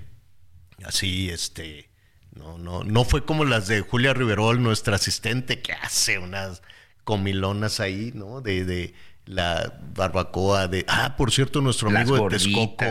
así, 0.84 1.30
este, 1.30 1.90
no, 2.34 2.58
no, 2.58 2.84
no 2.84 3.06
fue 3.06 3.26
como 3.26 3.46
las 3.46 3.68
de 3.68 3.80
Julia 3.80 4.14
Riverol, 4.14 4.62
nuestra 4.62 4.96
asistente, 4.98 5.62
que 5.62 5.72
hace 5.72 6.20
unas 6.20 6.62
comilonas 7.06 7.80
ahí, 7.80 8.12
¿no? 8.14 8.42
De, 8.42 8.66
de 8.66 8.94
la 9.26 9.80
barbacoa 9.96 10.68
de, 10.68 10.86
ah, 10.88 11.16
por 11.18 11.32
cierto, 11.32 11.62
nuestro 11.62 11.90
amigo 11.90 12.16
de 12.16 12.38
Texcoco 12.38 12.86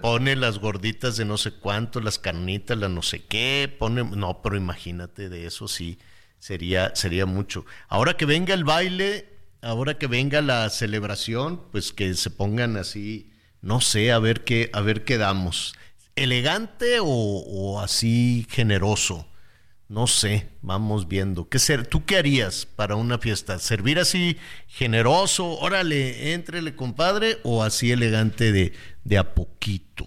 pone 0.00 0.36
las 0.36 0.58
gorditas 0.58 1.16
de 1.16 1.24
no 1.24 1.36
sé 1.36 1.52
cuánto, 1.52 2.00
las 2.00 2.18
carnitas, 2.18 2.78
la 2.78 2.88
no 2.88 3.02
sé 3.02 3.24
qué, 3.24 3.74
pone, 3.78 4.04
no, 4.04 4.40
pero 4.42 4.56
imagínate 4.56 5.28
de 5.28 5.46
eso 5.46 5.68
sí, 5.68 5.98
sería, 6.38 6.94
sería 6.94 7.26
mucho. 7.26 7.66
Ahora 7.88 8.16
que 8.16 8.24
venga 8.26 8.54
el 8.54 8.64
baile, 8.64 9.28
ahora 9.60 9.98
que 9.98 10.06
venga 10.06 10.40
la 10.40 10.68
celebración, 10.70 11.62
pues 11.72 11.92
que 11.92 12.14
se 12.14 12.30
pongan 12.30 12.76
así, 12.76 13.30
no 13.60 13.80
sé, 13.80 14.12
a 14.12 14.18
ver 14.18 14.44
qué, 14.44 14.70
a 14.72 14.80
ver 14.80 15.04
qué 15.04 15.18
damos 15.18 15.74
elegante 16.16 16.98
o, 17.00 17.80
así 17.80 18.46
generoso? 18.50 19.26
No 19.88 20.06
sé, 20.06 20.48
vamos 20.62 21.08
viendo. 21.08 21.48
¿Qué 21.48 21.58
ser? 21.58 21.86
¿Tú 21.86 22.04
qué 22.04 22.16
harías 22.16 22.64
para 22.66 22.96
una 22.96 23.18
fiesta? 23.18 23.58
¿Servir 23.58 23.98
así 23.98 24.38
generoso? 24.66 25.58
Órale, 25.58 26.32
entrele, 26.32 26.74
compadre, 26.74 27.38
o 27.42 27.62
así 27.62 27.92
elegante 27.92 28.50
de, 28.50 28.72
de 29.04 29.18
a 29.18 29.34
poquito. 29.34 30.06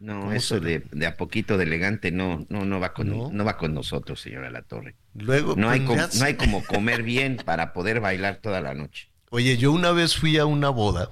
No, 0.00 0.32
eso 0.32 0.60
de, 0.60 0.82
de, 0.90 1.06
a 1.06 1.16
poquito 1.16 1.56
de 1.56 1.64
elegante 1.64 2.10
no, 2.10 2.44
no, 2.50 2.64
no 2.66 2.80
va 2.80 2.92
con 2.92 3.08
¿No? 3.08 3.44
va 3.44 3.56
con 3.56 3.72
nosotros, 3.72 4.20
señora 4.20 4.50
La 4.50 4.62
Torre. 4.62 4.96
Luego, 5.14 5.54
no 5.56 5.70
hay, 5.70 5.80
pues 5.80 6.18
no 6.18 6.26
hay 6.26 6.34
como 6.34 6.62
comer 6.66 7.02
bien 7.02 7.38
para 7.42 7.72
poder 7.72 8.00
bailar 8.00 8.36
toda 8.42 8.60
la 8.60 8.74
noche. 8.74 9.08
Oye, 9.30 9.56
yo 9.56 9.72
una 9.72 9.92
vez 9.92 10.16
fui 10.16 10.36
a 10.36 10.44
una 10.44 10.68
boda, 10.68 11.10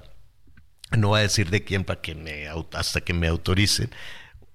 no 0.95 1.09
voy 1.09 1.19
a 1.19 1.23
decir 1.23 1.49
de 1.49 1.63
quién 1.63 1.85
para 1.85 2.01
que 2.01 2.13
me 2.13 2.47
hasta 2.73 3.01
que 3.01 3.13
me 3.13 3.27
autoricen, 3.27 3.89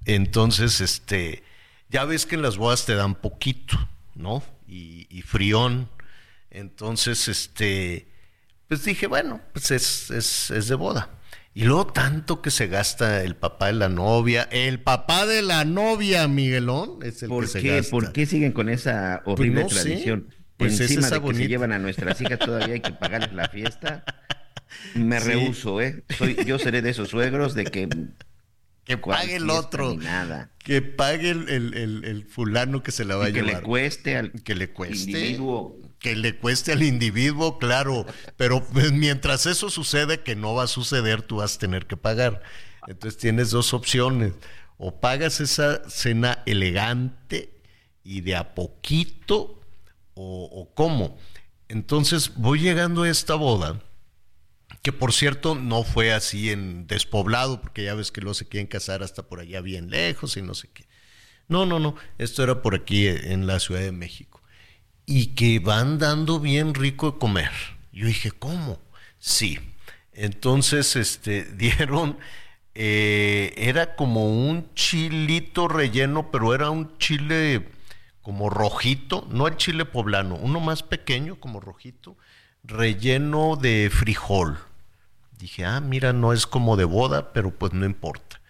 entonces, 0.04 0.80
este, 0.80 1.42
ya 1.90 2.04
ves 2.04 2.26
que 2.26 2.34
en 2.36 2.42
las 2.42 2.56
bodas 2.56 2.84
te 2.86 2.94
dan 2.94 3.14
poquito, 3.14 3.76
¿no? 4.14 4.42
Y, 4.66 5.22
frión. 5.22 5.88
Entonces, 6.50 7.28
este, 7.28 8.08
pues 8.68 8.84
dije, 8.84 9.06
bueno, 9.06 9.40
pues 9.52 9.70
es, 9.70 10.10
es, 10.10 10.50
es 10.50 10.68
de 10.68 10.74
boda. 10.74 11.10
Y 11.54 11.64
luego 11.64 11.86
tanto 11.88 12.40
que 12.40 12.50
se 12.50 12.66
gasta 12.68 13.22
el 13.24 13.34
papá 13.34 13.66
de 13.66 13.72
la 13.72 13.88
novia, 13.88 14.48
el 14.52 14.80
papá 14.80 15.26
de 15.26 15.42
la 15.42 15.64
novia, 15.64 16.28
Miguelón, 16.28 17.00
es 17.02 17.22
el 17.22 17.28
¿Por 17.30 17.44
que 17.44 17.50
se 17.50 17.60
qué? 17.62 17.76
gasta. 17.76 17.90
¿Por 17.90 18.12
qué 18.12 18.26
siguen 18.26 18.52
con 18.52 18.68
esa 18.68 19.22
horrible 19.24 19.62
Pues 19.62 19.74
no 19.74 19.78
sé. 19.80 19.88
tradición? 19.88 20.28
Pues 20.56 20.74
es 20.74 20.80
Encima 20.90 21.08
de 21.08 21.12
que 21.14 21.18
bonita. 21.20 21.42
se 21.44 21.48
llevan 21.48 21.72
a 21.72 21.78
nuestras 21.78 22.20
hijas 22.20 22.38
todavía 22.38 22.74
hay 22.74 22.80
que 22.80 22.92
pagarles 22.92 23.32
la 23.32 23.48
fiesta. 23.48 24.04
Me 24.94 25.20
Sí. 25.20 25.26
rehuso, 25.28 25.80
¿eh? 25.80 26.04
Soy, 26.16 26.36
yo 26.46 26.58
seré 26.58 26.82
de 26.82 26.90
esos 26.90 27.08
suegros 27.08 27.54
de 27.54 27.64
que... 27.64 27.88
Que 28.88 28.96
pague 28.98 29.36
el 29.36 29.50
otro. 29.50 29.94
Nada. 29.94 30.50
Que 30.58 30.82
pague 30.82 31.30
el, 31.30 31.48
el- 31.48 31.74
el- 31.74 32.04
el 32.04 32.24
fulano 32.26 32.82
que 32.82 32.90
se 32.90 33.04
la 33.04 33.16
va 33.16 33.26
a 33.26 33.32
que 33.32 33.42
llevar. 33.42 33.62
le 33.62 33.62
cueste 33.62 34.16
al 34.16 34.32
que 34.42 34.54
le 34.54 34.70
cueste. 34.70 35.10
individuo. 35.10 35.76
Que 36.00 36.16
le 36.16 36.36
cueste 36.36 36.72
al 36.72 36.82
individuo, 36.82 37.58
claro. 37.58 38.06
Pero 38.36 38.64
pues, 38.64 38.90
mientras 38.92 39.46
eso 39.46 39.68
sucede, 39.70 40.20
que 40.20 40.34
no 40.36 40.54
va 40.54 40.64
a 40.64 40.68
suceder, 40.68 41.22
tú 41.22 41.36
vas 41.36 41.56
a 41.56 41.58
tener 41.58 41.86
que 41.86 41.96
pagar. 41.96 42.42
Entonces 42.86 43.18
tienes 43.18 43.50
dos 43.50 43.74
opciones. 43.74 44.32
O 44.78 45.00
pagas 45.00 45.40
esa 45.40 45.88
cena 45.90 46.42
elegante 46.46 47.52
y 48.04 48.20
de 48.22 48.36
a 48.36 48.54
poquito, 48.54 49.60
o, 50.14 50.44
o 50.52 50.72
cómo. 50.74 51.18
Entonces 51.68 52.32
voy 52.36 52.60
llegando 52.60 53.02
a 53.02 53.10
esta 53.10 53.34
boda 53.34 53.82
que 54.82 54.92
por 54.92 55.12
cierto 55.12 55.54
no 55.54 55.82
fue 55.82 56.12
así 56.12 56.50
en 56.50 56.86
despoblado, 56.86 57.60
porque 57.60 57.84
ya 57.84 57.94
ves 57.94 58.12
que 58.12 58.20
luego 58.20 58.34
se 58.34 58.48
quieren 58.48 58.66
casar 58.66 59.02
hasta 59.02 59.24
por 59.24 59.40
allá 59.40 59.60
bien 59.60 59.90
lejos 59.90 60.36
y 60.36 60.42
no 60.42 60.54
sé 60.54 60.68
qué. 60.72 60.86
No, 61.48 61.64
no, 61.66 61.78
no, 61.78 61.94
esto 62.18 62.42
era 62.42 62.62
por 62.62 62.74
aquí 62.74 63.06
eh, 63.06 63.32
en 63.32 63.46
la 63.46 63.58
Ciudad 63.58 63.80
de 63.80 63.92
México. 63.92 64.42
Y 65.06 65.28
que 65.28 65.58
van 65.58 65.98
dando 65.98 66.40
bien 66.40 66.74
rico 66.74 67.12
de 67.12 67.18
comer. 67.18 67.50
Yo 67.92 68.06
dije, 68.06 68.30
¿cómo? 68.30 68.78
Sí. 69.18 69.58
Entonces, 70.12 70.94
este, 70.96 71.44
dieron, 71.56 72.18
eh, 72.74 73.54
era 73.56 73.96
como 73.96 74.30
un 74.30 74.74
chilito 74.74 75.68
relleno, 75.68 76.30
pero 76.30 76.54
era 76.54 76.70
un 76.70 76.98
chile 76.98 77.66
como 78.20 78.50
rojito, 78.50 79.26
no 79.30 79.46
el 79.46 79.56
chile 79.56 79.86
poblano, 79.86 80.36
uno 80.36 80.60
más 80.60 80.82
pequeño, 80.82 81.40
como 81.40 81.60
rojito, 81.60 82.18
relleno 82.62 83.56
de 83.56 83.90
frijol. 83.90 84.58
Dije, 85.38 85.64
ah, 85.64 85.80
mira, 85.80 86.12
no 86.12 86.32
es 86.32 86.46
como 86.46 86.76
de 86.76 86.84
boda, 86.84 87.32
pero 87.32 87.52
pues 87.52 87.72
no 87.72 87.86
importa. 87.86 88.40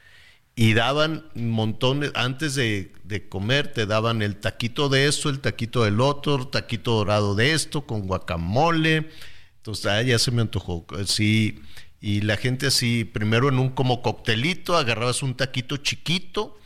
Y 0.56 0.74
daban 0.74 1.26
montones, 1.34 2.10
antes 2.14 2.54
de, 2.54 2.92
de 3.04 3.28
comer, 3.28 3.72
te 3.72 3.86
daban 3.86 4.22
el 4.22 4.36
taquito 4.36 4.88
de 4.88 5.06
esto, 5.06 5.28
el 5.28 5.40
taquito 5.40 5.84
del 5.84 6.00
otro, 6.00 6.48
taquito 6.48 6.92
dorado 6.92 7.34
de 7.34 7.52
esto, 7.52 7.86
con 7.86 8.06
guacamole. 8.06 9.10
Entonces, 9.58 9.86
ah, 9.86 10.02
ya 10.02 10.18
se 10.18 10.30
me 10.30 10.40
antojó. 10.40 10.86
Sí, 11.04 11.60
y 12.00 12.22
la 12.22 12.36
gente 12.36 12.68
así, 12.68 13.04
primero 13.04 13.48
en 13.48 13.58
un 13.58 13.70
como 13.70 14.02
coctelito, 14.02 14.76
agarrabas 14.76 15.22
un 15.22 15.36
taquito 15.36 15.76
chiquito 15.76 16.58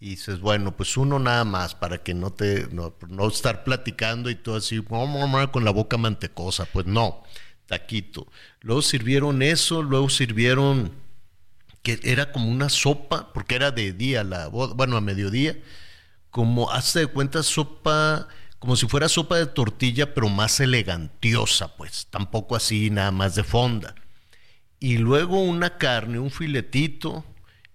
y 0.00 0.10
dices, 0.10 0.40
bueno, 0.40 0.76
pues 0.76 0.96
uno 0.96 1.18
nada 1.18 1.44
más 1.44 1.74
para 1.74 2.02
que 2.02 2.14
no 2.14 2.32
te, 2.32 2.68
no, 2.72 2.94
no 3.08 3.28
estar 3.28 3.64
platicando 3.64 4.30
y 4.30 4.34
todo 4.34 4.56
así, 4.56 4.82
con 4.82 5.64
la 5.64 5.70
boca 5.70 5.96
mantecosa. 5.98 6.66
Pues 6.66 6.86
no, 6.86 7.22
taquito. 7.68 8.26
Luego 8.60 8.82
sirvieron 8.82 9.42
eso, 9.42 9.82
luego 9.82 10.08
sirvieron 10.08 10.92
que 11.82 12.00
era 12.02 12.32
como 12.32 12.50
una 12.50 12.68
sopa, 12.68 13.32
porque 13.32 13.54
era 13.54 13.70
de 13.70 13.92
día 13.92 14.24
la 14.24 14.48
bueno, 14.48 14.96
a 14.96 15.00
mediodía, 15.00 15.56
como, 16.30 16.70
hazte 16.72 17.00
de 17.00 17.06
cuenta, 17.06 17.42
sopa, 17.42 18.28
como 18.58 18.74
si 18.74 18.86
fuera 18.88 19.08
sopa 19.08 19.36
de 19.36 19.46
tortilla, 19.46 20.14
pero 20.14 20.28
más 20.28 20.58
elegantiosa, 20.58 21.76
pues, 21.76 22.08
tampoco 22.10 22.56
así 22.56 22.90
nada 22.90 23.12
más 23.12 23.36
de 23.36 23.44
fonda. 23.44 23.94
Y 24.80 24.98
luego 24.98 25.40
una 25.40 25.78
carne, 25.78 26.18
un 26.18 26.30
filetito, 26.30 27.24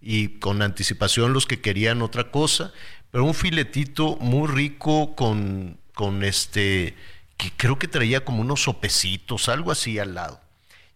y 0.02 0.40
con 0.40 0.62
anticipación 0.62 1.34
los 1.34 1.46
que 1.46 1.62
querían 1.62 2.02
otra 2.02 2.30
cosa, 2.30 2.74
pero 3.10 3.24
un 3.24 3.34
filetito 3.34 4.18
muy 4.18 4.48
rico 4.50 5.16
con, 5.16 5.80
con 5.94 6.24
este, 6.24 6.96
que 7.38 7.52
creo 7.56 7.78
que 7.80 7.88
traía 7.88 8.24
como 8.24 8.42
unos 8.42 8.64
sopecitos, 8.64 9.50
algo 9.50 9.72
así 9.72 10.00
al 10.00 10.16
lado. 10.16 10.42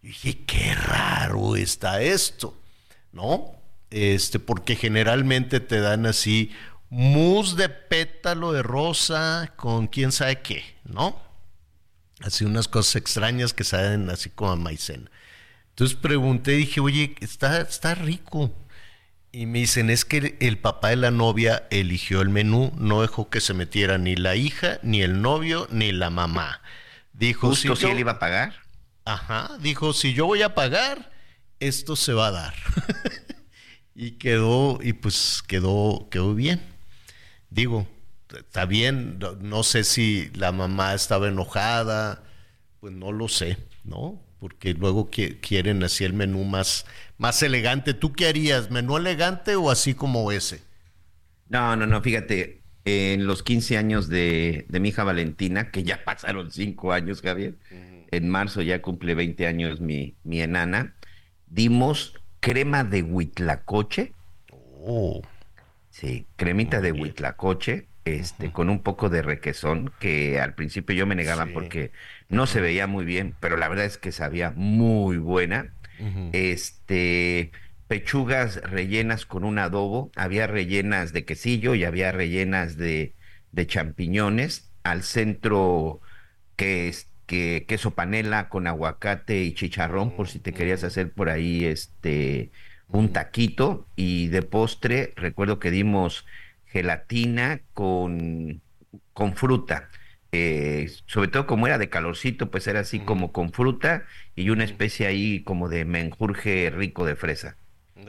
Y 0.02 0.08
dije, 0.08 0.46
qué 0.46 0.76
raro 0.76 1.56
está 1.56 2.02
esto, 2.02 2.58
¿no? 3.12 3.52
Este, 3.90 4.40
porque 4.40 4.76
generalmente 4.76 5.60
te 5.60 5.80
dan 5.80 6.06
así 6.06 6.52
mousse 6.90 7.56
de 7.56 7.70
pétalo 7.70 8.52
de 8.54 8.64
rosa 8.64 9.54
con 9.56 9.88
quién 9.88 10.12
sabe 10.12 10.42
qué, 10.42 10.64
¿no? 10.86 11.22
Así 12.22 12.46
unas 12.46 12.68
cosas 12.68 12.96
extrañas 12.96 13.54
que 13.54 13.64
saben 13.64 14.10
así 14.10 14.30
como 14.30 14.52
a 14.52 14.56
maicena. 14.56 15.10
Entonces 15.70 15.96
pregunté, 15.96 16.52
dije, 16.52 16.80
oye, 16.80 17.16
está, 17.20 17.62
está 17.62 17.94
rico. 17.94 18.52
Y 19.32 19.46
me 19.46 19.60
dicen, 19.60 19.90
es 19.90 20.06
que 20.06 20.38
el 20.40 20.58
papá 20.58 20.90
de 20.90 20.96
la 20.96 21.12
novia 21.12 21.68
eligió 21.70 22.22
el 22.22 22.30
menú, 22.30 22.72
no 22.78 23.02
dejó 23.02 23.30
que 23.30 23.42
se 23.42 23.54
metiera 23.54 23.98
ni 23.98 24.16
la 24.16 24.36
hija, 24.36 24.80
ni 24.84 25.02
el 25.02 25.22
novio, 25.22 25.68
ni 25.70 25.92
la 25.92 26.10
mamá. 26.10 26.62
Dijo, 27.14 27.50
Justo 27.50 27.76
si 27.76 27.82
yo- 27.84 27.90
él 27.90 28.00
iba 28.00 28.14
a 28.14 28.20
pagar. 28.20 28.56
Ajá, 29.06 29.58
dijo, 29.62 29.94
si 29.94 30.14
yo 30.14 30.26
voy 30.26 30.42
a 30.42 30.54
pagar, 30.56 31.12
esto 31.60 31.96
se 31.96 32.14
va 32.14 32.28
a 32.28 32.32
dar. 32.32 32.54
y 33.96 34.12
quedó, 34.12 34.80
y 34.82 34.94
pues 34.94 35.44
quedó, 35.48 36.08
quedó 36.12 36.34
bien. 36.36 36.62
Digo, 37.50 37.88
está 38.34 38.66
bien, 38.66 39.18
no, 39.20 39.34
no 39.34 39.64
sé 39.64 39.84
si 39.84 40.30
la 40.36 40.52
mamá 40.52 40.94
estaba 40.94 41.28
enojada, 41.28 42.24
pues 42.80 42.94
no 42.94 43.12
lo 43.12 43.28
sé, 43.28 43.58
¿no? 43.84 44.22
Porque 44.40 44.74
luego 44.74 45.10
qui- 45.10 45.40
quieren 45.42 45.84
así 45.84 46.04
el 46.04 46.14
menú 46.14 46.44
más, 46.44 46.86
más 47.18 47.42
elegante. 47.44 47.94
¿Tú 47.94 48.14
qué 48.14 48.28
harías? 48.28 48.70
¿Menú 48.72 48.98
elegante 48.98 49.56
o 49.56 49.70
así 49.72 49.94
como 49.94 50.32
ese? 50.32 50.62
No, 51.50 51.76
no, 51.76 51.88
no, 51.88 52.02
fíjate, 52.02 52.64
en 52.86 53.26
los 53.26 53.44
15 53.44 53.78
años 53.78 54.10
de, 54.10 54.66
de 54.70 54.80
mi 54.80 54.90
hija 54.90 55.04
Valentina, 55.04 55.72
que 55.72 55.84
ya 55.84 56.04
pasaron 56.04 56.52
5 56.52 56.92
años, 56.94 57.22
Javier, 57.22 57.56
en 58.12 58.30
marzo 58.30 58.62
ya 58.62 58.82
cumple 58.82 59.16
20 59.16 59.48
años 59.48 59.80
mi, 59.82 60.18
mi 60.24 60.42
enana, 60.42 60.96
dimos 61.48 62.14
crema 62.40 62.84
de 62.84 63.04
huitlacoche. 63.04 64.14
Oh. 64.52 65.22
Sí, 65.90 66.28
cremita 66.36 66.82
de 66.82 66.92
huitlacoche, 66.92 67.88
este, 68.06 68.52
con 68.52 68.70
un 68.70 68.84
poco 68.84 69.10
de 69.10 69.22
requesón, 69.22 69.92
que 70.00 70.40
al 70.40 70.54
principio 70.54 70.96
yo 70.96 71.06
me 71.08 71.16
negaba 71.16 71.46
Sí. 71.46 71.52
porque 71.54 71.92
no 72.30 72.46
se 72.46 72.62
veía 72.62 72.88
muy 72.88 73.06
bien, 73.06 73.36
pero 73.40 73.58
la 73.58 73.68
verdad 73.68 73.86
es 73.86 73.98
que 73.98 74.12
sabía 74.12 74.52
muy 74.56 75.18
buena. 75.18 75.74
Este, 76.32 77.52
pechugas 77.88 78.58
rellenas 78.58 79.26
con 79.26 79.44
un 79.44 79.60
adobo, 79.60 80.12
había 80.16 80.48
rellenas 80.48 81.14
de 81.14 81.26
quesillo 81.26 81.76
y 81.76 81.84
había 81.84 82.12
rellenas 82.12 82.78
de, 82.78 83.16
de 83.52 83.68
champiñones, 83.68 84.72
al 84.84 85.04
centro 85.04 86.02
que 86.56 86.88
es 86.90 87.10
que 87.26 87.66
queso 87.68 87.92
panela 87.92 88.50
con 88.50 88.68
aguacate 88.68 89.44
y 89.44 89.54
chicharrón 89.54 90.16
por 90.16 90.30
si 90.30 90.40
te 90.40 90.54
querías 90.54 90.84
hacer 90.84 91.12
por 91.12 91.30
ahí 91.30 91.66
este 91.66 92.52
un 92.88 93.12
taquito. 93.14 93.88
Y 93.96 94.28
de 94.30 94.42
postre 94.44 95.14
recuerdo 95.16 95.60
que 95.60 95.72
dimos 95.72 96.26
gelatina 96.66 97.62
con 97.74 98.62
con 99.14 99.36
fruta 99.36 99.90
eh, 100.32 100.92
sobre 101.06 101.30
todo 101.30 101.48
como 101.48 101.68
era 101.68 101.78
de 101.78 101.90
calorcito 101.90 102.52
pues 102.52 102.68
era 102.68 102.82
así 102.82 103.00
como 103.00 103.32
con 103.32 103.52
fruta 103.52 104.06
y 104.36 104.50
una 104.50 104.64
especie 104.64 105.08
ahí 105.08 105.42
como 105.44 105.70
de 105.70 105.86
menjurje 105.86 106.70
rico 106.70 107.06
de 107.06 107.16
fresa 107.16 107.56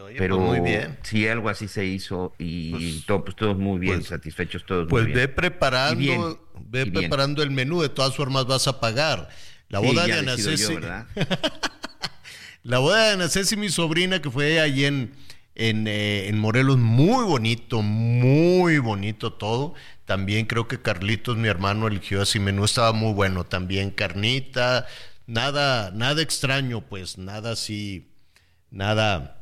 Oye, 0.02 0.16
pero 0.18 0.36
pues 0.36 0.48
muy 0.48 0.60
bien. 0.60 0.98
sí 1.02 1.26
algo 1.26 1.48
así 1.48 1.66
se 1.66 1.86
hizo 1.86 2.34
y 2.38 3.00
todo 3.02 3.24
pues 3.24 3.36
todos 3.36 3.56
muy 3.56 3.78
bien 3.78 4.02
satisfechos 4.02 4.66
todos 4.66 4.86
Pues 4.88 5.04
muy 5.04 5.12
ve 5.12 5.28
preparando, 5.28 5.98
bien, 5.98 6.36
ve 6.66 6.86
preparando 6.86 7.42
el 7.42 7.50
menú, 7.50 7.80
de 7.80 7.88
todas 7.88 8.14
formas 8.14 8.46
vas 8.46 8.68
a 8.68 8.80
pagar. 8.80 9.28
La 9.68 9.80
boda 9.80 10.06
de 10.06 10.22
¿verdad? 10.22 11.06
la 12.62 12.78
boda 12.78 13.16
de 13.16 13.56
mi 13.56 13.68
sobrina, 13.68 14.22
que 14.22 14.30
fue 14.30 14.60
allí 14.60 14.86
en, 14.86 15.12
en, 15.58 15.86
eh, 15.88 16.28
en 16.28 16.38
Morelos, 16.38 16.78
muy 16.78 17.24
bonito, 17.24 17.82
muy 17.82 18.78
bonito 18.78 19.32
todo. 19.34 19.74
También 20.06 20.46
creo 20.46 20.68
que 20.68 20.80
Carlitos, 20.80 21.36
mi 21.36 21.48
hermano, 21.48 21.88
eligió 21.88 22.22
así 22.22 22.40
menú, 22.40 22.64
estaba 22.64 22.92
muy 22.92 23.12
bueno. 23.12 23.44
También 23.44 23.90
carnita, 23.90 24.86
nada, 25.26 25.90
nada 25.90 26.22
extraño, 26.22 26.80
pues, 26.80 27.18
nada 27.18 27.52
así, 27.52 28.10
nada. 28.70 29.34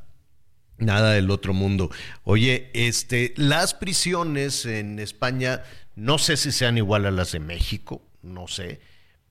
Nada 0.78 1.12
del 1.12 1.30
otro 1.30 1.54
mundo. 1.54 1.90
Oye, 2.24 2.70
este, 2.74 3.32
las 3.36 3.72
prisiones 3.74 4.66
en 4.66 4.98
España, 4.98 5.62
no 5.94 6.18
sé 6.18 6.36
si 6.36 6.52
sean 6.52 6.76
igual 6.76 7.06
a 7.06 7.10
las 7.10 7.32
de 7.32 7.40
México, 7.40 8.02
no 8.20 8.46
sé, 8.46 8.80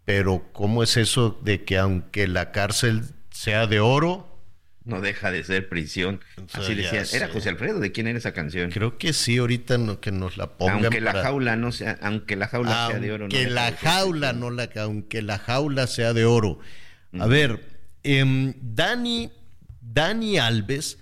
pero 0.06 0.50
¿cómo 0.54 0.82
es 0.82 0.98
eso 0.98 1.40
de 1.44 1.64
que 1.64 1.78
aunque 1.78 2.28
la 2.28 2.52
cárcel 2.52 3.04
sea 3.30 3.68
de 3.68 3.80
oro, 3.80 4.35
no 4.86 5.02
deja 5.02 5.32
de 5.32 5.44
ser 5.44 5.68
prisión. 5.68 6.22
Así 6.54 6.76
decía. 6.76 7.04
¿Era 7.12 7.28
José 7.30 7.50
Alfredo? 7.50 7.80
¿De 7.80 7.92
quién 7.92 8.08
era 8.08 8.18
esa 8.18 8.34
canción? 8.34 8.72
Creo 8.72 8.98
que 8.98 9.14
sí, 9.14 9.38
ahorita 9.38 9.78
no, 9.78 10.00
que 10.00 10.12
nos 10.12 10.38
la 10.38 10.58
pongan. 10.58 10.86
Aunque 10.86 11.02
la 11.02 11.14
jaula 11.14 11.56
no 11.56 11.72
sea, 11.72 11.98
aunque 12.02 12.36
la 12.36 12.48
jaula 12.48 12.88
sea 12.88 13.00
de 13.00 13.12
oro. 13.12 13.28
Que 13.28 13.50
la 13.50 13.72
jaula 13.74 14.34
no 14.34 14.52
la, 14.52 14.70
aunque 14.78 15.22
la 15.22 15.40
jaula 15.40 15.88
sea 15.88 16.14
de 16.14 16.26
oro. 16.26 16.60
A 17.20 17.26
ver, 17.26 17.62
em, 18.04 18.54
Dani, 18.62 19.32
Dani 19.82 20.38
Alves, 20.38 21.00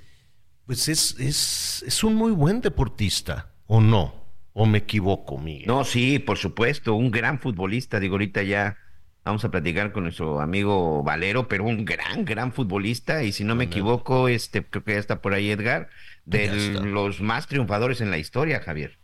pues 0.65 0.87
es, 0.87 1.19
es, 1.19 1.83
es 1.85 2.03
un 2.03 2.15
muy 2.15 2.31
buen 2.31 2.61
deportista, 2.61 3.49
¿o 3.65 3.81
no? 3.81 4.23
¿O 4.53 4.65
me 4.65 4.77
equivoco, 4.79 5.37
Miguel? 5.37 5.67
No, 5.67 5.83
sí, 5.83 6.19
por 6.19 6.37
supuesto, 6.37 6.93
un 6.93 7.09
gran 7.09 7.39
futbolista. 7.39 7.99
Digo, 7.99 8.13
ahorita 8.13 8.43
ya 8.43 8.77
Vamos 9.25 9.45
a 9.45 9.51
platicar 9.51 9.93
con 9.93 10.03
nuestro 10.03 10.41
amigo 10.41 11.01
Valero, 11.01 11.47
pero 11.47 11.63
un 11.63 11.85
gran, 11.85 12.25
gran 12.25 12.51
futbolista. 12.51 13.23
Y 13.23 13.31
si 13.31 13.45
no 13.45 13.55
me 13.55 13.65
equivoco, 13.65 14.27
este, 14.27 14.65
creo 14.65 14.83
que 14.83 14.93
ya 14.93 14.99
está 14.99 15.21
por 15.21 15.33
ahí 15.33 15.49
Edgar, 15.49 15.89
de 16.25 16.81
los 16.83 17.21
más 17.21 17.47
triunfadores 17.47 18.01
en 18.01 18.11
la 18.11 18.17
historia, 18.17 18.59
Javier. 18.59 18.97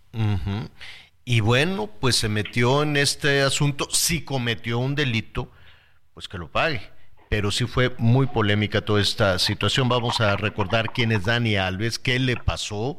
Y 1.23 1.39
bueno, 1.39 1.89
pues 2.01 2.17
se 2.17 2.27
metió 2.27 2.83
en 2.83 2.97
este 2.97 3.41
asunto. 3.41 3.87
Si 3.91 4.23
cometió 4.23 4.79
un 4.79 4.95
delito, 4.95 5.51
pues 6.13 6.27
que 6.27 6.37
lo 6.37 6.51
pague. 6.51 6.81
Pero 7.29 7.51
sí 7.51 7.65
fue 7.65 7.95
muy 7.97 8.27
polémica 8.27 8.81
toda 8.81 9.01
esta 9.01 9.39
situación. 9.39 9.87
Vamos 9.87 10.19
a 10.19 10.35
recordar 10.35 10.91
quién 10.91 11.13
es 11.13 11.23
Dani 11.25 11.55
Alves, 11.55 11.97
qué 11.97 12.19
le 12.19 12.35
pasó 12.35 12.97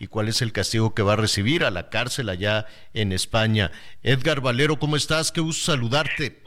y 0.00 0.08
cuál 0.08 0.28
es 0.28 0.42
el 0.42 0.52
castigo 0.52 0.94
que 0.94 1.02
va 1.02 1.12
a 1.12 1.16
recibir 1.16 1.62
a 1.62 1.70
la 1.70 1.90
cárcel 1.90 2.28
allá 2.28 2.66
en 2.92 3.12
España. 3.12 3.70
Edgar 4.02 4.40
Valero, 4.40 4.78
¿cómo 4.78 4.96
estás? 4.96 5.30
Qué 5.30 5.40
gusto 5.40 5.72
saludarte. 5.72 6.45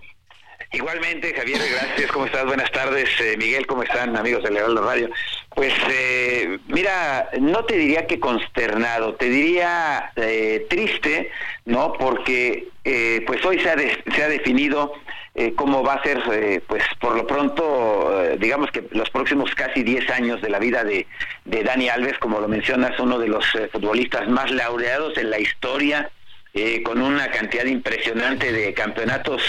Igualmente, 0.71 1.33
Javier, 1.33 1.59
gracias. 1.71 2.11
¿Cómo 2.11 2.27
estás? 2.27 2.45
Buenas 2.45 2.71
tardes. 2.71 3.09
Eh, 3.21 3.35
Miguel, 3.37 3.65
¿cómo 3.65 3.81
están, 3.81 4.15
amigos 4.15 4.43
de 4.43 4.51
Legal 4.51 4.75
de 4.75 4.81
Radio? 4.81 5.09
Pues, 5.55 5.73
eh, 5.89 6.59
mira, 6.67 7.27
no 7.39 7.65
te 7.65 7.75
diría 7.75 8.05
que 8.05 8.19
consternado, 8.19 9.15
te 9.15 9.29
diría 9.29 10.11
eh, 10.15 10.67
triste, 10.69 11.31
¿no? 11.65 11.93
Porque, 11.93 12.67
pues, 13.25 13.43
hoy 13.45 13.59
se 13.59 13.69
ha, 13.71 13.77
se 14.15 14.23
ha 14.23 14.29
definido 14.29 14.93
cómo 15.55 15.83
va 15.83 15.93
a 15.93 16.03
ser, 16.03 16.61
pues, 16.67 16.83
por 16.99 17.15
lo 17.15 17.25
pronto, 17.25 18.35
digamos 18.37 18.69
que 18.71 18.83
los 18.91 19.09
próximos 19.09 19.55
casi 19.55 19.83
10 19.83 20.09
años 20.09 20.41
de 20.41 20.49
la 20.49 20.59
vida 20.59 20.83
de, 20.83 21.07
de 21.45 21.63
Dani 21.63 21.87
Alves, 21.89 22.17
como 22.19 22.39
lo 22.39 22.47
mencionas, 22.47 22.99
uno 22.99 23.17
de 23.17 23.27
los 23.27 23.45
futbolistas 23.71 24.27
más 24.27 24.51
laureados 24.51 25.17
en 25.17 25.29
la 25.29 25.39
historia 25.39 26.11
eh, 26.61 26.83
con 26.83 27.01
una 27.01 27.31
cantidad 27.31 27.63
impresionante 27.63 28.51
de 28.51 28.73
campeonatos 28.73 29.41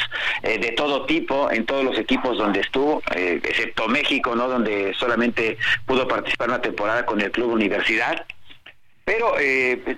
eh, 0.45 0.59
de 0.59 0.71
todo 0.71 1.07
tipo 1.07 1.51
en 1.51 1.67
todos 1.67 1.85
los 1.85 1.99
equipos 1.99 2.39
donde 2.39 2.61
estuvo, 2.61 3.03
eh, 3.17 3.41
excepto 3.43 3.89
México, 3.89 4.37
¿no? 4.37 4.47
Donde 4.47 4.95
solamente 4.95 5.59
pudo 5.87 6.07
participar 6.07 6.51
una 6.51 6.63
temporada 6.63 7.05
con 7.05 7.21
el 7.21 7.33
Club 7.33 7.53
Universidad. 7.53 8.25
Pero 9.05 9.35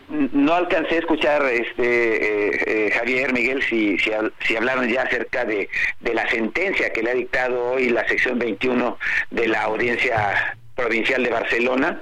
no 0.08 0.54
alcancé 0.54 0.94
a 0.94 0.98
escuchar, 1.00 1.42
este 1.44 2.90
Javier 2.94 3.34
Miguel, 3.34 3.62
si, 3.62 3.98
si, 3.98 4.56
hablaron 4.56 4.88
ya 4.88 5.02
acerca 5.02 5.44
de, 5.44 5.68
de 6.00 6.14
la 6.14 6.26
sentencia 6.30 6.90
que 6.94 7.02
le 7.02 7.10
ha 7.10 7.14
dictado 7.14 7.72
hoy 7.72 7.90
la 7.90 8.08
sección 8.08 8.38
21 8.38 8.96
de 9.30 9.48
la 9.48 9.64
Audiencia 9.64 10.56
Provincial 10.74 11.22
de 11.22 11.28
Barcelona 11.28 12.00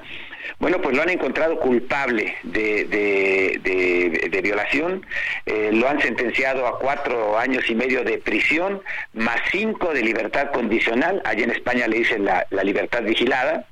bueno, 0.59 0.81
pues 0.81 0.97
lo 0.97 1.03
han 1.03 1.11
encontrado 1.11 1.59
culpable 1.59 2.37
de, 2.43 2.85
de, 2.85 4.41
violación, 4.43 5.05
eh, 5.47 5.71
lo 5.73 5.89
han 5.89 6.01
sentenciado 6.01 6.67
a 6.67 6.79
cuatro 6.79 7.39
años 7.39 7.69
y 7.69 7.75
medio 7.75 8.03
de 8.05 8.19
prisión, 8.19 8.83
más 9.13 9.41
cinco 9.51 9.93
de 9.93 10.03
libertad 10.03 10.51
condicional, 10.51 11.23
allí 11.25 11.43
en 11.43 11.51
España 11.51 11.87
le 11.87 11.99
dicen 11.99 12.25
la, 12.25 12.47
libertad 12.63 13.03
vigilada, 13.03 13.67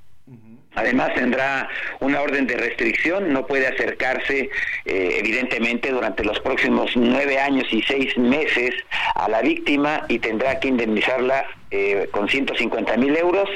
Además 0.79 1.13
tendrá 1.15 1.69
una 1.99 2.21
orden 2.21 2.47
de 2.47 2.57
restricción, 2.57 3.33
no 3.33 3.47
puede 3.47 3.67
acercarse 3.67 4.49
eh, 4.85 5.17
evidentemente 5.19 5.91
durante 5.91 6.23
los 6.23 6.39
próximos 6.39 6.93
nueve 6.95 7.39
años 7.41 7.67
y 7.73 7.83
seis 7.83 8.17
meses 8.17 8.71
a 9.17 9.29
la 9.29 9.43
víctima 9.43 10.05
y 10.09 10.21
tendrá 10.21 10.61
que 10.61 10.69
indemnizarla 10.69 11.47
eh, 11.73 12.09
con 12.13 12.29
150 12.29 12.97
mil 12.97 13.17
euros 13.17 13.49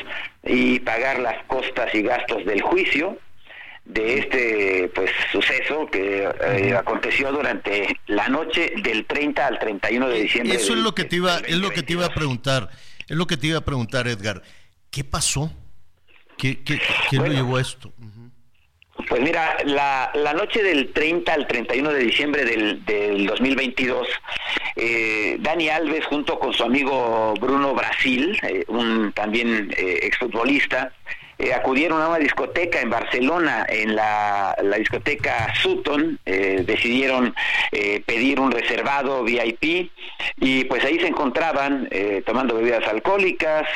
y 0.43 0.81
pagar 0.81 1.20
las 1.20 1.44
costas 1.44 1.94
y 1.94 2.03
gastos 2.03 2.44
del 2.44 2.61
juicio 2.61 3.16
de 3.85 4.19
este 4.19 4.90
pues 4.94 5.11
suceso 5.31 5.86
que 5.86 6.28
eh, 6.40 6.74
aconteció 6.74 7.31
durante 7.31 7.97
la 8.07 8.28
noche 8.28 8.74
del 8.82 9.07
30 9.07 9.47
al 9.47 9.59
31 9.61 10.09
de 10.09 10.23
diciembre. 10.23 10.57
Eso 10.57 10.73
es 10.73 10.81
lo 10.81 10.94
que 10.94 11.05
te 11.05 11.16
iba 11.16 11.39
es 11.39 11.57
lo 11.57 11.70
que 11.70 11.82
te 11.82 11.93
iba 11.93 12.07
a 12.07 12.15
preguntar. 12.15 12.69
Es 13.09 13.16
lo 13.16 13.27
que 13.27 13.36
te 13.36 13.47
iba 13.47 13.59
a 13.59 13.65
preguntar 13.65 14.09
Edgar. 14.09 14.43
¿Qué 14.90 15.05
pasó? 15.05 15.53
¿Qué, 16.43 16.59
qué, 16.64 16.81
lo 17.19 17.27
llevó 17.28 17.56
a 17.56 17.60
esto? 17.60 17.93
Pues 19.09 19.23
mira, 19.23 19.59
la, 19.64 20.10
la, 20.12 20.32
noche 20.32 20.60
del 20.60 20.93
30 20.93 21.32
al 21.32 21.47
31 21.47 21.93
de 21.93 21.98
diciembre 22.01 22.44
del, 22.44 22.85
del 22.85 23.27
2022, 23.27 24.09
eh, 24.74 25.36
Dani 25.39 25.69
Alves 25.69 26.05
junto 26.06 26.40
con 26.40 26.52
su 26.52 26.64
amigo 26.64 27.35
Bruno 27.40 27.74
Brasil, 27.74 28.36
eh, 28.43 28.64
un 28.66 29.12
también 29.12 29.73
eh, 29.77 30.01
exfutbolista, 30.02 30.93
eh, 31.39 31.55
acudieron 31.55 32.02
a 32.02 32.09
una 32.09 32.19
discoteca 32.19 32.81
en 32.81 32.90
Barcelona, 32.90 33.64
en 33.69 33.94
la, 33.94 34.56
discoteca 34.78 35.55
Sutton, 35.55 36.19
decidieron 36.24 37.35
pedir 38.05 38.40
un 38.40 38.51
reservado 38.51 39.23
VIP 39.23 39.90
y 40.39 40.64
pues 40.64 40.85
ahí 40.85 40.98
se 40.98 41.06
encontraban 41.06 41.89
tomando 42.27 42.56
bebidas 42.56 42.86
alcohólicas 42.89 43.69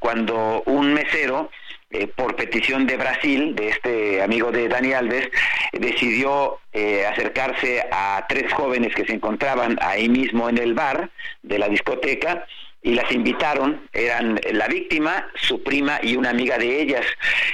cuando 0.00 0.62
un 0.66 0.92
mesero 0.94 1.50
eh, 1.94 2.08
por 2.08 2.34
petición 2.34 2.88
de 2.88 2.96
Brasil, 2.96 3.54
de 3.54 3.68
este 3.68 4.20
amigo 4.20 4.50
de 4.50 4.66
Dani 4.66 4.94
Alves, 4.94 5.28
decidió 5.72 6.58
eh, 6.72 7.06
acercarse 7.06 7.86
a 7.88 8.26
tres 8.28 8.52
jóvenes 8.52 8.92
que 8.96 9.04
se 9.04 9.12
encontraban 9.12 9.78
ahí 9.80 10.08
mismo 10.08 10.48
en 10.48 10.58
el 10.58 10.74
bar 10.74 11.10
de 11.44 11.56
la 11.56 11.68
discoteca 11.68 12.48
y 12.82 12.94
las 12.94 13.12
invitaron, 13.12 13.88
eran 13.92 14.40
la 14.50 14.66
víctima, 14.66 15.28
su 15.36 15.62
prima 15.62 16.00
y 16.02 16.16
una 16.16 16.30
amiga 16.30 16.58
de 16.58 16.82
ellas. 16.82 17.06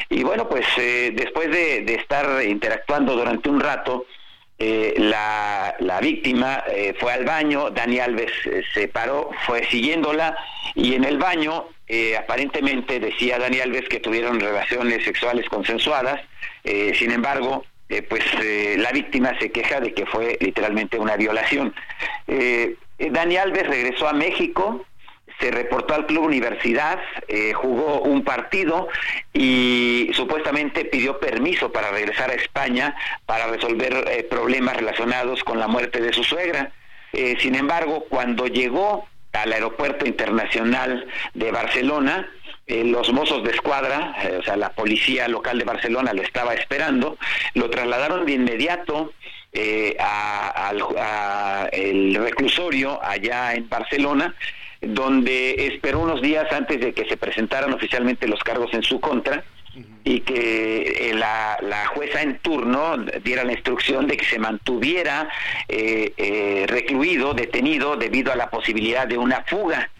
Y 0.08 0.22
bueno, 0.22 0.48
pues 0.48 0.64
eh, 0.78 1.12
después 1.14 1.50
de, 1.50 1.84
estar 1.92 2.42
interactuando 2.42 3.16
durante 3.16 3.50
un 3.50 3.60
rato, 3.60 4.06
la, 4.58 5.74
la, 5.80 6.00
víctima 6.00 6.62
fue 6.98 7.14
al 7.14 7.24
baño, 7.24 7.70
Dani 7.70 7.98
Alves 7.98 8.32
se 8.74 8.88
paró, 8.88 9.30
fue 9.46 9.64
siguiéndola 9.64 10.36
y 10.74 10.94
en 10.94 11.04
el 11.04 11.16
baño 11.16 11.66
eh, 11.92 12.16
aparentemente 12.16 13.00
decía 13.00 13.36
Dani 13.40 13.58
Alves 13.58 13.88
que 13.88 13.98
tuvieron 13.98 14.38
relaciones 14.38 15.02
sexuales 15.02 15.48
consensuadas, 15.48 16.20
eh, 16.62 16.92
sin 16.94 17.10
embargo, 17.10 17.64
eh, 17.88 18.02
pues 18.02 18.22
la 18.78 18.92
víctima 18.92 19.36
se 19.40 19.50
queja 19.50 19.80
de 19.80 19.92
que 19.92 20.06
fue 20.06 20.38
literalmente 20.40 21.00
una 21.00 21.16
violación. 21.16 21.74
Dani 22.28 23.36
Alves 23.36 23.66
regresó 23.66 24.06
a 24.06 24.12
México, 24.12 24.86
se 25.40 25.50
reportó 25.50 25.94
al 25.94 26.06
Club 26.06 26.26
Universidad, 26.26 27.00
jugó 27.54 28.02
un 28.02 28.22
partido 28.22 28.86
y 29.32 30.12
supuestamente 30.14 30.84
pidió 30.84 31.18
permiso 31.18 31.72
para 31.72 31.90
regresar 31.90 32.30
a 32.30 32.34
España 32.34 32.94
para 33.26 33.48
resolver 33.48 34.28
problemas 34.30 34.76
relacionados 34.76 35.42
con 35.42 35.58
la 35.58 35.66
muerte 35.66 36.00
de 36.00 36.12
su 36.12 36.22
suegra. 36.22 36.70
sin 37.12 37.56
embargo, 37.56 38.04
cuando 38.08 38.46
llegó 38.46 39.08
al 39.32 39.52
aeropuerto 39.52 40.06
internacional 40.06 41.06
de 41.34 41.50
Barcelona. 41.50 42.28
Eh, 42.66 42.84
los 42.84 43.12
mozos 43.12 43.42
de 43.42 43.50
escuadra, 43.50 44.14
eh, 44.22 44.36
o 44.38 44.42
sea, 44.42 44.56
la 44.56 44.70
policía 44.70 45.26
local 45.28 45.58
de 45.58 45.64
Barcelona 45.64 46.12
lo 46.12 46.22
estaba 46.22 46.54
esperando, 46.54 47.18
lo 47.54 47.68
trasladaron 47.68 48.26
de 48.26 48.32
inmediato 48.32 49.12
eh, 49.52 49.96
al 49.98 50.80
el 51.72 52.14
reclusorio 52.14 53.02
allá 53.02 53.54
en 53.54 53.68
Barcelona, 53.68 54.34
donde 54.80 55.66
esperó 55.66 56.00
unos 56.00 56.22
días 56.22 56.50
antes 56.52 56.80
de 56.80 56.92
que 56.92 57.06
se 57.06 57.16
presentaran 57.16 57.72
oficialmente 57.72 58.28
los 58.28 58.42
cargos 58.44 58.72
en 58.72 58.82
su 58.82 59.00
contra 59.00 59.44
y 60.04 60.20
que 60.20 61.10
eh, 61.10 61.14
la, 61.14 61.86
jueza 61.94 62.22
en 62.22 62.38
turno 62.38 62.96
diera 63.22 63.44
la 63.44 63.52
instrucción 63.52 64.06
de 64.06 64.16
que 64.16 64.24
se 64.24 64.38
mantuviera 64.38 65.28
eh, 65.68 66.12
eh, 66.16 66.64
recluido, 66.68 67.34
detenido, 67.34 67.96
debido 67.96 68.32
a 68.32 68.36
la 68.36 68.50
posibilidad 68.50 69.06
de 69.06 69.18
una 69.18 69.44
fuga. 69.44 69.90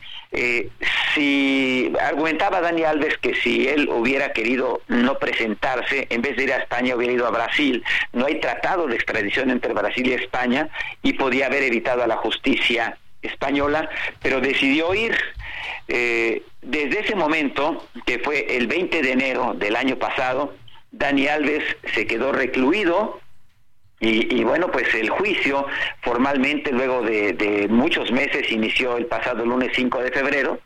si 1.14 1.92
argumentaba 2.00 2.60
Dani 2.60 2.84
Alves 2.84 3.18
que 3.18 3.34
si 3.34 3.68
él 3.68 3.88
hubiera 3.88 4.32
querido 4.32 4.82
no 4.88 5.18
presentarse, 5.18 6.06
en 6.10 6.22
vez 6.22 6.36
de 6.36 6.44
ir 6.44 6.52
a 6.52 6.58
España 6.58 6.94
hubiera 6.94 7.12
ido 7.12 7.26
a 7.26 7.30
Brasil, 7.30 7.82
no 8.12 8.26
hay 8.26 8.40
tratado 8.40 8.86
de 8.86 8.94
extradición 8.94 9.50
entre 9.50 9.74
Brasil 9.74 10.06
y 10.06 10.12
España 10.14 10.68
y 11.02 11.14
podía 11.14 11.46
haber 11.46 11.64
evitado 11.64 12.02
a 12.02 12.06
la 12.06 12.16
justicia 12.16 12.96
española, 13.22 13.88
pero 14.22 14.40
decidió 14.40 14.94
ir. 14.94 15.16
Eh, 15.88 16.42
desde 16.62 17.00
ese 17.00 17.14
momento, 17.14 17.86
que 18.06 18.18
fue 18.18 18.56
el 18.56 18.66
20 18.66 19.02
de 19.02 19.12
enero 19.12 19.54
del 19.54 19.76
año 19.76 19.96
pasado, 19.96 20.54
Dani 20.92 21.26
Alves 21.28 21.64
se 21.94 22.06
quedó 22.06 22.32
recluido 22.32 23.20
y, 24.02 24.42
bueno, 24.44 24.70
pues 24.70 24.94
el 24.94 25.10
juicio 25.10 25.66
formalmente 26.00 26.72
luego 26.72 27.02
de, 27.02 27.66
muchos 27.68 28.10
meses 28.10 28.50
inició 28.50 28.96
el 28.96 29.04
pasado 29.04 29.44
lunes 29.44 29.72
5 29.74 30.02
de 30.02 30.10
febrero. 30.10 30.58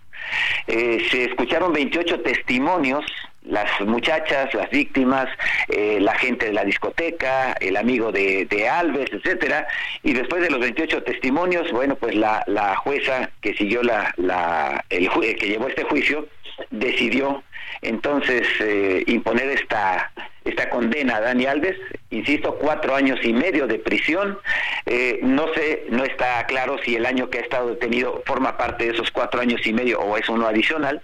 Eh, 0.68 1.04
se 1.10 1.24
escucharon 1.24 1.72
28 1.72 2.20
testimonios 2.20 3.04
las 3.44 3.80
muchachas, 3.82 4.52
las 4.54 4.70
víctimas, 4.70 5.28
eh, 5.68 5.98
la 6.00 6.14
gente 6.14 6.46
de 6.46 6.52
la 6.52 6.64
discoteca, 6.64 7.52
el 7.60 7.76
amigo 7.76 8.10
de, 8.10 8.68
Alves, 8.68 9.10
etcétera, 9.12 9.66
y 10.02 10.14
después 10.14 10.42
de 10.42 10.50
los 10.50 10.60
28 10.60 11.02
testimonios, 11.02 11.70
bueno, 11.70 11.96
pues 11.96 12.14
la, 12.14 12.42
la 12.46 12.76
jueza 12.76 13.30
que 13.40 13.54
siguió 13.54 13.82
la, 13.82 14.12
la 14.16 14.84
el 14.88 15.10
que 15.36 15.46
llevó 15.46 15.68
este 15.68 15.84
juicio 15.84 16.26
decidió 16.70 17.42
entonces 17.82 18.46
eh, 18.60 19.04
imponer 19.06 19.50
esta 19.50 20.10
esta 20.44 20.68
condena 20.68 21.16
a 21.16 21.20
Dani 21.22 21.46
Alves, 21.46 21.76
insisto, 22.10 22.56
cuatro 22.56 22.94
años 22.94 23.18
y 23.22 23.32
medio 23.32 23.66
de 23.66 23.78
prisión. 23.78 24.38
Eh, 24.84 25.20
no 25.22 25.46
sé, 25.54 25.86
no 25.88 26.04
está 26.04 26.44
claro 26.46 26.76
si 26.84 26.96
el 26.96 27.06
año 27.06 27.30
que 27.30 27.38
ha 27.38 27.40
estado 27.40 27.70
detenido 27.70 28.22
forma 28.26 28.58
parte 28.58 28.84
de 28.84 28.90
esos 28.92 29.10
cuatro 29.10 29.40
años 29.40 29.66
y 29.66 29.72
medio 29.72 30.00
o 30.00 30.18
es 30.18 30.28
uno 30.28 30.46
adicional 30.46 31.00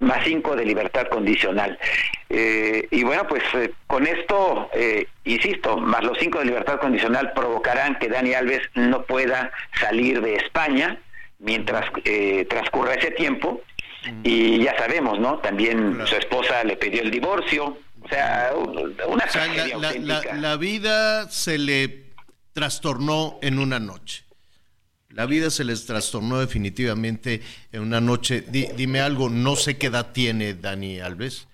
más 0.00 0.24
cinco 0.24 0.56
de 0.56 0.64
libertad 0.64 1.06
condicional. 1.08 1.78
Eh, 2.28 2.88
y 2.90 3.04
bueno, 3.04 3.26
pues 3.28 3.42
eh, 3.54 3.72
con 3.86 4.06
esto, 4.06 4.70
eh, 4.74 5.06
insisto, 5.24 5.76
más 5.76 6.02
los 6.02 6.18
cinco 6.18 6.38
de 6.38 6.46
libertad 6.46 6.80
condicional 6.80 7.32
provocarán 7.32 7.98
que 7.98 8.08
Dani 8.08 8.34
Alves 8.34 8.62
no 8.74 9.04
pueda 9.04 9.52
salir 9.78 10.20
de 10.20 10.36
España 10.36 10.98
mientras 11.38 11.86
transcurra 12.48 12.94
ese 12.94 13.12
tiempo. 13.12 13.62
Y 14.24 14.62
ya 14.62 14.76
sabemos, 14.78 15.18
¿no? 15.18 15.38
También 15.38 15.98
su 16.06 16.16
esposa 16.16 16.64
le 16.64 16.76
pidió 16.76 17.02
el 17.02 17.10
divorcio. 17.10 17.78
O 18.02 18.08
sea, 18.08 18.52
una 19.06 19.24
o 19.74 20.34
la 20.36 20.56
vida 20.56 21.28
se 21.30 21.58
le 21.58 22.06
trastornó 22.54 23.38
en 23.42 23.58
una 23.58 23.78
noche. 23.78 24.24
La 25.10 25.26
vida 25.26 25.50
se 25.50 25.64
les 25.64 25.86
trastornó 25.86 26.38
definitivamente 26.38 27.42
en 27.72 27.82
una 27.82 28.00
noche. 28.00 28.42
dime 28.42 29.00
algo, 29.00 29.28
no 29.28 29.56
sé 29.56 29.76
qué 29.76 29.88
edad 29.88 30.12
tiene 30.12 30.54
Dani 30.54 31.00
Alves. 31.00 31.48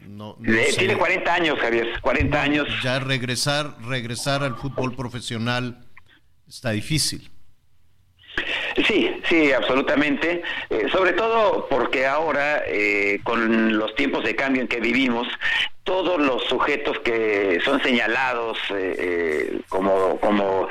No, 0.00 0.36
eh, 0.44 0.74
Tiene 0.76 0.98
40 0.98 1.34
años, 1.34 1.58
Javier, 1.58 2.00
40 2.00 2.42
años. 2.42 2.68
Ya 2.82 2.98
regresar, 2.98 3.76
regresar 3.82 4.42
al 4.42 4.56
fútbol 4.56 4.94
profesional 4.94 5.86
está 6.46 6.70
difícil. 6.70 7.31
Sí, 8.86 9.14
sí, 9.28 9.52
absolutamente. 9.52 10.42
Eh, 10.70 10.86
sobre 10.90 11.12
todo 11.12 11.66
porque 11.68 12.06
ahora, 12.06 12.62
eh, 12.66 13.20
con 13.22 13.76
los 13.76 13.94
tiempos 13.94 14.24
de 14.24 14.34
cambio 14.34 14.62
en 14.62 14.68
que 14.68 14.80
vivimos, 14.80 15.28
todos 15.84 16.20
los 16.20 16.44
sujetos 16.44 16.98
que 17.00 17.60
son 17.64 17.82
señalados 17.82 18.56
eh, 18.70 19.60
como, 19.68 20.18
como 20.20 20.68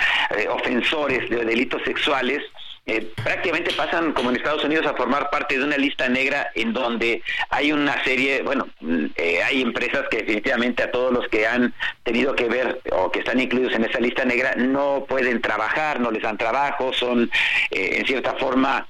ofensores 0.49 1.29
de 1.29 1.43
delitos 1.43 1.81
sexuales, 1.83 2.41
eh, 2.87 3.11
prácticamente 3.23 3.71
pasan, 3.73 4.11
como 4.13 4.31
en 4.31 4.37
Estados 4.37 4.63
Unidos, 4.63 4.87
a 4.87 4.95
formar 4.95 5.29
parte 5.29 5.57
de 5.57 5.63
una 5.63 5.77
lista 5.77 6.09
negra 6.09 6.49
en 6.55 6.73
donde 6.73 7.21
hay 7.49 7.71
una 7.71 8.03
serie, 8.03 8.41
bueno, 8.41 8.67
eh, 9.15 9.39
hay 9.43 9.61
empresas 9.61 10.07
que 10.09 10.17
definitivamente 10.17 10.81
a 10.81 10.91
todos 10.91 11.13
los 11.13 11.27
que 11.27 11.45
han 11.45 11.75
tenido 12.03 12.35
que 12.35 12.45
ver 12.45 12.81
o 12.91 13.11
que 13.11 13.19
están 13.19 13.39
incluidos 13.39 13.73
en 13.73 13.85
esa 13.85 13.99
lista 13.99 14.25
negra 14.25 14.55
no 14.55 15.05
pueden 15.07 15.41
trabajar, 15.41 15.99
no 15.99 16.09
les 16.09 16.23
dan 16.23 16.37
trabajo, 16.37 16.91
son 16.91 17.29
eh, 17.69 17.97
en 17.99 18.05
cierta 18.05 18.33
forma 18.35 18.87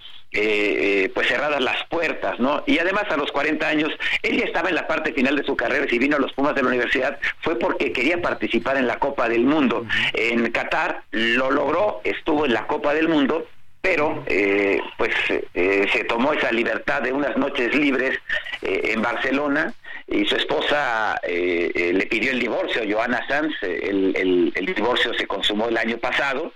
pues 1.13 1.27
cerradas 1.27 1.61
las 1.61 1.85
puertas, 1.89 2.39
¿no? 2.39 2.63
Y 2.65 2.79
además 2.79 3.03
a 3.09 3.17
los 3.17 3.33
40 3.33 3.67
años, 3.67 3.91
él 4.21 4.37
ya 4.37 4.45
estaba 4.45 4.69
en 4.69 4.75
la 4.75 4.87
parte 4.87 5.11
final 5.11 5.35
de 5.35 5.43
su 5.43 5.57
carrera, 5.57 5.85
si 5.89 5.99
vino 5.99 6.15
a 6.15 6.19
los 6.21 6.31
Pumas 6.31 6.55
de 6.55 6.61
la 6.61 6.69
universidad, 6.69 7.19
fue 7.41 7.59
porque 7.59 7.91
quería 7.91 8.21
participar 8.21 8.77
en 8.77 8.87
la 8.87 8.97
Copa 8.97 9.27
del 9.27 9.43
Mundo. 9.43 9.85
En 10.13 10.49
Qatar 10.53 11.03
lo 11.11 11.51
logró, 11.51 11.99
estuvo 12.05 12.45
en 12.45 12.53
la 12.53 12.65
Copa 12.65 12.93
del 12.93 13.09
Mundo, 13.09 13.45
pero 13.81 14.23
eh, 14.27 14.79
pues 14.97 15.13
eh, 15.29 15.87
se 15.91 16.03
tomó 16.03 16.33
esa 16.33 16.51
libertad 16.51 17.01
de 17.01 17.11
unas 17.11 17.35
noches 17.35 17.75
libres 17.75 18.17
eh, 18.61 18.91
en 18.93 19.01
Barcelona 19.01 19.73
y 20.07 20.25
su 20.25 20.35
esposa 20.35 21.19
le 21.23 22.05
pidió 22.07 22.31
el 22.31 22.39
divorcio, 22.39 22.81
Joana 22.89 23.25
Sanz, 23.27 23.55
el, 23.63 24.51
el, 24.53 24.65
divorcio 24.65 25.13
se 25.13 25.25
consumó 25.25 25.69
el 25.69 25.77
año 25.77 25.97
pasado 25.99 26.51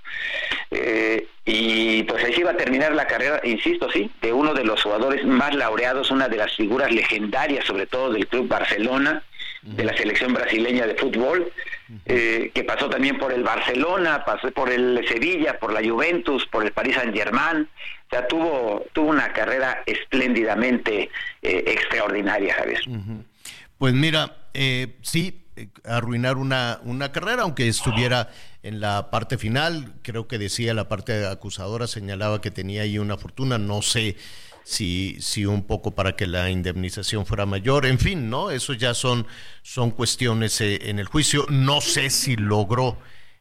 y 1.46 2.04
pues 2.04 2.24
así 2.26 2.42
iba 2.42 2.52
a 2.52 2.58
terminar 2.58 2.92
la 2.94 3.08
carrera, 3.08 3.40
insisto, 3.46 3.90
sí, 3.90 4.12
de 4.22 4.34
uno 4.34 4.54
de 4.54 4.66
los 4.66 4.84
jugadores 4.84 5.24
más 5.24 5.56
laureados, 5.56 6.12
una 6.12 6.28
de 6.28 6.36
las 6.36 6.54
figuras 6.54 6.92
legendarias 6.92 7.64
sobre 7.64 7.88
todo 7.88 8.12
del 8.12 8.28
Club 8.28 8.50
Barcelona, 8.50 9.24
de 9.66 9.84
la 9.84 9.98
selección 9.98 10.34
brasileña 10.34 10.86
de 10.86 10.96
fútbol, 10.96 11.52
eh, 12.06 12.52
que 12.54 12.64
pasó 12.64 12.88
también 12.88 13.18
por 13.18 13.34
el 13.34 13.44
Barcelona, 13.44 14.24
pasó 14.24 14.52
por 14.52 14.72
el 14.72 15.04
Sevilla, 15.08 15.58
por 15.60 15.74
la 15.74 15.82
Juventus, 15.88 16.46
por 16.52 16.64
el 16.64 16.72
Paris 16.72 16.96
Saint 16.96 17.16
Germain, 17.16 17.64
o 17.64 18.10
sea, 18.10 18.28
tuvo, 18.28 18.86
tuvo 18.94 19.10
una 19.10 19.34
carrera 19.34 19.82
espléndidamente 19.88 21.10
eh, 21.42 21.64
extraordinaria, 21.68 22.54
Javier. 22.54 22.82
Pues 23.80 23.94
mira, 23.96 24.36
eh, 24.54 24.98
sí, 25.02 25.48
arruinar 25.84 26.38
una, 26.38 26.80
una 26.84 27.12
carrera, 27.12 27.42
aunque 27.42 27.68
estuviera 27.68 28.30
en 28.62 28.80
la 28.80 29.10
parte 29.10 29.40
final, 29.40 29.94
creo 30.04 30.28
que 30.28 30.38
decía 30.38 30.76
la 30.76 30.88
parte 30.88 31.26
acusadora, 31.26 31.88
señalaba 31.88 32.40
que 32.40 32.52
tenía 32.52 32.84
ahí 32.84 33.00
una 33.00 33.18
fortuna, 33.18 33.58
no 33.58 33.82
sé 33.82 34.16
si, 34.66 35.18
si 35.22 35.46
un 35.46 35.64
poco 35.64 35.92
para 35.92 36.16
que 36.16 36.26
la 36.26 36.50
indemnización 36.50 37.28
fuera 37.28 37.46
mayor, 37.46 37.86
en 37.86 38.00
fin, 38.00 38.32
¿no? 38.32 38.50
Eso 38.50 38.74
ya 38.74 38.96
son, 38.96 39.28
son 39.62 39.92
cuestiones 39.92 40.60
eh, 40.60 40.90
en 40.90 40.98
el 40.98 41.06
juicio. 41.06 41.46
No 41.50 41.82
sé 41.82 42.10
si 42.10 42.36
logró 42.36 42.98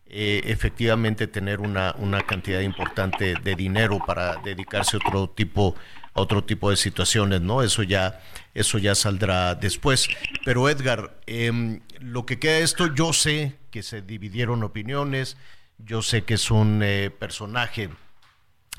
eh, 0.06 0.42
efectivamente 0.44 1.26
tener 1.26 1.60
una, 1.60 1.94
una 1.98 2.20
cantidad 2.20 2.60
importante 2.60 3.36
de 3.42 3.54
dinero 3.54 4.00
para 4.06 4.36
dedicarse 4.44 4.98
a 4.98 5.00
otro 5.08 5.30
tipo 5.30 5.74
otro 6.16 6.44
tipo 6.44 6.70
de 6.70 6.76
situaciones, 6.76 7.40
¿no? 7.40 7.62
Eso 7.62 7.82
ya, 7.82 8.20
eso 8.54 8.78
ya 8.78 8.94
saldrá 8.94 9.56
después. 9.56 10.08
Pero 10.44 10.68
Edgar, 10.68 11.18
em, 11.26 11.80
lo 11.98 12.24
que 12.24 12.38
queda 12.38 12.58
esto, 12.58 12.94
yo 12.94 13.12
sé 13.12 13.56
que 13.72 13.82
se 13.82 14.00
dividieron 14.00 14.62
opiniones, 14.62 15.36
yo 15.78 16.02
sé 16.02 16.22
que 16.22 16.34
es 16.34 16.52
un 16.52 16.82
eh, 16.84 17.10
personaje 17.10 17.88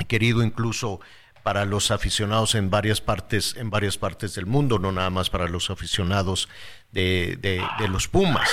querido 0.07 0.43
incluso 0.43 1.01
para 1.45 1.63
los 1.63 1.91
aficionados 1.91 2.55
en 2.55 2.71
varias 2.71 3.01
partes, 3.01 3.55
en 3.55 3.69
varias 3.69 3.99
partes 3.99 4.33
del 4.33 4.47
mundo, 4.47 4.79
no 4.79 4.91
nada 4.91 5.11
más 5.11 5.29
para 5.29 5.47
los 5.47 5.69
aficionados 5.69 6.49
de, 6.91 7.37
de, 7.39 7.87
los 7.87 8.07
Pumas. 8.07 8.49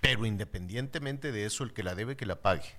Pero 0.00 0.24
independientemente 0.26 1.32
de 1.32 1.44
eso, 1.44 1.64
el 1.64 1.72
que 1.72 1.82
la 1.82 1.96
debe, 1.96 2.16
que 2.16 2.24
la 2.24 2.36
pague. 2.36 2.76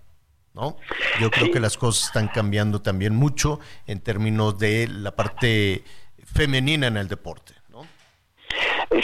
¿No? 0.54 0.78
Yo 1.20 1.30
creo 1.30 1.52
que 1.52 1.60
las 1.60 1.76
cosas 1.76 2.06
están 2.06 2.30
cambiando 2.30 2.82
también 2.82 3.14
mucho 3.14 3.60
en 3.88 4.00
términos 4.00 4.58
de 4.58 4.88
la 4.88 5.18
parte 5.18 5.84
femenina 6.24 6.88
en 6.88 6.96
el 6.96 7.10
deporte. 7.10 7.54
¿no? 7.68 7.86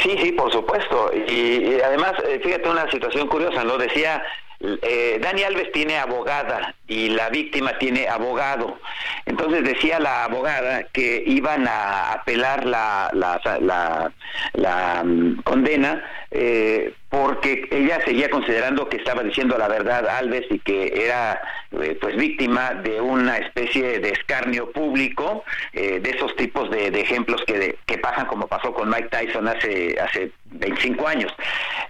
Sí, 0.01 0.15
sí, 0.21 0.31
por 0.31 0.49
supuesto. 0.49 1.11
Y, 1.13 1.77
además, 1.81 2.13
eh, 2.25 2.39
fíjate 2.41 2.69
una 2.69 2.89
situación 2.89 3.27
curiosa, 3.27 3.65
¿no? 3.65 3.77
Decía 3.77 4.23
eh, 4.63 5.19
Dani 5.21 5.43
Alves 5.43 5.71
tiene 5.73 5.97
abogada 5.97 6.73
y 6.87 7.09
la 7.09 7.29
víctima 7.29 7.77
tiene 7.79 8.07
abogado. 8.07 8.79
Entonces 9.25 9.63
decía 9.63 9.99
la 9.99 10.23
abogada 10.23 10.83
que 10.83 11.21
iban 11.25 11.67
a 11.67 12.13
apelar 12.13 12.65
la, 12.65 13.09
la, 13.13 14.11
la, 14.53 15.03
mm, 15.03 15.41
condena 15.43 16.03
eh, 16.31 16.93
porque 17.13 17.67
ella 17.69 17.99
seguía 18.03 18.27
considerando 18.27 18.89
que 18.89 18.97
estaba 18.97 19.21
diciendo 19.21 19.55
la 19.55 19.67
verdad 19.67 20.07
Alves 20.07 20.47
y 20.49 20.57
que 20.57 21.05
era 21.05 21.39
eh, 21.79 21.95
pues 22.01 22.15
víctima 22.15 22.73
de 22.73 22.99
una 23.01 23.37
especie 23.37 23.99
de 23.99 24.09
escarnio 24.09 24.71
público, 24.71 25.43
de 25.73 26.09
esos 26.09 26.35
tipos 26.35 26.71
de, 26.71 26.87
ejemplos 26.87 27.43
que, 27.45 27.77
que 27.85 27.97
pasan 27.99 28.25
como 28.25 28.47
pasó 28.47 28.73
con 28.73 28.89
Mike 28.89 29.09
Tyson 29.09 29.47
hace, 29.47 29.95
hace 29.99 30.31
25 30.45 31.07
años. 31.07 31.31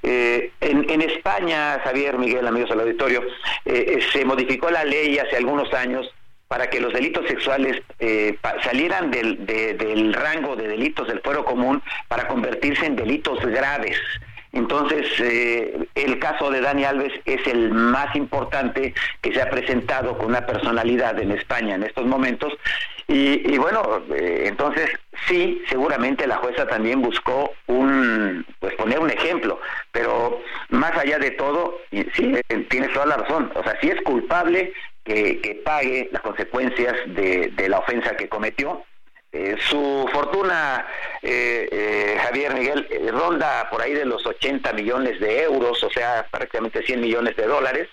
en, 0.02 0.90
en 0.90 1.02
España, 1.02 1.80
Javier 1.84 2.18
Miguel, 2.18 2.46
amigo 2.46 2.68
al 2.72 2.82
auditorio, 2.82 3.24
eh, 3.66 3.98
eh, 3.98 4.00
se 4.12 4.26
modificó 4.26 4.70
la 4.70 4.84
ley 4.84 5.18
hace 5.20 5.38
algunos 5.38 5.74
años 5.74 6.12
para 6.48 6.70
que 6.70 6.80
los 6.80 6.94
delitos 6.94 7.26
sexuales 7.28 7.82
eh, 8.00 8.38
salieran 8.62 9.10
del, 9.10 9.46
del 9.46 10.14
rango 10.14 10.56
de 10.56 10.68
delitos 10.68 11.08
del 11.08 11.22
fuero 11.22 11.44
común 11.46 11.82
para 12.08 12.28
convertirse 12.28 12.86
en 12.86 12.96
delitos 12.96 13.40
graves. 13.46 13.98
Entonces, 14.54 15.06
el 15.20 16.20
caso 16.20 16.50
de 16.52 16.62
Dani 16.62 16.86
Alves 16.86 17.14
es 17.26 17.46
el 17.48 17.72
más 17.72 18.16
importante 18.16 18.94
que 19.22 19.34
se 19.34 19.42
ha 19.42 19.50
presentado 19.50 20.18
con 20.18 20.28
una 20.28 20.46
personalidad 20.46 21.20
en 21.20 21.32
España 21.32 21.76
en 21.76 21.84
estos 21.84 22.06
momentos. 22.06 22.54
Y, 23.08 23.52
y 23.52 23.58
bueno, 23.58 24.04
entonces 24.16 24.90
sí, 25.28 25.62
seguramente 25.70 26.28
la 26.28 26.38
jueza 26.38 26.68
también 26.68 27.02
buscó 27.02 27.52
un, 27.68 28.46
pues 28.60 28.74
poner 28.76 29.00
un 29.00 29.10
ejemplo, 29.10 29.60
pero 29.92 30.40
más 30.70 30.96
allá 30.98 31.20
de 31.20 31.32
todo, 31.32 31.80
sí, 31.92 32.36
eh, 32.50 32.68
tienes 32.70 32.92
toda 32.94 33.06
la 33.06 33.18
razón, 33.18 33.52
o 33.56 33.64
sea, 33.64 33.80
si 33.82 33.90
es 33.90 34.02
culpable 34.02 34.74
que, 35.04 35.62
pague 35.64 36.10
las 36.12 36.22
consecuencias 36.22 36.94
de, 37.08 37.52
la 37.68 37.80
ofensa 37.80 38.16
que 38.16 38.30
cometió. 38.30 38.84
Eh, 39.34 39.58
su 39.68 40.08
fortuna, 40.14 40.86
eh, 41.22 42.18
Javier 42.22 42.54
Miguel, 42.54 42.88
ronda 43.12 43.68
por 43.70 43.82
ahí 43.82 43.94
de 43.94 44.06
los 44.06 44.26
80 44.26 44.72
millones 44.74 45.20
de 45.20 45.44
euros, 45.44 45.84
o 45.84 45.90
sea, 45.90 46.28
prácticamente 46.30 46.86
100 46.86 47.02
millones 47.02 47.36
de 47.36 47.48
dólares. 47.48 47.90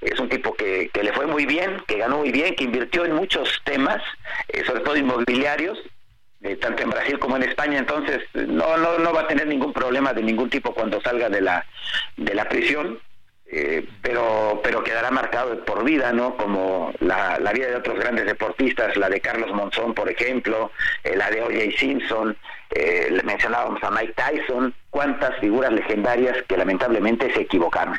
Es 0.00 0.18
un 0.20 0.28
tipo 0.28 0.54
que, 0.54 0.90
que 0.92 1.02
le 1.02 1.12
fue 1.12 1.26
muy 1.26 1.46
bien, 1.46 1.82
que 1.86 1.98
ganó 1.98 2.18
muy 2.18 2.30
bien, 2.30 2.54
que 2.54 2.64
invirtió 2.64 3.04
en 3.04 3.14
muchos 3.14 3.60
temas, 3.64 4.02
sobre 4.66 4.80
todo 4.80 4.96
inmobiliarios, 4.96 5.78
eh, 6.44 6.56
tanto 6.56 6.82
en 6.82 6.90
Brasil 6.90 7.18
como 7.18 7.36
en 7.36 7.44
España, 7.44 7.78
entonces 7.78 8.22
no, 8.34 8.76
no, 8.76 8.98
no 8.98 9.14
va 9.14 9.22
a 9.22 9.26
tener 9.26 9.46
ningún 9.46 9.72
problema 9.72 10.12
de 10.12 10.22
ningún 10.22 10.50
tipo 10.50 10.74
cuando 10.74 11.00
salga 11.00 11.30
de 11.30 11.40
la, 11.40 11.64
de 12.18 12.34
la 12.34 12.46
prisión. 12.50 13.00
Eh, 13.56 13.88
pero 14.02 14.60
pero 14.64 14.82
quedará 14.82 15.12
marcado 15.12 15.64
por 15.64 15.84
vida, 15.84 16.12
¿no? 16.12 16.36
Como 16.36 16.92
la, 16.98 17.38
la, 17.38 17.52
vida 17.52 17.68
de 17.68 17.76
otros 17.76 18.00
grandes 18.00 18.26
deportistas, 18.26 18.96
la 18.96 19.08
de 19.08 19.20
Carlos 19.20 19.54
Monzón, 19.54 19.94
por 19.94 20.10
ejemplo, 20.10 20.72
eh, 21.04 21.14
la 21.14 21.30
de 21.30 21.40
O.J. 21.40 21.78
Simpson, 21.78 22.36
eh, 22.70 23.16
mencionábamos 23.22 23.80
a 23.84 23.92
Mike 23.92 24.14
Tyson, 24.14 24.74
cuántas 24.90 25.38
figuras 25.38 25.72
legendarias 25.72 26.36
que 26.48 26.56
lamentablemente 26.56 27.32
se 27.32 27.42
equivocaron. 27.42 27.96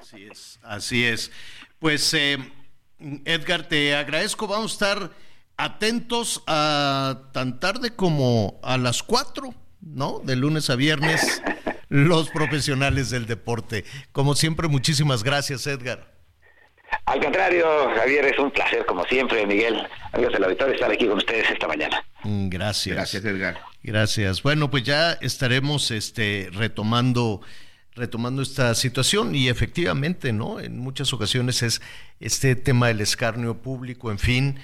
Así 0.00 0.26
es, 0.28 0.58
así 0.64 1.06
es. 1.06 1.30
Pues 1.78 2.12
Edgar, 2.12 3.68
te 3.68 3.94
agradezco, 3.94 4.48
vamos 4.48 4.72
a 4.72 4.74
estar 4.74 5.10
atentos 5.56 6.42
a 6.48 7.28
tan 7.32 7.60
tarde 7.60 7.94
como 7.94 8.58
a 8.64 8.76
las 8.78 9.04
4, 9.04 9.54
¿no? 9.80 10.18
De 10.24 10.34
lunes 10.34 10.70
a 10.70 10.74
viernes. 10.74 11.40
los 11.88 12.30
profesionales 12.30 13.10
del 13.10 13.26
deporte. 13.26 13.84
Como 14.12 14.34
siempre, 14.34 14.68
muchísimas 14.68 15.22
gracias, 15.22 15.66
Edgar. 15.66 16.18
Al 17.04 17.20
contrario, 17.20 17.66
Javier, 17.96 18.26
es 18.26 18.38
un 18.38 18.50
placer, 18.50 18.84
como 18.86 19.04
siempre, 19.04 19.46
Miguel, 19.46 19.86
amigos 20.12 20.32
del 20.32 20.44
auditorio, 20.44 20.74
estar 20.74 20.90
aquí 20.90 21.06
con 21.06 21.18
ustedes 21.18 21.50
esta 21.50 21.68
mañana. 21.68 22.02
Mm, 22.22 22.48
gracias. 22.48 22.96
Gracias, 22.96 23.24
Edgar. 23.24 23.58
Gracias. 23.82 24.42
Bueno, 24.42 24.70
pues 24.70 24.84
ya 24.84 25.12
estaremos 25.12 25.90
este, 25.90 26.48
retomando 26.52 27.40
retomando 27.98 28.42
esta 28.42 28.74
situación 28.74 29.34
y 29.34 29.48
efectivamente, 29.48 30.32
¿no? 30.32 30.60
En 30.60 30.78
muchas 30.78 31.12
ocasiones 31.12 31.62
es 31.62 31.82
este 32.20 32.54
tema 32.54 32.86
del 32.88 33.00
escarnio 33.00 33.60
público, 33.60 34.10
en 34.10 34.18
fin. 34.18 34.60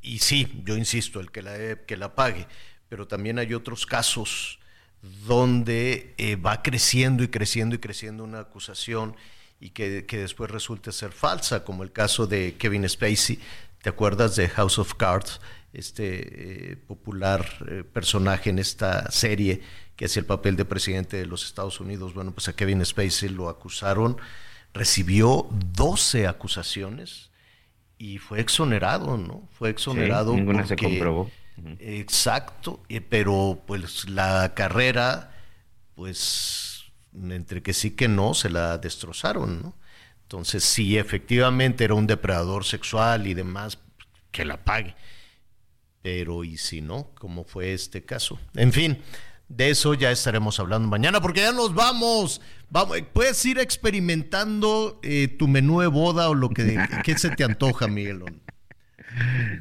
y 0.00 0.18
sí, 0.20 0.62
yo 0.64 0.76
insisto, 0.76 1.20
el 1.20 1.30
que 1.30 1.42
la, 1.42 1.76
que 1.86 1.96
la 1.96 2.14
pague, 2.14 2.46
pero 2.88 3.06
también 3.06 3.38
hay 3.38 3.52
otros 3.52 3.84
casos 3.84 4.60
donde 5.02 6.14
eh, 6.18 6.36
va 6.36 6.62
creciendo 6.62 7.22
y 7.22 7.28
creciendo 7.28 7.74
y 7.74 7.78
creciendo 7.78 8.24
una 8.24 8.40
acusación 8.40 9.16
y 9.60 9.70
que, 9.70 10.04
después 10.08 10.50
resulta 10.50 10.92
ser 10.92 11.12
falsa, 11.12 11.64
como 11.64 11.82
el 11.82 11.92
caso 11.92 12.26
de 12.26 12.54
Kevin 12.56 12.88
Spacey, 12.88 13.40
¿te 13.82 13.88
acuerdas 13.88 14.36
de 14.36 14.48
House 14.48 14.78
of 14.78 14.94
Cards? 14.94 15.40
Este 15.72 16.72
eh, 16.72 16.76
popular 16.76 17.46
eh, 17.68 17.84
personaje 17.84 18.50
en 18.50 18.58
esta 18.58 19.10
serie 19.10 19.60
que 19.96 20.06
hacía 20.06 20.20
el 20.20 20.26
papel 20.26 20.56
de 20.56 20.64
presidente 20.64 21.18
de 21.18 21.26
los 21.26 21.44
Estados 21.44 21.78
Unidos. 21.80 22.14
Bueno, 22.14 22.32
pues 22.32 22.48
a 22.48 22.54
Kevin 22.54 22.84
Spacey 22.84 23.28
lo 23.28 23.48
acusaron, 23.48 24.16
recibió 24.72 25.46
12 25.74 26.26
acusaciones 26.26 27.30
y 27.98 28.18
fue 28.18 28.40
exonerado, 28.40 29.18
¿no? 29.18 29.46
Fue 29.52 29.68
exonerado. 29.68 30.32
ninguna 30.34 30.66
se 30.66 30.76
comprobó 30.76 31.30
Exacto, 31.80 32.82
pero 33.08 33.62
pues 33.66 34.08
la 34.08 34.54
carrera, 34.54 35.36
pues 35.94 36.84
entre 37.12 37.62
que 37.62 37.72
sí 37.72 37.92
que 37.92 38.08
no, 38.08 38.34
se 38.34 38.50
la 38.50 38.78
destrozaron, 38.78 39.62
¿no? 39.62 39.74
Entonces, 40.22 40.62
si 40.62 40.98
efectivamente 40.98 41.84
era 41.84 41.94
un 41.94 42.06
depredador 42.06 42.64
sexual 42.64 43.26
y 43.26 43.34
demás, 43.34 43.78
que 44.30 44.44
la 44.44 44.62
pague. 44.62 44.94
Pero, 46.02 46.44
¿y 46.44 46.58
si 46.58 46.82
no? 46.82 47.10
como 47.14 47.44
fue 47.44 47.72
este 47.72 48.04
caso? 48.04 48.38
En 48.54 48.72
fin, 48.72 49.02
de 49.48 49.70
eso 49.70 49.94
ya 49.94 50.10
estaremos 50.10 50.60
hablando 50.60 50.86
mañana, 50.86 51.20
porque 51.20 51.40
ya 51.40 51.52
nos 51.52 51.74
vamos. 51.74 52.42
vamos 52.68 52.98
puedes 53.12 53.42
ir 53.46 53.58
experimentando 53.58 55.00
eh, 55.02 55.28
tu 55.28 55.48
menú 55.48 55.80
de 55.80 55.86
boda 55.86 56.28
o 56.28 56.34
lo 56.34 56.50
que, 56.50 56.78
que 57.04 57.18
se 57.18 57.30
te 57.30 57.44
antoja, 57.44 57.88
Miguelón. 57.88 58.42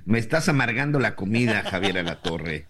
Me 0.05 0.19
estás 0.19 0.49
amargando 0.49 0.99
la 0.99 1.15
comida, 1.15 1.63
Javier 1.63 2.03
La 2.03 2.21
Torre. 2.21 2.65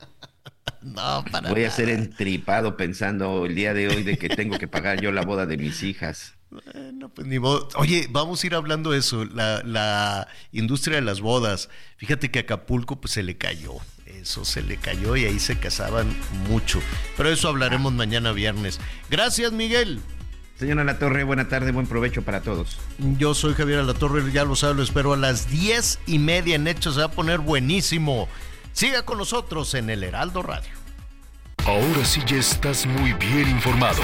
No, 0.81 1.25
para 1.31 1.49
Voy 1.49 1.63
a 1.63 1.71
ser 1.71 1.89
entripado 1.89 2.77
pensando 2.77 3.45
el 3.45 3.55
día 3.55 3.73
de 3.73 3.87
hoy 3.89 4.03
de 4.03 4.17
que 4.17 4.29
tengo 4.29 4.57
que 4.57 4.67
pagar 4.67 5.01
yo 5.01 5.11
la 5.11 5.23
boda 5.23 5.45
de 5.45 5.57
mis 5.57 5.83
hijas. 5.83 6.37
Bueno, 6.49 7.09
pues 7.09 7.27
ni 7.27 7.37
Oye, 7.37 8.07
vamos 8.09 8.43
a 8.43 8.47
ir 8.47 8.55
hablando 8.55 8.91
de 8.91 8.99
eso, 8.99 9.25
la, 9.25 10.27
industria 10.51 10.95
de 10.95 11.01
las 11.01 11.19
bodas. 11.19 11.69
Fíjate 11.97 12.31
que 12.31 12.39
Acapulco 12.39 13.01
pues 13.01 13.13
se 13.13 13.23
le 13.23 13.37
cayó, 13.37 13.73
eso 14.05 14.45
se 14.45 14.61
le 14.61 14.77
cayó 14.77 15.15
y 15.17 15.25
ahí 15.25 15.39
se 15.39 15.59
casaban 15.59 16.15
mucho. 16.47 16.79
Pero 17.17 17.29
eso 17.29 17.49
hablaremos 17.49 17.91
mañana 17.91 18.31
viernes. 18.31 18.79
Gracias, 19.09 19.51
Miguel. 19.51 19.99
Señora 20.57 20.83
La 20.83 20.97
Torre, 20.97 21.23
buena 21.23 21.47
tarde, 21.47 21.71
buen 21.71 21.85
provecho 21.85 22.23
para 22.23 22.41
todos. 22.41 22.79
Yo 23.19 23.35
soy 23.35 23.53
Javier 23.53 23.83
La 23.83 23.93
Torre, 23.93 24.31
ya 24.31 24.43
lo 24.43 24.55
sabe, 24.55 24.73
lo 24.73 24.83
espero 24.83 25.13
a 25.13 25.17
las 25.17 25.51
diez 25.51 25.99
y 26.07 26.17
media 26.17 26.55
en 26.55 26.67
Hechos, 26.67 26.95
se 26.95 27.01
va 27.01 27.07
a 27.07 27.11
poner 27.11 27.39
buenísimo. 27.39 28.27
Siga 28.73 29.03
con 29.03 29.19
nosotros 29.19 29.75
en 29.75 29.91
el 29.91 30.03
Heraldo 30.03 30.41
Radio. 30.41 30.71
Ahora 31.65 32.05
sí 32.05 32.21
ya 32.25 32.37
estás 32.37 32.87
muy 32.87 33.13
bien 33.13 33.49
informado. 33.49 34.01